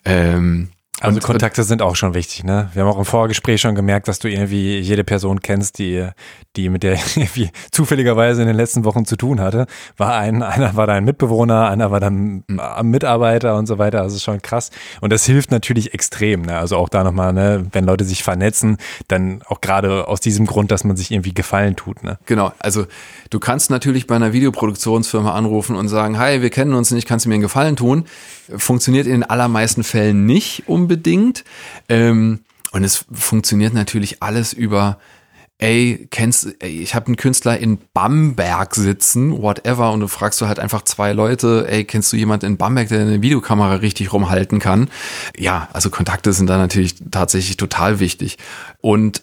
Ähm, 0.04 0.70
also 1.00 1.16
und, 1.16 1.24
Kontakte 1.24 1.64
sind 1.64 1.82
auch 1.82 1.96
schon 1.96 2.14
wichtig, 2.14 2.44
ne? 2.44 2.70
Wir 2.72 2.82
haben 2.82 2.88
auch 2.88 2.98
im 2.98 3.04
Vorgespräch 3.04 3.60
schon 3.60 3.74
gemerkt, 3.74 4.06
dass 4.06 4.20
du 4.20 4.28
irgendwie 4.28 4.78
jede 4.78 5.02
Person 5.02 5.40
kennst, 5.40 5.78
die, 5.78 6.06
die 6.54 6.68
mit 6.68 6.84
der 6.84 6.92
irgendwie 7.16 7.50
zufälligerweise 7.72 8.42
in 8.42 8.46
den 8.46 8.56
letzten 8.56 8.84
Wochen 8.84 9.04
zu 9.04 9.16
tun 9.16 9.40
hatte. 9.40 9.66
War 9.96 10.16
ein, 10.16 10.42
einer 10.42 10.76
war 10.76 10.86
dein 10.86 11.04
Mitbewohner, 11.04 11.68
einer 11.68 11.90
war 11.90 11.98
dann 11.98 12.44
Mitarbeiter 12.82 13.56
und 13.56 13.66
so 13.66 13.78
weiter. 13.78 14.02
Also 14.02 14.20
schon 14.20 14.40
krass. 14.40 14.70
Und 15.00 15.12
das 15.12 15.24
hilft 15.24 15.50
natürlich 15.50 15.94
extrem, 15.94 16.42
ne? 16.42 16.58
Also 16.58 16.76
auch 16.76 16.88
da 16.88 17.02
nochmal, 17.02 17.32
ne? 17.32 17.66
Wenn 17.72 17.84
Leute 17.84 18.04
sich 18.04 18.22
vernetzen, 18.22 18.76
dann 19.08 19.42
auch 19.48 19.60
gerade 19.60 20.06
aus 20.06 20.20
diesem 20.20 20.46
Grund, 20.46 20.70
dass 20.70 20.84
man 20.84 20.96
sich 20.96 21.10
irgendwie 21.10 21.34
Gefallen 21.34 21.74
tut, 21.74 22.04
ne? 22.04 22.18
Genau. 22.26 22.52
Also 22.60 22.86
du 23.30 23.40
kannst 23.40 23.68
natürlich 23.68 24.06
bei 24.06 24.14
einer 24.14 24.32
Videoproduktionsfirma 24.32 25.34
anrufen 25.34 25.74
und 25.74 25.88
sagen, 25.88 26.18
hi, 26.20 26.40
wir 26.40 26.50
kennen 26.50 26.74
uns 26.74 26.92
nicht, 26.92 27.08
kannst 27.08 27.24
du 27.24 27.30
mir 27.30 27.34
einen 27.34 27.42
Gefallen 27.42 27.74
tun? 27.74 28.04
Funktioniert 28.56 29.06
in 29.06 29.12
den 29.12 29.22
allermeisten 29.24 29.82
Fällen 29.82 30.24
nicht, 30.26 30.64
um 30.66 30.83
unbedingt. 30.84 31.44
Ähm, 31.88 32.40
und 32.72 32.84
es 32.84 33.04
funktioniert 33.12 33.72
natürlich 33.72 34.22
alles 34.22 34.52
über, 34.52 34.98
ey, 35.58 36.08
kennst, 36.10 36.56
ey, 36.58 36.82
ich 36.82 36.94
habe 36.94 37.06
einen 37.06 37.16
Künstler 37.16 37.58
in 37.58 37.78
Bamberg 37.92 38.74
sitzen, 38.74 39.40
whatever, 39.40 39.92
und 39.92 40.00
du 40.00 40.08
fragst 40.08 40.40
du 40.40 40.46
halt 40.46 40.58
einfach 40.58 40.82
zwei 40.82 41.12
Leute, 41.12 41.66
ey, 41.68 41.84
kennst 41.84 42.12
du 42.12 42.16
jemanden 42.16 42.46
in 42.46 42.56
Bamberg, 42.56 42.88
der 42.88 43.00
eine 43.00 43.22
Videokamera 43.22 43.76
richtig 43.76 44.12
rumhalten 44.12 44.58
kann? 44.58 44.90
Ja, 45.38 45.68
also 45.72 45.90
Kontakte 45.90 46.32
sind 46.32 46.48
da 46.48 46.58
natürlich 46.58 46.96
tatsächlich 47.10 47.56
total 47.56 48.00
wichtig. 48.00 48.38
Und 48.80 49.22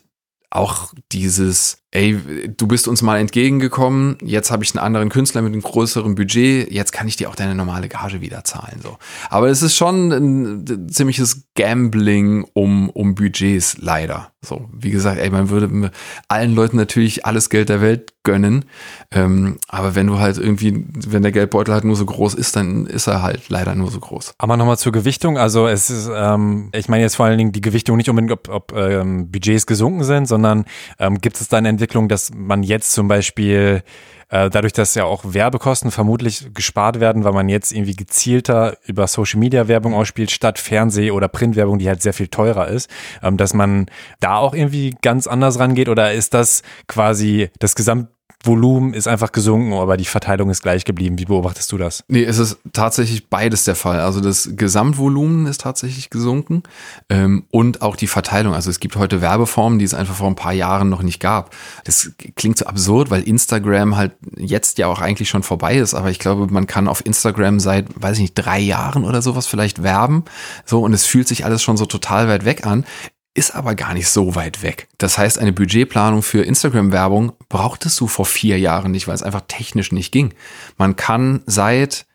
auch 0.50 0.94
dieses, 1.12 1.81
ey, 1.92 2.18
du 2.56 2.68
bist 2.68 2.88
uns 2.88 3.02
mal 3.02 3.20
entgegengekommen, 3.20 4.18
jetzt 4.24 4.50
habe 4.50 4.64
ich 4.64 4.74
einen 4.74 4.84
anderen 4.84 5.10
Künstler 5.10 5.42
mit 5.42 5.52
einem 5.52 5.62
größeren 5.62 6.16
Budget, 6.16 6.72
jetzt 6.72 6.94
kann 6.94 7.08
ich 7.08 7.18
dir 7.18 7.30
auch 7.30 7.36
deine 7.36 7.54
normale 7.54 7.90
Gage 7.90 8.22
wieder 8.22 8.44
zahlen. 8.46 8.80
So. 8.82 8.98
Aber 9.30 9.50
es 9.50 9.62
ist 9.62 9.76
schon 9.76 10.12
ein, 10.12 10.90
ziemliches 10.90 11.44
Gambling 11.56 12.46
um, 12.54 12.90
um 12.90 13.16
Budgets, 13.16 13.78
leider. 13.78 14.32
So, 14.44 14.70
wie 14.74 14.90
gesagt, 14.90 15.20
ey, 15.20 15.30
man 15.30 15.50
würde 15.50 15.92
allen 16.28 16.56
Leuten 16.56 16.78
natürlich 16.78 17.26
alles 17.26 17.50
Geld 17.52 17.70
der 17.70 17.82
Welt 17.82 18.14
gönnen. 18.24 18.66
Ähm, 19.12 19.58
aber 19.68 19.94
wenn 19.94 20.08
du 20.08 20.20
halt 20.20 20.38
irgendwie, 20.38 20.86
wenn 21.08 21.22
der 21.22 21.32
Geldbeutel 21.32 21.74
halt 21.74 21.84
nur 21.84 21.96
so 21.96 22.06
groß 22.06 22.34
ist, 22.34 22.56
dann 22.56 22.88
ist 22.88 23.08
er 23.08 23.22
halt 23.22 23.50
leider 23.50 23.76
nur 23.76 23.92
so 23.92 24.00
groß. 24.00 24.34
Aber 24.38 24.58
nochmal 24.58 24.78
zur 24.78 24.92
Gewichtung. 24.92 25.38
Also 25.38 25.68
es 25.68 25.90
ist, 25.90 26.10
ähm, 26.14 26.70
ich 26.74 26.90
meine 26.90 27.04
jetzt 27.04 27.16
vor 27.16 27.28
allen 27.28 27.38
Dingen 27.38 27.52
die 27.52 27.62
Gewichtung 27.62 27.98
nicht 27.98 28.10
unbedingt, 28.10 28.32
ob, 28.32 28.50
ob 28.50 28.74
ähm, 28.76 29.32
Budgets 29.32 29.68
gesunken 29.68 30.04
sind, 30.04 30.28
sondern 30.28 30.66
ähm, 30.98 31.20
gibt 31.20 31.40
es 31.40 31.48
da 31.48 31.58
eine 31.58 31.70
Entwicklung, 31.82 32.08
dass 32.08 32.32
man 32.36 32.62
jetzt 32.62 32.94
zum 32.94 33.08
Beispiel 33.08 33.82
äh, 34.30 34.52
dadurch, 34.52 34.72
dass 34.74 34.94
ja 34.94 35.06
auch 35.06 35.24
Werbekosten 35.26 35.90
vermutlich 35.90 36.54
gespart 36.54 37.00
werden, 37.00 37.24
weil 37.24 37.34
man 37.34 37.50
jetzt 37.50 37.72
irgendwie 37.72 37.96
gezielter 37.96 38.78
über 38.86 39.08
Social 39.08 39.40
Media 39.40 39.68
Werbung 39.68 39.96
ausspielt, 39.96 40.30
statt 40.30 40.60
Fernseh- 40.60 41.12
oder 41.12 41.28
Printwerbung, 41.28 41.80
die 41.80 41.88
halt 41.88 42.04
sehr 42.04 42.14
viel 42.14 42.28
teurer 42.28 42.68
ist, 42.68 42.88
ähm, 43.24 43.38
dass 43.38 43.56
man 43.56 43.88
da 44.20 44.38
auch 44.38 44.54
irgendwie 44.54 44.96
ganz 45.02 45.26
anders 45.26 45.58
rangeht? 45.58 45.90
Oder 45.90 46.14
ist 46.14 46.36
das 46.36 46.62
quasi 46.88 47.50
das 47.58 47.74
Gesamt 47.74 48.10
Volumen 48.44 48.94
ist 48.94 49.08
einfach 49.08 49.32
gesunken, 49.32 49.74
aber 49.74 49.98
die 49.98 50.06
Verteilung 50.06 50.50
ist 50.50 50.62
gleich 50.62 50.86
geblieben. 50.86 51.20
Wie 51.20 51.26
beobachtest 51.26 51.72
du 51.72 51.78
das? 51.78 52.04
Nee, 52.08 52.24
es 52.24 52.38
ist 52.38 52.58
tatsächlich 52.74 53.30
beides 53.30 53.64
der 53.64 53.76
Fall. 53.76 54.00
Also 54.00 54.22
das 54.22 54.52
Gesamtvolumen 54.56 55.46
ist 55.46 55.62
tatsächlich 55.62 56.10
gesunken 56.10 56.64
ähm, 57.10 57.46
und 57.52 57.82
auch 57.82 57.96
die 57.96 58.08
Verteilung. 58.08 58.54
Also 58.54 58.70
es 58.70 58.80
gibt 58.80 58.96
heute 58.96 59.22
Werbeformen, 59.22 59.80
die 59.80 59.86
es 59.86 59.94
einfach 59.94 60.16
vor 60.16 60.28
ein 60.28 60.36
paar 60.36 60.54
Jahren 60.54 60.90
noch 60.90 61.04
nicht 61.04 61.20
gab. 61.20 61.56
Das 61.86 62.12
klingt 62.36 62.58
so 62.58 62.66
absurd, 62.66 63.10
weil 63.10 63.22
Instagram 63.24 63.96
halt 63.96 64.14
jetzt 64.38 64.78
ja 64.78 64.88
auch 64.88 65.02
eigentlich 65.02 65.30
schon 65.30 65.44
vorbei 65.44 65.78
ist, 65.78 65.94
aber 65.94 66.10
ich 66.10 66.20
glaube, 66.20 66.52
man 66.52 66.68
kann 66.68 66.88
auf 66.88 67.06
Instagram 67.06 67.60
seit, 67.60 67.86
weiß 68.02 68.18
ich 68.18 68.22
nicht, 68.22 68.34
drei 68.36 68.60
Jahren 68.60 69.06
oder 69.06 69.22
sowas 69.22 69.48
vielleicht 69.48 69.84
werben. 69.84 70.26
So, 70.66 70.82
und 70.82 70.94
es 70.94 71.06
fühlt 71.06 71.28
sich 71.28 71.46
alles 71.46 71.62
schon 71.62 71.78
so 71.78 71.86
total 71.86 72.28
weit 72.28 72.46
weg 72.46 72.66
an 72.66 72.86
ist 73.34 73.56
aber 73.56 73.76
gar 73.76 73.94
nicht 73.94 74.10
so 74.10 74.36
weit 74.36 74.62
weg. 74.62 74.88
Das 74.98 75.18
heißt, 75.18 75.40
eine 75.40 75.54
Budgetplanung 75.54 76.22
für 76.22 76.44
Instagram-Werbung 76.44 77.34
brauchtest 77.48 78.00
du 78.00 78.08
vor 78.08 78.26
vier 78.26 78.60
Jahren 78.60 78.92
nicht, 78.92 79.08
weil 79.08 79.16
es 79.16 79.24
einfach 79.24 79.44
technisch 79.48 79.92
nicht 79.92 80.12
ging. 80.12 80.34
Man 80.78 80.96
kann 80.96 81.42
seit, 81.46 82.06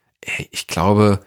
ich 0.51 0.67
glaube, 0.67 1.21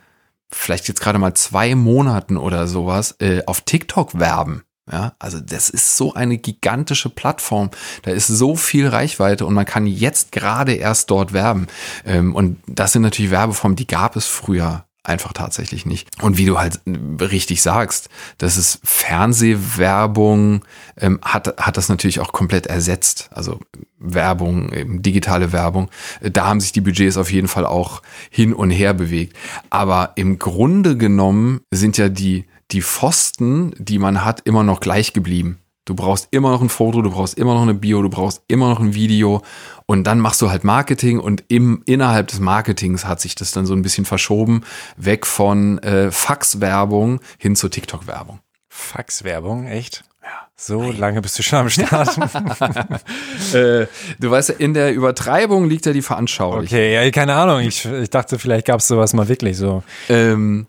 vielleicht 0.52 0.88
jetzt 0.88 1.02
gerade 1.02 1.20
mal 1.20 1.34
zwei 1.34 1.76
Monaten 1.76 2.38
oder 2.38 2.68
sowas 2.68 3.16
äh, 3.20 3.42
auf 3.46 3.62
TikTok 3.62 4.20
werben. 4.20 4.64
Ja, 4.92 5.14
also 5.20 5.40
das 5.40 5.70
ist 5.70 5.98
so 5.98 6.14
eine 6.14 6.40
gigantische 6.40 7.10
Plattform. 7.10 7.70
Da 8.02 8.12
ist 8.12 8.26
so 8.26 8.56
viel 8.56 8.88
Reichweite 8.88 9.46
und 9.46 9.54
man 9.54 9.66
kann 9.66 9.86
jetzt 9.86 10.32
gerade 10.32 10.74
erst 10.74 11.12
dort 11.12 11.32
werben. 11.32 11.68
Ähm, 12.06 12.36
und 12.36 12.60
das 12.66 12.94
sind 12.94 13.04
natürlich 13.04 13.30
Werbeformen, 13.30 13.76
die 13.76 13.86
gab 13.86 14.16
es 14.16 14.26
früher 14.26 14.86
einfach 15.10 15.34
tatsächlich 15.34 15.86
nicht. 15.86 16.08
Und 16.22 16.38
wie 16.38 16.46
du 16.46 16.58
halt 16.58 16.80
richtig 17.20 17.62
sagst, 17.62 18.10
das 18.38 18.58
ist 18.58 18.80
Fernsehwerbung, 18.84 20.64
ähm, 20.98 21.20
hat, 21.22 21.56
hat 21.58 21.78
das 21.78 21.90
natürlich 21.90 22.20
auch 22.20 22.32
komplett 22.32 22.68
ersetzt. 22.68 23.30
Also 23.32 23.60
Werbung, 24.00 24.72
eben 24.72 25.02
digitale 25.02 25.52
Werbung. 25.52 25.90
Da 26.22 26.48
haben 26.48 26.62
sich 26.62 26.72
die 26.72 26.82
Budgets 26.82 27.18
auf 27.18 27.32
jeden 27.32 27.48
Fall 27.48 27.66
auch 27.66 28.02
hin 28.30 28.54
und 28.54 28.72
her 28.72 28.94
bewegt. 28.94 29.36
Aber 29.70 30.14
im 30.16 30.40
Grunde 30.40 30.96
genommen 30.96 31.62
sind 31.72 31.98
ja 31.98 32.08
die, 32.10 32.46
die 32.72 32.82
Pfosten, 32.82 33.74
die 33.78 34.00
man 34.00 34.24
hat, 34.24 34.42
immer 34.46 34.64
noch 34.64 34.80
gleich 34.80 35.14
geblieben. 35.14 35.60
Du 35.90 35.96
brauchst 35.96 36.28
immer 36.30 36.52
noch 36.52 36.62
ein 36.62 36.70
Foto, 36.70 37.02
du 37.02 37.10
brauchst 37.10 37.36
immer 37.36 37.56
noch 37.56 37.64
eine 37.64 37.74
Bio, 37.74 38.04
du 38.04 38.10
brauchst 38.10 38.44
immer 38.48 38.70
noch 38.70 38.80
ein 38.80 38.94
Video 38.94 39.42
und 39.88 40.04
dann 40.04 40.20
machst 40.20 40.40
du 40.40 40.52
halt 40.52 40.64
Marketing 40.64 41.20
und 41.20 41.44
im, 41.48 41.82
innerhalb 41.88 42.28
des 42.28 42.40
Marketings 42.40 43.06
hat 43.06 43.20
sich 43.20 43.34
das 43.34 43.54
dann 43.54 43.66
so 43.66 43.74
ein 43.74 43.82
bisschen 43.82 44.06
verschoben, 44.06 44.62
weg 44.98 45.26
von 45.26 45.80
äh, 45.80 46.12
Faxwerbung 46.12 47.22
hin 47.40 47.56
zur 47.56 47.72
TikTok-Werbung. 47.72 48.38
Faxwerbung, 48.68 49.66
echt? 49.66 50.04
Ja. 50.22 50.30
So 50.56 50.92
lange 50.92 51.24
bist 51.24 51.40
du 51.40 51.42
schon 51.42 51.58
am 51.58 51.70
Start. 51.72 52.16
äh, 53.54 53.88
du 54.20 54.30
weißt 54.30 54.50
ja, 54.50 54.56
in 54.60 54.76
der 54.76 54.94
Übertreibung 54.94 55.68
liegt 55.68 55.88
ja 55.88 55.94
die 55.94 56.04
Veranschaulichung. 56.04 56.78
Okay, 56.78 56.94
ja, 56.94 57.10
keine 57.10 57.34
Ahnung. 57.34 57.62
Ich, 57.62 57.84
ich 57.84 58.12
dachte, 58.12 58.38
vielleicht 58.38 58.68
gab 58.68 58.80
es 58.80 58.88
sowas 58.88 59.14
mal 59.14 59.28
wirklich 59.28 59.58
so. 59.58 59.82
Ähm, 60.08 60.68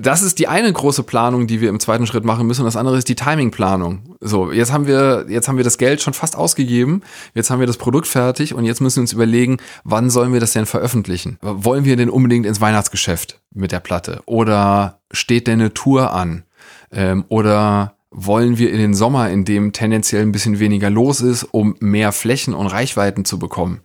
das 0.00 0.22
ist 0.22 0.38
die 0.38 0.48
eine 0.48 0.72
große 0.72 1.02
Planung, 1.02 1.46
die 1.46 1.60
wir 1.60 1.68
im 1.68 1.78
zweiten 1.78 2.06
Schritt 2.06 2.24
machen 2.24 2.46
müssen. 2.46 2.62
Und 2.62 2.66
das 2.66 2.76
andere 2.76 2.96
ist 2.96 3.08
die 3.08 3.14
Timingplanung. 3.14 4.16
So, 4.20 4.50
jetzt 4.50 4.72
haben 4.72 4.86
wir, 4.86 5.26
jetzt 5.28 5.48
haben 5.48 5.56
wir 5.56 5.64
das 5.64 5.78
Geld 5.78 6.00
schon 6.00 6.14
fast 6.14 6.36
ausgegeben. 6.36 7.02
Jetzt 7.34 7.50
haben 7.50 7.60
wir 7.60 7.66
das 7.66 7.76
Produkt 7.76 8.06
fertig 8.06 8.54
und 8.54 8.64
jetzt 8.64 8.80
müssen 8.80 8.96
wir 8.96 9.02
uns 9.02 9.12
überlegen, 9.12 9.58
wann 9.84 10.10
sollen 10.10 10.32
wir 10.32 10.40
das 10.40 10.52
denn 10.52 10.66
veröffentlichen? 10.66 11.38
Wollen 11.42 11.84
wir 11.84 11.96
denn 11.96 12.10
unbedingt 12.10 12.46
ins 12.46 12.60
Weihnachtsgeschäft 12.60 13.40
mit 13.52 13.72
der 13.72 13.80
Platte? 13.80 14.22
Oder 14.26 15.00
steht 15.12 15.46
denn 15.46 15.60
eine 15.60 15.74
Tour 15.74 16.12
an? 16.12 16.44
Ähm, 16.92 17.24
oder 17.28 17.94
wollen 18.10 18.58
wir 18.58 18.72
in 18.72 18.78
den 18.78 18.94
Sommer, 18.94 19.30
in 19.30 19.44
dem 19.44 19.72
tendenziell 19.72 20.22
ein 20.22 20.32
bisschen 20.32 20.58
weniger 20.58 20.90
los 20.90 21.20
ist, 21.20 21.44
um 21.44 21.76
mehr 21.80 22.12
Flächen 22.12 22.54
und 22.54 22.66
Reichweiten 22.66 23.24
zu 23.24 23.38
bekommen? 23.38 23.82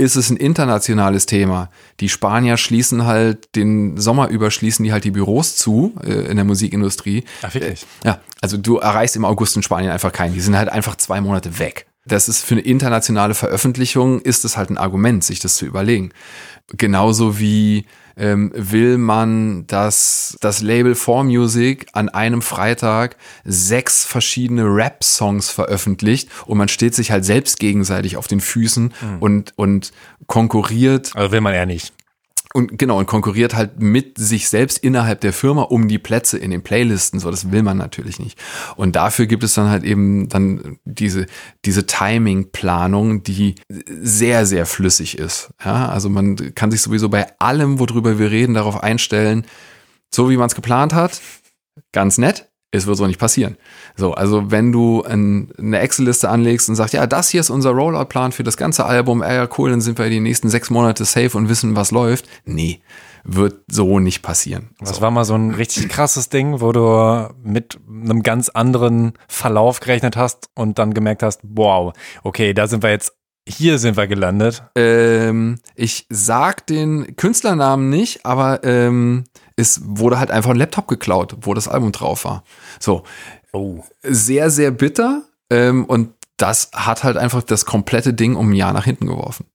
Ist 0.00 0.16
es 0.16 0.30
ein 0.30 0.38
internationales 0.38 1.26
Thema. 1.26 1.68
Die 2.00 2.08
Spanier 2.08 2.56
schließen 2.56 3.04
halt 3.04 3.54
den 3.54 3.98
Sommer 3.98 4.28
über 4.28 4.50
schließen 4.50 4.84
die 4.84 4.92
halt 4.92 5.04
die 5.04 5.10
Büros 5.10 5.56
zu 5.56 5.94
äh, 6.02 6.30
in 6.30 6.36
der 6.36 6.46
Musikindustrie. 6.46 7.24
Ach, 7.42 7.52
wirklich? 7.52 7.86
Äh, 8.02 8.08
ja, 8.08 8.20
also 8.40 8.56
du 8.56 8.78
erreichst 8.78 9.14
im 9.16 9.26
August 9.26 9.56
in 9.56 9.62
Spanien 9.62 9.92
einfach 9.92 10.12
keinen. 10.12 10.32
Die 10.32 10.40
sind 10.40 10.56
halt 10.56 10.70
einfach 10.70 10.96
zwei 10.96 11.20
Monate 11.20 11.58
weg. 11.58 11.86
Das 12.06 12.28
ist 12.28 12.42
für 12.42 12.54
eine 12.54 12.62
internationale 12.62 13.34
Veröffentlichung 13.34 14.22
ist 14.22 14.44
es 14.46 14.56
halt 14.56 14.70
ein 14.70 14.78
Argument, 14.78 15.22
sich 15.22 15.38
das 15.38 15.56
zu 15.56 15.66
überlegen. 15.66 16.12
Genauso 16.76 17.38
wie 17.38 17.84
ähm, 18.20 18.52
will 18.54 18.98
man, 18.98 19.66
dass 19.66 20.36
das 20.40 20.60
Label 20.60 20.92
4Music 20.92 21.86
an 21.92 22.08
einem 22.10 22.42
Freitag 22.42 23.16
sechs 23.44 24.04
verschiedene 24.04 24.64
Rap-Songs 24.64 25.50
veröffentlicht 25.50 26.28
und 26.46 26.58
man 26.58 26.68
steht 26.68 26.94
sich 26.94 27.10
halt 27.10 27.24
selbst 27.24 27.58
gegenseitig 27.58 28.16
auf 28.16 28.28
den 28.28 28.40
Füßen 28.40 28.84
mhm. 28.84 29.16
und, 29.20 29.52
und 29.56 29.92
konkurriert. 30.26 31.12
Also 31.14 31.32
will 31.32 31.40
man 31.40 31.54
eher 31.54 31.66
nicht. 31.66 31.92
Und 32.52 32.78
genau, 32.78 32.98
und 32.98 33.06
konkurriert 33.06 33.54
halt 33.54 33.80
mit 33.80 34.18
sich 34.18 34.48
selbst 34.48 34.78
innerhalb 34.78 35.20
der 35.20 35.32
Firma 35.32 35.62
um 35.62 35.86
die 35.86 36.00
Plätze 36.00 36.36
in 36.36 36.50
den 36.50 36.62
Playlisten. 36.62 37.20
So, 37.20 37.30
das 37.30 37.52
will 37.52 37.62
man 37.62 37.76
natürlich 37.76 38.18
nicht. 38.18 38.36
Und 38.74 38.96
dafür 38.96 39.26
gibt 39.26 39.44
es 39.44 39.54
dann 39.54 39.68
halt 39.68 39.84
eben 39.84 40.28
dann 40.28 40.78
diese, 40.84 41.26
diese 41.64 41.86
Timing-Planung, 41.86 43.22
die 43.22 43.54
sehr, 43.68 44.46
sehr 44.46 44.66
flüssig 44.66 45.16
ist. 45.16 45.50
Ja, 45.64 45.88
also 45.90 46.08
man 46.08 46.54
kann 46.56 46.72
sich 46.72 46.82
sowieso 46.82 47.08
bei 47.08 47.26
allem, 47.38 47.78
worüber 47.78 48.18
wir 48.18 48.32
reden, 48.32 48.54
darauf 48.54 48.82
einstellen, 48.82 49.46
so 50.12 50.28
wie 50.28 50.36
man 50.36 50.48
es 50.48 50.56
geplant 50.56 50.92
hat, 50.92 51.20
ganz 51.92 52.18
nett. 52.18 52.49
Es 52.72 52.86
wird 52.86 52.96
so 52.96 53.06
nicht 53.06 53.18
passieren. 53.18 53.56
So, 53.96 54.14
also 54.14 54.50
wenn 54.52 54.70
du 54.70 55.02
ein, 55.02 55.50
eine 55.58 55.80
Excel-Liste 55.80 56.28
anlegst 56.28 56.68
und 56.68 56.76
sagst, 56.76 56.94
ja, 56.94 57.06
das 57.06 57.28
hier 57.28 57.40
ist 57.40 57.50
unser 57.50 57.70
Rollout-Plan 57.70 58.30
für 58.30 58.44
das 58.44 58.56
ganze 58.56 58.86
Album, 58.86 59.22
ey, 59.22 59.36
ja, 59.36 59.48
cool, 59.58 59.70
dann 59.70 59.80
sind 59.80 59.98
wir 59.98 60.08
die 60.08 60.20
nächsten 60.20 60.48
sechs 60.48 60.70
Monate 60.70 61.04
safe 61.04 61.36
und 61.36 61.48
wissen, 61.48 61.74
was 61.74 61.90
läuft. 61.90 62.28
Nee, 62.44 62.80
wird 63.24 63.64
so 63.68 63.98
nicht 63.98 64.22
passieren. 64.22 64.70
Das 64.78 64.96
so. 64.96 65.02
war 65.02 65.10
mal 65.10 65.24
so 65.24 65.34
ein 65.34 65.52
richtig 65.52 65.88
krasses 65.88 66.28
Ding, 66.28 66.60
wo 66.60 66.70
du 66.70 67.28
mit 67.42 67.78
einem 67.88 68.22
ganz 68.22 68.48
anderen 68.48 69.14
Verlauf 69.26 69.80
gerechnet 69.80 70.16
hast 70.16 70.48
und 70.54 70.78
dann 70.78 70.94
gemerkt 70.94 71.22
hast, 71.22 71.40
wow, 71.42 71.92
okay, 72.22 72.54
da 72.54 72.68
sind 72.68 72.82
wir 72.84 72.90
jetzt, 72.90 73.14
hier 73.48 73.78
sind 73.78 73.96
wir 73.96 74.06
gelandet. 74.06 74.62
Ähm, 74.76 75.56
ich 75.74 76.06
sag 76.08 76.66
den 76.68 77.16
Künstlernamen 77.16 77.90
nicht, 77.90 78.24
aber 78.24 78.62
ähm, 78.62 79.24
es 79.60 79.80
wurde 79.84 80.18
halt 80.18 80.30
einfach 80.30 80.50
ein 80.50 80.56
Laptop 80.56 80.88
geklaut, 80.88 81.36
wo 81.42 81.54
das 81.54 81.68
Album 81.68 81.92
drauf 81.92 82.24
war. 82.24 82.44
So. 82.78 83.04
Oh. 83.52 83.84
Sehr, 84.02 84.50
sehr 84.50 84.70
bitter. 84.70 85.22
Ähm, 85.50 85.84
und 85.84 86.14
das 86.36 86.70
hat 86.74 87.04
halt 87.04 87.16
einfach 87.16 87.42
das 87.42 87.66
komplette 87.66 88.14
Ding 88.14 88.36
um 88.36 88.50
ein 88.50 88.54
Jahr 88.54 88.72
nach 88.72 88.84
hinten 88.84 89.06
geworfen. 89.06 89.46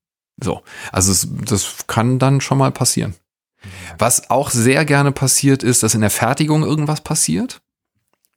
So. 0.41 0.61
Also 0.91 1.11
es, 1.11 1.27
das 1.45 1.87
kann 1.87 2.19
dann 2.19 2.41
schon 2.41 2.57
mal 2.57 2.71
passieren. 2.71 3.15
Was 3.97 4.29
auch 4.29 4.51
sehr 4.51 4.85
gerne 4.85 5.11
passiert 5.11 5.63
ist, 5.63 5.81
dass 5.81 5.95
in 5.95 6.01
der 6.01 6.09
Fertigung 6.11 6.63
irgendwas 6.63 7.01
passiert. 7.01 7.61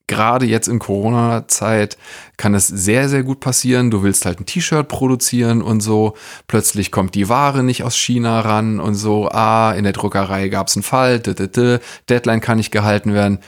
Gerade 0.09 0.47
jetzt 0.47 0.67
in 0.67 0.81
Corona-Zeit 0.81 1.97
kann 2.37 2.55
es 2.55 2.67
sehr, 2.67 3.09
sehr 3.09 3.23
gut 3.23 3.39
passieren. 3.39 3.93
Du 3.93 4.03
willst 4.03 4.27
halt 4.27 4.41
ein 4.41 4.47
T-Shirt 4.47 4.89
produzieren 4.89 5.63
und 5.63 5.81
so. 5.81 6.15
Plötzlich 6.49 6.91
kommt 6.91 7.15
die 7.15 7.29
Ware 7.29 7.63
nicht 7.63 7.85
aus 7.85 7.97
China 7.97 8.41
ran 8.41 8.81
und 8.81 8.97
so. 8.97 9.29
Ah, 9.29 9.73
in 9.73 9.85
der 9.85 9.93
Druckerei 9.93 10.49
gab 10.49 10.67
es 10.67 10.77
einen 10.77 10.83
Fall. 10.83 11.21
Deadline 11.21 12.41
kann 12.41 12.57
nicht 12.57 12.73
gehalten 12.73 13.15
werden 13.15 13.39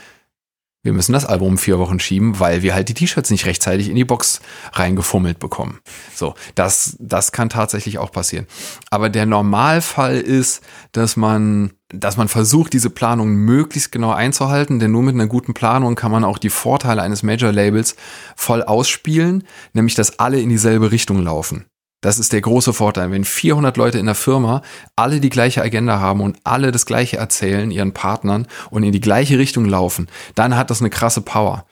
wir 0.83 0.93
müssen 0.93 1.13
das 1.13 1.25
Album 1.25 1.49
um 1.49 1.57
vier 1.57 1.77
Wochen 1.77 1.99
schieben, 1.99 2.39
weil 2.39 2.63
wir 2.63 2.73
halt 2.73 2.89
die 2.89 2.95
T-Shirts 2.95 3.29
nicht 3.29 3.45
rechtzeitig 3.45 3.89
in 3.89 3.95
die 3.95 4.05
Box 4.05 4.41
reingefummelt 4.73 5.37
bekommen. 5.37 5.79
So, 6.15 6.33
das, 6.55 6.97
das 6.99 7.31
kann 7.31 7.49
tatsächlich 7.49 7.99
auch 7.99 8.11
passieren. 8.11 8.47
Aber 8.89 9.09
der 9.09 9.27
Normalfall 9.27 10.17
ist, 10.17 10.61
dass 10.91 11.17
man, 11.17 11.73
dass 11.89 12.17
man 12.17 12.27
versucht, 12.27 12.73
diese 12.73 12.89
Planung 12.89 13.29
möglichst 13.29 13.91
genau 13.91 14.11
einzuhalten, 14.11 14.79
denn 14.79 14.91
nur 14.91 15.03
mit 15.03 15.13
einer 15.13 15.27
guten 15.27 15.53
Planung 15.53 15.95
kann 15.95 16.11
man 16.11 16.23
auch 16.23 16.39
die 16.39 16.49
Vorteile 16.49 17.03
eines 17.03 17.21
Major-Labels 17.21 17.95
voll 18.35 18.63
ausspielen, 18.63 19.43
nämlich 19.73 19.93
dass 19.93 20.17
alle 20.17 20.39
in 20.39 20.49
dieselbe 20.49 20.91
Richtung 20.91 21.21
laufen. 21.21 21.65
Das 22.01 22.17
ist 22.17 22.33
der 22.33 22.41
große 22.41 22.73
Vorteil. 22.73 23.11
Wenn 23.11 23.23
400 23.23 23.77
Leute 23.77 23.99
in 23.99 24.07
der 24.07 24.15
Firma 24.15 24.63
alle 24.95 25.19
die 25.19 25.29
gleiche 25.29 25.61
Agenda 25.61 25.99
haben 25.99 26.21
und 26.21 26.37
alle 26.43 26.71
das 26.71 26.87
gleiche 26.87 27.17
erzählen 27.17 27.69
ihren 27.69 27.93
Partnern 27.93 28.47
und 28.71 28.83
in 28.83 28.91
die 28.91 28.99
gleiche 28.99 29.37
Richtung 29.37 29.65
laufen, 29.65 30.07
dann 30.33 30.57
hat 30.57 30.71
das 30.71 30.81
eine 30.81 30.89
krasse 30.89 31.21
Power. 31.21 31.65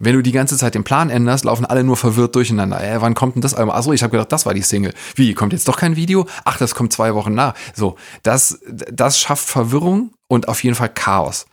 Wenn 0.00 0.16
du 0.16 0.22
die 0.22 0.32
ganze 0.32 0.56
Zeit 0.56 0.74
den 0.74 0.82
Plan 0.82 1.10
änderst, 1.10 1.44
laufen 1.44 1.64
alle 1.64 1.84
nur 1.84 1.96
verwirrt 1.96 2.34
durcheinander. 2.34 2.82
Äh, 2.82 3.00
wann 3.00 3.14
kommt 3.14 3.36
denn 3.36 3.42
das 3.42 3.54
Album? 3.54 3.72
Achso, 3.72 3.92
ich 3.92 4.02
habe 4.02 4.10
gedacht, 4.10 4.32
das 4.32 4.44
war 4.44 4.52
die 4.52 4.62
Single. 4.62 4.92
Wie, 5.14 5.32
kommt 5.32 5.52
jetzt 5.52 5.68
doch 5.68 5.76
kein 5.76 5.94
Video? 5.94 6.26
Ach, 6.44 6.58
das 6.58 6.74
kommt 6.74 6.92
zwei 6.92 7.14
Wochen 7.14 7.34
nach. 7.34 7.54
So, 7.72 7.94
das, 8.24 8.58
das 8.66 9.20
schafft 9.20 9.48
Verwirrung 9.48 10.10
und 10.26 10.48
auf 10.48 10.64
jeden 10.64 10.74
Fall 10.74 10.88
Chaos. 10.88 11.46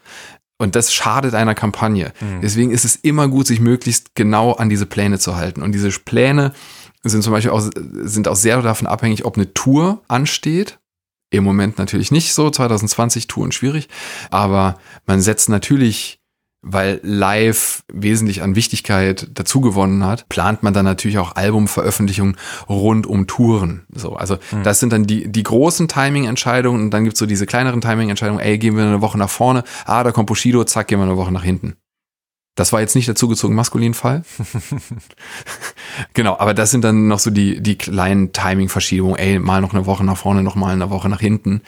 Und 0.58 0.76
das 0.76 0.92
schadet 0.92 1.36
einer 1.36 1.54
Kampagne. 1.54 2.12
Mhm. 2.20 2.42
Deswegen 2.42 2.72
ist 2.72 2.86
es 2.86 2.96
immer 2.96 3.28
gut, 3.28 3.46
sich 3.46 3.60
möglichst 3.60 4.16
genau 4.16 4.54
an 4.54 4.68
diese 4.68 4.88
Pläne 4.88 5.20
zu 5.20 5.36
halten. 5.36 5.62
Und 5.62 5.74
diese 5.74 5.92
Pläne 5.92 6.52
sind 7.04 7.24
zum 7.24 7.32
Beispiel 7.32 7.52
auch, 7.52 7.62
sind 8.04 8.28
auch 8.28 8.36
sehr 8.36 8.62
davon 8.62 8.88
abhängig, 8.88 9.26
ob 9.26 9.38
eine 9.38 9.54
Tour 9.54 10.02
ansteht. 10.08 10.80
Im 11.32 11.44
Moment 11.44 11.78
natürlich 11.78 12.12
nicht 12.12 12.34
so, 12.34 12.50
2020 12.50 13.28
Touren 13.28 13.52
schwierig, 13.52 13.88
aber 14.32 14.80
man 15.06 15.22
setzt 15.22 15.48
natürlich, 15.48 16.20
weil 16.62 17.00
live 17.04 17.84
wesentlich 17.94 18.42
an 18.42 18.56
Wichtigkeit 18.56 19.30
dazu 19.36 19.62
gewonnen 19.62 20.04
hat, 20.04 20.28
plant 20.28 20.64
man 20.64 20.74
dann 20.74 20.86
natürlich 20.86 21.20
auch 21.20 21.36
Albumveröffentlichungen 21.36 22.36
rund 22.68 23.06
um 23.06 23.28
Touren. 23.28 23.86
So, 23.94 24.16
also 24.16 24.38
mhm. 24.52 24.64
das 24.64 24.80
sind 24.80 24.92
dann 24.92 25.06
die, 25.06 25.32
die 25.32 25.44
großen 25.44 25.88
Timing-Entscheidungen 25.88 26.82
und 26.82 26.90
dann 26.92 27.04
gibt's 27.04 27.20
so 27.20 27.28
diese 27.28 27.46
kleineren 27.46 27.80
Timing-Entscheidungen, 27.80 28.40
ey, 28.40 28.58
gehen 28.58 28.76
wir 28.76 28.84
eine 28.84 29.02
Woche 29.02 29.20
nach 29.20 29.30
vorne, 29.30 29.64
ah, 29.86 30.04
da 30.04 30.12
kommt 30.12 30.28
Bushido, 30.28 30.64
zack, 30.64 30.88
gehen 30.88 31.00
wir 31.00 31.06
eine 31.06 31.16
Woche 31.18 31.32
nach 31.32 31.44
hinten. 31.44 31.76
Das 32.60 32.74
war 32.74 32.82
jetzt 32.82 32.94
nicht 32.94 33.08
der 33.08 33.16
zugezogen 33.16 33.56
maskulin 33.56 33.94
Fall. 33.94 34.24
genau, 36.14 36.38
aber 36.38 36.54
das 36.54 36.72
sind 36.72 36.84
dann 36.84 37.08
noch 37.08 37.20
so 37.20 37.32
die, 37.32 37.62
die 37.62 37.78
kleinen 37.78 38.34
Timing-Verschiebungen. 38.34 39.16
Ey, 39.16 39.40
mal 39.40 39.62
noch 39.62 39.74
eine 39.74 39.86
Woche 39.86 40.04
nach 40.04 40.18
vorne, 40.18 40.44
noch 40.44 40.56
mal 40.56 40.74
eine 40.74 40.90
Woche 40.90 41.08
nach 41.08 41.22
hinten. 41.22 41.62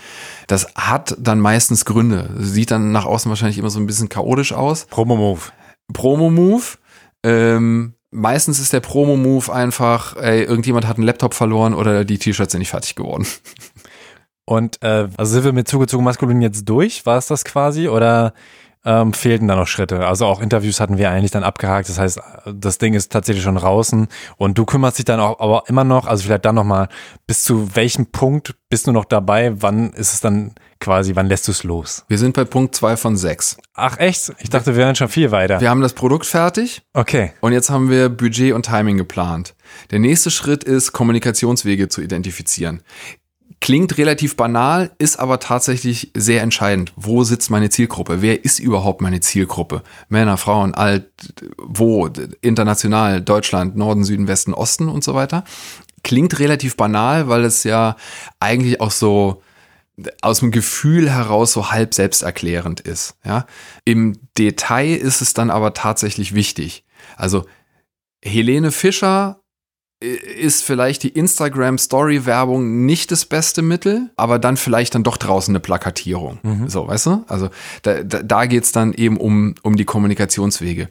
Das 0.47 0.67
hat 0.75 1.15
dann 1.17 1.39
meistens 1.39 1.85
Gründe. 1.85 2.29
Sieht 2.37 2.71
dann 2.71 2.91
nach 2.91 3.05
außen 3.05 3.29
wahrscheinlich 3.29 3.57
immer 3.57 3.69
so 3.69 3.79
ein 3.79 3.85
bisschen 3.85 4.09
chaotisch 4.09 4.51
aus. 4.51 4.85
Promo-Move. 4.87 5.39
Promo-Move. 5.93 6.63
Ähm, 7.23 7.93
meistens 8.11 8.59
ist 8.59 8.73
der 8.73 8.81
Promo-Move 8.81 9.49
einfach, 9.53 10.17
ey, 10.17 10.43
irgendjemand 10.43 10.89
hat 10.89 10.97
einen 10.97 11.05
Laptop 11.05 11.35
verloren 11.35 11.73
oder 11.73 12.03
die 12.03 12.17
T-Shirts 12.17 12.51
sind 12.51 12.59
nicht 12.59 12.71
fertig 12.71 12.95
geworden. 12.95 13.25
Und 14.43 14.83
äh, 14.83 15.07
also 15.15 15.31
sind 15.31 15.45
wir 15.45 15.53
mit 15.53 15.69
zugezogen 15.69 16.03
maskulin 16.03 16.41
jetzt 16.41 16.67
durch? 16.67 17.05
War 17.05 17.17
es 17.17 17.27
das 17.27 17.45
quasi? 17.45 17.87
Oder 17.87 18.33
ähm, 18.85 19.13
fehlten 19.13 19.47
da 19.47 19.55
noch 19.55 19.67
Schritte. 19.67 20.05
Also 20.05 20.25
auch 20.25 20.41
Interviews 20.41 20.79
hatten 20.79 20.97
wir 20.97 21.09
eigentlich 21.09 21.31
dann 21.31 21.43
abgehakt. 21.43 21.89
Das 21.89 21.99
heißt, 21.99 22.19
das 22.53 22.77
Ding 22.77 22.93
ist 22.93 23.11
tatsächlich 23.11 23.43
schon 23.43 23.55
draußen 23.55 24.07
und 24.37 24.57
du 24.57 24.65
kümmerst 24.65 24.97
dich 24.97 25.05
dann 25.05 25.19
auch 25.19 25.39
aber 25.39 25.63
immer 25.67 25.83
noch, 25.83 26.07
also 26.07 26.23
vielleicht 26.23 26.45
dann 26.45 26.55
nochmal, 26.55 26.89
bis 27.27 27.43
zu 27.43 27.75
welchem 27.75 28.07
Punkt 28.07 28.55
bist 28.69 28.87
du 28.87 28.91
noch 28.91 29.05
dabei? 29.05 29.53
Wann 29.61 29.91
ist 29.91 30.13
es 30.13 30.21
dann 30.21 30.55
quasi, 30.79 31.15
wann 31.15 31.27
lässt 31.27 31.47
du 31.47 31.51
es 31.51 31.63
los? 31.63 32.05
Wir 32.07 32.17
sind 32.17 32.33
bei 32.33 32.45
Punkt 32.45 32.73
zwei 32.73 32.97
von 32.97 33.17
sechs. 33.17 33.57
Ach 33.73 33.97
echt? 33.99 34.33
Ich 34.39 34.49
dachte, 34.49 34.75
wir 34.75 34.77
wären 34.77 34.95
schon 34.95 35.09
viel 35.09 35.31
weiter. 35.31 35.61
Wir 35.61 35.69
haben 35.69 35.81
das 35.81 35.93
Produkt 35.93 36.25
fertig. 36.25 36.81
Okay. 36.93 37.33
Und 37.41 37.53
jetzt 37.53 37.69
haben 37.69 37.89
wir 37.89 38.09
Budget 38.09 38.53
und 38.53 38.65
Timing 38.65 38.97
geplant. 38.97 39.55
Der 39.91 39.99
nächste 39.99 40.31
Schritt 40.31 40.63
ist, 40.63 40.91
Kommunikationswege 40.91 41.87
zu 41.87 42.01
identifizieren. 42.01 42.81
Klingt 43.61 43.99
relativ 43.99 44.35
banal, 44.35 44.91
ist 44.97 45.19
aber 45.19 45.39
tatsächlich 45.39 46.11
sehr 46.15 46.41
entscheidend. 46.41 46.93
Wo 46.95 47.23
sitzt 47.23 47.51
meine 47.51 47.69
Zielgruppe? 47.69 48.23
Wer 48.23 48.43
ist 48.43 48.57
überhaupt 48.57 49.01
meine 49.01 49.19
Zielgruppe? 49.19 49.83
Männer, 50.09 50.37
Frauen, 50.37 50.73
alt, 50.73 51.11
wo? 51.57 52.07
International, 52.41 53.21
Deutschland, 53.21 53.77
Norden, 53.77 54.03
Süden, 54.03 54.27
Westen, 54.27 54.55
Osten 54.55 54.89
und 54.89 55.03
so 55.03 55.13
weiter. 55.13 55.43
Klingt 56.03 56.39
relativ 56.39 56.75
banal, 56.75 57.27
weil 57.27 57.45
es 57.45 57.63
ja 57.63 57.97
eigentlich 58.39 58.81
auch 58.81 58.89
so 58.89 59.43
aus 60.23 60.39
dem 60.39 60.49
Gefühl 60.49 61.11
heraus 61.11 61.53
so 61.53 61.69
halb 61.69 61.93
selbsterklärend 61.93 62.79
ist. 62.79 63.15
Ja? 63.23 63.45
Im 63.85 64.17
Detail 64.39 64.95
ist 64.95 65.21
es 65.21 65.35
dann 65.35 65.51
aber 65.51 65.75
tatsächlich 65.75 66.33
wichtig. 66.33 66.83
Also 67.15 67.45
Helene 68.23 68.71
Fischer 68.71 69.40
ist 70.01 70.63
vielleicht 70.63 71.03
die 71.03 71.09
Instagram-Story-Werbung 71.09 72.85
nicht 72.85 73.11
das 73.11 73.25
beste 73.25 73.61
Mittel, 73.61 74.09
aber 74.15 74.39
dann 74.39 74.57
vielleicht 74.57 74.95
dann 74.95 75.03
doch 75.03 75.17
draußen 75.17 75.51
eine 75.51 75.59
Plakatierung. 75.59 76.39
Mhm. 76.41 76.69
So, 76.69 76.87
weißt 76.87 77.05
du? 77.05 77.23
Also 77.27 77.49
da, 77.83 78.03
da, 78.03 78.23
da 78.23 78.45
geht's 78.45 78.71
dann 78.71 78.93
eben 78.93 79.17
um, 79.17 79.55
um 79.61 79.75
die 79.75 79.85
Kommunikationswege. 79.85 80.89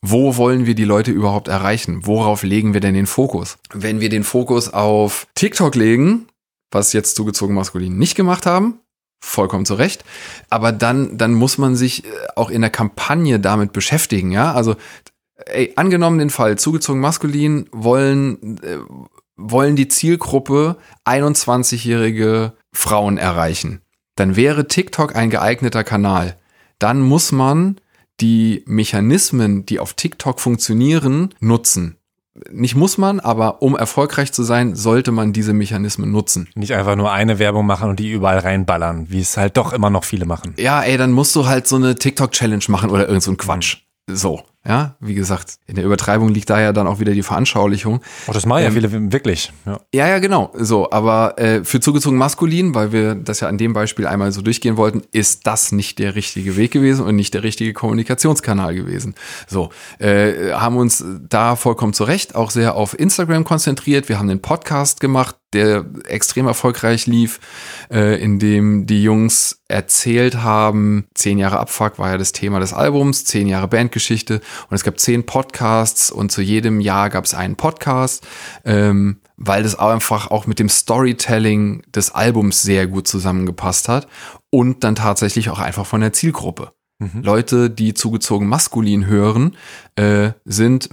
Wo 0.00 0.36
wollen 0.36 0.64
wir 0.64 0.74
die 0.74 0.84
Leute 0.84 1.10
überhaupt 1.10 1.48
erreichen? 1.48 2.06
Worauf 2.06 2.42
legen 2.42 2.72
wir 2.72 2.80
denn 2.80 2.94
den 2.94 3.06
Fokus? 3.06 3.58
Wenn 3.74 4.00
wir 4.00 4.08
den 4.08 4.24
Fokus 4.24 4.72
auf 4.72 5.26
TikTok 5.34 5.74
legen, 5.74 6.26
was 6.70 6.92
jetzt 6.92 7.16
zugezogen 7.16 7.54
maskulin 7.54 7.98
nicht 7.98 8.14
gemacht 8.14 8.46
haben, 8.46 8.80
vollkommen 9.20 9.66
zu 9.66 9.74
Recht. 9.74 10.04
Aber 10.48 10.72
dann, 10.72 11.18
dann 11.18 11.34
muss 11.34 11.58
man 11.58 11.76
sich 11.76 12.04
äh, 12.04 12.08
auch 12.36 12.50
in 12.50 12.60
der 12.60 12.70
Kampagne 12.70 13.40
damit 13.40 13.72
beschäftigen, 13.72 14.30
ja. 14.30 14.52
Also 14.52 14.76
ey, 15.46 15.72
angenommen 15.76 16.18
den 16.18 16.30
Fall, 16.30 16.58
zugezogen 16.58 17.00
maskulin 17.00 17.68
wollen, 17.72 18.58
äh, 18.62 18.78
wollen 19.36 19.76
die 19.76 19.88
Zielgruppe 19.88 20.76
21-jährige 21.04 22.52
Frauen 22.72 23.18
erreichen. 23.18 23.80
Dann 24.16 24.36
wäre 24.36 24.66
TikTok 24.66 25.14
ein 25.14 25.30
geeigneter 25.30 25.84
Kanal. 25.84 26.36
Dann 26.78 27.00
muss 27.00 27.32
man 27.32 27.80
die 28.20 28.64
Mechanismen, 28.66 29.64
die 29.64 29.78
auf 29.78 29.94
TikTok 29.94 30.40
funktionieren, 30.40 31.34
nutzen. 31.40 31.98
Nicht 32.50 32.76
muss 32.76 32.98
man, 32.98 33.20
aber 33.20 33.62
um 33.62 33.76
erfolgreich 33.76 34.32
zu 34.32 34.42
sein, 34.42 34.74
sollte 34.76 35.10
man 35.12 35.32
diese 35.32 35.52
Mechanismen 35.52 36.10
nutzen. 36.10 36.48
Nicht 36.54 36.72
einfach 36.74 36.96
nur 36.96 37.12
eine 37.12 37.38
Werbung 37.38 37.66
machen 37.66 37.90
und 37.90 37.98
die 37.98 38.10
überall 38.10 38.38
reinballern, 38.38 39.06
wie 39.10 39.20
es 39.20 39.36
halt 39.36 39.56
doch 39.56 39.72
immer 39.72 39.90
noch 39.90 40.04
viele 40.04 40.24
machen. 40.24 40.54
Ja, 40.56 40.82
ey, 40.82 40.96
dann 40.96 41.12
musst 41.12 41.34
du 41.34 41.46
halt 41.46 41.66
so 41.66 41.76
eine 41.76 41.96
TikTok-Challenge 41.96 42.64
machen 42.68 42.90
oder 42.90 43.08
irgend 43.08 43.22
so 43.22 43.32
ein 43.32 43.36
Quatsch. 43.36 43.78
So. 44.08 44.42
Ja, 44.68 44.96
wie 45.00 45.14
gesagt, 45.14 45.54
in 45.66 45.76
der 45.76 45.84
Übertreibung 45.86 46.28
liegt 46.28 46.50
da 46.50 46.60
ja 46.60 46.74
dann 46.74 46.86
auch 46.86 47.00
wieder 47.00 47.14
die 47.14 47.22
Veranschaulichung. 47.22 48.02
Oh, 48.26 48.32
das 48.32 48.44
machen 48.44 48.58
ähm, 48.58 48.64
ja 48.66 48.70
viele 48.70 49.12
wirklich. 49.12 49.50
Ja, 49.64 49.80
ja, 49.94 50.08
ja 50.08 50.18
genau. 50.18 50.52
So, 50.54 50.90
aber 50.90 51.38
äh, 51.38 51.64
für 51.64 51.80
zugezogen 51.80 52.18
maskulin, 52.18 52.74
weil 52.74 52.92
wir 52.92 53.14
das 53.14 53.40
ja 53.40 53.48
an 53.48 53.56
dem 53.56 53.72
Beispiel 53.72 54.06
einmal 54.06 54.30
so 54.30 54.42
durchgehen 54.42 54.76
wollten, 54.76 55.00
ist 55.10 55.46
das 55.46 55.72
nicht 55.72 55.98
der 55.98 56.14
richtige 56.16 56.58
Weg 56.58 56.70
gewesen 56.70 57.06
und 57.06 57.16
nicht 57.16 57.32
der 57.32 57.44
richtige 57.44 57.72
Kommunikationskanal 57.72 58.74
gewesen. 58.74 59.14
So, 59.46 59.70
äh, 60.00 60.52
haben 60.52 60.76
uns 60.76 61.02
da 61.30 61.56
vollkommen 61.56 61.94
zu 61.94 62.04
Recht 62.04 62.34
auch 62.34 62.50
sehr 62.50 62.74
auf 62.74 62.98
Instagram 62.98 63.44
konzentriert. 63.44 64.10
Wir 64.10 64.18
haben 64.18 64.28
den 64.28 64.42
Podcast 64.42 65.00
gemacht, 65.00 65.36
der 65.52 65.86
extrem 66.06 66.46
erfolgreich 66.46 67.06
lief, 67.06 67.40
äh, 67.90 68.22
in 68.22 68.38
dem 68.38 68.86
die 68.86 69.02
Jungs 69.02 69.62
erzählt 69.68 70.42
haben, 70.42 71.06
zehn 71.14 71.38
Jahre 71.38 71.58
Abfuck 71.58 71.98
war 71.98 72.10
ja 72.10 72.18
das 72.18 72.32
Thema 72.32 72.60
des 72.60 72.72
Albums, 72.72 73.24
zehn 73.24 73.46
Jahre 73.46 73.68
Bandgeschichte 73.68 74.40
und 74.68 74.74
es 74.74 74.84
gab 74.84 75.00
zehn 75.00 75.24
Podcasts 75.24 76.10
und 76.10 76.30
zu 76.30 76.42
jedem 76.42 76.80
Jahr 76.80 77.08
gab 77.10 77.24
es 77.24 77.34
einen 77.34 77.56
Podcast, 77.56 78.26
ähm, 78.64 79.20
weil 79.36 79.62
das 79.62 79.78
einfach 79.78 80.30
auch 80.30 80.46
mit 80.46 80.58
dem 80.58 80.68
Storytelling 80.68 81.82
des 81.94 82.10
Albums 82.10 82.62
sehr 82.62 82.86
gut 82.86 83.08
zusammengepasst 83.08 83.88
hat 83.88 84.06
und 84.50 84.84
dann 84.84 84.96
tatsächlich 84.96 85.48
auch 85.50 85.60
einfach 85.60 85.86
von 85.86 86.00
der 86.00 86.12
Zielgruppe. 86.12 86.72
Mhm. 86.98 87.22
Leute, 87.22 87.70
die 87.70 87.94
zugezogen 87.94 88.48
maskulin 88.48 89.06
hören, 89.06 89.56
äh, 89.94 90.32
sind 90.44 90.90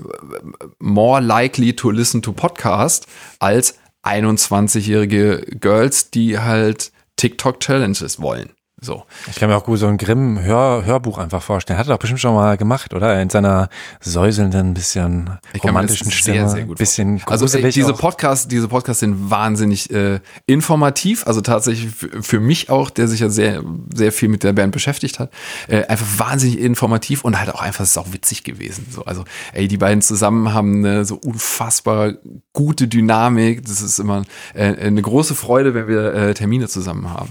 more 0.80 1.20
likely 1.22 1.76
to 1.76 1.90
listen 1.90 2.22
to 2.22 2.32
Podcast 2.32 3.08
als 3.40 3.80
21-jährige 4.06 5.46
Girls, 5.60 6.12
die 6.12 6.40
halt 6.40 6.92
TikTok-Challenges 7.18 8.22
wollen. 8.22 8.52
So. 8.86 9.04
Ich 9.28 9.36
kann 9.36 9.50
mir 9.50 9.58
auch 9.58 9.64
gut 9.64 9.80
so 9.80 9.88
ein 9.88 9.98
Grimm-Hörbuch 9.98 11.18
einfach 11.18 11.42
vorstellen. 11.42 11.80
Hat 11.80 11.88
er 11.88 11.94
doch 11.94 12.00
bestimmt 12.00 12.22
schon 12.22 12.36
mal 12.36 12.56
gemacht, 12.56 12.94
oder? 12.94 13.22
In 13.22 13.30
seiner 13.30 13.70
säuselnden, 14.00 14.74
bisschen 14.74 15.40
romantischen 15.64 16.12
Stimme. 16.12 16.38
Sehr, 16.38 16.50
sehr 16.50 16.64
gut 16.64 16.78
bisschen 16.86 17.22
also 17.26 17.46
diese 17.46 17.94
Podcasts, 17.94 18.48
diese 18.48 18.68
Podcasts 18.68 19.00
sind 19.00 19.30
wahnsinnig 19.30 19.92
äh, 19.92 20.20
informativ. 20.46 21.26
Also 21.28 21.42
tatsächlich 21.42 21.94
für 21.94 22.40
mich 22.40 22.70
auch, 22.70 22.90
der 22.90 23.08
sich 23.08 23.20
ja 23.20 23.30
sehr, 23.30 23.64
sehr 23.94 24.12
viel 24.12 24.30
mit 24.30 24.44
der 24.44 24.54
Band 24.54 24.72
beschäftigt 24.72 25.20
hat, 25.20 25.32
äh, 25.68 25.86
einfach 25.86 26.08
wahnsinnig 26.18 26.60
informativ 26.60 27.24
und 27.24 27.40
halt 27.40 27.54
auch 27.54 27.62
einfach 27.62 27.86
sau 27.86 28.06
witzig 28.12 28.44
gewesen. 28.44 28.88
So, 28.92 29.06
also 29.06 29.24
ey, 29.54 29.68
die 29.68 29.78
beiden 29.78 30.02
zusammen 30.02 30.54
haben 30.54 30.86
eine 30.86 31.06
so 31.06 31.16
unfassbar 31.16 32.14
gute 32.54 32.88
Dynamik. 32.88 33.66
Das 33.66 33.82
ist 33.82 34.00
immer 34.00 34.24
äh, 34.54 34.76
eine 34.76 35.02
große 35.02 35.36
Freude, 35.36 35.74
wenn 35.74 35.88
wir 35.88 36.14
äh, 36.14 36.34
Termine 36.34 36.68
zusammen 36.68 37.10
haben. 37.10 37.30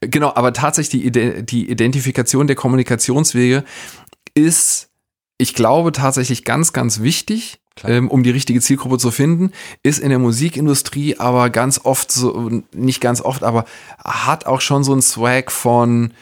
Genau, 0.00 0.32
aber 0.34 0.52
tatsächlich 0.52 1.10
die, 1.10 1.44
die 1.44 1.70
Identifikation 1.70 2.46
der 2.46 2.56
Kommunikationswege 2.56 3.64
ist, 4.34 4.90
ich 5.38 5.54
glaube, 5.54 5.92
tatsächlich 5.92 6.44
ganz, 6.44 6.72
ganz 6.72 7.00
wichtig. 7.00 7.60
Ähm, 7.84 8.10
um 8.10 8.22
die 8.22 8.30
richtige 8.30 8.62
Zielgruppe 8.62 8.96
zu 8.96 9.10
finden, 9.10 9.52
ist 9.82 9.98
in 9.98 10.08
der 10.08 10.18
Musikindustrie 10.18 11.18
aber 11.18 11.50
ganz 11.50 11.78
oft 11.84 12.10
so, 12.10 12.62
nicht 12.72 13.02
ganz 13.02 13.20
oft, 13.20 13.42
aber 13.42 13.66
hat 14.02 14.46
auch 14.46 14.62
schon 14.62 14.82
so 14.82 14.94
ein 14.94 15.02
Swag 15.02 15.52
von, 15.52 16.14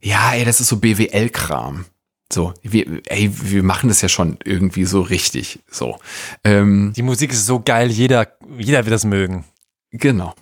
ja, 0.00 0.32
ey, 0.32 0.44
das 0.44 0.60
ist 0.60 0.68
so 0.68 0.76
BWL-Kram. 0.76 1.86
So, 2.32 2.54
wir, 2.62 3.02
ey, 3.06 3.32
wir 3.32 3.64
machen 3.64 3.88
das 3.88 4.00
ja 4.00 4.08
schon 4.08 4.38
irgendwie 4.44 4.84
so 4.84 5.00
richtig. 5.00 5.58
So. 5.68 5.98
Ähm, 6.44 6.92
die 6.94 7.02
Musik 7.02 7.32
ist 7.32 7.46
so 7.46 7.58
geil, 7.58 7.90
jeder, 7.90 8.28
jeder 8.56 8.84
wird 8.86 8.94
das 8.94 9.04
mögen. 9.04 9.44
Genau 9.90 10.34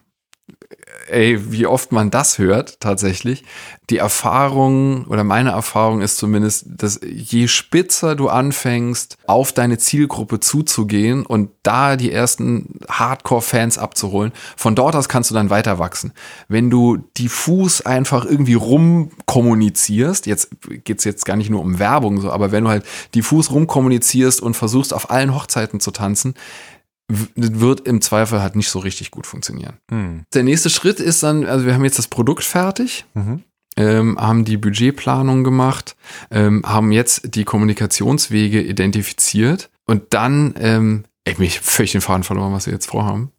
ey, 1.11 1.53
wie 1.53 1.67
oft 1.67 1.93
man 1.93 2.11
das 2.11 2.39
hört, 2.39 2.81
tatsächlich. 2.81 3.45
Die 3.91 3.99
Erfahrung 3.99 5.07
oder 5.07 5.25
meine 5.25 5.51
Erfahrung 5.51 6.01
ist 6.01 6.17
zumindest, 6.17 6.67
dass 6.69 7.01
je 7.03 7.49
spitzer 7.49 8.15
du 8.15 8.29
anfängst, 8.29 9.19
auf 9.27 9.53
deine 9.53 9.79
Zielgruppe 9.79 10.41
zuzugehen 10.41 11.27
und 11.27 11.51
da 11.63 11.97
die 11.97 12.13
ersten 12.13 12.79
Hardcore-Fans 12.89 13.79
abzuholen, 13.79 14.33
von 14.57 14.75
dort 14.75 14.95
aus 14.95 15.09
kannst 15.09 15.31
du 15.31 15.35
dann 15.35 15.51
weiter 15.51 15.79
wachsen. 15.79 16.13
Wenn 16.49 16.71
du 16.71 16.99
diffus 17.19 17.81
einfach 17.85 18.25
irgendwie 18.25 18.55
rumkommunizierst, 18.55 20.27
jetzt 20.27 20.51
geht's 20.85 21.05
jetzt 21.05 21.25
gar 21.25 21.37
nicht 21.37 21.51
nur 21.51 21.61
um 21.61 21.79
Werbung, 21.79 22.21
so, 22.21 22.31
aber 22.31 22.53
wenn 22.53 22.65
du 22.65 22.71
halt 22.71 22.85
diffus 23.15 23.51
rumkommunizierst 23.51 24.41
und 24.41 24.55
versuchst, 24.55 24.95
auf 24.95 25.11
allen 25.11 25.35
Hochzeiten 25.35 25.81
zu 25.81 25.91
tanzen, 25.91 26.35
wird 27.35 27.87
im 27.87 28.01
Zweifel 28.01 28.41
halt 28.41 28.57
nicht 28.57 28.71
so 28.71 28.79
richtig 28.79 29.11
gut 29.11 29.27
funktionieren. 29.27 29.75
Mhm. 29.91 30.25
Der 30.33 30.43
nächste 30.43 30.71
Schritt 30.71 31.01
ist 31.01 31.23
dann, 31.23 31.47
also 31.47 31.67
wir 31.67 31.75
haben 31.75 31.85
jetzt 31.85 31.99
das 31.99 32.09
Produkt 32.09 32.45
fertig. 32.45 33.05
Mhm. 33.15 33.43
Ähm, 33.77 34.19
haben 34.21 34.45
die 34.45 34.57
Budgetplanung 34.57 35.45
gemacht, 35.45 35.97
ähm, 36.33 36.65
haben 36.67 36.91
jetzt 36.91 37.37
die 37.37 37.45
Kommunikationswege 37.45 38.61
identifiziert 38.61 39.71
und 39.87 40.13
dann, 40.13 40.55
ähm, 40.59 41.05
ich 41.25 41.39
mich 41.39 41.61
völlig 41.61 41.93
den 41.93 42.01
Faden 42.01 42.25
verloren, 42.25 42.53
was 42.53 42.67
wir 42.67 42.73
jetzt 42.73 42.87
vorhaben. 42.87 43.31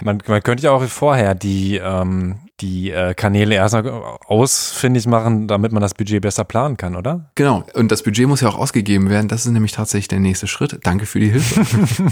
Man, 0.00 0.22
man 0.26 0.42
könnte 0.42 0.64
ja 0.64 0.70
auch 0.70 0.82
vorher 0.84 1.34
die, 1.34 1.76
ähm, 1.76 2.36
die 2.60 2.90
äh, 2.90 3.14
Kanäle 3.14 3.54
erstmal 3.54 3.88
ausfindig 4.26 5.06
machen, 5.06 5.46
damit 5.46 5.72
man 5.72 5.80
das 5.80 5.94
Budget 5.94 6.22
besser 6.22 6.44
planen 6.44 6.76
kann, 6.76 6.96
oder? 6.96 7.30
Genau. 7.34 7.64
Und 7.74 7.92
das 7.92 8.02
Budget 8.02 8.26
muss 8.26 8.40
ja 8.40 8.48
auch 8.48 8.58
ausgegeben 8.58 9.10
werden. 9.10 9.28
Das 9.28 9.46
ist 9.46 9.52
nämlich 9.52 9.72
tatsächlich 9.72 10.08
der 10.08 10.20
nächste 10.20 10.46
Schritt. 10.46 10.80
Danke 10.82 11.06
für 11.06 11.20
die 11.20 11.30
Hilfe. 11.30 11.60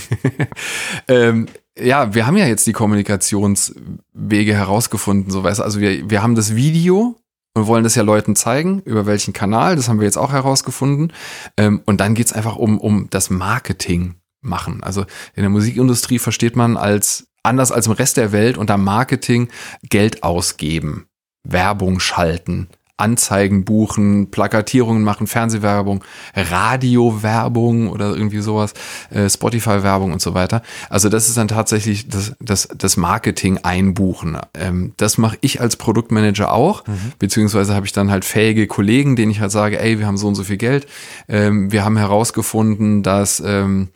ähm, 1.09 1.47
ja, 1.78 2.14
wir 2.14 2.26
haben 2.26 2.36
ja 2.36 2.47
jetzt 2.47 2.66
die 2.66 2.72
Kommunikationswege 2.72 4.55
herausgefunden, 4.55 5.30
so 5.30 5.42
weißt 5.42 5.61
du. 5.61 5.64
Also 5.64 5.80
wir, 5.80 6.09
wir 6.09 6.22
haben 6.22 6.34
das 6.34 6.55
Video 6.55 7.16
und 7.55 7.66
wollen 7.66 7.84
das 7.84 7.94
ja 7.94 8.03
Leuten 8.03 8.36
zeigen, 8.36 8.80
über 8.84 9.07
welchen 9.07 9.32
Kanal. 9.32 9.76
Das 9.76 9.88
haben 9.88 9.99
wir 9.99 10.05
jetzt 10.05 10.18
auch 10.18 10.32
herausgefunden. 10.32 11.12
Ähm, 11.57 11.82
und 11.86 12.01
dann 12.01 12.14
geht's 12.14 12.32
einfach 12.32 12.57
um, 12.57 12.78
um 12.78 13.09
das 13.11 13.30
Marketing 13.30 14.14
machen. 14.42 14.82
Also 14.82 15.03
in 15.34 15.42
der 15.42 15.51
Musikindustrie 15.51 16.18
versteht 16.18 16.57
man 16.57 16.76
als 16.76 17.28
anders 17.47 17.72
als 17.72 17.86
im 17.86 17.92
Rest 17.92 18.16
der 18.16 18.32
Welt 18.32 18.59
unter 18.59 18.76
Marketing 18.76 19.49
Geld 19.82 20.22
ausgeben, 20.22 21.09
Werbung 21.44 22.01
schalten, 22.01 22.68
Anzeigen 22.99 23.64
buchen, 23.64 24.30
Plakatierungen 24.30 25.03
machen, 25.03 25.26
Fernsehwerbung, 25.26 26.03
Radiowerbung 26.34 27.88
oder 27.90 28.14
irgendwie 28.14 28.40
sowas, 28.40 28.72
äh, 29.11 29.28
Spotify-Werbung 29.28 30.12
und 30.12 30.22
so 30.22 30.32
weiter. 30.32 30.62
Also 30.88 31.11
das 31.11 31.28
ist 31.28 31.36
dann 31.36 31.49
tatsächlich 31.49 32.09
das, 32.09 32.34
das, 32.40 32.68
das 32.74 32.97
Marketing 32.97 33.59
einbuchen. 33.59 34.38
Ähm, 34.55 34.92
das 34.97 35.18
mache 35.18 35.36
ich 35.42 35.61
als 35.61 35.76
Produktmanager 35.76 36.53
auch, 36.53 36.86
mhm. 36.86 37.12
beziehungsweise 37.18 37.74
habe 37.74 37.84
ich 37.84 37.92
dann 37.92 38.11
halt 38.11 38.24
fähige 38.24 38.66
Kollegen, 38.66 39.14
denen 39.14 39.30
ich 39.30 39.40
halt 39.40 39.53
sage, 39.53 39.78
ey, 39.78 39.99
wir 39.99 40.07
haben 40.07 40.16
so 40.16 40.28
und 40.28 40.34
so 40.34 40.44
viel 40.44 40.57
Geld. 40.57 40.86
Ähm, 41.28 41.70
wir 41.72 41.84
haben 41.84 41.99
herausgefunden, 41.99 43.03
dass 43.03 43.42
ähm, 43.44 43.88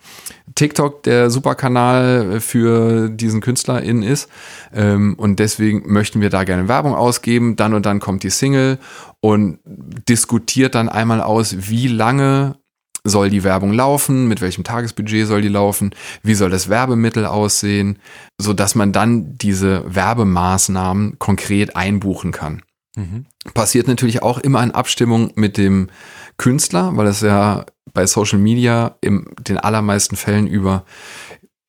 TikTok 0.55 1.03
der 1.03 1.29
Superkanal 1.29 2.39
für 2.39 3.09
diesen 3.09 3.41
KünstlerInnen 3.41 4.03
ist. 4.03 4.29
Ähm, 4.73 5.15
und 5.17 5.39
deswegen 5.39 5.91
möchten 5.91 6.21
wir 6.21 6.29
da 6.29 6.43
gerne 6.43 6.67
Werbung 6.67 6.93
ausgeben. 6.93 7.55
Dann 7.55 7.73
und 7.73 7.85
dann 7.85 7.99
kommt 7.99 8.23
die 8.23 8.29
Single 8.29 8.77
und 9.19 9.59
diskutiert 10.07 10.75
dann 10.75 10.89
einmal 10.89 11.21
aus, 11.21 11.69
wie 11.69 11.87
lange 11.87 12.55
soll 13.03 13.29
die 13.29 13.43
Werbung 13.43 13.73
laufen, 13.73 14.27
mit 14.27 14.41
welchem 14.41 14.63
Tagesbudget 14.63 15.27
soll 15.27 15.41
die 15.41 15.47
laufen, 15.47 15.91
wie 16.23 16.35
soll 16.35 16.49
das 16.49 16.69
Werbemittel 16.69 17.25
aussehen, 17.25 17.97
so 18.37 18.53
dass 18.53 18.75
man 18.75 18.91
dann 18.91 19.37
diese 19.37 19.83
Werbemaßnahmen 19.93 21.17
konkret 21.17 21.75
einbuchen 21.75 22.31
kann. 22.31 22.61
Mhm. 22.95 23.25
Passiert 23.53 23.87
natürlich 23.87 24.21
auch 24.21 24.37
immer 24.37 24.61
in 24.63 24.71
Abstimmung 24.71 25.31
mit 25.35 25.57
dem 25.57 25.89
Künstler, 26.37 26.95
weil 26.95 27.07
es 27.07 27.21
ja 27.21 27.65
bei 27.93 28.05
Social 28.05 28.39
Media 28.39 28.97
in 29.01 29.25
den 29.39 29.57
allermeisten 29.57 30.15
Fällen 30.15 30.47
über 30.47 30.85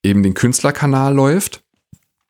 eben 0.03 0.23
den 0.23 0.35
Künstlerkanal 0.35 1.15
läuft. 1.15 1.63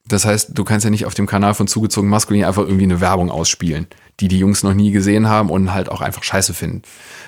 Das 0.07 0.25
heißt, 0.25 0.51
du 0.53 0.65
kannst 0.65 0.85
ja 0.85 0.91
nicht 0.91 1.07
auf 1.07 1.15
dem 1.15 1.27
Kanal 1.27 1.55
von 1.55 1.67
zugezogen 1.67 2.11
maskulin 2.11 2.45
einfach 2.45 2.65
irgendwie 2.65 2.85
eine 2.85 3.01
Werbung 3.01 3.31
ausspielen, 3.31 3.87
die 4.21 4.29
die 4.29 4.39
Jungs 4.39 4.63
noch 4.63 4.75
nie 4.75 4.93
gesehen 4.93 5.29
haben 5.29 5.51
und 5.51 5.73
halt 5.73 5.89
auch 5.89 6.01
einfach 6.01 6.23
scheiße 6.23 6.55
finden. 6.55 6.83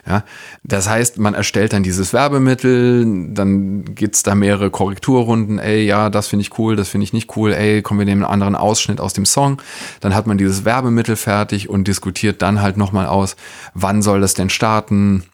Ja, 0.06 0.24
das 0.62 0.88
heißt, 0.88 1.18
man 1.18 1.32
erstellt 1.32 1.72
dann 1.72 1.82
dieses 1.82 2.12
Werbemittel, 2.12 3.32
dann 3.32 3.94
gibt's 3.94 4.22
da 4.22 4.34
mehrere 4.34 4.70
Korrekturrunden, 4.70 5.58
ey, 5.58 5.84
ja, 5.84 6.10
das 6.10 6.28
finde 6.28 6.42
ich 6.42 6.58
cool, 6.58 6.76
das 6.76 6.88
finde 6.88 7.04
ich 7.04 7.14
nicht 7.14 7.34
cool, 7.36 7.54
ey, 7.54 7.80
kommen 7.80 8.00
wir 8.00 8.04
nehmen 8.04 8.22
einen 8.22 8.32
anderen 8.32 8.54
Ausschnitt 8.54 9.00
aus 9.00 9.14
dem 9.14 9.24
Song, 9.24 9.62
dann 10.00 10.14
hat 10.14 10.26
man 10.26 10.36
dieses 10.36 10.66
Werbemittel 10.66 11.16
fertig 11.16 11.70
und 11.70 11.88
diskutiert 11.88 12.42
dann 12.42 12.60
halt 12.60 12.76
nochmal 12.76 13.06
aus, 13.06 13.36
wann 13.72 14.02
soll 14.02 14.20
das 14.20 14.34
denn 14.34 14.50
starten, 14.50 15.24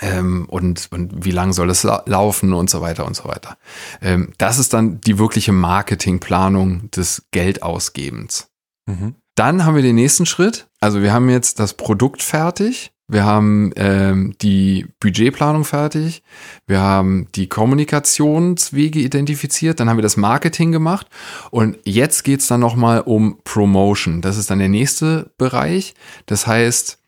ähm, 0.00 0.46
und, 0.48 0.88
und 0.90 1.24
wie 1.24 1.30
lang 1.30 1.52
soll 1.52 1.70
es 1.70 1.84
laufen 1.84 2.52
und 2.52 2.68
so 2.68 2.80
weiter 2.80 3.06
und 3.06 3.14
so 3.14 3.26
weiter. 3.26 3.56
Ähm, 4.02 4.32
das 4.38 4.58
ist 4.58 4.72
dann 4.74 5.00
die 5.00 5.18
wirkliche 5.18 5.52
Marketingplanung 5.52 6.90
des 6.90 7.26
Geldausgebens. 7.30 8.48
Mhm. 8.86 9.14
Dann 9.34 9.64
haben 9.64 9.74
wir 9.74 9.82
den 9.82 9.96
nächsten 9.96 10.26
Schritt. 10.26 10.68
Also 10.80 11.02
wir 11.02 11.12
haben 11.12 11.28
jetzt 11.28 11.58
das 11.58 11.74
Produkt 11.74 12.22
fertig. 12.22 12.92
Wir 13.06 13.24
haben 13.24 13.72
ähm, 13.76 14.34
die 14.40 14.86
Budgetplanung 14.98 15.64
fertig. 15.64 16.22
Wir 16.66 16.80
haben 16.80 17.28
die 17.34 17.48
Kommunikationswege 17.48 19.00
identifiziert. 19.00 19.78
Dann 19.78 19.90
haben 19.90 19.98
wir 19.98 20.02
das 20.02 20.16
Marketing 20.16 20.72
gemacht. 20.72 21.08
Und 21.50 21.76
jetzt 21.84 22.22
geht's 22.24 22.46
dann 22.46 22.60
nochmal 22.60 23.00
um 23.00 23.38
Promotion. 23.44 24.22
Das 24.22 24.38
ist 24.38 24.50
dann 24.50 24.58
der 24.58 24.68
nächste 24.68 25.32
Bereich. 25.36 25.94
Das 26.26 26.46
heißt, 26.46 26.98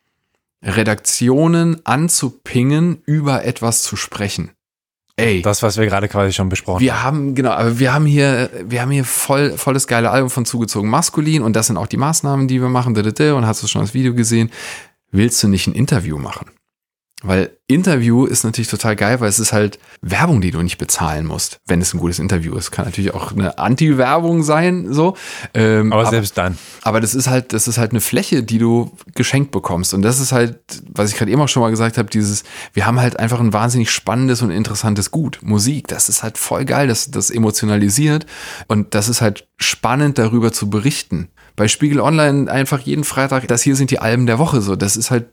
Redaktionen 0.63 1.85
anzupingen, 1.87 3.03
über 3.07 3.45
etwas 3.45 3.83
zu 3.83 3.97
sprechen. 3.97 4.51
Ey. 5.19 5.41
Das, 5.41 5.63
was 5.63 5.79
wir 5.79 5.87
gerade 5.87 6.09
quasi 6.09 6.35
schon 6.35 6.51
besprochen 6.51 6.81
wir 6.81 7.03
haben. 7.03 7.35
Genau, 7.35 7.51
aber 7.51 7.79
wir 7.79 7.95
haben 7.95 8.05
hier, 8.05 8.51
wir 8.65 8.83
haben 8.83 8.91
hier 8.91 9.05
voll, 9.05 9.57
voll 9.57 9.73
das 9.73 9.87
geile 9.87 10.11
Album 10.11 10.29
von 10.29 10.45
zugezogen 10.45 10.91
maskulin 10.91 11.43
und 11.43 11.57
das 11.57 11.69
sind 11.69 11.79
auch 11.79 11.87
die 11.87 11.97
Maßnahmen, 11.97 12.49
die 12.49 12.61
wir 12.61 12.69
machen. 12.69 12.95
Und 12.97 13.47
hast 13.47 13.63
du 13.63 13.67
schon 13.67 13.81
das 13.81 13.95
Video 13.95 14.15
gesehen? 14.15 14.51
Willst 15.11 15.43
du 15.43 15.49
nicht 15.49 15.67
ein 15.67 15.73
Interview 15.73 16.19
machen? 16.19 16.51
Weil 17.27 17.51
Interview 17.67 18.27
ist 18.27 18.45
natürlich 18.45 18.69
total 18.69 18.95
geil, 18.95 19.21
weil 19.21 19.29
es 19.29 19.41
ist 19.41 19.53
halt 19.53 19.79
Werbung, 20.01 20.41
die 20.41 20.53
du 20.53 20.63
nicht 20.63 20.79
bezahlen 20.79 21.27
musst, 21.27 21.61
wenn 21.67 21.81
es 21.81 21.93
ein 21.93 21.99
gutes 21.99 22.19
Interview 22.19 22.55
ist. 22.55 22.71
Kann 22.71 22.85
natürlich 22.85 23.13
auch 23.13 23.33
eine 23.33 23.59
Anti-Werbung 23.59 24.43
sein, 24.43 24.93
so. 24.93 25.17
Ähm, 25.53 25.93
aber, 25.93 26.03
aber 26.03 26.11
selbst 26.11 26.39
dann. 26.39 26.57
Aber 26.83 27.01
das 27.01 27.15
ist 27.15 27.29
halt, 27.29 27.53
das 27.53 27.67
ist 27.67 27.79
halt 27.79 27.91
eine 27.91 28.01
Fläche, 28.01 28.43
die 28.43 28.59
du 28.59 28.93
geschenkt 29.15 29.51
bekommst. 29.51 29.95
Und 29.95 30.03
das 30.03 30.21
ist 30.21 30.33
halt, 30.33 30.59
was 30.89 31.11
ich 31.11 31.17
gerade 31.17 31.31
eben 31.31 31.41
auch 31.41 31.49
schon 31.49 31.63
mal 31.63 31.71
gesagt 31.71 31.99
habe, 31.99 32.09
dieses, 32.09 32.45
wir 32.73 32.87
haben 32.87 33.01
halt 33.01 33.19
einfach 33.19 33.41
ein 33.41 33.53
wahnsinnig 33.53 33.91
spannendes 33.91 34.43
und 34.43 34.51
interessantes 34.51 35.11
Gut. 35.11 35.41
Musik, 35.43 35.89
das 35.89 36.09
ist 36.09 36.23
halt 36.23 36.39
voll 36.39 36.65
geil, 36.65 36.87
das, 36.87 37.11
das 37.11 37.31
emotionalisiert. 37.31 38.27
Und 38.69 38.95
das 38.95 39.09
ist 39.09 39.21
halt 39.21 39.49
spannend, 39.57 40.19
darüber 40.19 40.53
zu 40.53 40.71
berichten 40.71 41.31
bei 41.57 41.69
Spiegel 41.69 42.01
Online 42.01 42.51
einfach 42.53 42.81
jeden 42.81 43.03
Freitag, 43.03 43.49
das 43.49 43.63
hier 43.63 43.77
sind 43.77 43.91
die 43.91 43.99
Alben 43.99 44.27
der 44.27 44.39
Woche 44.39 44.61
so. 44.61 44.77
Das 44.77 44.97
ist 44.97 45.11
halt 45.11 45.31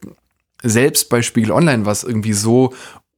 selbst 0.63 1.09
bei 1.09 1.21
Spiegel 1.21 1.51
Online, 1.51 1.85
was 1.85 2.03
irgendwie 2.03 2.33
so 2.33 2.73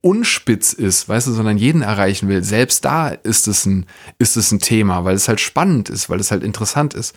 unspitz 0.06 0.72
ist, 0.72 1.10
weißt 1.10 1.26
du, 1.26 1.32
sondern 1.32 1.58
jeden 1.58 1.82
erreichen 1.82 2.30
will, 2.30 2.44
selbst 2.44 2.86
da 2.86 3.08
ist 3.08 3.48
es 3.48 3.66
ein, 3.66 3.88
ist 4.20 4.38
es 4.38 4.52
ein 4.52 4.60
Thema, 4.60 5.04
weil 5.04 5.16
es 5.16 5.28
halt 5.28 5.40
spannend 5.40 5.90
ist, 5.90 6.12
weil 6.12 6.20
es 6.20 6.30
halt 6.30 6.44
interessant 6.44 6.94
ist. 6.94 7.16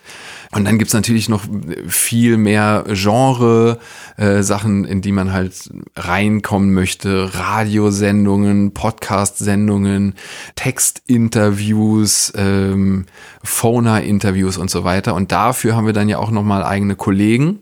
Und 0.53 0.65
dann 0.65 0.79
gibt's 0.79 0.95
natürlich 0.95 1.29
noch 1.29 1.43
viel 1.87 2.39
mehr 2.39 2.85
Genre, 2.89 3.79
äh, 4.17 4.41
in 4.41 5.03
die 5.03 5.13
man 5.13 5.35
halt 5.35 5.71
reinkommen 5.97 6.73
möchte, 6.73 7.35
Radiosendungen, 7.35 8.73
Podcast-Sendungen, 8.73 10.15
Textinterviews, 10.55 12.33
ähm, 12.37 13.05
Phona-Interviews 13.45 14.57
und 14.57 14.71
so 14.71 14.85
weiter. 14.85 15.15
Und 15.15 15.31
dafür 15.31 15.77
haben 15.77 15.85
wir 15.85 15.93
dann 15.93 16.09
ja 16.09 16.17
auch 16.17 16.31
nochmal 16.31 16.65
eigene 16.65 16.97
Kollegen, 16.97 17.61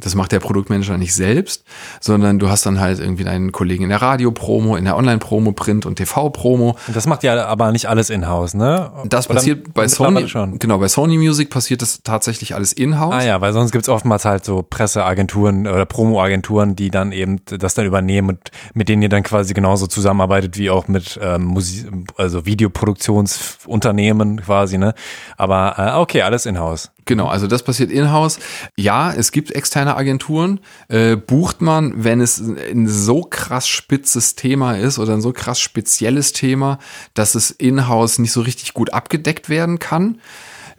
das 0.00 0.14
macht 0.14 0.32
der 0.32 0.40
Produktmanager 0.40 0.96
nicht 0.96 1.14
selbst, 1.14 1.64
sondern 2.00 2.38
du 2.38 2.48
hast 2.48 2.64
dann 2.64 2.80
halt 2.80 2.98
irgendwie 2.98 3.24
deinen 3.24 3.52
Kollegen 3.52 3.82
in 3.82 3.90
der 3.90 4.00
Radio-Promo, 4.00 4.76
in 4.76 4.86
der 4.86 4.96
Online-Promo, 4.96 5.52
Print- 5.52 5.84
und 5.84 5.96
TV-Promo. 5.96 6.76
Das 6.94 7.06
macht 7.06 7.22
ja 7.24 7.44
aber 7.44 7.72
nicht 7.72 7.90
alles 7.90 8.08
in-house, 8.08 8.54
ne? 8.54 8.90
Das 9.04 9.26
Oder 9.26 9.34
passiert 9.34 9.74
bei 9.74 9.86
Sony 9.88 10.28
schon. 10.28 10.58
Genau, 10.58 10.78
bei 10.78 10.88
Sony 10.88 11.18
Music 11.18 11.50
passiert 11.50 11.82
das 11.82 12.02
tatsächlich 12.02 12.54
alles 12.54 12.72
in-house. 12.72 13.12
Ah 13.12 13.22
ja, 13.22 13.40
weil 13.42 13.52
sonst 13.52 13.70
gibt's 13.70 13.90
oftmals 13.90 14.24
halt 14.24 14.46
so 14.46 14.62
Presseagenturen 14.62 15.66
oder 15.66 15.84
Promo-Agenturen, 15.84 16.74
die 16.74 16.90
dann 16.90 17.12
eben 17.12 17.42
das 17.44 17.74
dann 17.74 17.84
übernehmen 17.84 18.30
und 18.30 18.50
mit 18.72 18.88
denen 18.88 19.02
ihr 19.02 19.10
dann 19.10 19.22
quasi 19.22 19.52
genauso 19.52 19.86
zusammenarbeitet 19.86 20.56
wie 20.56 20.70
auch 20.70 20.88
mit 20.88 21.20
ähm, 21.22 21.44
Musik, 21.44 21.86
also 22.16 22.46
Videoproduktionsunternehmen 22.46 24.40
quasi, 24.40 24.78
ne? 24.78 24.94
Aber 25.36 25.74
äh, 25.76 26.00
okay, 26.00 26.22
alles 26.22 26.46
in-house. 26.46 26.90
Genau, 27.04 27.26
also 27.26 27.48
das 27.48 27.64
passiert 27.64 27.90
in-house. 27.90 28.38
Ja, 28.76 29.12
es 29.12 29.32
gibt 29.32 29.50
externe 29.50 29.81
Agenturen. 29.88 30.60
Äh, 30.88 31.16
bucht 31.16 31.60
man, 31.60 32.04
wenn 32.04 32.20
es 32.20 32.40
ein 32.40 32.88
so 32.88 33.22
krass 33.22 33.68
spitzes 33.68 34.34
Thema 34.34 34.74
ist 34.74 34.98
oder 34.98 35.14
ein 35.14 35.20
so 35.20 35.32
krass 35.32 35.60
spezielles 35.60 36.32
Thema, 36.32 36.78
dass 37.14 37.34
es 37.34 37.50
in-house 37.50 38.18
nicht 38.18 38.32
so 38.32 38.40
richtig 38.40 38.74
gut 38.74 38.92
abgedeckt 38.92 39.48
werden 39.48 39.78
kann. 39.78 40.18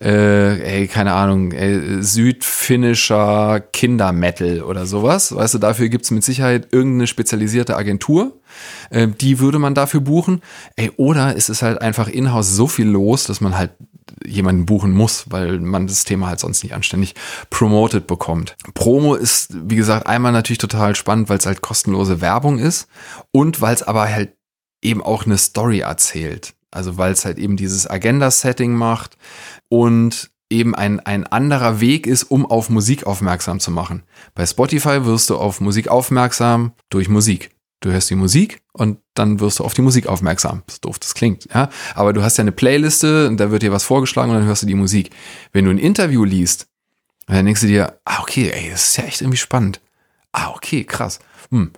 Äh, 0.01 0.79
ey, 0.79 0.87
keine 0.87 1.13
Ahnung, 1.13 1.53
ey, 1.53 2.03
südfinnischer 2.03 3.61
Kindermetal 3.71 4.61
oder 4.61 4.85
sowas. 4.85 5.33
Weißt 5.33 5.53
du, 5.53 5.59
dafür 5.59 5.87
gibt's 5.87 6.11
mit 6.11 6.25
Sicherheit 6.25 6.69
irgendeine 6.71 7.07
spezialisierte 7.07 7.77
Agentur. 7.77 8.39
Äh, 8.89 9.07
die 9.07 9.39
würde 9.39 9.59
man 9.59 9.75
dafür 9.75 10.01
buchen. 10.01 10.41
Ey, 10.75 10.91
oder 10.97 11.35
ist 11.35 11.49
es 11.49 11.61
halt 11.61 11.81
einfach 11.81 12.09
in-house 12.09 12.53
so 12.53 12.67
viel 12.67 12.87
los, 12.87 13.25
dass 13.25 13.39
man 13.39 13.57
halt 13.57 13.71
jemanden 14.25 14.65
buchen 14.65 14.91
muss, 14.91 15.25
weil 15.29 15.59
man 15.59 15.87
das 15.87 16.03
Thema 16.03 16.27
halt 16.27 16.39
sonst 16.39 16.63
nicht 16.63 16.73
anständig 16.73 17.15
promoted 17.49 18.07
bekommt. 18.07 18.55
Promo 18.73 19.15
ist, 19.15 19.49
wie 19.69 19.75
gesagt, 19.75 20.07
einmal 20.07 20.31
natürlich 20.31 20.57
total 20.57 20.95
spannend, 20.95 21.29
weil 21.29 21.37
es 21.37 21.45
halt 21.45 21.61
kostenlose 21.61 22.21
Werbung 22.21 22.59
ist 22.59 22.87
und 23.31 23.61
weil 23.61 23.75
es 23.75 23.83
aber 23.83 24.09
halt 24.09 24.33
eben 24.81 25.01
auch 25.01 25.25
eine 25.25 25.37
Story 25.37 25.79
erzählt. 25.79 26.53
Also 26.71 26.97
weil 26.97 27.13
es 27.13 27.25
halt 27.25 27.37
eben 27.37 27.55
dieses 27.55 27.89
Agenda-Setting 27.89 28.73
macht 28.73 29.17
und 29.69 30.31
eben 30.49 30.75
ein, 30.75 30.99
ein 30.99 31.25
anderer 31.25 31.79
Weg 31.79 32.07
ist, 32.07 32.23
um 32.23 32.45
auf 32.45 32.69
Musik 32.69 33.05
aufmerksam 33.05 33.59
zu 33.59 33.71
machen. 33.71 34.03
Bei 34.35 34.45
Spotify 34.45 35.05
wirst 35.05 35.29
du 35.29 35.37
auf 35.37 35.61
Musik 35.61 35.87
aufmerksam 35.87 36.73
durch 36.89 37.09
Musik. 37.09 37.51
Du 37.83 37.91
hörst 37.91 38.09
die 38.09 38.15
Musik 38.15 38.61
und 38.71 38.99
dann 39.13 39.41
wirst 39.41 39.59
du 39.59 39.65
auf 39.65 39.73
die 39.73 39.81
Musik 39.81 40.07
aufmerksam. 40.07 40.63
So 40.69 40.77
doof 40.79 40.99
das 40.99 41.13
klingt, 41.15 41.49
ja. 41.53 41.69
Aber 41.95 42.13
du 42.13 42.23
hast 42.23 42.37
ja 42.37 42.41
eine 42.43 42.53
Playliste 42.53 43.27
und 43.27 43.37
da 43.41 43.51
wird 43.51 43.61
dir 43.61 43.73
was 43.73 43.83
vorgeschlagen 43.83 44.31
und 44.31 44.37
dann 44.37 44.45
hörst 44.45 44.63
du 44.63 44.67
die 44.67 44.73
Musik. 44.73 45.09
Wenn 45.51 45.65
du 45.65 45.71
ein 45.71 45.77
Interview 45.77 46.23
liest, 46.23 46.67
dann 47.27 47.43
denkst 47.43 47.59
du 47.59 47.67
dir, 47.67 47.99
ah, 48.05 48.21
okay, 48.21 48.51
ey, 48.51 48.69
das 48.71 48.87
ist 48.87 48.97
ja 48.97 49.03
echt 49.03 49.19
irgendwie 49.19 49.37
spannend. 49.37 49.81
Ah, 50.31 50.51
okay, 50.51 50.85
krass. 50.85 51.19
Hm. 51.51 51.71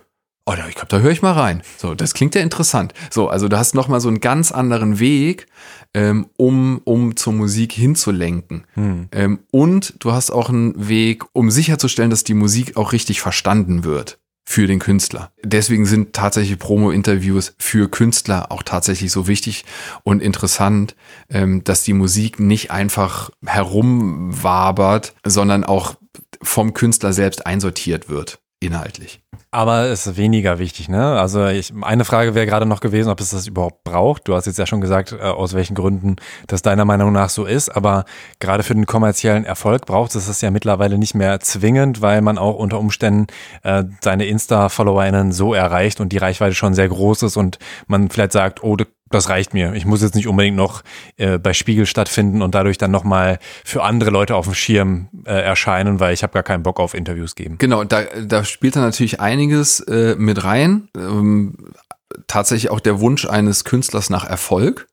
Oh, 0.44 0.54
ich 0.68 0.76
glaube, 0.76 0.90
da 0.90 1.00
höre 1.00 1.10
ich 1.10 1.22
mal 1.22 1.32
rein. 1.32 1.62
So, 1.76 1.96
das 1.96 2.14
klingt 2.14 2.36
ja 2.36 2.40
interessant. 2.40 2.94
So, 3.10 3.28
also 3.28 3.48
du 3.48 3.58
hast 3.58 3.74
nochmal 3.74 4.00
so 4.00 4.06
einen 4.06 4.20
ganz 4.20 4.52
anderen 4.52 5.00
Weg, 5.00 5.48
ähm, 5.92 6.28
um, 6.36 6.82
um 6.84 7.16
zur 7.16 7.32
Musik 7.32 7.72
hinzulenken. 7.72 8.64
Hm. 8.74 9.08
Ähm, 9.10 9.40
und 9.50 9.96
du 9.98 10.12
hast 10.12 10.30
auch 10.30 10.50
einen 10.50 10.88
Weg, 10.88 11.24
um 11.32 11.50
sicherzustellen, 11.50 12.10
dass 12.10 12.22
die 12.22 12.34
Musik 12.34 12.76
auch 12.76 12.92
richtig 12.92 13.20
verstanden 13.20 13.82
wird 13.82 14.20
für 14.48 14.66
den 14.66 14.78
Künstler. 14.78 15.32
Deswegen 15.42 15.86
sind 15.86 16.12
tatsächlich 16.12 16.58
Promo-Interviews 16.58 17.54
für 17.58 17.90
Künstler 17.90 18.52
auch 18.52 18.62
tatsächlich 18.62 19.10
so 19.10 19.26
wichtig 19.26 19.64
und 20.04 20.22
interessant, 20.22 20.94
ähm, 21.28 21.64
dass 21.64 21.82
die 21.82 21.92
Musik 21.92 22.38
nicht 22.38 22.70
einfach 22.70 23.30
herumwabert, 23.44 25.14
sondern 25.24 25.64
auch 25.64 25.96
vom 26.42 26.74
Künstler 26.74 27.12
selbst 27.12 27.44
einsortiert 27.44 28.08
wird, 28.08 28.38
inhaltlich. 28.60 29.20
Aber 29.50 29.84
es 29.84 30.06
ist 30.06 30.16
weniger 30.16 30.58
wichtig, 30.58 30.88
ne? 30.88 31.18
Also 31.18 31.46
ich, 31.46 31.72
eine 31.82 32.04
Frage 32.04 32.34
wäre 32.34 32.46
gerade 32.46 32.66
noch 32.66 32.80
gewesen, 32.80 33.10
ob 33.10 33.20
es 33.20 33.30
das 33.30 33.46
überhaupt 33.46 33.84
braucht. 33.84 34.28
Du 34.28 34.34
hast 34.34 34.46
jetzt 34.46 34.58
ja 34.58 34.66
schon 34.66 34.80
gesagt, 34.80 35.12
äh, 35.12 35.16
aus 35.16 35.54
welchen 35.54 35.74
Gründen 35.74 36.16
das 36.46 36.62
deiner 36.62 36.84
Meinung 36.84 37.12
nach 37.12 37.28
so 37.28 37.44
ist. 37.44 37.68
Aber 37.68 38.04
gerade 38.40 38.62
für 38.62 38.74
den 38.74 38.86
kommerziellen 38.86 39.44
Erfolg 39.44 39.86
braucht 39.86 40.14
es 40.14 40.26
das 40.26 40.40
ja 40.40 40.50
mittlerweile 40.50 40.98
nicht 40.98 41.14
mehr 41.14 41.40
zwingend, 41.40 42.00
weil 42.02 42.22
man 42.22 42.38
auch 42.38 42.56
unter 42.56 42.78
Umständen 42.78 43.26
äh, 43.62 43.84
seine 44.00 44.26
Insta-FollowerInnen 44.26 45.32
so 45.32 45.54
erreicht 45.54 46.00
und 46.00 46.12
die 46.12 46.18
Reichweite 46.18 46.54
schon 46.54 46.74
sehr 46.74 46.88
groß 46.88 47.24
ist 47.24 47.36
und 47.36 47.58
man 47.86 48.08
vielleicht 48.10 48.32
sagt, 48.32 48.62
oh, 48.62 48.76
das 49.16 49.28
reicht 49.28 49.54
mir. 49.54 49.74
Ich 49.74 49.86
muss 49.86 50.02
jetzt 50.02 50.14
nicht 50.14 50.28
unbedingt 50.28 50.56
noch 50.56 50.82
äh, 51.16 51.38
bei 51.38 51.52
Spiegel 51.52 51.86
stattfinden 51.86 52.42
und 52.42 52.54
dadurch 52.54 52.78
dann 52.78 52.90
nochmal 52.90 53.38
für 53.64 53.82
andere 53.82 54.10
Leute 54.10 54.36
auf 54.36 54.46
dem 54.46 54.54
Schirm 54.54 55.08
äh, 55.24 55.32
erscheinen, 55.32 56.00
weil 56.00 56.14
ich 56.14 56.22
habe 56.22 56.32
gar 56.32 56.42
keinen 56.42 56.62
Bock 56.62 56.78
auf 56.78 56.94
Interviews 56.94 57.34
geben. 57.34 57.58
Genau, 57.58 57.84
da, 57.84 58.04
da 58.24 58.44
spielt 58.44 58.76
dann 58.76 58.82
natürlich 58.82 59.20
einiges 59.20 59.80
äh, 59.80 60.14
mit 60.16 60.44
rein. 60.44 60.88
Ähm, 60.96 61.56
tatsächlich 62.26 62.70
auch 62.70 62.80
der 62.80 63.00
Wunsch 63.00 63.26
eines 63.26 63.64
Künstlers 63.64 64.10
nach 64.10 64.24
Erfolg. 64.24 64.86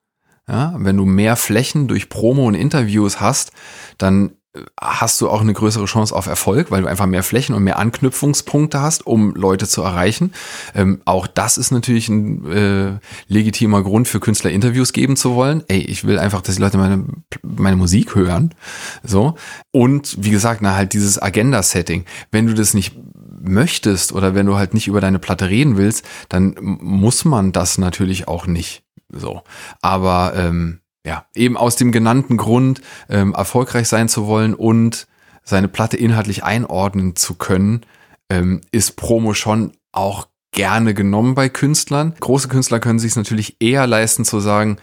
Ja, 0.47 0.73
wenn 0.77 0.97
du 0.97 1.05
mehr 1.05 1.37
Flächen 1.37 1.87
durch 1.87 2.09
Promo 2.09 2.45
und 2.45 2.55
Interviews 2.55 3.21
hast, 3.21 3.53
dann 3.97 4.35
hast 4.79 5.19
du 5.19 5.29
auch 5.29 5.41
eine 5.41 5.53
größere 5.53 5.85
Chance 5.85 6.15
auf 6.15 6.27
Erfolg, 6.27 6.69
weil 6.69 6.83
du 6.83 6.87
einfach 6.87 7.07
mehr 7.07 7.23
Flächen 7.23 7.55
und 7.55 7.63
mehr 7.63 7.79
Anknüpfungspunkte 7.79 8.81
hast, 8.81 9.07
um 9.07 9.33
Leute 9.33 9.67
zu 9.67 9.81
erreichen. 9.81 10.31
Ähm, 10.75 11.01
auch 11.05 11.25
das 11.25 11.57
ist 11.57 11.71
natürlich 11.71 12.07
ein 12.07 12.45
äh, 12.51 12.99
legitimer 13.27 13.81
Grund 13.81 14.07
für 14.07 14.19
Künstler 14.19 14.51
Interviews 14.51 14.93
geben 14.93 15.15
zu 15.15 15.33
wollen. 15.33 15.63
Ey, 15.69 15.79
ich 15.79 16.05
will 16.05 16.19
einfach, 16.19 16.41
dass 16.41 16.55
die 16.55 16.61
Leute 16.61 16.77
meine, 16.77 17.03
meine 17.41 17.77
Musik 17.77 18.13
hören. 18.13 18.53
So. 19.01 19.35
Und 19.71 20.23
wie 20.23 20.29
gesagt, 20.29 20.61
na 20.61 20.75
halt 20.75 20.93
dieses 20.93 21.19
Agenda-Setting. 21.19 22.05
Wenn 22.29 22.45
du 22.45 22.53
das 22.53 22.75
nicht 22.75 22.95
möchtest 23.41 24.13
oder 24.13 24.35
wenn 24.35 24.45
du 24.45 24.55
halt 24.55 24.75
nicht 24.75 24.87
über 24.87 25.01
deine 25.01 25.19
Platte 25.19 25.49
reden 25.49 25.77
willst, 25.77 26.05
dann 26.29 26.55
muss 26.59 27.25
man 27.25 27.53
das 27.53 27.79
natürlich 27.79 28.27
auch 28.27 28.45
nicht. 28.45 28.83
So. 29.09 29.41
Aber 29.81 30.33
ähm, 30.35 30.79
ja, 31.05 31.25
eben 31.35 31.57
aus 31.57 31.75
dem 31.75 31.91
genannten 31.91 32.37
Grund 32.37 32.81
ähm, 33.09 33.33
erfolgreich 33.33 33.87
sein 33.87 34.09
zu 34.09 34.27
wollen 34.27 34.53
und 34.53 35.07
seine 35.43 35.67
Platte 35.67 35.97
inhaltlich 35.97 36.43
einordnen 36.43 37.15
zu 37.15 37.35
können, 37.35 37.85
ähm, 38.29 38.61
ist 38.71 38.95
Promo 38.95 39.33
schon 39.33 39.73
auch 39.91 40.27
gerne 40.51 40.93
genommen 40.93 41.35
bei 41.35 41.49
Künstlern. 41.49 42.15
Große 42.19 42.47
Künstler 42.47 42.79
können 42.79 42.99
sich 42.99 43.11
es 43.11 43.15
natürlich 43.17 43.57
eher 43.59 43.85
leisten 43.87 44.23
zu 44.23 44.39
sagen, 44.39 44.77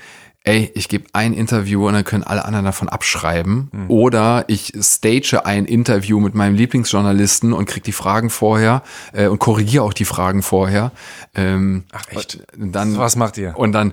ey, 0.45 0.71
ich 0.75 0.89
gebe 0.89 1.05
ein 1.13 1.33
Interview 1.35 1.87
und 1.87 1.93
dann 1.93 2.05
können 2.05 2.25
alle 2.25 2.45
anderen 2.45 2.65
davon 2.65 2.89
abschreiben. 2.89 3.69
Mhm. 3.73 3.91
Oder 3.91 4.45
ich 4.49 4.73
stage 4.81 5.45
ein 5.45 5.67
Interview 5.67 6.19
mit 6.21 6.35
meinem 6.35 6.55
Lieblingsjournalisten 6.55 7.53
und 7.53 7.67
krieg 7.67 7.85
die 7.85 7.93
Fragen 7.93 8.31
vorher 8.31 8.83
äh, 9.13 9.27
und 9.27 9.39
korrigiere 9.39 9.85
auch 9.85 9.93
die 9.93 10.07
Fragen 10.07 10.43
vorher. 10.43 10.93
Ähm, 11.35 11.85
Ach 11.93 12.05
echt? 12.09 12.43
Dann, 12.57 12.93
so 12.93 12.99
was 12.99 13.17
macht 13.17 13.37
ihr? 13.37 13.57
Und 13.57 13.73
dann. 13.73 13.93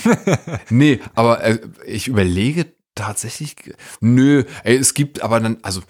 nee, 0.70 1.00
aber 1.14 1.42
äh, 1.42 1.58
ich 1.86 2.08
überlege 2.08 2.66
tatsächlich. 2.94 3.56
Nö, 4.00 4.44
ey, 4.64 4.76
es 4.76 4.94
gibt 4.94 5.22
aber 5.22 5.40
dann, 5.40 5.58
also. 5.62 5.80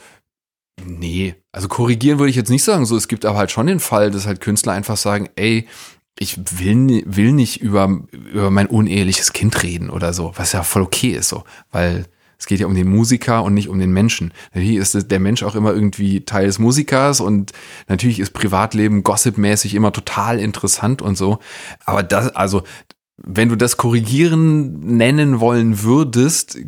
Nee, 0.82 1.34
also 1.53 1.68
korrigieren 1.68 2.18
würde 2.18 2.30
ich 2.30 2.36
jetzt 2.36 2.49
nicht 2.49 2.64
sagen. 2.64 2.86
So, 2.86 2.97
es 2.97 3.07
gibt 3.07 3.26
aber 3.26 3.36
halt 3.36 3.51
schon 3.51 3.66
den 3.66 3.80
Fall, 3.80 4.11
dass 4.11 4.26
halt 4.26 4.41
Künstler 4.41 4.72
einfach 4.72 4.97
sagen, 4.97 5.28
ey, 5.36 5.68
ich 6.22 6.38
will, 6.58 7.02
will 7.06 7.32
nicht 7.32 7.60
über, 7.62 7.98
über 8.12 8.50
mein 8.50 8.66
uneheliches 8.66 9.32
Kind 9.32 9.62
reden 9.62 9.88
oder 9.90 10.12
so, 10.12 10.32
was 10.36 10.52
ja 10.52 10.62
voll 10.62 10.82
okay 10.82 11.12
ist, 11.12 11.30
so, 11.30 11.44
weil 11.72 12.04
Es 12.40 12.46
geht 12.46 12.58
ja 12.58 12.66
um 12.66 12.74
den 12.74 12.88
Musiker 12.88 13.44
und 13.44 13.52
nicht 13.52 13.68
um 13.68 13.78
den 13.78 13.92
Menschen. 13.92 14.32
Hier 14.54 14.80
ist 14.80 15.10
der 15.10 15.20
Mensch 15.20 15.42
auch 15.42 15.54
immer 15.54 15.74
irgendwie 15.74 16.24
Teil 16.24 16.46
des 16.46 16.58
Musikers 16.58 17.20
und 17.20 17.52
natürlich 17.86 18.18
ist 18.18 18.32
Privatleben 18.32 19.02
gossipmäßig 19.02 19.74
immer 19.74 19.92
total 19.92 20.40
interessant 20.40 21.02
und 21.02 21.18
so. 21.18 21.38
Aber 21.84 22.02
das, 22.02 22.34
also, 22.34 22.62
wenn 23.18 23.50
du 23.50 23.56
das 23.56 23.76
korrigieren 23.76 24.80
nennen 24.96 25.38
wollen 25.40 25.82
würdest, 25.82 26.58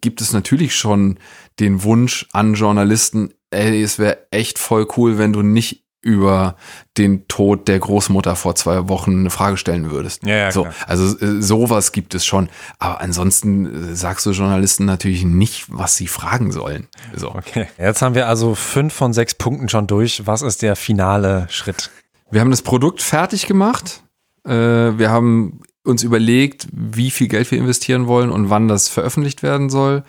gibt 0.00 0.22
es 0.22 0.32
natürlich 0.32 0.74
schon 0.74 1.18
den 1.60 1.82
Wunsch 1.82 2.26
an 2.32 2.54
Journalisten, 2.54 3.34
ey, 3.50 3.82
es 3.82 3.98
wäre 3.98 4.26
echt 4.30 4.58
voll 4.58 4.88
cool, 4.96 5.18
wenn 5.18 5.34
du 5.34 5.42
nicht 5.42 5.83
über 6.04 6.56
den 6.98 7.26
Tod 7.28 7.66
der 7.66 7.78
Großmutter 7.78 8.36
vor 8.36 8.54
zwei 8.54 8.88
Wochen 8.88 9.20
eine 9.20 9.30
Frage 9.30 9.56
stellen 9.56 9.90
würdest. 9.90 10.24
Ja, 10.24 10.36
ja, 10.36 10.52
so, 10.52 10.62
klar. 10.62 10.74
also 10.86 11.18
äh, 11.18 11.42
sowas 11.42 11.92
gibt 11.92 12.14
es 12.14 12.24
schon. 12.26 12.48
Aber 12.78 13.00
ansonsten 13.00 13.92
äh, 13.92 13.94
sagst 13.96 14.26
du 14.26 14.30
Journalisten 14.30 14.84
natürlich 14.84 15.24
nicht, 15.24 15.66
was 15.68 15.96
sie 15.96 16.06
fragen 16.06 16.52
sollen. 16.52 16.86
So. 17.16 17.34
Okay. 17.34 17.68
Jetzt 17.78 18.02
haben 18.02 18.14
wir 18.14 18.28
also 18.28 18.54
fünf 18.54 18.92
von 18.92 19.12
sechs 19.12 19.34
Punkten 19.34 19.68
schon 19.68 19.86
durch. 19.86 20.26
Was 20.26 20.42
ist 20.42 20.62
der 20.62 20.76
finale 20.76 21.46
Schritt? 21.48 21.90
Wir 22.30 22.40
haben 22.40 22.50
das 22.50 22.62
Produkt 22.62 23.00
fertig 23.00 23.46
gemacht. 23.46 24.02
Äh, 24.44 24.50
wir 24.50 25.10
haben 25.10 25.60
uns 25.84 26.02
überlegt, 26.02 26.66
wie 26.72 27.10
viel 27.10 27.28
Geld 27.28 27.50
wir 27.50 27.58
investieren 27.58 28.06
wollen 28.06 28.30
und 28.30 28.50
wann 28.50 28.68
das 28.68 28.88
veröffentlicht 28.88 29.42
werden 29.42 29.68
soll. 29.70 30.02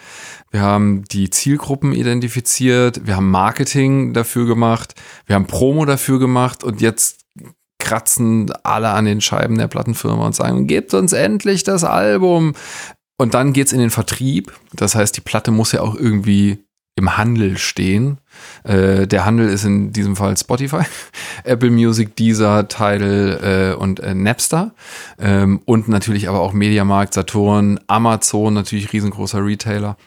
Wir 0.49 0.61
haben 0.61 1.03
die 1.11 1.30
Zielgruppen 1.30 1.91
identifiziert, 1.93 3.05
wir 3.05 3.17
haben 3.17 3.30
Marketing 3.30 4.13
dafür 4.13 4.45
gemacht, 4.45 4.95
wir 5.26 5.36
haben 5.36 5.47
Promo 5.47 5.86
dafür 5.86 6.17
gemacht 6.17 6.63
und 6.63 6.82
jetzt 6.82 7.26
kratzen 7.80 8.51
alle 8.63 8.89
an 8.89 9.05
den 9.05 9.21
Scheiben 9.21 9.57
der 9.57 9.67
Plattenfirma 9.67 10.26
und 10.26 10.36
sagen, 10.36 10.65
gebt 10.65 10.93
uns 10.93 11.13
endlich 11.13 11.63
das 11.63 11.84
Album. 11.84 12.53
Und 13.17 13.34
dann 13.34 13.53
geht's 13.53 13.73
in 13.73 13.80
den 13.80 13.91
Vertrieb. 13.91 14.53
Das 14.73 14.95
heißt, 14.95 15.15
die 15.15 15.21
Platte 15.21 15.51
muss 15.51 15.71
ja 15.71 15.82
auch 15.82 15.95
irgendwie 15.95 16.65
im 16.95 17.17
Handel 17.17 17.57
stehen. 17.57 18.19
Äh, 18.66 19.07
der 19.07 19.26
Handel 19.26 19.47
ist 19.47 19.63
in 19.63 19.91
diesem 19.93 20.16
Fall 20.16 20.36
Spotify, 20.38 20.82
Apple 21.43 21.72
Music, 21.72 22.16
Deezer, 22.16 22.68
Tidal 22.68 23.74
äh, 23.74 23.80
und 23.80 23.99
äh, 23.99 24.13
Napster 24.13 24.74
ähm, 25.20 25.61
und 25.66 25.88
natürlich 25.88 26.28
aber 26.28 26.39
auch 26.41 26.53
Mediamarkt, 26.53 27.13
Saturn, 27.13 27.80
Amazon, 27.88 28.53
natürlich 28.53 28.91
riesengroßer 28.91 29.45
Retailer. 29.45 29.97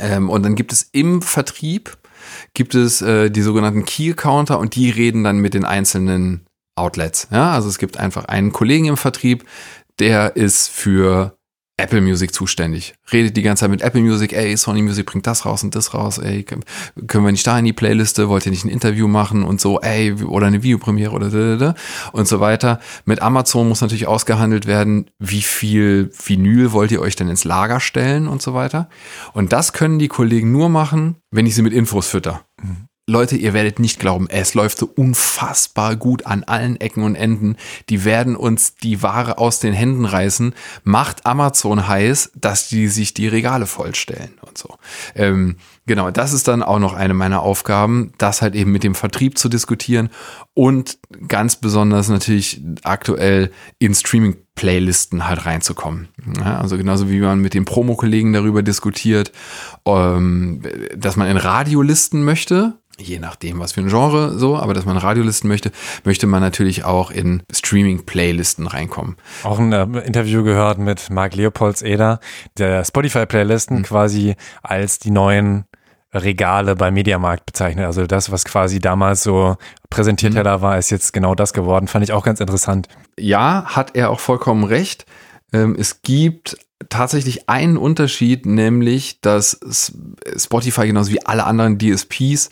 Ähm, 0.00 0.28
und 0.28 0.44
dann 0.44 0.54
gibt 0.54 0.72
es 0.72 0.88
im 0.92 1.22
Vertrieb 1.22 1.96
gibt 2.54 2.74
es 2.74 3.00
äh, 3.00 3.30
die 3.30 3.42
sogenannten 3.42 3.84
Key 3.84 4.12
Counter 4.12 4.58
und 4.58 4.74
die 4.74 4.90
reden 4.90 5.24
dann 5.24 5.38
mit 5.38 5.54
den 5.54 5.64
einzelnen 5.64 6.46
Outlets. 6.74 7.28
Ja, 7.30 7.52
also 7.52 7.68
es 7.68 7.78
gibt 7.78 7.96
einfach 7.96 8.26
einen 8.26 8.52
Kollegen 8.52 8.86
im 8.86 8.96
Vertrieb, 8.96 9.44
der 9.98 10.36
ist 10.36 10.68
für 10.68 11.37
Apple 11.78 12.00
Music 12.00 12.34
zuständig. 12.34 12.94
Redet 13.12 13.36
die 13.36 13.42
ganze 13.42 13.62
Zeit 13.62 13.70
mit 13.70 13.82
Apple 13.82 14.02
Music, 14.02 14.32
ey, 14.32 14.56
Sony 14.56 14.82
Music 14.82 15.06
bringt 15.06 15.26
das 15.26 15.46
raus 15.46 15.62
und 15.62 15.74
das 15.74 15.94
raus, 15.94 16.18
ey, 16.18 16.42
können 16.42 17.24
wir 17.24 17.32
nicht 17.32 17.46
da 17.46 17.58
in 17.58 17.64
die 17.64 17.72
Playliste, 17.72 18.28
wollt 18.28 18.46
ihr 18.46 18.50
nicht 18.50 18.64
ein 18.64 18.70
Interview 18.70 19.06
machen 19.06 19.44
und 19.44 19.60
so, 19.60 19.80
ey, 19.80 20.12
oder 20.12 20.48
eine 20.48 20.62
Videopremiere 20.62 21.12
oder 21.12 21.30
da, 21.30 21.38
da, 21.38 21.56
da, 21.56 21.74
und 22.12 22.26
so 22.26 22.40
weiter. 22.40 22.80
Mit 23.04 23.22
Amazon 23.22 23.68
muss 23.68 23.80
natürlich 23.80 24.08
ausgehandelt 24.08 24.66
werden, 24.66 25.10
wie 25.20 25.42
viel 25.42 26.10
Vinyl 26.12 26.72
wollt 26.72 26.90
ihr 26.90 27.00
euch 27.00 27.14
denn 27.14 27.28
ins 27.28 27.44
Lager 27.44 27.78
stellen 27.78 28.26
und 28.26 28.42
so 28.42 28.54
weiter. 28.54 28.88
Und 29.32 29.52
das 29.52 29.72
können 29.72 30.00
die 30.00 30.08
Kollegen 30.08 30.50
nur 30.50 30.68
machen, 30.68 31.16
wenn 31.30 31.46
ich 31.46 31.54
sie 31.54 31.62
mit 31.62 31.72
Infos 31.72 32.08
fütter. 32.08 32.44
Leute, 33.08 33.36
ihr 33.36 33.54
werdet 33.54 33.78
nicht 33.78 33.98
glauben, 33.98 34.28
es 34.28 34.52
läuft 34.52 34.76
so 34.76 34.92
unfassbar 34.94 35.96
gut 35.96 36.26
an 36.26 36.44
allen 36.44 36.78
Ecken 36.78 37.02
und 37.02 37.14
Enden. 37.14 37.56
Die 37.88 38.04
werden 38.04 38.36
uns 38.36 38.74
die 38.74 39.02
Ware 39.02 39.38
aus 39.38 39.60
den 39.60 39.72
Händen 39.72 40.04
reißen. 40.04 40.54
Macht 40.84 41.24
Amazon 41.24 41.88
heiß, 41.88 42.32
dass 42.34 42.68
die 42.68 42.86
sich 42.88 43.14
die 43.14 43.26
Regale 43.26 43.64
vollstellen 43.64 44.32
und 44.46 44.58
so. 44.58 44.76
Ähm, 45.14 45.56
genau, 45.86 46.10
das 46.10 46.34
ist 46.34 46.48
dann 46.48 46.62
auch 46.62 46.78
noch 46.78 46.92
eine 46.92 47.14
meiner 47.14 47.40
Aufgaben, 47.40 48.12
das 48.18 48.42
halt 48.42 48.54
eben 48.54 48.72
mit 48.72 48.84
dem 48.84 48.94
Vertrieb 48.94 49.38
zu 49.38 49.48
diskutieren 49.48 50.10
und 50.52 50.98
ganz 51.28 51.56
besonders 51.56 52.10
natürlich 52.10 52.60
aktuell 52.82 53.50
in 53.78 53.94
Streaming-Playlisten 53.94 55.26
halt 55.26 55.46
reinzukommen. 55.46 56.08
Ja, 56.36 56.58
also 56.58 56.76
genauso 56.76 57.08
wie 57.08 57.20
man 57.20 57.40
mit 57.40 57.54
den 57.54 57.64
Promo-Kollegen 57.64 58.34
darüber 58.34 58.62
diskutiert, 58.62 59.32
ähm, 59.86 60.60
dass 60.94 61.16
man 61.16 61.28
in 61.28 61.38
Radiolisten 61.38 62.22
möchte, 62.22 62.74
je 63.00 63.18
nachdem, 63.18 63.58
was 63.58 63.72
für 63.72 63.80
ein 63.80 63.88
Genre 63.88 64.38
so, 64.38 64.56
aber 64.56 64.74
dass 64.74 64.84
man 64.84 64.96
Radiolisten 64.96 65.48
möchte, 65.48 65.70
möchte 66.04 66.26
man 66.26 66.40
natürlich 66.40 66.84
auch 66.84 67.10
in 67.10 67.42
Streaming-Playlisten 67.52 68.66
reinkommen. 68.66 69.16
Auch 69.44 69.58
ein 69.58 69.72
äh, 69.72 69.84
Interview 70.00 70.42
gehört 70.42 70.78
mit 70.78 71.10
Marc 71.10 71.34
Leopolds-Eder, 71.34 72.20
der 72.56 72.84
Spotify-Playlisten 72.84 73.82
quasi 73.82 74.36
als 74.62 74.98
die 74.98 75.10
neuen 75.10 75.64
Regale 76.12 76.74
bei 76.74 76.90
Mediamarkt 76.90 77.46
bezeichnet. 77.46 77.84
Also 77.84 78.06
das, 78.06 78.32
was 78.32 78.44
quasi 78.44 78.80
damals 78.80 79.22
so 79.22 79.56
präsentiert 79.90 80.34
da 80.34 80.62
war, 80.62 80.78
ist 80.78 80.90
jetzt 80.90 81.12
genau 81.12 81.34
das 81.34 81.52
geworden. 81.52 81.86
Fand 81.86 82.04
ich 82.04 82.12
auch 82.12 82.24
ganz 82.24 82.40
interessant. 82.40 82.88
Ja, 83.18 83.64
hat 83.66 83.94
er 83.94 84.10
auch 84.10 84.20
vollkommen 84.20 84.64
recht. 84.64 85.04
Ähm, 85.52 85.76
es 85.78 86.02
gibt 86.02 86.56
tatsächlich 86.88 87.48
einen 87.48 87.76
Unterschied, 87.76 88.46
nämlich, 88.46 89.20
dass 89.20 89.58
Spotify 90.36 90.86
genauso 90.86 91.10
wie 91.10 91.24
alle 91.26 91.44
anderen 91.44 91.78
DSPs, 91.78 92.50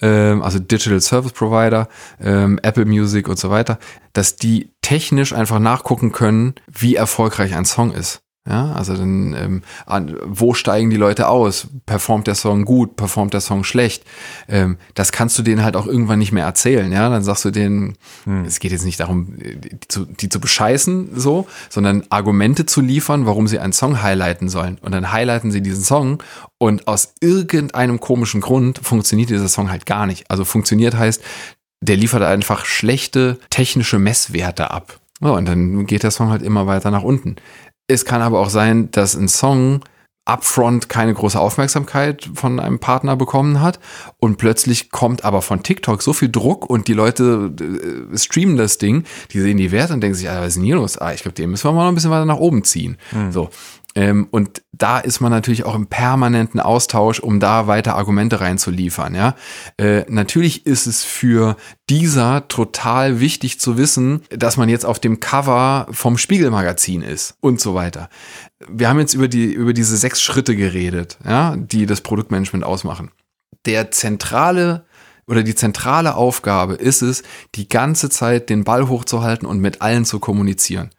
ähm, 0.00 0.42
also 0.42 0.58
Digital 0.58 1.00
Service 1.00 1.32
Provider, 1.32 1.88
ähm, 2.20 2.58
Apple 2.62 2.86
Music 2.86 3.28
und 3.28 3.38
so 3.38 3.50
weiter, 3.50 3.78
dass 4.12 4.36
die 4.36 4.72
technisch 4.80 5.32
einfach 5.32 5.58
nachgucken 5.58 6.12
können, 6.12 6.54
wie 6.66 6.94
erfolgreich 6.94 7.54
ein 7.54 7.64
Song 7.64 7.92
ist. 7.92 8.22
Ja, 8.48 8.72
also 8.72 8.94
dann, 8.96 9.34
ähm, 9.34 9.62
an, 9.86 10.16
wo 10.24 10.54
steigen 10.54 10.88
die 10.90 10.96
Leute 10.96 11.28
aus? 11.28 11.66
Performt 11.84 12.28
der 12.28 12.36
Song 12.36 12.64
gut? 12.64 12.94
Performt 12.94 13.34
der 13.34 13.40
Song 13.40 13.64
schlecht? 13.64 14.04
Ähm, 14.48 14.76
das 14.94 15.10
kannst 15.10 15.36
du 15.36 15.42
denen 15.42 15.64
halt 15.64 15.74
auch 15.76 15.86
irgendwann 15.86 16.20
nicht 16.20 16.30
mehr 16.30 16.44
erzählen. 16.44 16.92
Ja, 16.92 17.08
dann 17.08 17.24
sagst 17.24 17.44
du 17.44 17.50
denen, 17.50 17.96
es 18.46 18.60
geht 18.60 18.70
jetzt 18.70 18.84
nicht 18.84 19.00
darum, 19.00 19.34
die 19.36 19.78
zu, 19.88 20.04
die 20.04 20.28
zu 20.28 20.38
bescheißen, 20.38 21.18
so, 21.18 21.48
sondern 21.68 22.04
Argumente 22.08 22.66
zu 22.66 22.80
liefern, 22.80 23.26
warum 23.26 23.48
sie 23.48 23.58
einen 23.58 23.72
Song 23.72 24.00
highlighten 24.02 24.48
sollen. 24.48 24.78
Und 24.80 24.92
dann 24.92 25.10
highlighten 25.10 25.50
sie 25.50 25.60
diesen 25.60 25.82
Song 25.82 26.22
und 26.58 26.86
aus 26.86 27.14
irgendeinem 27.20 27.98
komischen 27.98 28.40
Grund 28.40 28.78
funktioniert 28.78 29.30
dieser 29.30 29.48
Song 29.48 29.70
halt 29.70 29.86
gar 29.86 30.06
nicht. 30.06 30.30
Also 30.30 30.44
funktioniert 30.44 30.96
heißt, 30.96 31.20
der 31.80 31.96
liefert 31.96 32.22
einfach 32.22 32.64
schlechte 32.64 33.38
technische 33.50 33.98
Messwerte 33.98 34.70
ab. 34.70 35.00
So, 35.20 35.34
und 35.34 35.46
dann 35.46 35.86
geht 35.86 36.02
der 36.02 36.10
Song 36.10 36.28
halt 36.28 36.42
immer 36.42 36.66
weiter 36.66 36.90
nach 36.90 37.02
unten. 37.02 37.36
Es 37.88 38.04
kann 38.04 38.22
aber 38.22 38.40
auch 38.40 38.50
sein, 38.50 38.90
dass 38.90 39.14
ein 39.14 39.28
Song 39.28 39.82
upfront 40.26 40.88
keine 40.88 41.14
große 41.14 41.38
Aufmerksamkeit 41.38 42.28
von 42.34 42.58
einem 42.58 42.80
Partner 42.80 43.14
bekommen 43.14 43.60
hat 43.60 43.78
und 44.18 44.38
plötzlich 44.38 44.90
kommt 44.90 45.24
aber 45.24 45.40
von 45.40 45.62
TikTok 45.62 46.02
so 46.02 46.12
viel 46.12 46.28
Druck 46.28 46.68
und 46.68 46.88
die 46.88 46.94
Leute 46.94 47.52
äh, 48.12 48.18
streamen 48.18 48.56
das 48.56 48.78
Ding, 48.78 49.04
die 49.30 49.40
sehen 49.40 49.56
die 49.56 49.70
Werte 49.70 49.94
und 49.94 50.00
denken 50.00 50.16
sich, 50.16 50.28
ah, 50.28 50.40
was 50.40 50.48
ist 50.48 50.56
denn 50.56 50.64
hier 50.64 50.74
los? 50.74 50.98
Ah, 50.98 51.14
ich 51.14 51.22
glaube, 51.22 51.36
den 51.36 51.50
müssen 51.50 51.68
wir 51.68 51.72
mal 51.72 51.82
noch 51.82 51.90
ein 51.90 51.94
bisschen 51.94 52.10
weiter 52.10 52.24
nach 52.24 52.38
oben 52.38 52.64
ziehen. 52.64 52.96
So. 53.30 53.50
Ähm, 53.96 54.28
und 54.30 54.62
da 54.72 54.98
ist 54.98 55.20
man 55.20 55.32
natürlich 55.32 55.64
auch 55.64 55.74
im 55.74 55.86
permanenten 55.86 56.60
Austausch, 56.60 57.18
um 57.18 57.40
da 57.40 57.66
weiter 57.66 57.96
Argumente 57.96 58.40
reinzuliefern. 58.40 59.14
Ja, 59.14 59.34
äh, 59.78 60.04
natürlich 60.08 60.66
ist 60.66 60.86
es 60.86 61.02
für 61.02 61.56
dieser 61.88 62.46
total 62.48 63.20
wichtig 63.20 63.58
zu 63.58 63.78
wissen, 63.78 64.20
dass 64.28 64.58
man 64.58 64.68
jetzt 64.68 64.84
auf 64.84 65.00
dem 65.00 65.18
Cover 65.18 65.86
vom 65.90 66.18
Spiegelmagazin 66.18 67.00
ist 67.00 67.38
und 67.40 67.58
so 67.58 67.74
weiter. 67.74 68.10
Wir 68.68 68.90
haben 68.90 69.00
jetzt 69.00 69.14
über 69.14 69.28
die 69.28 69.46
über 69.46 69.72
diese 69.72 69.96
sechs 69.96 70.20
Schritte 70.20 70.54
geredet, 70.54 71.16
ja, 71.24 71.56
die 71.56 71.86
das 71.86 72.02
Produktmanagement 72.02 72.64
ausmachen. 72.64 73.10
Der 73.64 73.90
zentrale 73.90 74.84
oder 75.26 75.42
die 75.42 75.54
zentrale 75.54 76.14
Aufgabe 76.16 76.74
ist 76.74 77.02
es, 77.02 77.22
die 77.54 77.68
ganze 77.68 78.10
Zeit 78.10 78.50
den 78.50 78.62
Ball 78.62 78.88
hochzuhalten 78.88 79.48
und 79.48 79.58
mit 79.58 79.80
allen 79.80 80.04
zu 80.04 80.20
kommunizieren. 80.20 80.90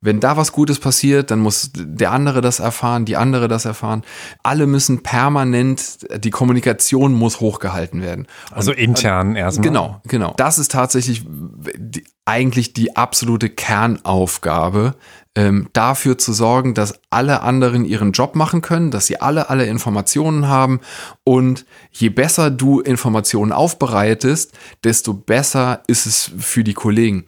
Wenn 0.00 0.20
da 0.20 0.36
was 0.36 0.52
Gutes 0.52 0.78
passiert, 0.78 1.32
dann 1.32 1.40
muss 1.40 1.72
der 1.74 2.12
andere 2.12 2.40
das 2.40 2.60
erfahren, 2.60 3.04
die 3.04 3.16
andere 3.16 3.48
das 3.48 3.64
erfahren. 3.64 4.02
Alle 4.44 4.68
müssen 4.68 5.02
permanent, 5.02 6.06
die 6.22 6.30
Kommunikation 6.30 7.12
muss 7.14 7.40
hochgehalten 7.40 8.00
werden. 8.00 8.28
Also 8.52 8.72
intern 8.72 9.34
erstmal. 9.34 9.66
Genau, 9.66 10.00
genau. 10.06 10.34
Das 10.36 10.60
ist 10.60 10.70
tatsächlich 10.70 11.24
die, 11.26 12.04
eigentlich 12.24 12.74
die 12.74 12.94
absolute 12.96 13.48
Kernaufgabe, 13.48 14.94
ähm, 15.34 15.68
dafür 15.72 16.18
zu 16.18 16.32
sorgen, 16.32 16.74
dass 16.74 17.00
alle 17.10 17.42
anderen 17.42 17.84
ihren 17.84 18.12
Job 18.12 18.34
machen 18.34 18.62
können, 18.62 18.90
dass 18.90 19.06
sie 19.06 19.20
alle 19.20 19.50
alle 19.50 19.66
Informationen 19.66 20.48
haben 20.48 20.80
und 21.24 21.64
je 21.92 22.08
besser 22.08 22.50
du 22.50 22.80
Informationen 22.80 23.52
aufbereitest, 23.52 24.52
desto 24.84 25.14
besser 25.14 25.82
ist 25.86 26.06
es 26.06 26.30
für 26.38 26.64
die 26.64 26.74
Kollegen. 26.74 27.24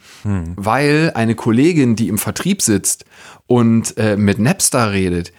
Weil 0.56 1.12
eine 1.14 1.34
Kollegin, 1.34 1.96
die 1.96 2.08
im 2.08 2.18
Vertrieb 2.18 2.62
sitzt 2.62 3.04
und 3.50 3.96
äh, 3.96 4.16
mit 4.16 4.38
Napster 4.38 4.92
redet, 4.92 5.32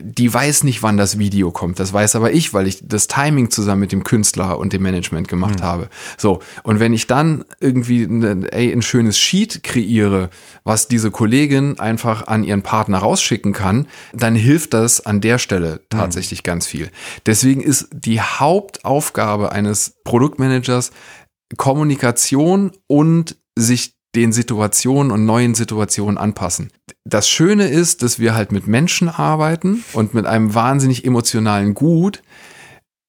die 0.00 0.32
weiß 0.32 0.62
nicht, 0.62 0.84
wann 0.84 0.96
das 0.96 1.18
Video 1.18 1.50
kommt. 1.50 1.80
Das 1.80 1.92
weiß 1.92 2.14
aber 2.14 2.30
ich, 2.30 2.54
weil 2.54 2.68
ich 2.68 2.78
das 2.86 3.08
Timing 3.08 3.50
zusammen 3.50 3.80
mit 3.80 3.90
dem 3.90 4.04
Künstler 4.04 4.56
und 4.56 4.72
dem 4.72 4.82
Management 4.82 5.26
gemacht 5.26 5.60
habe. 5.60 5.88
So, 6.16 6.38
und 6.62 6.78
wenn 6.78 6.92
ich 6.92 7.08
dann 7.08 7.44
irgendwie, 7.58 8.06
ne, 8.06 8.46
ey, 8.52 8.70
in, 8.70 8.82
schönes 8.82 9.18
Sheet 9.18 9.64
kreiere, 9.64 10.30
was 10.62 10.86
diese 10.86 11.10
Kollegin 11.10 11.80
einfach 11.80 12.28
an 12.28 12.44
ihren 12.44 12.62
Partner 12.62 12.98
rausschicken 12.98 13.52
kann, 13.52 13.88
dann 14.12 14.36
hilft 14.36 14.72
das 14.72 15.04
an 15.04 15.20
der 15.20 15.38
Stelle 15.38 15.80
tatsächlich 15.90 16.44
mhm. 16.44 16.46
ganz 16.46 16.68
viel. 16.68 16.88
Deswegen 17.26 17.62
ist 17.62 17.88
die 17.90 18.20
Hauptaufgabe 18.20 19.50
eines 19.50 19.96
Produktmanagers 20.04 20.92
Kommunikation 21.56 22.70
und 22.86 23.34
sich 23.56 23.99
den 24.14 24.32
Situationen 24.32 25.12
und 25.12 25.24
neuen 25.24 25.54
Situationen 25.54 26.18
anpassen. 26.18 26.72
Das 27.04 27.28
Schöne 27.28 27.68
ist, 27.68 28.02
dass 28.02 28.18
wir 28.18 28.34
halt 28.34 28.52
mit 28.52 28.66
Menschen 28.66 29.08
arbeiten 29.08 29.84
und 29.92 30.14
mit 30.14 30.26
einem 30.26 30.54
wahnsinnig 30.54 31.04
emotionalen 31.04 31.74
Gut. 31.74 32.22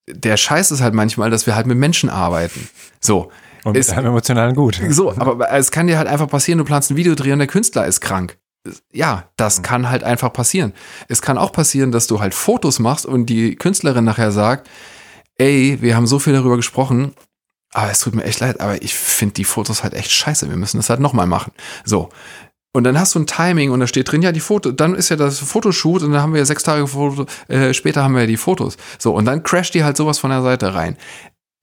Der 0.07 0.37
Scheiß 0.37 0.71
ist 0.71 0.81
halt 0.81 0.93
manchmal, 0.93 1.29
dass 1.29 1.47
wir 1.47 1.55
halt 1.55 1.67
mit 1.67 1.77
Menschen 1.77 2.09
arbeiten. 2.09 2.69
So. 2.99 3.31
Und 3.63 3.73
mit 3.73 3.89
einem 3.91 4.07
emotionalen 4.07 4.55
Gut. 4.55 4.81
So, 4.89 5.11
aber 5.11 5.51
es 5.51 5.71
kann 5.71 5.87
dir 5.87 5.97
halt 5.97 6.07
einfach 6.07 6.27
passieren, 6.27 6.57
du 6.59 6.65
planst 6.65 6.91
ein 6.91 6.97
Video 6.97 7.15
drehen 7.15 7.33
und 7.33 7.39
der 7.39 7.47
Künstler 7.47 7.85
ist 7.85 8.01
krank. 8.01 8.37
Ja, 8.91 9.29
das 9.37 9.59
mhm. 9.59 9.63
kann 9.63 9.89
halt 9.89 10.03
einfach 10.03 10.33
passieren. 10.33 10.73
Es 11.07 11.21
kann 11.21 11.37
auch 11.37 11.51
passieren, 11.51 11.91
dass 11.91 12.07
du 12.07 12.19
halt 12.19 12.33
Fotos 12.33 12.79
machst 12.79 13.05
und 13.05 13.25
die 13.27 13.55
Künstlerin 13.55 14.03
nachher 14.03 14.31
sagt, 14.31 14.69
ey, 15.37 15.79
wir 15.81 15.95
haben 15.95 16.07
so 16.07 16.19
viel 16.19 16.33
darüber 16.33 16.57
gesprochen, 16.57 17.15
aber 17.73 17.91
es 17.91 17.99
tut 17.99 18.15
mir 18.15 18.23
echt 18.23 18.39
leid, 18.39 18.59
aber 18.59 18.81
ich 18.81 18.95
finde 18.95 19.33
die 19.33 19.43
Fotos 19.43 19.83
halt 19.83 19.93
echt 19.93 20.11
scheiße. 20.11 20.49
Wir 20.49 20.57
müssen 20.57 20.77
das 20.77 20.89
halt 20.89 20.99
nochmal 20.99 21.27
machen. 21.27 21.53
So. 21.85 22.09
Und 22.73 22.85
dann 22.85 22.97
hast 22.97 23.15
du 23.15 23.19
ein 23.19 23.27
Timing 23.27 23.71
und 23.71 23.81
da 23.81 23.87
steht 23.87 24.11
drin, 24.11 24.21
ja, 24.21 24.31
die 24.31 24.39
Foto, 24.39 24.71
dann 24.71 24.95
ist 24.95 25.09
ja 25.09 25.17
das 25.17 25.39
Fotoshoot 25.39 26.03
und 26.03 26.13
dann 26.13 26.21
haben 26.21 26.33
wir 26.33 26.39
ja 26.39 26.45
sechs 26.45 26.63
Tage 26.63 26.87
Foto, 26.87 27.25
äh, 27.49 27.73
später 27.73 28.01
haben 28.03 28.13
wir 28.13 28.21
ja 28.21 28.27
die 28.27 28.37
Fotos. 28.37 28.77
So, 28.97 29.13
und 29.13 29.25
dann 29.25 29.43
crasht 29.43 29.73
die 29.73 29.83
halt 29.83 29.97
sowas 29.97 30.19
von 30.19 30.29
der 30.29 30.41
Seite 30.41 30.73
rein. 30.73 30.95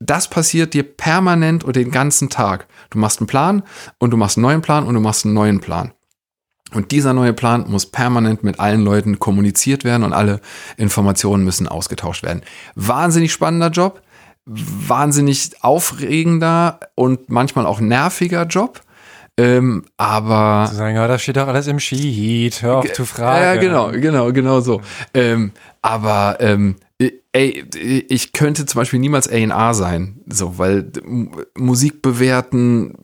Das 0.00 0.28
passiert 0.28 0.74
dir 0.74 0.82
permanent 0.82 1.64
und 1.64 1.76
den 1.76 1.90
ganzen 1.90 2.28
Tag. 2.28 2.68
Du 2.90 2.98
machst 2.98 3.20
einen 3.20 3.26
Plan 3.26 3.62
und 3.98 4.10
du 4.10 4.16
machst 4.16 4.36
einen 4.36 4.42
neuen 4.42 4.62
Plan 4.62 4.86
und 4.86 4.94
du 4.94 5.00
machst 5.00 5.24
einen 5.24 5.34
neuen 5.34 5.60
Plan. 5.60 5.92
Und 6.72 6.90
dieser 6.90 7.14
neue 7.14 7.32
Plan 7.32 7.64
muss 7.68 7.86
permanent 7.86 8.44
mit 8.44 8.60
allen 8.60 8.82
Leuten 8.82 9.18
kommuniziert 9.18 9.84
werden 9.84 10.04
und 10.04 10.12
alle 10.12 10.40
Informationen 10.76 11.42
müssen 11.42 11.66
ausgetauscht 11.66 12.22
werden. 12.22 12.42
Wahnsinnig 12.74 13.32
spannender 13.32 13.70
Job 13.70 14.02
wahnsinnig 14.48 15.50
aufregender 15.60 16.80
und 16.94 17.30
manchmal 17.30 17.66
auch 17.66 17.80
nerviger 17.80 18.46
Job. 18.46 18.80
Ähm, 19.36 19.84
aber. 19.96 20.66
Zu 20.68 20.76
sagen, 20.76 20.96
ja, 20.96 21.06
das 21.06 21.22
steht 21.22 21.36
doch 21.36 21.46
alles 21.46 21.68
im 21.68 21.78
Sheet, 21.78 22.62
hör 22.62 22.78
auf 22.78 22.92
zu 22.92 23.04
fragen. 23.04 23.44
Ja, 23.44 23.56
genau, 23.56 23.92
genau, 23.92 24.32
genau 24.32 24.60
so. 24.60 24.80
Ähm, 25.14 25.52
aber, 25.80 26.38
ähm, 26.40 26.76
ey, 27.32 27.64
ich 28.08 28.32
könnte 28.32 28.66
zum 28.66 28.80
Beispiel 28.80 28.98
niemals 28.98 29.28
A&R 29.28 29.74
sein, 29.74 30.20
so, 30.26 30.58
weil 30.58 30.90
Musik 31.56 32.02
bewerten, 32.02 32.94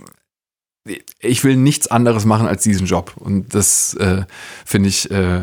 ich 1.21 1.45
will 1.45 1.57
nichts 1.57 1.87
anderes 1.87 2.25
machen 2.25 2.49
als 2.49 2.65
diesen 2.65 2.87
Job. 2.87 3.13
Und 3.17 3.55
das 3.55 3.95
äh, 3.95 4.25
finde 4.65 4.89
ich, 4.89 5.09
äh, 5.13 5.43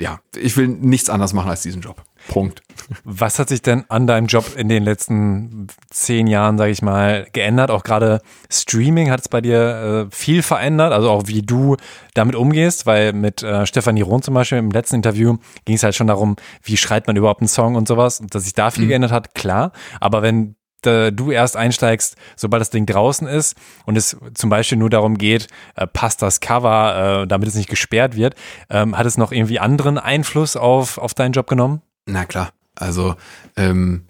ja, 0.00 0.20
ich 0.34 0.56
will 0.56 0.66
nichts 0.66 1.10
anderes 1.10 1.34
machen 1.34 1.50
als 1.50 1.62
diesen 1.62 1.82
Job. 1.82 2.02
Punkt. 2.28 2.62
Was 3.04 3.38
hat 3.38 3.48
sich 3.50 3.62
denn 3.62 3.84
an 3.88 4.06
deinem 4.06 4.26
Job 4.26 4.56
in 4.56 4.68
den 4.68 4.82
letzten 4.82 5.68
zehn 5.90 6.26
Jahren, 6.26 6.58
sage 6.58 6.70
ich 6.70 6.80
mal, 6.80 7.26
geändert? 7.32 7.70
Auch 7.70 7.82
gerade 7.82 8.20
Streaming 8.50 9.10
hat 9.10 9.20
es 9.20 9.28
bei 9.28 9.40
dir 9.40 10.08
äh, 10.10 10.14
viel 10.14 10.42
verändert, 10.42 10.92
also 10.92 11.10
auch 11.10 11.26
wie 11.26 11.42
du 11.42 11.76
damit 12.14 12.34
umgehst, 12.34 12.86
weil 12.86 13.12
mit 13.12 13.42
äh, 13.42 13.66
Stefanie 13.66 14.02
Rohn 14.02 14.22
zum 14.22 14.34
Beispiel 14.34 14.58
im 14.58 14.70
letzten 14.70 14.96
Interview 14.96 15.36
ging 15.66 15.76
es 15.76 15.82
halt 15.82 15.94
schon 15.94 16.06
darum, 16.06 16.36
wie 16.62 16.76
schreibt 16.76 17.06
man 17.06 17.16
überhaupt 17.16 17.40
einen 17.40 17.48
Song 17.48 17.74
und 17.74 17.86
sowas. 17.86 18.22
Dass 18.30 18.44
sich 18.44 18.54
da 18.54 18.70
viel 18.70 18.84
mhm. 18.84 18.88
geändert 18.88 19.12
hat, 19.12 19.34
klar. 19.34 19.72
Aber 20.00 20.22
wenn 20.22 20.56
du 20.86 21.30
erst 21.30 21.56
einsteigst, 21.56 22.16
sobald 22.36 22.60
das 22.60 22.70
Ding 22.70 22.86
draußen 22.86 23.26
ist 23.26 23.56
und 23.86 23.96
es 23.96 24.16
zum 24.34 24.50
Beispiel 24.50 24.78
nur 24.78 24.90
darum 24.90 25.18
geht, 25.18 25.48
äh, 25.76 25.86
passt 25.86 26.22
das 26.22 26.40
Cover, 26.40 27.22
äh, 27.22 27.26
damit 27.26 27.48
es 27.48 27.54
nicht 27.54 27.68
gesperrt 27.68 28.16
wird, 28.16 28.34
ähm, 28.68 28.96
hat 28.96 29.06
es 29.06 29.18
noch 29.18 29.32
irgendwie 29.32 29.58
anderen 29.58 29.98
Einfluss 29.98 30.56
auf, 30.56 30.98
auf 30.98 31.14
deinen 31.14 31.32
Job 31.32 31.46
genommen? 31.46 31.82
Na 32.06 32.24
klar. 32.24 32.50
Also 32.74 33.14
ähm, 33.56 34.06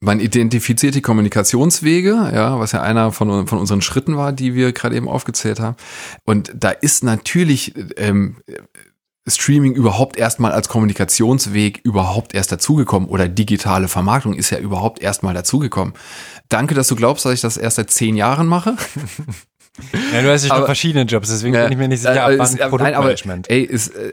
man 0.00 0.20
identifiziert 0.20 0.94
die 0.94 1.02
Kommunikationswege, 1.02 2.30
ja, 2.32 2.58
was 2.60 2.72
ja 2.72 2.82
einer 2.82 3.10
von, 3.10 3.46
von 3.46 3.58
unseren 3.58 3.82
Schritten 3.82 4.16
war, 4.16 4.32
die 4.32 4.54
wir 4.54 4.72
gerade 4.72 4.94
eben 4.96 5.08
aufgezählt 5.08 5.58
haben. 5.58 5.76
Und 6.24 6.52
da 6.54 6.70
ist 6.70 7.02
natürlich 7.02 7.74
ähm, 7.96 8.36
Streaming 9.28 9.74
überhaupt 9.74 10.16
erstmal 10.16 10.52
als 10.52 10.68
Kommunikationsweg 10.68 11.80
überhaupt 11.84 12.34
erst 12.34 12.52
dazugekommen 12.52 13.08
oder 13.08 13.28
digitale 13.28 13.88
Vermarktung 13.88 14.34
ist 14.34 14.50
ja 14.50 14.58
überhaupt 14.58 15.00
erstmal 15.00 15.34
dazugekommen. 15.34 15.94
Danke, 16.48 16.74
dass 16.74 16.88
du 16.88 16.96
glaubst, 16.96 17.24
dass 17.24 17.34
ich 17.34 17.40
das 17.40 17.56
erst 17.56 17.76
seit 17.76 17.90
zehn 17.90 18.16
Jahren 18.16 18.46
mache. 18.46 18.76
Ja, 20.12 20.22
du 20.22 20.30
hast 20.32 20.44
ja 20.44 20.56
schon 20.56 20.64
verschiedene 20.64 21.04
Jobs, 21.04 21.28
deswegen 21.28 21.54
ja, 21.54 21.62
bin 21.62 21.72
ich 21.72 21.78
mir 21.78 21.88
nicht 21.88 22.00
sicher, 22.00 22.24
ab 22.24 22.32
wann 22.36 22.56
Produktmanagement. 22.56 23.46
Nein, 23.48 23.58
aber, 23.58 23.68
ey, 23.68 23.68
es, 23.72 23.88
äh, 23.88 24.12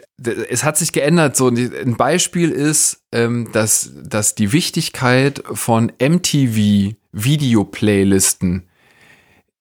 es 0.50 0.64
hat 0.64 0.78
sich 0.78 0.92
geändert. 0.92 1.36
So 1.36 1.48
ein 1.48 1.96
Beispiel 1.98 2.52
ist, 2.52 3.02
ähm, 3.12 3.50
dass, 3.52 3.92
dass 4.04 4.36
die 4.36 4.52
Wichtigkeit 4.52 5.42
von 5.54 5.92
MTV 6.00 6.96
Video-Playlisten 7.12 8.68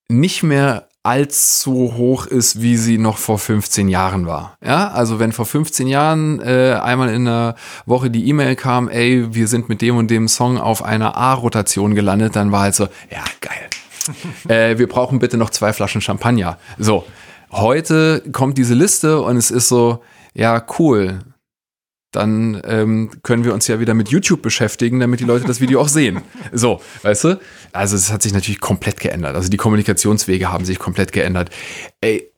nicht 0.08 0.42
mehr 0.42 0.88
allzu 1.04 1.94
hoch 1.96 2.26
ist, 2.26 2.62
wie 2.62 2.76
sie 2.78 2.96
noch 2.96 3.18
vor 3.18 3.38
15 3.38 3.88
Jahren 3.88 4.26
war. 4.26 4.56
Ja, 4.64 4.88
also 4.88 5.18
wenn 5.18 5.32
vor 5.32 5.44
15 5.44 5.86
Jahren 5.86 6.40
äh, 6.40 6.80
einmal 6.82 7.10
in 7.10 7.26
der 7.26 7.56
Woche 7.84 8.10
die 8.10 8.26
E-Mail 8.26 8.56
kam, 8.56 8.88
ey, 8.88 9.32
wir 9.34 9.46
sind 9.46 9.68
mit 9.68 9.82
dem 9.82 9.98
und 9.98 10.10
dem 10.10 10.28
Song 10.28 10.58
auf 10.58 10.82
einer 10.82 11.16
A-Rotation 11.16 11.94
gelandet, 11.94 12.36
dann 12.36 12.52
war 12.52 12.62
halt 12.62 12.74
so, 12.74 12.88
ja, 13.10 13.22
geil 13.40 13.68
äh, 14.48 14.78
wir 14.78 14.88
brauchen 14.88 15.18
bitte 15.18 15.36
noch 15.36 15.50
zwei 15.50 15.72
Flaschen 15.72 16.00
Champagner. 16.00 16.58
So, 16.78 17.04
heute 17.52 18.22
kommt 18.32 18.58
diese 18.58 18.74
Liste 18.74 19.20
und 19.20 19.36
es 19.36 19.50
ist 19.50 19.68
so, 19.68 20.02
ja, 20.34 20.62
cool. 20.78 21.20
Dann 22.16 22.60
ähm, 22.64 23.10
können 23.22 23.44
wir 23.44 23.54
uns 23.54 23.66
ja 23.66 23.80
wieder 23.80 23.94
mit 23.94 24.08
YouTube 24.08 24.42
beschäftigen, 24.42 25.00
damit 25.00 25.20
die 25.20 25.24
Leute 25.24 25.46
das 25.46 25.60
Video 25.60 25.80
auch 25.80 25.88
sehen. 25.88 26.22
So, 26.52 26.80
weißt 27.02 27.24
du? 27.24 27.40
Also 27.72 27.96
es 27.96 28.12
hat 28.12 28.22
sich 28.22 28.32
natürlich 28.32 28.60
komplett 28.60 29.00
geändert. 29.00 29.34
Also 29.34 29.48
die 29.48 29.56
Kommunikationswege 29.56 30.52
haben 30.52 30.64
sich 30.64 30.78
komplett 30.78 31.10
geändert. 31.10 31.50
Ey, 32.00 32.30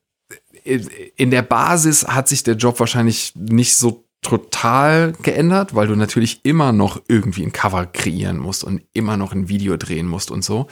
in 1.16 1.30
der 1.30 1.42
Basis 1.42 2.06
hat 2.06 2.28
sich 2.28 2.42
der 2.42 2.54
Job 2.54 2.80
wahrscheinlich 2.80 3.32
nicht 3.36 3.76
so 3.76 4.06
total 4.22 5.12
geändert, 5.22 5.74
weil 5.74 5.86
du 5.86 5.94
natürlich 5.94 6.40
immer 6.44 6.72
noch 6.72 7.00
irgendwie 7.08 7.44
ein 7.44 7.52
Cover 7.52 7.86
kreieren 7.86 8.38
musst 8.38 8.64
und 8.64 8.82
immer 8.92 9.16
noch 9.16 9.32
ein 9.32 9.48
Video 9.48 9.76
drehen 9.76 10.06
musst 10.06 10.30
und 10.30 10.44
so. 10.44 10.66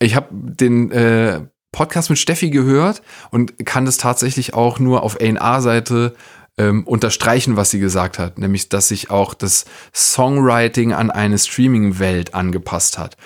Ich 0.00 0.16
habe 0.16 0.28
den 0.32 0.90
äh, 0.90 1.42
Podcast 1.70 2.10
mit 2.10 2.18
Steffi 2.18 2.50
gehört 2.50 3.02
und 3.30 3.64
kann 3.66 3.84
das 3.84 3.98
tatsächlich 3.98 4.54
auch 4.54 4.78
nur 4.78 5.02
auf 5.02 5.20
A&R-Seite 5.20 6.16
ähm, 6.58 6.84
unterstreichen, 6.84 7.56
was 7.56 7.70
sie 7.70 7.80
gesagt 7.80 8.18
hat, 8.18 8.38
nämlich 8.38 8.68
dass 8.68 8.88
sich 8.88 9.10
auch 9.10 9.34
das 9.34 9.64
Songwriting 9.94 10.92
an 10.92 11.10
eine 11.10 11.38
Streaming-Welt 11.38 12.34
angepasst 12.34 12.98
hat. 12.98 13.16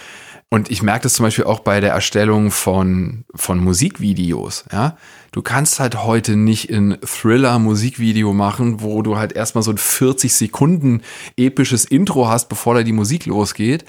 Und 0.53 0.69
ich 0.69 0.83
merke 0.83 1.05
das 1.05 1.13
zum 1.15 1.25
Beispiel 1.25 1.45
auch 1.45 1.61
bei 1.61 1.81
der 1.81 1.93
Erstellung 1.93 2.51
von, 2.51 3.25
von 3.35 3.63
Musikvideos, 3.63 4.65
ja. 4.73 4.97
Du 5.33 5.43
kannst 5.43 5.79
halt 5.79 6.03
heute 6.03 6.35
nicht 6.35 6.69
in 6.69 6.99
Thriller-Musikvideo 7.03 8.33
machen, 8.33 8.81
wo 8.81 9.01
du 9.03 9.17
halt 9.17 9.33
erstmal 9.33 9.63
so 9.63 9.71
ein 9.71 9.79
40 9.79 10.35
Sekunden 10.35 11.03
episches 11.37 11.85
Intro 11.85 12.27
hast, 12.27 12.49
bevor 12.49 12.75
da 12.75 12.83
die 12.83 12.93
Musik 12.93 13.27
losgeht. 13.27 13.85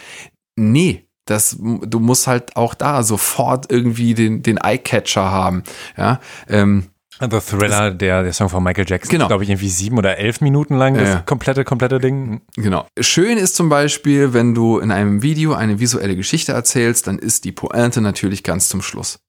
Nee, 0.56 1.08
das, 1.26 1.58
du 1.60 2.00
musst 2.00 2.28
halt 2.28 2.56
auch 2.56 2.76
da 2.76 3.02
sofort 3.02 3.72
irgendwie 3.72 4.14
den, 4.14 4.44
den 4.44 4.58
Eye-Catcher 4.58 5.32
haben, 5.32 5.64
ja. 5.98 6.20
Ähm, 6.48 6.91
The 7.30 7.40
Thriller, 7.40 7.92
der, 7.92 8.24
der 8.24 8.34
Song 8.34 8.50
von 8.50 8.64
Michael 8.64 8.86
Jackson, 8.88 9.12
genau. 9.12 9.28
glaube 9.28 9.44
ich, 9.44 9.50
irgendwie 9.50 9.70
sieben 9.70 9.98
oder 9.98 10.18
elf 10.18 10.42
Minuten 10.42 10.76
lang, 10.76 10.96
das 10.96 11.10
ja. 11.10 11.20
komplette, 11.20 11.64
komplette 11.64 12.00
Ding. 12.00 12.42
Genau. 12.56 12.88
Schön 13.00 13.38
ist 13.38 13.56
zum 13.56 13.70
Beispiel, 13.70 14.34
wenn 14.34 14.56
du 14.56 14.80
in 14.80 14.92
einem 14.92 15.22
Video 15.22 15.54
eine 15.54 15.80
visuelle 15.80 16.16
Geschichte 16.16 16.52
erzählst, 16.54 17.08
dann 17.08 17.20
ist 17.20 17.46
die 17.46 17.52
Pointe 17.52 18.02
natürlich 18.02 18.44
ganz 18.44 18.70
zum 18.70 18.82
Schluss. 18.82 19.20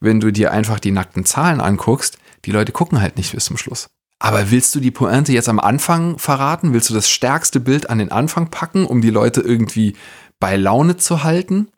Wenn 0.00 0.20
du 0.20 0.32
dir 0.32 0.52
einfach 0.52 0.80
die 0.80 0.90
nackten 0.90 1.24
Zahlen 1.24 1.60
anguckst, 1.60 2.18
die 2.44 2.50
Leute 2.50 2.72
gucken 2.72 3.00
halt 3.00 3.16
nicht 3.16 3.32
bis 3.32 3.44
zum 3.44 3.56
Schluss. 3.56 3.88
Aber 4.20 4.50
willst 4.50 4.74
du 4.74 4.80
die 4.80 4.90
Pointe 4.90 5.32
jetzt 5.32 5.48
am 5.48 5.60
Anfang 5.60 6.18
verraten? 6.18 6.72
Willst 6.72 6.90
du 6.90 6.94
das 6.94 7.08
stärkste 7.08 7.60
Bild 7.60 7.88
an 7.88 7.98
den 7.98 8.10
Anfang 8.10 8.50
packen, 8.50 8.84
um 8.84 9.00
die 9.00 9.10
Leute 9.10 9.40
irgendwie 9.40 9.94
bei 10.40 10.56
Laune 10.56 10.96
zu 10.96 11.22
halten? 11.22 11.68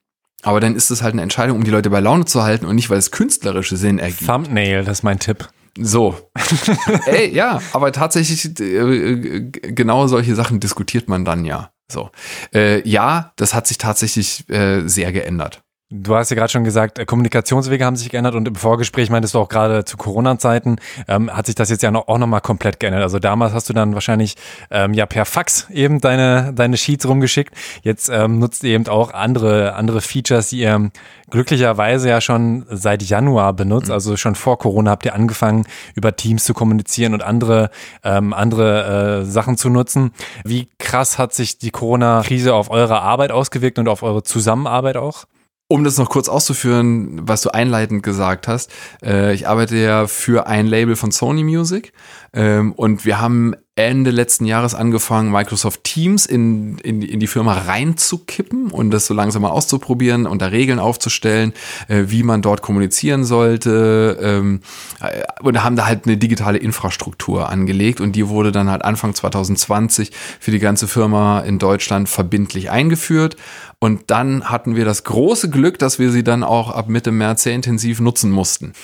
Aber 0.43 0.61
dann 0.61 0.75
ist 0.75 0.91
es 0.91 1.03
halt 1.03 1.13
eine 1.13 1.23
Entscheidung, 1.23 1.59
um 1.59 1.65
die 1.65 1.71
Leute 1.71 1.91
bei 1.91 2.01
Laune 2.01 2.25
zu 2.25 2.43
halten 2.43 2.67
und 2.67 2.75
nicht, 2.75 2.91
weil 2.91 2.99
es 2.99 3.11
künstlerische 3.11 3.77
Sinn 3.77 3.99
ergibt. 3.99 4.27
Thumbnail, 4.27 4.85
das 4.85 4.99
ist 4.99 5.03
mein 5.03 5.19
Tipp. 5.19 5.49
So. 5.79 6.31
Ey, 7.07 7.33
ja, 7.33 7.61
aber 7.73 7.93
tatsächlich 7.93 8.59
äh, 8.61 9.41
genau 9.51 10.07
solche 10.07 10.35
Sachen 10.35 10.61
diskutiert 10.61 11.09
man 11.09 11.25
dann 11.25 11.45
ja. 11.45 11.71
So. 11.91 12.11
Äh, 12.55 12.87
ja, 12.89 13.33
das 13.37 13.55
hat 13.55 13.67
sich 13.67 13.79
tatsächlich 13.79 14.49
äh, 14.49 14.87
sehr 14.87 15.13
geändert. 15.13 15.63
Du 15.93 16.15
hast 16.15 16.31
ja 16.31 16.37
gerade 16.37 16.53
schon 16.53 16.63
gesagt, 16.63 17.01
äh, 17.01 17.05
Kommunikationswege 17.05 17.85
haben 17.85 17.97
sich 17.97 18.11
geändert 18.11 18.37
und 18.37 18.47
im 18.47 18.55
Vorgespräch 18.55 19.11
meintest 19.11 19.35
du 19.35 19.41
auch 19.41 19.49
gerade 19.49 19.85
zu 19.85 19.97
Corona-Zeiten 19.97 20.77
ähm, 21.09 21.29
hat 21.37 21.47
sich 21.47 21.57
das 21.57 21.69
jetzt 21.69 21.83
ja 21.83 21.91
noch, 21.91 22.07
auch 22.07 22.19
nochmal 22.19 22.41
komplett 22.41 22.79
geändert. 22.79 23.03
Also 23.03 23.19
damals 23.19 23.53
hast 23.53 23.69
du 23.69 23.73
dann 23.73 23.95
wahrscheinlich 23.95 24.37
ähm, 24.71 24.95
ja 24.95 25.07
per 25.07 25.25
Fax 25.25 25.69
eben 25.71 26.01
deine, 26.01 26.53
deine 26.55 26.77
Sheets 26.77 27.09
rumgeschickt. 27.09 27.57
Jetzt 27.83 28.09
ähm, 28.09 28.39
nutzt 28.39 28.63
ihr 28.63 28.71
eben 28.71 28.87
auch 28.87 29.13
andere, 29.13 29.75
andere 29.75 30.01
Features, 30.01 30.51
die 30.51 30.61
ihr 30.61 30.93
glücklicherweise 31.29 32.09
ja 32.09 32.21
schon 32.21 32.67
seit 32.71 33.03
Januar 33.03 33.53
benutzt. 33.53 33.89
Mhm. 33.89 33.95
Also 33.95 34.17
schon 34.17 34.37
vor 34.37 34.59
Corona 34.59 34.93
habt 34.93 35.05
ihr 35.07 35.15
angefangen, 35.17 35.67
über 35.97 36.15
Teams 36.15 36.45
zu 36.45 36.55
kommunizieren 36.55 37.15
und 37.15 37.25
andere, 37.25 37.69
ähm, 38.05 38.33
andere 38.33 39.23
äh, 39.23 39.25
Sachen 39.25 39.57
zu 39.57 39.69
nutzen. 39.69 40.13
Wie 40.45 40.69
krass 40.79 41.19
hat 41.19 41.35
sich 41.35 41.59
die 41.59 41.73
Corona-Krise 41.73 42.55
auf 42.55 42.71
eure 42.71 43.01
Arbeit 43.01 43.33
ausgewirkt 43.33 43.81
und 43.81 43.89
auf 43.89 44.05
eure 44.05 44.23
Zusammenarbeit 44.23 44.97
auch? 44.97 45.25
Um 45.73 45.85
das 45.85 45.99
noch 45.99 46.09
kurz 46.09 46.29
auszuführen, 46.29 47.21
was 47.29 47.43
du 47.43 47.51
einleitend 47.51 48.03
gesagt 48.03 48.49
hast, 48.49 48.73
äh, 49.05 49.33
ich 49.33 49.47
arbeite 49.47 49.77
ja 49.77 50.09
für 50.09 50.49
ein 50.49 50.67
Label 50.67 50.97
von 50.97 51.13
Sony 51.13 51.45
Music 51.45 51.93
ähm, 52.33 52.73
und 52.73 53.05
wir 53.05 53.21
haben 53.21 53.55
Ende 53.77 54.11
letzten 54.11 54.45
Jahres 54.45 54.75
angefangen, 54.75 55.31
Microsoft 55.31 55.85
Teams 55.85 56.27
in, 56.27 56.79
in, 56.79 57.03
in 57.03 57.21
die 57.21 57.27
Firma 57.27 57.55
reinzukippen 57.55 58.71
und 58.73 58.91
das 58.91 59.07
so 59.07 59.15
langsam 59.15 59.43
mal 59.43 59.51
auszuprobieren 59.51 60.27
und 60.27 60.43
da 60.43 60.47
Regeln 60.47 60.79
aufzustellen, 60.79 61.55
äh, 61.89 62.05
wie 62.09 62.25
man 62.25 62.43
dort 62.43 62.63
kommunizieren 62.63 63.25
sollte. 63.25 64.19
Ähm, 64.21 64.61
äh, 65.01 65.23
und 65.43 65.63
haben 65.63 65.77
da 65.77 65.87
halt 65.87 66.07
eine 66.07 66.17
digitale 66.17 66.59
Infrastruktur 66.59 67.49
angelegt 67.49 68.01
und 68.01 68.17
die 68.17 68.29
wurde 68.29 68.53
dann 68.53 68.71
halt 68.71 68.85
Anfang 68.85 69.15
2020 69.15 70.11
für 70.41 70.51
die 70.51 70.59
ganze 70.59 70.89
Firma 70.89 71.41
in 71.41 71.59
Deutschland 71.59 72.09
verbindlich 72.09 72.71
eingeführt. 72.71 73.37
Und 73.83 74.11
dann 74.11 74.45
hatten 74.45 74.77
wir 74.77 74.85
das 74.85 75.05
große 75.05 75.49
Glück, 75.49 75.79
dass 75.79 75.99
wir 75.99 76.11
sie 76.11 76.23
dann 76.23 76.45
auch 76.45 76.71
ab 76.71 76.91
Mitte 76.91 77.13
März 77.13 77.45
sehr 77.45 77.55
intensiv 77.55 77.99
nutzen 77.99 78.31
mussten. 78.31 78.75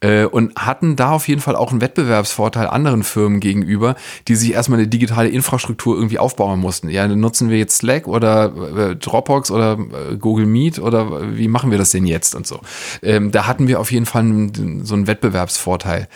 Äh, 0.00 0.24
und 0.24 0.56
hatten 0.56 0.96
da 0.96 1.10
auf 1.10 1.28
jeden 1.28 1.42
Fall 1.42 1.54
auch 1.54 1.72
einen 1.72 1.82
Wettbewerbsvorteil 1.82 2.66
anderen 2.66 3.02
Firmen 3.02 3.40
gegenüber, 3.40 3.96
die 4.28 4.36
sich 4.36 4.54
erstmal 4.54 4.78
eine 4.78 4.88
digitale 4.88 5.28
Infrastruktur 5.28 5.94
irgendwie 5.94 6.18
aufbauen 6.18 6.58
mussten. 6.58 6.88
Ja, 6.88 7.06
nutzen 7.06 7.50
wir 7.50 7.58
jetzt 7.58 7.76
Slack 7.76 8.08
oder 8.08 8.90
äh, 8.90 8.96
Dropbox 8.96 9.50
oder 9.50 9.78
äh, 9.78 10.16
Google 10.16 10.46
Meet 10.46 10.78
oder 10.78 11.36
wie 11.36 11.48
machen 11.48 11.70
wir 11.70 11.76
das 11.76 11.90
denn 11.90 12.06
jetzt 12.06 12.34
und 12.34 12.46
so. 12.46 12.60
Ähm, 13.02 13.32
da 13.32 13.46
hatten 13.46 13.68
wir 13.68 13.78
auf 13.78 13.92
jeden 13.92 14.06
Fall 14.06 14.24
so 14.84 14.94
einen 14.94 15.06
Wettbewerbsvorteil. 15.06 16.08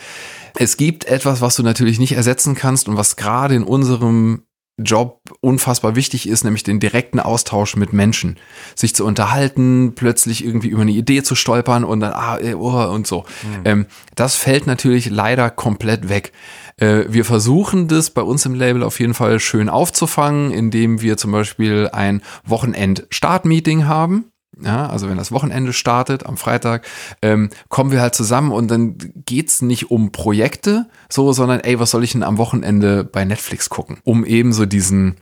Es 0.55 0.77
gibt 0.77 1.05
etwas, 1.05 1.41
was 1.41 1.55
du 1.55 1.61
natürlich 1.61 1.99
nicht 1.99 2.13
ersetzen 2.13 2.55
kannst 2.55 2.87
und 2.89 2.97
was 2.97 3.17
gerade 3.17 3.53
in 3.53 3.63
unserem 3.63 4.41
Job 4.77 5.21
unfassbar 5.39 5.95
wichtig 5.95 6.27
ist, 6.27 6.43
nämlich 6.43 6.63
den 6.63 6.79
direkten 6.79 7.19
Austausch 7.19 7.77
mit 7.77 7.93
Menschen. 7.93 8.37
Sich 8.75 8.93
zu 8.93 9.05
unterhalten, 9.05 9.93
plötzlich 9.95 10.43
irgendwie 10.43 10.67
über 10.67 10.81
eine 10.81 10.91
Idee 10.91 11.23
zu 11.23 11.35
stolpern 11.35 11.85
und 11.85 12.01
dann, 12.01 12.11
ah, 12.13 12.37
oh, 12.55 12.93
und 12.93 13.07
so. 13.07 13.25
Mhm. 13.43 13.61
Ähm, 13.63 13.85
das 14.15 14.35
fällt 14.35 14.67
natürlich 14.67 15.09
leider 15.09 15.49
komplett 15.49 16.09
weg. 16.09 16.33
Äh, 16.77 17.05
wir 17.07 17.23
versuchen 17.23 17.87
das 17.87 18.09
bei 18.09 18.21
uns 18.21 18.45
im 18.45 18.53
Label 18.53 18.83
auf 18.83 18.99
jeden 18.99 19.13
Fall 19.13 19.39
schön 19.39 19.69
aufzufangen, 19.69 20.51
indem 20.51 21.01
wir 21.01 21.15
zum 21.15 21.31
Beispiel 21.31 21.89
ein 21.93 22.21
Wochenend-Start-Meeting 22.45 23.85
haben 23.85 24.31
ja, 24.61 24.87
also 24.87 25.09
wenn 25.09 25.17
das 25.17 25.31
Wochenende 25.31 25.73
startet 25.73 26.25
am 26.25 26.37
Freitag, 26.37 26.85
ähm, 27.21 27.49
kommen 27.69 27.91
wir 27.91 28.01
halt 28.01 28.15
zusammen 28.15 28.51
und 28.51 28.69
dann 28.69 28.97
geht's 29.25 29.61
nicht 29.61 29.91
um 29.91 30.11
Projekte, 30.11 30.87
so, 31.09 31.31
sondern 31.33 31.59
ey, 31.59 31.79
was 31.79 31.91
soll 31.91 32.03
ich 32.03 32.13
denn 32.13 32.23
am 32.23 32.37
Wochenende 32.37 33.03
bei 33.03 33.25
Netflix 33.25 33.69
gucken? 33.69 33.97
Um 34.03 34.25
eben 34.25 34.53
so 34.53 34.65
diesen, 34.65 35.17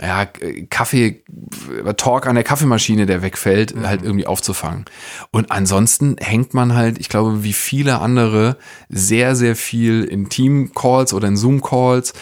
ja, 0.00 0.26
Kaffee, 0.68 1.24
Talk 1.96 2.26
an 2.26 2.34
der 2.34 2.44
Kaffeemaschine, 2.44 3.06
der 3.06 3.22
wegfällt, 3.22 3.74
mhm. 3.74 3.86
halt 3.86 4.02
irgendwie 4.02 4.26
aufzufangen. 4.26 4.84
Und 5.30 5.50
ansonsten 5.50 6.16
hängt 6.18 6.52
man 6.52 6.74
halt, 6.74 6.98
ich 6.98 7.08
glaube, 7.08 7.42
wie 7.42 7.54
viele 7.54 8.00
andere, 8.00 8.58
sehr, 8.90 9.34
sehr 9.34 9.56
viel 9.56 10.04
in 10.04 10.28
Team-Calls 10.28 11.14
oder 11.14 11.28
in 11.28 11.36
Zoom-Calls, 11.36 12.12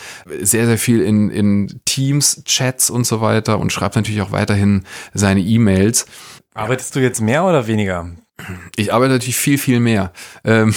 sehr, 0.40 0.66
sehr 0.66 0.78
viel 0.78 1.02
in, 1.02 1.30
in 1.30 1.80
Teams-Chats 1.84 2.90
und 2.90 3.06
so 3.06 3.20
weiter 3.20 3.58
und 3.58 3.72
schreibt 3.72 3.96
natürlich 3.96 4.22
auch 4.22 4.32
weiterhin 4.32 4.84
seine 5.12 5.40
E-Mails. 5.40 6.06
Arbeitest 6.54 6.94
du 6.94 7.00
jetzt 7.00 7.20
mehr 7.20 7.44
oder 7.44 7.66
weniger? 7.66 8.06
Ich 8.76 8.92
arbeite 8.92 9.12
natürlich 9.14 9.36
viel, 9.36 9.58
viel 9.58 9.80
mehr. 9.80 10.12
Ähm, 10.44 10.72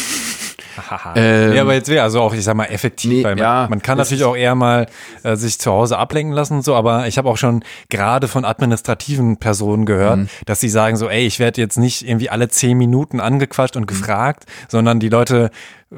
ähm, 1.15 1.53
ja, 1.53 1.61
aber 1.61 1.75
jetzt 1.75 1.89
wäre 1.89 2.03
also 2.03 2.21
auch, 2.21 2.33
ich 2.33 2.43
sag 2.43 2.55
mal, 2.55 2.65
effektiv, 2.65 3.11
nee, 3.11 3.21
man, 3.21 3.37
ja, 3.37 3.67
man 3.69 3.81
kann 3.81 3.97
natürlich 3.97 4.23
auch 4.23 4.35
eher 4.35 4.55
mal 4.55 4.87
äh, 5.23 5.35
sich 5.35 5.59
zu 5.59 5.71
Hause 5.71 5.97
ablenken 5.97 6.33
lassen 6.33 6.57
und 6.57 6.61
so, 6.63 6.75
aber 6.75 7.07
ich 7.07 7.19
habe 7.19 7.29
auch 7.29 7.37
schon 7.37 7.63
gerade 7.89 8.27
von 8.27 8.43
administrativen 8.43 9.37
Personen 9.37 9.85
gehört, 9.85 10.17
mhm. 10.17 10.29
dass 10.45 10.59
sie 10.59 10.69
sagen 10.69 10.97
so, 10.97 11.09
ey, 11.09 11.25
ich 11.27 11.39
werde 11.39 11.61
jetzt 11.61 11.77
nicht 11.77 12.07
irgendwie 12.07 12.29
alle 12.29 12.47
zehn 12.49 12.77
Minuten 12.77 13.19
angequatscht 13.19 13.75
und 13.75 13.83
mhm. 13.83 13.87
gefragt, 13.87 14.45
sondern 14.67 14.99
die 14.99 15.09
Leute 15.09 15.51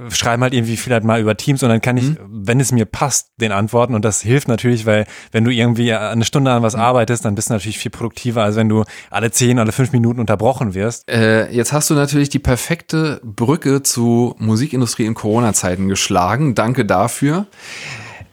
schreiben 0.10 0.44
halt 0.44 0.54
irgendwie 0.54 0.78
vielleicht 0.78 1.04
mal 1.04 1.20
über 1.20 1.36
Teams 1.36 1.64
und 1.64 1.70
dann 1.70 1.82
kann 1.82 1.98
ich, 1.98 2.10
mhm. 2.10 2.18
wenn 2.30 2.60
es 2.60 2.72
mir 2.72 2.86
passt, 2.86 3.32
den 3.38 3.52
antworten 3.52 3.96
und 3.96 4.06
das 4.06 4.22
hilft 4.22 4.48
natürlich, 4.48 4.86
weil 4.86 5.06
wenn 5.32 5.44
du 5.44 5.52
irgendwie 5.52 5.94
eine 5.94 6.26
Stunde 6.26 6.52
an 6.52 6.62
was 6.62 6.76
mhm. 6.76 6.82
arbeitest, 6.82 7.26
dann 7.26 7.36
bist 7.36 7.50
du 7.50 7.54
natürlich 7.54 7.80
viel 7.80 7.92
produktiver, 7.92 8.44
als 8.44 8.56
wenn 8.56 8.70
du 8.70 8.84
alle 9.10 9.32
zehn 9.32 9.58
oder 9.60 9.72
fünf 9.72 9.92
Minuten 9.92 10.20
unterbrochen 10.20 10.76
wirst. 10.76 11.10
Äh, 11.10 11.52
jetzt 11.52 11.74
hast 11.74 11.90
du 11.90 11.96
natürlich 11.96 12.30
die 12.30 12.40
perfekte 12.40 13.20
Brücke 13.24 13.82
zu 13.82 14.36
Musikindustrie 14.38 15.06
in 15.06 15.16
Corona-Zeiten 15.16 15.88
geschlagen. 15.88 16.54
Danke 16.54 16.86
dafür. 16.86 17.48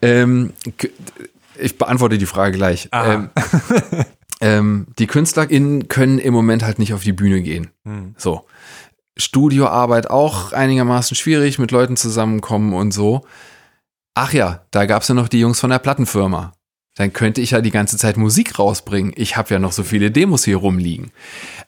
Ähm, 0.03 0.53
ich 1.59 1.79
beantworte 1.79 2.19
die 2.19 2.27
Frage 2.27 2.57
gleich. 2.57 2.91
Ähm, 2.93 3.31
ähm, 4.43 4.87
die 4.99 5.07
KünstlerInnen 5.07 5.89
können 5.89 6.19
im 6.19 6.35
Moment 6.35 6.63
halt 6.63 6.79
nicht 6.79 6.93
auf 6.93 7.03
die 7.03 7.13
Bühne 7.13 7.41
gehen. 7.41 7.69
Mhm. 7.85 8.15
So. 8.19 8.45
Studioarbeit 9.17 10.11
auch 10.11 10.53
einigermaßen 10.53 11.17
schwierig, 11.17 11.59
mit 11.59 11.71
Leuten 11.71 11.97
zusammenkommen 11.97 12.75
und 12.75 12.93
so. 12.93 13.25
Ach 14.15 14.33
ja, 14.33 14.65
da 14.71 14.87
gab's 14.87 15.09
ja 15.09 15.15
noch 15.15 15.29
die 15.29 15.41
Jungs 15.41 15.61
von 15.61 15.71
der 15.71 15.79
Plattenfirma. 15.79 16.53
Dann 16.97 17.13
könnte 17.13 17.43
ich 17.43 17.51
ja 17.51 17.61
die 17.61 17.71
ganze 17.71 17.99
Zeit 17.99 18.17
Musik 18.17 18.59
rausbringen. 18.59 19.13
Ich 19.17 19.37
habe 19.37 19.53
ja 19.53 19.59
noch 19.59 19.73
so 19.73 19.83
viele 19.83 20.11
Demos 20.11 20.45
hier 20.45 20.57
rumliegen. 20.57 21.13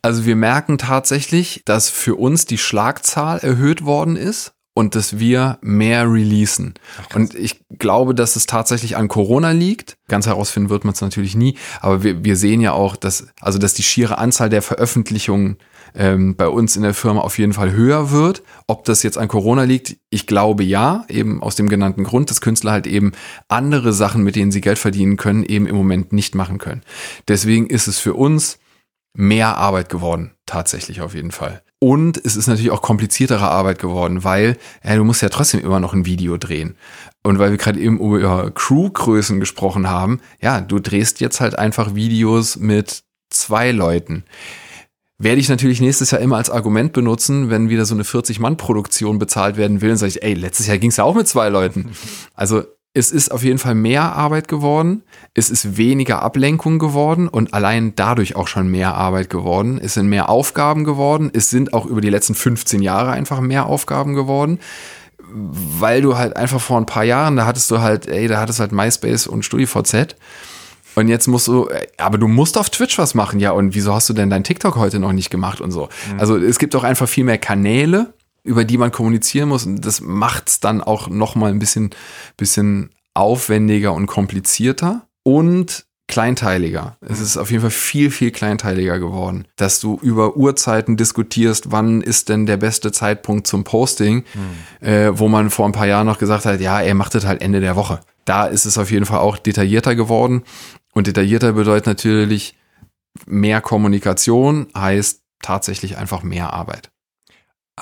Also 0.00 0.24
wir 0.24 0.36
merken 0.36 0.78
tatsächlich, 0.78 1.62
dass 1.66 1.90
für 1.90 2.16
uns 2.16 2.46
die 2.46 2.56
Schlagzahl 2.56 3.38
erhöht 3.38 3.84
worden 3.84 4.16
ist 4.16 4.54
und 4.78 4.94
dass 4.94 5.18
wir 5.18 5.58
mehr 5.60 6.08
releasen. 6.08 6.74
Ach, 7.02 7.16
und 7.16 7.34
ich 7.34 7.64
glaube, 7.80 8.14
dass 8.14 8.36
es 8.36 8.46
tatsächlich 8.46 8.96
an 8.96 9.08
Corona 9.08 9.50
liegt. 9.50 9.96
Ganz 10.06 10.28
herausfinden 10.28 10.70
wird 10.70 10.84
man 10.84 10.94
es 10.94 11.00
natürlich 11.00 11.34
nie, 11.34 11.58
aber 11.80 12.04
wir, 12.04 12.22
wir 12.22 12.36
sehen 12.36 12.60
ja 12.60 12.74
auch, 12.74 12.94
dass, 12.94 13.26
also 13.40 13.58
dass 13.58 13.74
die 13.74 13.82
schiere 13.82 14.18
Anzahl 14.18 14.50
der 14.50 14.62
Veröffentlichungen 14.62 15.56
ähm, 15.96 16.36
bei 16.36 16.46
uns 16.46 16.76
in 16.76 16.84
der 16.84 16.94
Firma 16.94 17.22
auf 17.22 17.38
jeden 17.38 17.54
Fall 17.54 17.72
höher 17.72 18.12
wird. 18.12 18.44
Ob 18.68 18.84
das 18.84 19.02
jetzt 19.02 19.18
an 19.18 19.26
Corona 19.26 19.64
liegt, 19.64 19.96
ich 20.10 20.28
glaube 20.28 20.62
ja, 20.62 21.04
eben 21.08 21.42
aus 21.42 21.56
dem 21.56 21.68
genannten 21.68 22.04
Grund, 22.04 22.30
dass 22.30 22.40
Künstler 22.40 22.70
halt 22.70 22.86
eben 22.86 23.10
andere 23.48 23.92
Sachen, 23.92 24.22
mit 24.22 24.36
denen 24.36 24.52
sie 24.52 24.60
Geld 24.60 24.78
verdienen 24.78 25.16
können, 25.16 25.42
eben 25.42 25.66
im 25.66 25.74
Moment 25.74 26.12
nicht 26.12 26.36
machen 26.36 26.58
können. 26.58 26.82
Deswegen 27.26 27.66
ist 27.66 27.88
es 27.88 27.98
für 27.98 28.14
uns 28.14 28.60
mehr 29.12 29.56
Arbeit 29.56 29.88
geworden, 29.88 30.36
tatsächlich 30.46 31.00
auf 31.00 31.16
jeden 31.16 31.32
Fall. 31.32 31.64
Und 31.80 32.20
es 32.24 32.34
ist 32.34 32.48
natürlich 32.48 32.72
auch 32.72 32.82
kompliziertere 32.82 33.48
Arbeit 33.48 33.78
geworden, 33.78 34.24
weil 34.24 34.56
ja, 34.82 34.96
du 34.96 35.04
musst 35.04 35.22
ja 35.22 35.28
trotzdem 35.28 35.60
immer 35.60 35.78
noch 35.78 35.94
ein 35.94 36.06
Video 36.06 36.36
drehen. 36.36 36.76
Und 37.22 37.38
weil 37.38 37.52
wir 37.52 37.58
gerade 37.58 37.78
eben 37.78 37.98
über 38.00 38.50
Crewgrößen 38.50 39.38
gesprochen 39.38 39.88
haben, 39.88 40.20
ja, 40.40 40.60
du 40.60 40.80
drehst 40.80 41.20
jetzt 41.20 41.40
halt 41.40 41.58
einfach 41.58 41.94
Videos 41.94 42.56
mit 42.56 43.04
zwei 43.30 43.70
Leuten 43.70 44.24
werde 45.18 45.40
ich 45.40 45.48
natürlich 45.48 45.80
nächstes 45.80 46.12
Jahr 46.12 46.20
immer 46.20 46.36
als 46.36 46.48
Argument 46.48 46.92
benutzen, 46.92 47.50
wenn 47.50 47.68
wieder 47.68 47.84
so 47.84 47.94
eine 47.94 48.04
40-Mann-Produktion 48.04 49.18
bezahlt 49.18 49.56
werden 49.56 49.80
will, 49.80 49.90
und 49.90 49.96
sage 49.96 50.10
ich, 50.10 50.22
ey, 50.22 50.34
letztes 50.34 50.68
Jahr 50.68 50.78
ging 50.78 50.90
es 50.90 50.96
ja 50.96 51.04
auch 51.04 51.16
mit 51.16 51.26
zwei 51.26 51.48
Leuten. 51.48 51.90
Also 52.34 52.64
es 52.98 53.12
ist 53.12 53.30
auf 53.30 53.44
jeden 53.44 53.58
Fall 53.58 53.76
mehr 53.76 54.16
Arbeit 54.16 54.48
geworden, 54.48 55.02
es 55.32 55.50
ist 55.50 55.76
weniger 55.76 56.20
Ablenkung 56.20 56.80
geworden 56.80 57.28
und 57.28 57.54
allein 57.54 57.94
dadurch 57.94 58.34
auch 58.34 58.48
schon 58.48 58.68
mehr 58.68 58.94
Arbeit 58.94 59.30
geworden. 59.30 59.80
Es 59.80 59.94
sind 59.94 60.08
mehr 60.08 60.28
Aufgaben 60.28 60.82
geworden, 60.82 61.30
es 61.32 61.48
sind 61.48 61.72
auch 61.72 61.86
über 61.86 62.00
die 62.00 62.10
letzten 62.10 62.34
15 62.34 62.82
Jahre 62.82 63.12
einfach 63.12 63.40
mehr 63.40 63.66
Aufgaben 63.66 64.14
geworden, 64.14 64.58
weil 65.32 66.02
du 66.02 66.18
halt 66.18 66.36
einfach 66.36 66.60
vor 66.60 66.76
ein 66.76 66.86
paar 66.86 67.04
Jahren, 67.04 67.36
da 67.36 67.46
hattest 67.46 67.70
du 67.70 67.78
halt, 67.78 68.08
ey, 68.08 68.26
da 68.26 68.40
hattest 68.40 68.58
du 68.58 68.62
halt 68.62 68.72
MySpace 68.72 69.28
und 69.28 69.44
StudiVZ 69.44 70.16
und 70.96 71.06
jetzt 71.06 71.28
musst 71.28 71.46
du, 71.46 71.68
äh, 71.68 71.86
aber 71.98 72.18
du 72.18 72.26
musst 72.26 72.58
auf 72.58 72.70
Twitch 72.70 72.98
was 72.98 73.14
machen, 73.14 73.38
ja. 73.38 73.52
Und 73.52 73.76
wieso 73.76 73.94
hast 73.94 74.08
du 74.08 74.12
denn 74.12 74.30
dein 74.30 74.42
TikTok 74.42 74.74
heute 74.74 74.98
noch 74.98 75.12
nicht 75.12 75.30
gemacht 75.30 75.60
und 75.60 75.70
so? 75.70 75.88
Mhm. 76.12 76.18
Also 76.18 76.36
es 76.36 76.58
gibt 76.58 76.74
auch 76.74 76.82
einfach 76.82 77.08
viel 77.08 77.22
mehr 77.22 77.38
Kanäle, 77.38 78.12
über 78.48 78.64
die 78.64 78.78
man 78.78 78.90
kommunizieren 78.90 79.50
muss. 79.50 79.66
Und 79.66 79.84
das 79.84 80.00
macht's 80.00 80.60
dann 80.60 80.80
auch 80.80 81.08
noch 81.08 81.34
mal 81.34 81.50
ein 81.50 81.58
bisschen, 81.58 81.90
bisschen 82.36 82.90
aufwendiger 83.14 83.92
und 83.92 84.06
komplizierter 84.06 85.06
und 85.22 85.86
kleinteiliger. 86.08 86.96
Es 87.00 87.20
ist 87.20 87.36
auf 87.36 87.50
jeden 87.50 87.60
Fall 87.60 87.70
viel, 87.70 88.10
viel 88.10 88.30
kleinteiliger 88.30 88.98
geworden, 88.98 89.44
dass 89.56 89.78
du 89.78 89.98
über 90.02 90.36
Uhrzeiten 90.36 90.96
diskutierst, 90.96 91.70
wann 91.70 92.00
ist 92.00 92.30
denn 92.30 92.46
der 92.46 92.56
beste 92.56 92.92
Zeitpunkt 92.92 93.46
zum 93.46 93.62
Posting, 93.62 94.24
mhm. 94.34 94.86
äh, 94.86 95.18
wo 95.18 95.28
man 95.28 95.50
vor 95.50 95.66
ein 95.66 95.72
paar 95.72 95.86
Jahren 95.86 96.06
noch 96.06 96.18
gesagt 96.18 96.46
hat, 96.46 96.60
ja, 96.60 96.80
er 96.80 96.94
macht 96.94 97.14
es 97.14 97.26
halt 97.26 97.42
Ende 97.42 97.60
der 97.60 97.76
Woche. 97.76 98.00
Da 98.24 98.46
ist 98.46 98.64
es 98.64 98.78
auf 98.78 98.90
jeden 98.90 99.04
Fall 99.04 99.18
auch 99.18 99.36
detaillierter 99.36 99.94
geworden 99.94 100.44
und 100.94 101.06
detaillierter 101.06 101.52
bedeutet 101.52 101.86
natürlich 101.86 102.56
mehr 103.26 103.60
Kommunikation, 103.60 104.68
heißt 104.74 105.22
tatsächlich 105.42 105.98
einfach 105.98 106.22
mehr 106.22 106.52
Arbeit. 106.52 106.90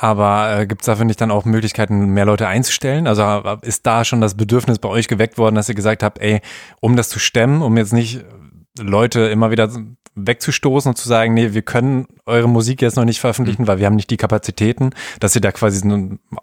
Aber 0.01 0.61
äh, 0.61 0.67
gibt 0.67 0.83
es 0.83 0.87
dafür 0.87 1.05
nicht 1.05 1.21
dann 1.21 1.31
auch 1.31 1.45
Möglichkeiten, 1.45 2.11
mehr 2.11 2.25
Leute 2.25 2.47
einzustellen? 2.47 3.07
Also 3.07 3.23
äh, 3.23 3.57
ist 3.63 3.87
da 3.87 4.05
schon 4.05 4.21
das 4.21 4.35
Bedürfnis 4.35 4.79
bei 4.79 4.89
euch 4.89 5.09
geweckt 5.09 5.39
worden, 5.39 5.55
dass 5.55 5.69
ihr 5.69 5.75
gesagt 5.75 6.03
habt, 6.03 6.19
ey, 6.19 6.41
um 6.81 6.97
das 6.97 7.09
zu 7.09 7.19
stemmen, 7.19 7.63
um 7.63 7.77
jetzt 7.77 7.93
nicht 7.93 8.25
Leute 8.79 9.21
immer 9.21 9.51
wieder 9.51 9.71
wegzustoßen 10.17 10.89
und 10.91 10.97
zu 10.97 11.09
sagen, 11.09 11.35
nee, 11.35 11.53
wir 11.53 11.63
können 11.63 12.07
eure 12.25 12.49
Musik 12.49 12.81
jetzt 12.81 12.97
noch 12.97 13.05
nicht 13.05 13.21
veröffentlichen, 13.21 13.63
mhm. 13.63 13.67
weil 13.69 13.79
wir 13.79 13.87
haben 13.87 13.97
nicht 13.97 14.11
die 14.11 14.17
Kapazitäten, 14.17 14.91
dass 15.21 15.35
ihr 15.35 15.43
da 15.43 15.53
quasi 15.53 15.87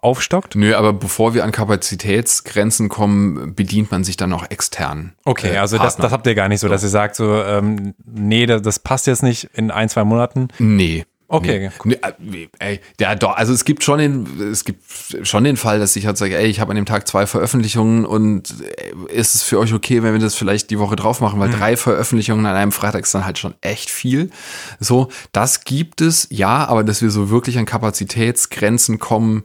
aufstockt? 0.00 0.54
Nö, 0.54 0.74
aber 0.74 0.92
bevor 0.92 1.34
wir 1.34 1.44
an 1.44 1.50
Kapazitätsgrenzen 1.50 2.88
kommen, 2.88 3.54
bedient 3.54 3.90
man 3.90 4.04
sich 4.04 4.16
dann 4.16 4.32
auch 4.32 4.48
extern. 4.48 5.14
Okay, 5.24 5.54
äh, 5.54 5.58
also 5.58 5.76
das, 5.76 5.96
das 5.96 6.12
habt 6.12 6.26
ihr 6.26 6.36
gar 6.36 6.48
nicht 6.48 6.60
so, 6.60 6.68
so. 6.68 6.72
dass 6.72 6.84
ihr 6.84 6.88
sagt 6.88 7.16
so, 7.16 7.42
ähm, 7.42 7.94
nee, 8.04 8.46
das, 8.46 8.62
das 8.62 8.78
passt 8.78 9.08
jetzt 9.08 9.24
nicht 9.24 9.50
in 9.54 9.72
ein, 9.72 9.88
zwei 9.88 10.04
Monaten? 10.04 10.48
Nee. 10.58 11.04
Okay. 11.26 11.70
Nee, 11.84 11.96
nee, 12.18 12.48
ey, 12.58 12.80
ja, 13.00 13.14
doch, 13.14 13.34
also 13.36 13.52
es 13.52 13.64
gibt 13.64 13.82
schon 13.82 13.98
den, 13.98 14.50
es 14.52 14.64
gibt 14.64 14.82
schon 15.22 15.44
den 15.44 15.56
Fall, 15.56 15.78
dass 15.78 15.96
ich 15.96 16.06
halt 16.06 16.18
sage, 16.18 16.36
ey, 16.36 16.46
ich 16.46 16.60
habe 16.60 16.70
an 16.70 16.76
dem 16.76 16.84
Tag 16.84 17.08
zwei 17.08 17.26
Veröffentlichungen 17.26 18.04
und 18.04 18.54
äh, 18.60 19.12
ist 19.12 19.34
es 19.34 19.42
für 19.42 19.58
euch 19.58 19.72
okay, 19.72 20.02
wenn 20.02 20.12
wir 20.12 20.20
das 20.20 20.34
vielleicht 20.34 20.70
die 20.70 20.78
Woche 20.78 20.96
drauf 20.96 21.20
machen, 21.20 21.40
weil 21.40 21.48
mhm. 21.48 21.54
drei 21.54 21.76
Veröffentlichungen 21.76 22.44
an 22.44 22.56
einem 22.56 22.72
Freitag 22.72 23.04
ist 23.04 23.14
dann 23.14 23.24
halt 23.24 23.38
schon 23.38 23.54
echt 23.62 23.88
viel. 23.88 24.30
So, 24.80 25.08
das 25.32 25.64
gibt 25.64 26.02
es, 26.02 26.28
ja, 26.30 26.66
aber 26.66 26.84
dass 26.84 27.00
wir 27.00 27.10
so 27.10 27.30
wirklich 27.30 27.58
an 27.58 27.64
Kapazitätsgrenzen 27.64 28.98
kommen, 28.98 29.44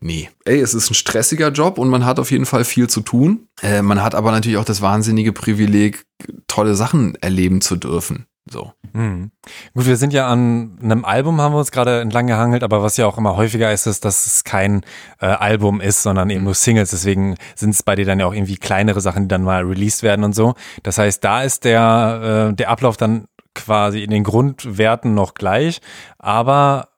Nee, 0.00 0.30
ey, 0.44 0.60
es 0.60 0.74
ist 0.74 0.90
ein 0.90 0.94
stressiger 0.94 1.50
Job 1.50 1.76
und 1.76 1.88
man 1.88 2.04
hat 2.04 2.20
auf 2.20 2.30
jeden 2.30 2.46
Fall 2.46 2.64
viel 2.64 2.88
zu 2.88 3.00
tun. 3.00 3.48
Äh, 3.62 3.82
man 3.82 4.00
hat 4.00 4.14
aber 4.14 4.30
natürlich 4.30 4.56
auch 4.56 4.64
das 4.64 4.80
wahnsinnige 4.80 5.32
Privileg, 5.32 6.04
tolle 6.46 6.76
Sachen 6.76 7.16
erleben 7.16 7.60
zu 7.60 7.74
dürfen. 7.74 8.27
So. 8.50 8.72
Mhm. 8.92 9.30
Gut, 9.74 9.86
wir 9.86 9.96
sind 9.96 10.12
ja 10.12 10.28
an 10.28 10.78
einem 10.82 11.04
Album, 11.04 11.40
haben 11.40 11.52
wir 11.54 11.58
uns 11.58 11.70
gerade 11.70 12.00
entlang 12.00 12.26
gehangelt, 12.26 12.62
aber 12.62 12.82
was 12.82 12.96
ja 12.96 13.06
auch 13.06 13.18
immer 13.18 13.36
häufiger 13.36 13.72
ist, 13.72 13.86
ist, 13.86 14.04
dass 14.04 14.26
es 14.26 14.44
kein 14.44 14.82
äh, 15.20 15.26
Album 15.26 15.80
ist, 15.80 16.02
sondern 16.02 16.30
eben 16.30 16.44
nur 16.44 16.54
Singles. 16.54 16.90
Deswegen 16.90 17.36
sind 17.54 17.70
es 17.70 17.82
bei 17.82 17.94
dir 17.94 18.04
dann 18.04 18.20
ja 18.20 18.26
auch 18.26 18.34
irgendwie 18.34 18.56
kleinere 18.56 19.00
Sachen, 19.00 19.24
die 19.24 19.28
dann 19.28 19.42
mal 19.42 19.64
released 19.64 20.02
werden 20.02 20.24
und 20.24 20.34
so. 20.34 20.54
Das 20.82 20.98
heißt, 20.98 21.22
da 21.22 21.42
ist 21.42 21.64
der, 21.64 22.50
äh, 22.50 22.54
der 22.54 22.70
Ablauf 22.70 22.96
dann 22.96 23.26
quasi 23.54 24.02
in 24.02 24.10
den 24.10 24.24
Grundwerten 24.24 25.14
noch 25.14 25.34
gleich, 25.34 25.80
aber 26.18 26.88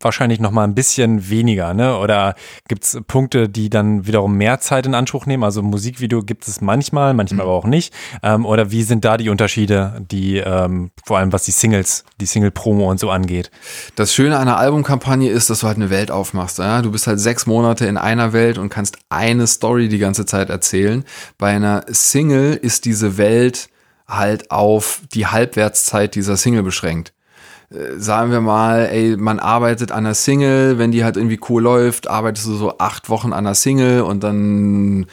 wahrscheinlich 0.00 0.38
noch 0.38 0.50
mal 0.50 0.64
ein 0.64 0.74
bisschen 0.74 1.28
weniger, 1.28 1.74
ne? 1.74 1.98
Oder 1.98 2.34
gibt 2.68 2.84
es 2.84 2.98
Punkte, 3.06 3.48
die 3.48 3.68
dann 3.68 4.06
wiederum 4.06 4.34
mehr 4.34 4.60
Zeit 4.60 4.86
in 4.86 4.94
Anspruch 4.94 5.26
nehmen? 5.26 5.42
Also 5.42 5.62
Musikvideo 5.62 6.22
gibt 6.22 6.46
es 6.46 6.60
manchmal, 6.60 7.14
manchmal 7.14 7.44
mhm. 7.44 7.50
aber 7.50 7.58
auch 7.58 7.66
nicht. 7.66 7.92
Ähm, 8.22 8.46
oder 8.46 8.70
wie 8.70 8.82
sind 8.82 9.04
da 9.04 9.16
die 9.16 9.28
Unterschiede, 9.28 10.04
die 10.10 10.36
ähm, 10.38 10.90
vor 11.04 11.18
allem 11.18 11.32
was 11.32 11.44
die 11.44 11.50
Singles, 11.50 12.04
die 12.20 12.26
Single-Promo 12.26 12.88
und 12.88 13.00
so 13.00 13.10
angeht? 13.10 13.50
Das 13.96 14.14
Schöne 14.14 14.36
an 14.36 14.42
einer 14.42 14.58
Albumkampagne 14.58 15.30
ist, 15.30 15.50
dass 15.50 15.60
du 15.60 15.66
halt 15.66 15.76
eine 15.76 15.90
Welt 15.90 16.10
aufmachst. 16.10 16.58
Ja? 16.58 16.82
Du 16.82 16.92
bist 16.92 17.06
halt 17.06 17.18
sechs 17.18 17.46
Monate 17.46 17.86
in 17.86 17.96
einer 17.96 18.32
Welt 18.32 18.58
und 18.58 18.68
kannst 18.68 18.98
eine 19.08 19.46
Story 19.46 19.88
die 19.88 19.98
ganze 19.98 20.26
Zeit 20.26 20.50
erzählen. 20.50 21.04
Bei 21.38 21.48
einer 21.48 21.84
Single 21.88 22.54
ist 22.54 22.84
diese 22.84 23.18
Welt 23.18 23.68
halt 24.06 24.50
auf 24.50 25.02
die 25.12 25.26
Halbwertszeit 25.26 26.14
dieser 26.14 26.36
Single 26.36 26.62
beschränkt. 26.62 27.12
Äh, 27.70 27.98
sagen 27.98 28.30
wir 28.30 28.40
mal, 28.40 28.86
ey, 28.86 29.16
man 29.16 29.38
arbeitet 29.38 29.92
an 29.92 29.98
einer 29.98 30.14
Single, 30.14 30.78
wenn 30.78 30.90
die 30.90 31.04
halt 31.04 31.16
irgendwie 31.16 31.38
cool 31.48 31.62
läuft, 31.62 32.08
arbeitest 32.08 32.46
du 32.46 32.54
so 32.54 32.78
acht 32.78 33.10
Wochen 33.10 33.32
an 33.32 33.46
einer 33.46 33.54
Single 33.54 34.02
und 34.02 34.22
dann 34.24 35.06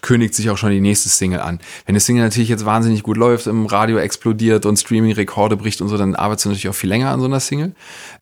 kündigt 0.00 0.34
sich 0.34 0.48
auch 0.50 0.56
schon 0.56 0.70
die 0.70 0.80
nächste 0.80 1.10
Single 1.10 1.40
an. 1.40 1.58
Wenn 1.84 1.92
eine 1.92 2.00
Single 2.00 2.24
natürlich 2.24 2.48
jetzt 2.48 2.64
wahnsinnig 2.64 3.02
gut 3.02 3.16
läuft, 3.16 3.46
im 3.46 3.66
Radio 3.66 3.98
explodiert 3.98 4.64
und 4.64 4.78
Streaming-Rekorde 4.78 5.56
bricht 5.56 5.82
und 5.82 5.88
so, 5.88 5.98
dann 5.98 6.14
arbeitest 6.14 6.46
du 6.46 6.48
natürlich 6.48 6.68
auch 6.68 6.74
viel 6.74 6.88
länger 6.88 7.10
an 7.10 7.20
so 7.20 7.26
einer 7.26 7.40
Single. 7.40 7.74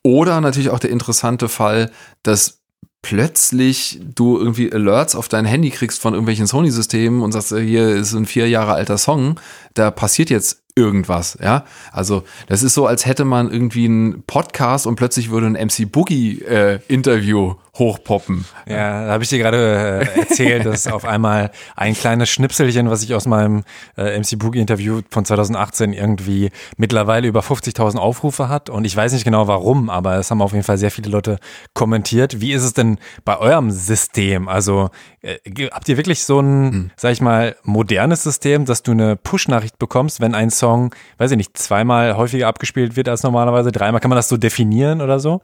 Oder 0.03 0.41
natürlich 0.41 0.69
auch 0.69 0.79
der 0.79 0.89
interessante 0.89 1.47
Fall, 1.47 1.89
dass 2.23 2.59
plötzlich 3.01 4.01
du 4.13 4.37
irgendwie 4.37 4.71
Alerts 4.73 5.15
auf 5.15 5.29
dein 5.29 5.45
Handy 5.45 5.69
kriegst 5.69 6.01
von 6.01 6.13
irgendwelchen 6.13 6.47
Sony-Systemen 6.47 7.21
und 7.21 7.31
sagst, 7.31 7.55
hier 7.55 7.95
ist 7.95 8.13
ein 8.13 8.25
vier 8.25 8.49
Jahre 8.49 8.73
alter 8.73 8.97
Song, 8.97 9.39
da 9.73 9.89
passiert 9.89 10.29
jetzt 10.29 10.58
irgendwas, 10.75 11.37
ja. 11.41 11.65
Also 11.91 12.23
das 12.47 12.63
ist 12.63 12.73
so, 12.73 12.85
als 12.87 13.05
hätte 13.05 13.25
man 13.25 13.51
irgendwie 13.51 13.85
einen 13.85 14.23
Podcast 14.23 14.87
und 14.87 14.95
plötzlich 14.95 15.29
würde 15.29 15.47
ein 15.47 15.53
MC 15.53 15.91
Boogie 15.91 16.41
äh, 16.41 16.79
Interview 16.87 17.55
hochpoppen. 17.79 18.45
Ja, 18.67 19.05
da 19.05 19.11
habe 19.13 19.23
ich 19.23 19.29
dir 19.29 19.39
gerade 19.39 20.05
äh, 20.15 20.19
erzählt, 20.19 20.65
dass 20.65 20.87
auf 20.87 21.05
einmal 21.05 21.51
ein 21.75 21.93
kleines 21.93 22.29
Schnipselchen, 22.29 22.89
was 22.89 23.03
ich 23.03 23.15
aus 23.15 23.25
meinem 23.25 23.63
äh, 23.97 24.19
MC 24.19 24.37
Boogie 24.37 24.59
Interview 24.59 25.01
von 25.09 25.25
2018 25.25 25.93
irgendwie 25.93 26.51
mittlerweile 26.77 27.27
über 27.27 27.39
50.000 27.39 27.97
Aufrufe 27.97 28.49
hat 28.49 28.69
und 28.69 28.85
ich 28.85 28.95
weiß 28.95 29.13
nicht 29.13 29.23
genau 29.23 29.47
warum, 29.47 29.89
aber 29.89 30.17
es 30.17 30.29
haben 30.29 30.41
auf 30.41 30.51
jeden 30.51 30.63
Fall 30.63 30.77
sehr 30.77 30.91
viele 30.91 31.09
Leute 31.09 31.39
kommentiert. 31.73 32.41
Wie 32.41 32.51
ist 32.51 32.63
es 32.63 32.73
denn 32.73 32.99
bei 33.25 33.37
eurem 33.37 33.71
System? 33.71 34.47
Also 34.47 34.89
äh, 35.21 35.37
habt 35.71 35.89
ihr 35.89 35.97
wirklich 35.97 36.23
so 36.23 36.39
ein, 36.39 36.71
hm. 36.71 36.91
sag 36.95 37.13
ich 37.13 37.21
mal, 37.21 37.55
modernes 37.63 38.23
System, 38.23 38.65
dass 38.65 38.83
du 38.83 38.91
eine 38.91 39.15
Push-Nachricht 39.15 39.79
bekommst, 39.79 40.21
wenn 40.21 40.35
ein 40.35 40.49
Song, 40.49 40.93
weiß 41.17 41.31
ich 41.31 41.37
nicht, 41.37 41.57
zweimal 41.57 42.17
häufiger 42.17 42.47
abgespielt 42.47 42.95
wird 42.95 43.09
als 43.09 43.23
normalerweise, 43.23 43.71
dreimal? 43.71 44.01
Kann 44.01 44.09
man 44.09 44.17
das 44.17 44.29
so 44.29 44.37
definieren 44.37 45.01
oder 45.01 45.19
so? 45.19 45.41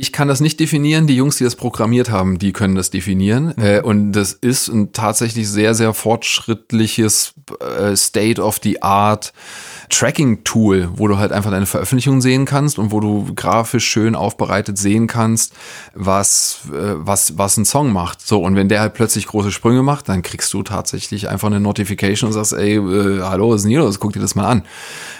Ich 0.00 0.12
kann 0.12 0.28
das 0.28 0.40
nicht 0.40 0.58
definieren. 0.58 1.06
Die 1.06 1.14
Jungs, 1.14 1.36
die 1.36 1.44
das 1.44 1.56
programmiert 1.56 2.08
haben, 2.08 2.38
die 2.38 2.54
können 2.54 2.74
das 2.74 2.88
definieren. 2.88 3.52
Mhm. 3.54 3.62
Äh, 3.62 3.80
und 3.82 4.12
das 4.12 4.32
ist 4.32 4.68
ein 4.68 4.92
tatsächlich 4.94 5.46
sehr, 5.46 5.74
sehr 5.74 5.92
fortschrittliches 5.92 7.34
äh, 7.60 7.94
State 7.94 8.40
of 8.40 8.60
the 8.62 8.80
Art 8.80 9.34
Tracking-Tool, 9.90 10.88
wo 10.94 11.06
du 11.06 11.18
halt 11.18 11.32
einfach 11.32 11.50
deine 11.50 11.66
Veröffentlichungen 11.66 12.22
sehen 12.22 12.46
kannst 12.46 12.78
und 12.78 12.92
wo 12.92 13.00
du 13.00 13.34
grafisch 13.34 13.84
schön 13.84 14.14
aufbereitet 14.14 14.78
sehen 14.78 15.06
kannst, 15.06 15.52
was, 15.92 16.60
äh, 16.72 16.94
was, 16.94 17.36
was 17.36 17.58
ein 17.58 17.66
Song 17.66 17.92
macht. 17.92 18.26
So, 18.26 18.42
und 18.42 18.56
wenn 18.56 18.70
der 18.70 18.80
halt 18.80 18.94
plötzlich 18.94 19.26
große 19.26 19.52
Sprünge 19.52 19.82
macht, 19.82 20.08
dann 20.08 20.22
kriegst 20.22 20.50
du 20.54 20.62
tatsächlich 20.62 21.28
einfach 21.28 21.48
eine 21.48 21.60
Notification 21.60 22.28
und 22.28 22.32
sagst, 22.32 22.54
ey, 22.54 22.76
äh, 22.76 23.20
hallo, 23.20 23.52
ist 23.52 23.64
denn 23.64 23.70
hier 23.70 23.80
los? 23.80 24.00
Guck 24.00 24.14
dir 24.14 24.20
das 24.20 24.34
mal 24.34 24.46
an. 24.46 24.62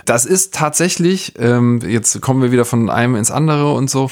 Das 0.06 0.24
ist 0.24 0.54
tatsächlich, 0.54 1.34
ähm, 1.38 1.80
jetzt 1.86 2.18
kommen 2.22 2.40
wir 2.40 2.50
wieder 2.50 2.64
von 2.64 2.88
einem 2.88 3.16
ins 3.16 3.30
andere 3.30 3.74
und 3.74 3.90
so, 3.90 4.08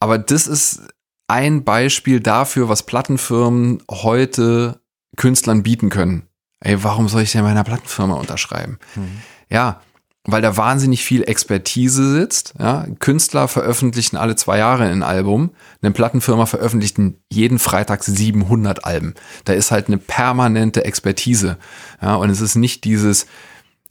aber 0.00 0.18
das 0.18 0.46
ist 0.46 0.82
ein 1.28 1.62
Beispiel 1.62 2.20
dafür, 2.20 2.68
was 2.68 2.82
Plattenfirmen 2.82 3.82
heute 3.90 4.80
Künstlern 5.16 5.62
bieten 5.62 5.90
können. 5.90 6.26
Ey, 6.60 6.82
warum 6.82 7.08
soll 7.08 7.22
ich 7.22 7.32
denn 7.32 7.44
meiner 7.44 7.64
Plattenfirma 7.64 8.14
unterschreiben? 8.14 8.78
Mhm. 8.96 9.20
Ja, 9.48 9.80
weil 10.24 10.42
da 10.42 10.56
wahnsinnig 10.56 11.04
viel 11.04 11.22
Expertise 11.22 12.12
sitzt. 12.12 12.54
Ja? 12.58 12.86
Künstler 12.98 13.48
veröffentlichen 13.48 14.16
alle 14.16 14.36
zwei 14.36 14.58
Jahre 14.58 14.84
ein 14.84 15.02
Album. 15.02 15.50
Eine 15.80 15.92
Plattenfirma 15.92 16.46
veröffentlicht 16.46 16.98
jeden 17.30 17.58
Freitag 17.58 18.04
700 18.04 18.84
Alben. 18.84 19.14
Da 19.44 19.54
ist 19.54 19.70
halt 19.70 19.86
eine 19.88 19.98
permanente 19.98 20.84
Expertise. 20.84 21.56
Ja? 22.02 22.16
Und 22.16 22.28
es 22.28 22.40
ist 22.40 22.56
nicht 22.56 22.84
dieses, 22.84 23.26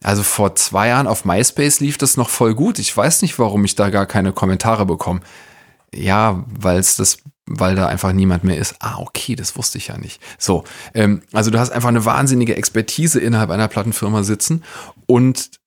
also 0.03 0.22
vor 0.22 0.56
zwei 0.56 0.90
Jahren 0.90 1.07
auf 1.07 1.26
MySpace 1.26 1.80
lief 1.80 1.98
das 1.98 2.15
noch 2.15 2.30
voll 2.30 2.53
gut. 2.53 2.77
Ich 2.77 2.95
weiß 2.95 3.23
nicht, 3.23 3.40
warum 3.40 3.65
ich 3.65 3.76
da 3.76 3.90
gar 3.90 4.06
keine 4.06 4.31
Kommentare 4.31 4.86
bekomme. 4.86 5.22
Ja, 5.94 6.45
weil 6.48 6.78
es 6.80 6.95
das, 6.95 7.18
weil 7.45 7.76
da 7.76 7.88
einfach 7.88 8.14
niemand 8.14 8.44
mehr 8.44 8.57
ist. 8.57 8.76
Ah, 8.80 8.98
okay, 8.99 9.36
das 9.36 9.57
wusste 9.57 9.78
ich 9.78 9.88
ja 9.88 9.98
nicht. 9.98 10.22
So, 10.38 10.64
ähm, 10.94 11.22
also 11.34 11.52
du 11.52 11.60
hast 11.60 11.72
einfach 11.72 11.90
eine 11.90 12.06
wahnsinnige 12.06 12.56
Expertise 12.56 13.20
innerhalb 13.20 13.49
einer 13.49 13.68
Plattenfirma 13.68 14.24
sitzen 14.24 14.64
und 15.07 15.59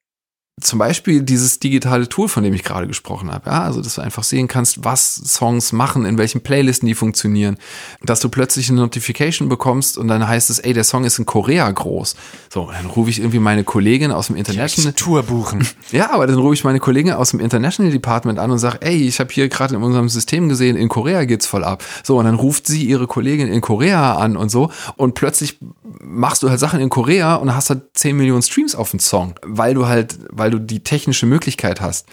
zum 0.61 0.79
Beispiel 0.79 1.23
dieses 1.23 1.61
digitale 1.61 2.09
Tool, 2.09 2.29
von 2.29 2.45
dem 2.45 2.53
ich 2.53 2.63
gerade 2.63 2.87
gesprochen 2.87 3.33
habe. 3.33 3.49
Ja, 3.49 3.63
also, 3.63 3.81
dass 3.81 3.95
du 3.95 4.03
einfach 4.03 4.23
sehen 4.23 4.49
kannst, 4.49 4.85
was 4.85 5.15
Songs 5.15 5.73
machen, 5.73 6.05
in 6.05 6.19
welchen 6.19 6.43
Playlisten 6.43 6.87
die 6.87 6.95
funktionieren, 6.95 7.57
dass 8.03 8.21
du 8.21 8.29
plötzlich 8.29 8.69
eine 8.69 8.81
Notification 8.81 9.49
bekommst 9.49 9.97
und 9.97 10.09
dann 10.09 10.29
heißt 10.29 10.51
es, 10.51 10.59
ey, 10.59 10.75
der 10.75 10.85
Song 10.85 11.05
ist 11.05 11.19
in 11.19 11.25
Korea 11.25 11.71
groß. 11.71 12.17
So, 12.53 12.71
dann 12.71 12.87
rufe 12.87 13.09
ich 13.09 13.21
irgendwie 13.21 13.39
meine 13.39 13.65
Kollegin 13.65 14.13
aus 14.13 14.27
dem 14.27 14.37
International 14.37 14.93
Tour 14.93 15.23
buchen. 15.23 15.67
Ja, 15.91 16.11
aber 16.11 16.27
dann 16.27 16.37
rufe 16.37 16.55
ich 16.55 16.65
meine 16.65 16.81
Kollegin 16.81 17.13
aus 17.13 17.31
dem 17.31 17.41
International 17.41 17.93
Department 17.93 18.39
an 18.39 18.51
und 18.51 18.59
sage, 18.59 18.79
ey, 18.81 18.97
ich 19.07 19.21
habe 19.21 19.33
hier 19.33 19.49
gerade 19.49 19.75
in 19.75 19.83
unserem 19.83 20.09
System 20.09 20.49
gesehen, 20.49 20.77
in 20.77 20.89
Korea 20.89 21.25
geht's 21.25 21.47
voll 21.47 21.65
ab. 21.65 21.85
So, 22.03 22.19
und 22.19 22.25
dann 22.25 22.35
ruft 22.35 22.67
sie 22.67 22.85
ihre 22.85 23.07
Kollegin 23.07 23.49
in 23.49 23.61
Korea 23.61 24.17
an 24.17 24.37
und 24.37 24.51
so 24.51 24.71
und 24.97 25.15
plötzlich 25.15 25.59
machst 26.01 26.43
du 26.43 26.51
halt 26.51 26.61
Sachen 26.61 26.81
in 26.81 26.89
Korea 26.89 27.37
und 27.37 27.55
hast 27.55 27.71
halt 27.71 27.83
10 27.95 28.17
Millionen 28.17 28.43
Streams 28.43 28.75
auf 28.75 28.91
den 28.91 29.01
Song, 29.01 29.35
weil 29.43 29.75
du 29.75 29.87
halt, 29.87 30.19
weil 30.31 30.42
du 30.51 30.59
die 30.59 30.83
technische 30.83 31.27
Möglichkeit 31.27 31.81
hast. 31.81 32.07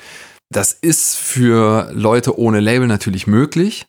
Das 0.52 0.74
ist 0.74 1.16
für 1.16 1.92
Leute 1.94 2.40
ohne 2.40 2.60
Label 2.60 2.88
natürlich 2.88 3.28
möglich. 3.28 3.86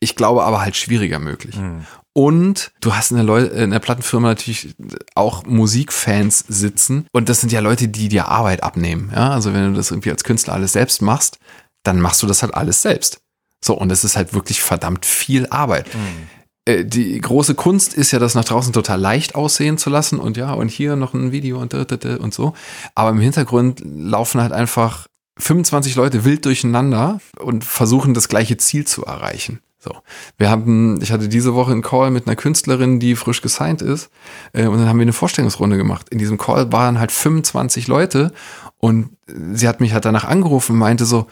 Ich 0.00 0.16
glaube 0.16 0.44
aber 0.44 0.60
halt 0.60 0.76
schwieriger 0.76 1.18
möglich. 1.18 1.56
Mhm. 1.56 1.86
Und 2.12 2.72
du 2.80 2.94
hast 2.94 3.12
in 3.12 3.18
der, 3.18 3.24
Leu 3.24 3.44
in 3.44 3.70
der 3.70 3.78
Plattenfirma 3.78 4.28
natürlich 4.28 4.74
auch 5.14 5.44
Musikfans 5.44 6.44
sitzen. 6.48 7.06
Und 7.12 7.28
das 7.28 7.40
sind 7.40 7.52
ja 7.52 7.60
Leute, 7.60 7.88
die 7.88 8.08
dir 8.08 8.28
Arbeit 8.28 8.62
abnehmen. 8.64 9.12
Ja, 9.14 9.30
also 9.30 9.54
wenn 9.54 9.70
du 9.70 9.76
das 9.76 9.90
irgendwie 9.90 10.10
als 10.10 10.24
Künstler 10.24 10.54
alles 10.54 10.72
selbst 10.72 11.02
machst, 11.02 11.38
dann 11.84 12.00
machst 12.00 12.22
du 12.22 12.26
das 12.26 12.42
halt 12.42 12.54
alles 12.54 12.82
selbst. 12.82 13.20
So, 13.64 13.74
und 13.74 13.92
es 13.92 14.04
ist 14.04 14.16
halt 14.16 14.34
wirklich 14.34 14.60
verdammt 14.60 15.06
viel 15.06 15.46
Arbeit. 15.50 15.94
Mhm. 15.94 16.28
Äh, 16.64 16.84
die 16.84 17.20
große 17.20 17.54
Kunst 17.54 17.94
ist 17.94 18.12
ja, 18.12 18.18
das 18.18 18.34
nach 18.34 18.44
draußen 18.44 18.72
total 18.72 19.00
leicht 19.00 19.34
aussehen 19.34 19.78
zu 19.78 19.90
lassen 19.90 20.18
und 20.18 20.36
ja, 20.36 20.52
und 20.52 20.68
hier 20.68 20.96
noch 20.96 21.14
ein 21.14 21.32
Video 21.32 21.60
und 21.60 21.74
und 21.74 22.34
so. 22.34 22.54
Aber 22.94 23.10
im 23.10 23.20
Hintergrund 23.20 23.82
laufen 23.84 24.40
halt 24.40 24.52
einfach 24.52 25.06
25 25.38 25.94
Leute 25.96 26.24
wild 26.24 26.44
durcheinander 26.44 27.20
und 27.38 27.64
versuchen 27.64 28.14
das 28.14 28.28
gleiche 28.28 28.56
Ziel 28.56 28.86
zu 28.86 29.04
erreichen. 29.04 29.60
So, 29.82 29.96
wir 30.36 30.50
haben, 30.50 31.00
ich 31.00 31.10
hatte 31.10 31.30
diese 31.30 31.54
Woche 31.54 31.72
einen 31.72 31.80
Call 31.80 32.10
mit 32.10 32.26
einer 32.26 32.36
Künstlerin, 32.36 33.00
die 33.00 33.16
frisch 33.16 33.40
gesigned 33.40 33.80
ist, 33.80 34.10
äh, 34.52 34.66
und 34.66 34.78
dann 34.78 34.88
haben 34.88 34.98
wir 34.98 35.04
eine 35.04 35.14
Vorstellungsrunde 35.14 35.78
gemacht. 35.78 36.10
In 36.10 36.18
diesem 36.18 36.36
Call 36.36 36.70
waren 36.70 36.98
halt 36.98 37.10
25 37.10 37.88
Leute 37.88 38.32
und 38.76 39.16
sie 39.54 39.66
hat 39.66 39.80
mich 39.80 39.94
halt 39.94 40.04
danach 40.04 40.24
angerufen 40.24 40.72
und 40.72 40.78
meinte 40.78 41.06
so, 41.06 41.28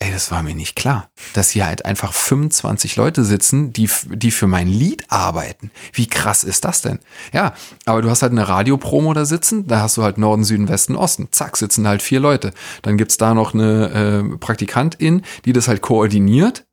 ey, 0.00 0.12
das 0.12 0.30
war 0.30 0.42
mir 0.42 0.54
nicht 0.54 0.76
klar, 0.76 1.10
dass 1.34 1.50
hier 1.50 1.66
halt 1.66 1.84
einfach 1.84 2.12
25 2.12 2.96
Leute 2.96 3.24
sitzen, 3.24 3.72
die, 3.72 3.90
die 4.08 4.30
für 4.30 4.46
mein 4.46 4.68
Lied 4.68 5.04
arbeiten. 5.08 5.70
Wie 5.92 6.06
krass 6.06 6.44
ist 6.44 6.64
das 6.64 6.82
denn? 6.82 7.00
Ja, 7.32 7.54
aber 7.84 8.02
du 8.02 8.10
hast 8.10 8.22
halt 8.22 8.32
eine 8.32 8.48
Radiopromo 8.48 9.12
da 9.12 9.24
sitzen, 9.24 9.66
da 9.66 9.80
hast 9.80 9.96
du 9.96 10.04
halt 10.04 10.16
Norden, 10.18 10.44
Süden, 10.44 10.68
Westen, 10.68 10.94
Osten. 10.94 11.28
Zack, 11.32 11.56
sitzen 11.56 11.88
halt 11.88 12.02
vier 12.02 12.20
Leute. 12.20 12.52
Dann 12.82 12.96
gibt's 12.96 13.16
da 13.16 13.34
noch 13.34 13.54
eine 13.54 14.32
äh, 14.32 14.36
Praktikantin, 14.38 15.22
die 15.44 15.52
das 15.52 15.66
halt 15.66 15.82
koordiniert. 15.82 16.64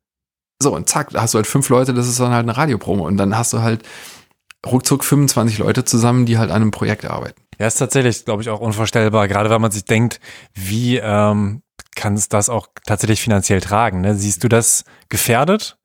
So, 0.62 0.74
und 0.74 0.88
zack, 0.88 1.10
da 1.10 1.22
hast 1.22 1.34
du 1.34 1.38
halt 1.38 1.46
fünf 1.46 1.68
Leute, 1.68 1.94
das 1.94 2.08
ist 2.08 2.20
dann 2.20 2.32
halt 2.32 2.44
eine 2.44 2.56
Radiopromo. 2.56 3.04
Und 3.06 3.16
dann 3.16 3.36
hast 3.36 3.52
du 3.52 3.60
halt 3.60 3.82
ruckzuck 4.64 5.04
25 5.04 5.58
Leute 5.58 5.84
zusammen, 5.84 6.26
die 6.26 6.38
halt 6.38 6.50
an 6.50 6.62
einem 6.62 6.70
Projekt 6.70 7.04
arbeiten. 7.04 7.42
Ja, 7.58 7.66
ist 7.66 7.76
tatsächlich, 7.76 8.24
glaube 8.24 8.42
ich, 8.42 8.50
auch 8.50 8.60
unvorstellbar, 8.60 9.28
gerade 9.28 9.50
wenn 9.50 9.60
man 9.60 9.70
sich 9.70 9.84
denkt, 9.84 10.20
wie 10.54 10.98
ähm, 10.98 11.62
kann 11.96 12.14
es 12.14 12.28
das 12.28 12.48
auch 12.48 12.68
tatsächlich 12.86 13.20
finanziell 13.20 13.60
tragen. 13.60 14.02
Ne? 14.02 14.14
Siehst 14.14 14.44
du 14.44 14.48
das 14.48 14.84
gefährdet 15.08 15.78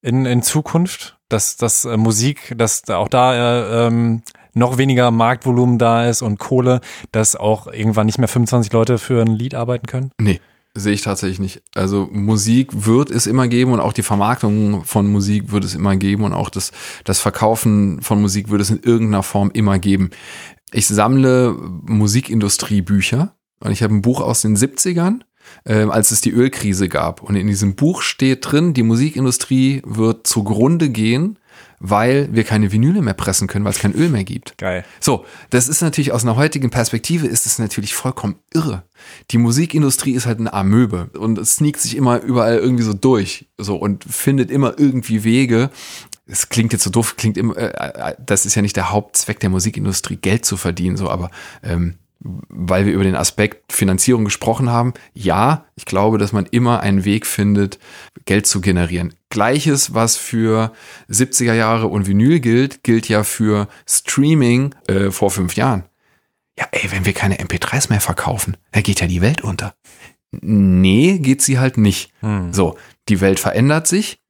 in, 0.00 0.26
in 0.26 0.42
Zukunft, 0.42 1.18
dass, 1.28 1.56
dass 1.56 1.84
äh, 1.84 1.96
Musik, 1.96 2.54
dass 2.56 2.88
auch 2.90 3.08
da 3.08 3.34
äh, 3.34 3.86
ähm, 3.86 4.22
noch 4.54 4.76
weniger 4.78 5.10
Marktvolumen 5.10 5.78
da 5.78 6.08
ist 6.08 6.22
und 6.22 6.38
Kohle, 6.38 6.80
dass 7.12 7.36
auch 7.36 7.66
irgendwann 7.68 8.06
nicht 8.06 8.18
mehr 8.18 8.28
25 8.28 8.72
Leute 8.72 8.98
für 8.98 9.22
ein 9.22 9.28
Lied 9.28 9.54
arbeiten 9.54 9.86
können? 9.86 10.10
Nee. 10.20 10.40
Sehe 10.74 10.94
ich 10.94 11.02
tatsächlich 11.02 11.38
nicht. 11.38 11.62
Also 11.74 12.08
Musik 12.10 12.70
wird 12.86 13.10
es 13.10 13.26
immer 13.26 13.46
geben 13.46 13.72
und 13.72 13.80
auch 13.80 13.92
die 13.92 14.02
Vermarktung 14.02 14.84
von 14.86 15.06
Musik 15.06 15.52
wird 15.52 15.64
es 15.64 15.74
immer 15.74 15.96
geben 15.96 16.24
und 16.24 16.32
auch 16.32 16.48
das, 16.48 16.72
das 17.04 17.20
Verkaufen 17.20 18.00
von 18.00 18.22
Musik 18.22 18.48
wird 18.48 18.62
es 18.62 18.70
in 18.70 18.80
irgendeiner 18.82 19.22
Form 19.22 19.50
immer 19.52 19.78
geben. 19.78 20.08
Ich 20.72 20.86
sammle 20.88 21.52
Musikindustriebücher 21.52 23.34
und 23.60 23.70
ich 23.70 23.82
habe 23.82 23.94
ein 23.94 24.00
Buch 24.00 24.22
aus 24.22 24.40
den 24.40 24.56
70ern 24.56 25.20
äh, 25.64 25.84
als 25.84 26.10
es 26.10 26.20
die 26.20 26.30
Ölkrise 26.30 26.88
gab. 26.88 27.22
Und 27.22 27.36
in 27.36 27.46
diesem 27.46 27.74
Buch 27.74 28.02
steht 28.02 28.50
drin, 28.50 28.74
die 28.74 28.82
Musikindustrie 28.82 29.82
wird 29.84 30.26
zugrunde 30.26 30.90
gehen, 30.90 31.38
weil 31.84 32.28
wir 32.32 32.44
keine 32.44 32.70
Vinyle 32.70 33.02
mehr 33.02 33.12
pressen 33.12 33.48
können, 33.48 33.64
weil 33.64 33.72
es 33.72 33.80
kein 33.80 33.92
Öl 33.92 34.08
mehr 34.08 34.22
gibt. 34.22 34.56
Geil. 34.56 34.84
So, 35.00 35.24
das 35.50 35.68
ist 35.68 35.82
natürlich 35.82 36.12
aus 36.12 36.22
einer 36.22 36.36
heutigen 36.36 36.70
Perspektive 36.70 37.26
ist 37.26 37.44
es 37.44 37.58
natürlich 37.58 37.92
vollkommen 37.92 38.36
irre. 38.54 38.84
Die 39.32 39.38
Musikindustrie 39.38 40.12
ist 40.12 40.24
halt 40.24 40.38
eine 40.38 40.52
Amöbe 40.52 41.10
und 41.18 41.38
es 41.38 41.56
sneakt 41.56 41.80
sich 41.80 41.96
immer 41.96 42.20
überall 42.20 42.56
irgendwie 42.58 42.84
so 42.84 42.94
durch, 42.94 43.48
so 43.58 43.76
und 43.76 44.04
findet 44.04 44.52
immer 44.52 44.78
irgendwie 44.78 45.24
Wege. 45.24 45.70
Es 46.24 46.48
klingt 46.48 46.72
jetzt 46.72 46.84
so 46.84 46.90
doof, 46.90 47.16
klingt 47.16 47.36
immer, 47.36 47.56
äh, 47.56 48.10
äh 48.10 48.14
das 48.24 48.46
ist 48.46 48.54
ja 48.54 48.62
nicht 48.62 48.76
der 48.76 48.90
Hauptzweck 48.90 49.40
der 49.40 49.50
Musikindustrie, 49.50 50.16
Geld 50.16 50.44
zu 50.44 50.56
verdienen, 50.56 50.96
so, 50.96 51.10
aber 51.10 51.32
ähm, 51.64 51.98
weil 52.24 52.86
wir 52.86 52.92
über 52.92 53.04
den 53.04 53.16
Aspekt 53.16 53.72
Finanzierung 53.72 54.24
gesprochen 54.24 54.70
haben, 54.70 54.94
ja, 55.12 55.66
ich 55.74 55.84
glaube, 55.84 56.18
dass 56.18 56.32
man 56.32 56.46
immer 56.46 56.80
einen 56.80 57.04
Weg 57.04 57.26
findet, 57.26 57.78
Geld 58.24 58.46
zu 58.46 58.60
generieren. 58.60 59.14
Gleiches, 59.28 59.94
was 59.94 60.16
für 60.16 60.72
70er 61.10 61.54
Jahre 61.54 61.88
und 61.88 62.06
Vinyl 62.06 62.40
gilt, 62.40 62.84
gilt 62.84 63.08
ja 63.08 63.24
für 63.24 63.68
Streaming 63.86 64.74
äh, 64.86 65.10
vor 65.10 65.30
fünf 65.30 65.56
Jahren. 65.56 65.84
Ja, 66.58 66.66
ey, 66.70 66.92
wenn 66.92 67.06
wir 67.06 67.14
keine 67.14 67.36
MP3s 67.36 67.88
mehr 67.88 68.00
verkaufen, 68.00 68.56
dann 68.72 68.82
geht 68.82 69.00
ja 69.00 69.06
die 69.06 69.22
Welt 69.22 69.42
unter. 69.42 69.74
Nee, 70.30 71.18
geht 71.18 71.42
sie 71.42 71.58
halt 71.58 71.76
nicht. 71.76 72.12
Hm. 72.20 72.52
So, 72.52 72.76
die 73.08 73.20
Welt 73.20 73.40
verändert 73.40 73.86
sich, 73.86 74.20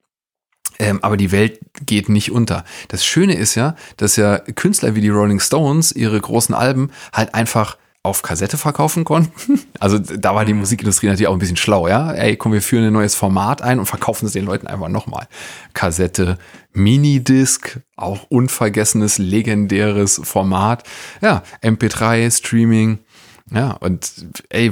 ähm, 0.78 1.01
aber 1.02 1.16
die 1.16 1.32
Welt 1.32 1.60
geht 1.85 2.09
nicht 2.09 2.32
unter. 2.32 2.64
Das 2.89 3.05
Schöne 3.05 3.35
ist 3.35 3.55
ja, 3.55 3.77
dass 3.97 4.16
ja 4.16 4.39
Künstler 4.39 4.94
wie 4.94 5.01
die 5.01 5.10
Rolling 5.10 5.40
Stones 5.40 5.93
ihre 5.93 6.20
großen 6.20 6.55
Alben 6.55 6.90
halt 7.12 7.35
einfach 7.35 7.77
auf 8.05 8.23
Kassette 8.23 8.57
verkaufen 8.57 9.05
konnten. 9.05 9.61
Also 9.79 9.99
da 9.99 10.33
war 10.33 10.45
die. 10.45 10.53
Musikindustrie 10.55 11.09
natürlich 11.09 11.27
auch 11.27 11.33
ein 11.33 11.41
bisschen 11.41 11.57
schlau, 11.57 11.89
ja. 11.89 12.12
Ey, 12.12 12.37
komm, 12.37 12.53
wir 12.53 12.62
führen 12.62 12.85
ein 12.85 12.93
neues 12.93 13.16
Format 13.16 13.62
ein 13.62 13.81
und 13.81 13.87
verkaufen 13.87 14.27
es 14.27 14.33
den 14.33 14.45
Leuten 14.45 14.69
einfach 14.69 14.89
nochmal. 14.89 15.27
Kassette, 15.74 16.39
Minidisc, 16.73 17.81
auch 17.97 18.27
unvergessenes, 18.29 19.19
legendäres 19.19 20.20
Format. 20.23 20.85
Ja, 21.20 21.43
MP3, 21.62 22.31
Streaming, 22.31 23.01
ja, 23.55 23.73
und 23.73 24.27
ey, 24.49 24.70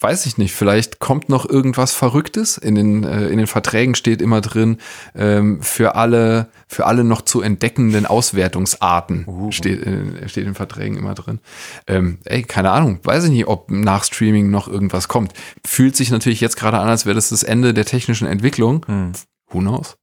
weiß 0.00 0.26
ich 0.26 0.38
nicht, 0.38 0.54
vielleicht 0.54 0.98
kommt 1.00 1.28
noch 1.28 1.48
irgendwas 1.48 1.92
Verrücktes. 1.92 2.56
In 2.56 2.74
den, 2.74 3.04
äh, 3.04 3.28
in 3.28 3.38
den 3.38 3.46
Verträgen 3.46 3.94
steht 3.94 4.22
immer 4.22 4.40
drin, 4.40 4.78
ähm, 5.14 5.62
für 5.62 5.94
alle, 5.94 6.48
für 6.66 6.86
alle 6.86 7.04
noch 7.04 7.22
zu 7.22 7.42
entdeckenden 7.42 8.06
Auswertungsarten 8.06 9.24
uh. 9.26 9.50
steht, 9.50 9.86
äh, 9.86 10.28
steht 10.28 10.46
in 10.46 10.54
Verträgen 10.54 10.96
immer 10.96 11.14
drin. 11.14 11.40
Ähm, 11.86 12.18
ey, 12.24 12.42
keine 12.42 12.70
Ahnung, 12.70 13.00
weiß 13.02 13.24
ich 13.24 13.30
nicht, 13.30 13.46
ob 13.46 13.70
nach 13.70 14.04
Streaming 14.04 14.50
noch 14.50 14.66
irgendwas 14.66 15.08
kommt. 15.08 15.32
Fühlt 15.64 15.94
sich 15.94 16.10
natürlich 16.10 16.40
jetzt 16.40 16.56
gerade 16.56 16.78
an, 16.78 16.88
als 16.88 17.04
wäre 17.04 17.14
das 17.14 17.28
das 17.28 17.42
Ende 17.42 17.74
der 17.74 17.84
technischen 17.84 18.26
Entwicklung. 18.26 18.84
Hm. 18.86 19.12
Who 19.50 19.58
knows? 19.60 19.96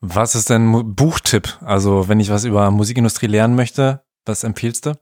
Was 0.00 0.34
ist 0.34 0.50
denn 0.50 0.94
Buchtipp? 0.94 1.58
Also, 1.64 2.08
wenn 2.08 2.20
ich 2.20 2.30
was 2.30 2.44
über 2.44 2.70
Musikindustrie 2.70 3.26
lernen 3.26 3.56
möchte, 3.56 4.02
was 4.24 4.44
empfiehlst 4.44 4.86
du? 4.86 4.92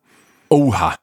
Oha. 0.49 0.95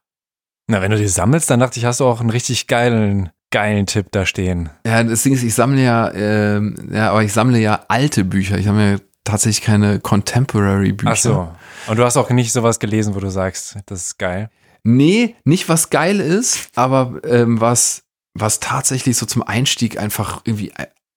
Na, 0.72 0.82
wenn 0.82 0.92
du 0.92 0.98
die 0.98 1.10
sammelst, 1.10 1.50
dann 1.50 1.60
dachte 1.60 1.80
ich, 1.80 1.86
hast 1.86 2.00
du 2.00 2.06
auch 2.06 2.22
einen 2.22 2.30
richtig 2.30 2.68
geilen, 2.68 3.30
geilen 3.50 3.88
Tipp 3.88 4.08
da 4.12 4.26
stehen. 4.26 4.70
Ja, 4.86 5.04
das 5.04 5.22
Ding 5.24 5.34
ist, 5.34 5.44
ich 5.44 5.54
sammle 5.54 5.84
ja, 5.84 6.08
äh, 6.08 6.62
ja, 6.94 7.10
aber 7.12 7.24
ich 7.24 7.34
sammle 7.34 7.60
ja 7.60 7.84
alte 7.90 8.24
Bücher. 8.24 8.58
Ich 8.58 8.70
habe 8.70 8.82
ja 8.82 8.98
tatsächlich 9.26 9.66
keine 9.66 10.00
Contemporary 10.00 10.94
Bücher. 10.94 11.12
Ach 11.12 11.18
so. 11.18 11.56
Und 11.88 11.98
du 11.98 12.06
hast 12.06 12.16
auch 12.16 12.30
nicht 12.30 12.54
sowas 12.54 12.80
gelesen, 12.80 13.16
wo 13.16 13.20
du 13.20 13.30
sagst, 13.30 13.80
das 13.88 14.02
ist 14.06 14.18
geil. 14.18 14.50
Nee, 14.84 15.36
nicht 15.44 15.68
was 15.68 15.90
geil 15.90 16.22
ist, 16.22 16.70
aber 16.76 17.20
ähm, 17.26 17.60
was, 17.60 18.04
was 18.34 18.62
tatsächlich 18.62 19.18
so 19.18 19.26
zum 19.26 19.44
Einstieg 19.44 20.00
einfach 20.00 20.40
irgendwie 20.46 20.72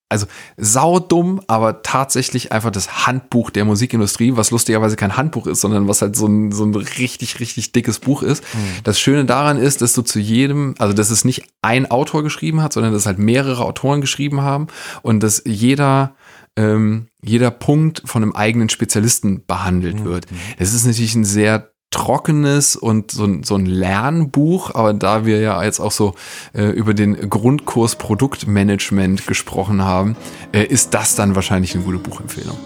also 0.09 0.27
saudumm, 0.57 1.41
aber 1.49 1.83
tatsächlich 1.83 2.53
einfach 2.53 2.71
das 2.71 3.07
Handbuch 3.07 3.51
der 3.51 3.65
Musikindustrie, 3.65 4.37
was 4.37 4.51
lustigerweise 4.51 4.97
kein 4.97 5.17
Handbuch 5.17 5.47
ist, 5.47 5.61
sondern 5.61 5.89
was 5.89 6.03
halt 6.03 6.15
so 6.15 6.27
ein, 6.27 6.53
so 6.53 6.65
ein 6.65 6.75
richtig, 6.75 7.41
richtig 7.41 7.73
dickes 7.73 7.99
Buch 7.99 8.23
ist. 8.23 8.45
Mhm. 8.55 8.59
Das 8.85 9.01
Schöne 9.01 9.25
daran 9.25 9.59
ist, 9.59 9.83
dass 9.83 9.95
du 9.95 10.03
zu 10.03 10.21
jedem, 10.21 10.75
also 10.79 10.93
dass 10.93 11.11
es 11.11 11.25
nicht 11.25 11.45
ein 11.63 11.91
Autor 11.91 12.23
geschrieben 12.23 12.63
hat, 12.63 12.73
sondern 12.73 12.93
dass 12.93 13.07
halt 13.07 13.19
mehrere 13.19 13.65
Autoren 13.65 14.01
geschrieben 14.01 14.43
haben 14.43 14.69
und 15.03 15.23
dass 15.23 15.43
jeder 15.47 16.15
ähm, 16.57 17.09
jeder 17.21 17.51
Punkt 17.51 18.03
von 18.05 18.23
einem 18.23 18.33
eigenen 18.33 18.69
Spezialisten 18.69 19.45
behandelt 19.45 20.01
mhm. 20.01 20.05
wird. 20.05 20.27
Es 20.57 20.73
ist 20.73 20.87
natürlich 20.87 21.17
ein 21.17 21.25
sehr 21.25 21.74
trockenes 21.95 22.75
und 22.75 23.13
so, 23.13 23.29
so 23.43 23.55
ein 23.55 23.67
Lernbuch, 23.67 24.75
aber 24.75 24.93
da 24.93 25.25
wir 25.25 25.41
ja 25.41 25.63
jetzt 25.63 25.79
auch 25.79 25.93
so 25.93 26.15
äh, 26.53 26.65
über 26.65 26.93
den 26.93 27.31
Grundkurs 27.31 27.95
Produktmanagement 27.97 29.27
gesprochen 29.27 29.85
haben, 29.85 30.17
äh, 30.53 30.65
ist 30.65 30.93
das 30.93 31.15
dann 31.15 31.37
wahrscheinlich 31.37 31.75
eine 31.75 31.85
gute 31.85 31.99
Buchempfehlung. 31.99 32.59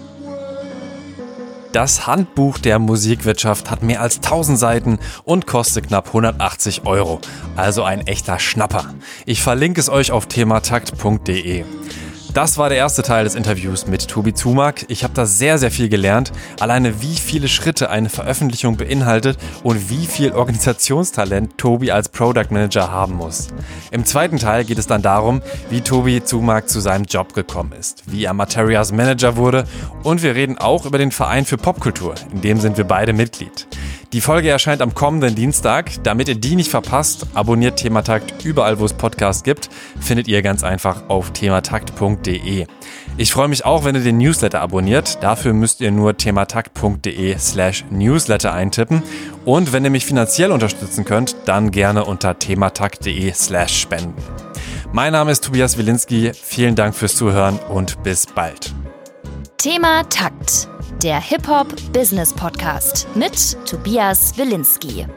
Das 1.71 2.07
Handbuch 2.07 2.57
der 2.57 2.79
Musikwirtschaft 2.79 3.69
hat 3.69 3.83
mehr 3.83 4.01
als 4.01 4.15
1000 4.15 4.57
Seiten 4.57 4.97
und 5.23 5.45
kostet 5.45 5.89
knapp 5.89 6.07
180 6.07 6.87
Euro. 6.87 7.21
Also 7.55 7.83
ein 7.83 8.07
echter 8.07 8.39
Schnapper. 8.39 8.95
Ich 9.27 9.43
verlinke 9.43 9.79
es 9.79 9.89
euch 9.89 10.11
auf 10.11 10.25
thematakt.de. 10.25 11.65
Das 12.33 12.59
war 12.59 12.69
der 12.69 12.77
erste 12.77 13.01
Teil 13.01 13.23
des 13.23 13.33
Interviews 13.33 13.87
mit 13.87 14.07
Tobi 14.07 14.35
Zumak. 14.35 14.85
Ich 14.87 15.03
habe 15.03 15.15
da 15.15 15.25
sehr, 15.25 15.57
sehr 15.57 15.71
viel 15.71 15.89
gelernt. 15.89 16.31
Alleine 16.59 17.01
wie 17.01 17.15
viele 17.15 17.47
Schritte 17.47 17.89
eine 17.89 18.09
Veröffentlichung 18.09 18.77
beinhaltet 18.77 19.39
und 19.63 19.89
wie 19.89 20.05
viel 20.05 20.33
Organisationstalent 20.33 21.57
Tobi 21.57 21.91
als 21.91 22.09
Product 22.09 22.51
Manager 22.51 22.91
haben 22.91 23.15
muss. 23.15 23.47
Im 23.89 24.05
zweiten 24.05 24.37
Teil 24.37 24.63
geht 24.63 24.77
es 24.77 24.85
dann 24.85 25.01
darum, 25.01 25.41
wie 25.71 25.81
Tobi 25.81 26.23
Zumak 26.23 26.69
zu 26.69 26.79
seinem 26.79 27.05
Job 27.05 27.33
gekommen 27.33 27.71
ist, 27.71 28.03
wie 28.05 28.25
er 28.25 28.33
Materias 28.33 28.91
Manager 28.91 29.35
wurde 29.35 29.63
und 30.03 30.21
wir 30.21 30.35
reden 30.35 30.59
auch 30.59 30.85
über 30.85 30.99
den 30.99 31.11
Verein 31.11 31.45
für 31.45 31.57
Popkultur. 31.57 32.13
In 32.31 32.41
dem 32.41 32.59
sind 32.59 32.77
wir 32.77 32.85
beide 32.85 33.11
Mitglied. 33.11 33.67
Die 34.11 34.21
Folge 34.21 34.49
erscheint 34.49 34.81
am 34.81 34.95
kommenden 34.95 35.35
Dienstag. 35.35 35.91
Damit 36.01 36.29
ihr 36.29 36.35
die 36.35 36.55
nicht 36.55 36.71
verpasst, 36.71 37.27
abonniert 37.35 37.77
Thematakt 37.77 38.43
überall, 38.43 38.79
wo 38.79 38.85
es 38.85 38.93
Podcasts 38.93 39.43
gibt. 39.43 39.69
Findet 39.99 40.27
ihr 40.27 40.41
ganz 40.41 40.63
einfach 40.63 41.09
auf 41.09 41.31
thematakt.de. 41.31 42.65
Ich 43.17 43.31
freue 43.31 43.47
mich 43.47 43.65
auch, 43.65 43.83
wenn 43.83 43.93
ihr 43.93 44.01
den 44.01 44.17
Newsletter 44.17 44.61
abonniert. 44.61 45.21
Dafür 45.21 45.53
müsst 45.53 45.79
ihr 45.79 45.91
nur 45.91 46.17
thematakt.de 46.17 47.37
slash 47.37 47.85
newsletter 47.91 48.51
eintippen. 48.51 49.03
Und 49.45 49.73
wenn 49.73 49.83
ihr 49.83 49.91
mich 49.91 50.07
finanziell 50.07 50.51
unterstützen 50.51 51.05
könnt, 51.05 51.35
dann 51.45 51.69
gerne 51.69 52.03
unter 52.05 52.39
thematakt.de 52.39 53.31
slash 53.33 53.79
spenden. 53.79 54.15
Mein 54.91 55.11
Name 55.11 55.29
ist 55.29 55.43
Tobias 55.43 55.77
Wilinski. 55.77 56.31
Vielen 56.33 56.73
Dank 56.73 56.95
fürs 56.95 57.15
Zuhören 57.15 57.59
und 57.59 58.01
bis 58.01 58.25
bald. 58.25 58.73
Thema 59.57 60.01
Takt 60.09 60.67
der 61.03 61.21
Hip-Hop 61.21 61.67
Business 61.93 62.33
Podcast 62.33 63.07
mit 63.15 63.57
Tobias 63.65 64.37
Wilinski. 64.37 65.07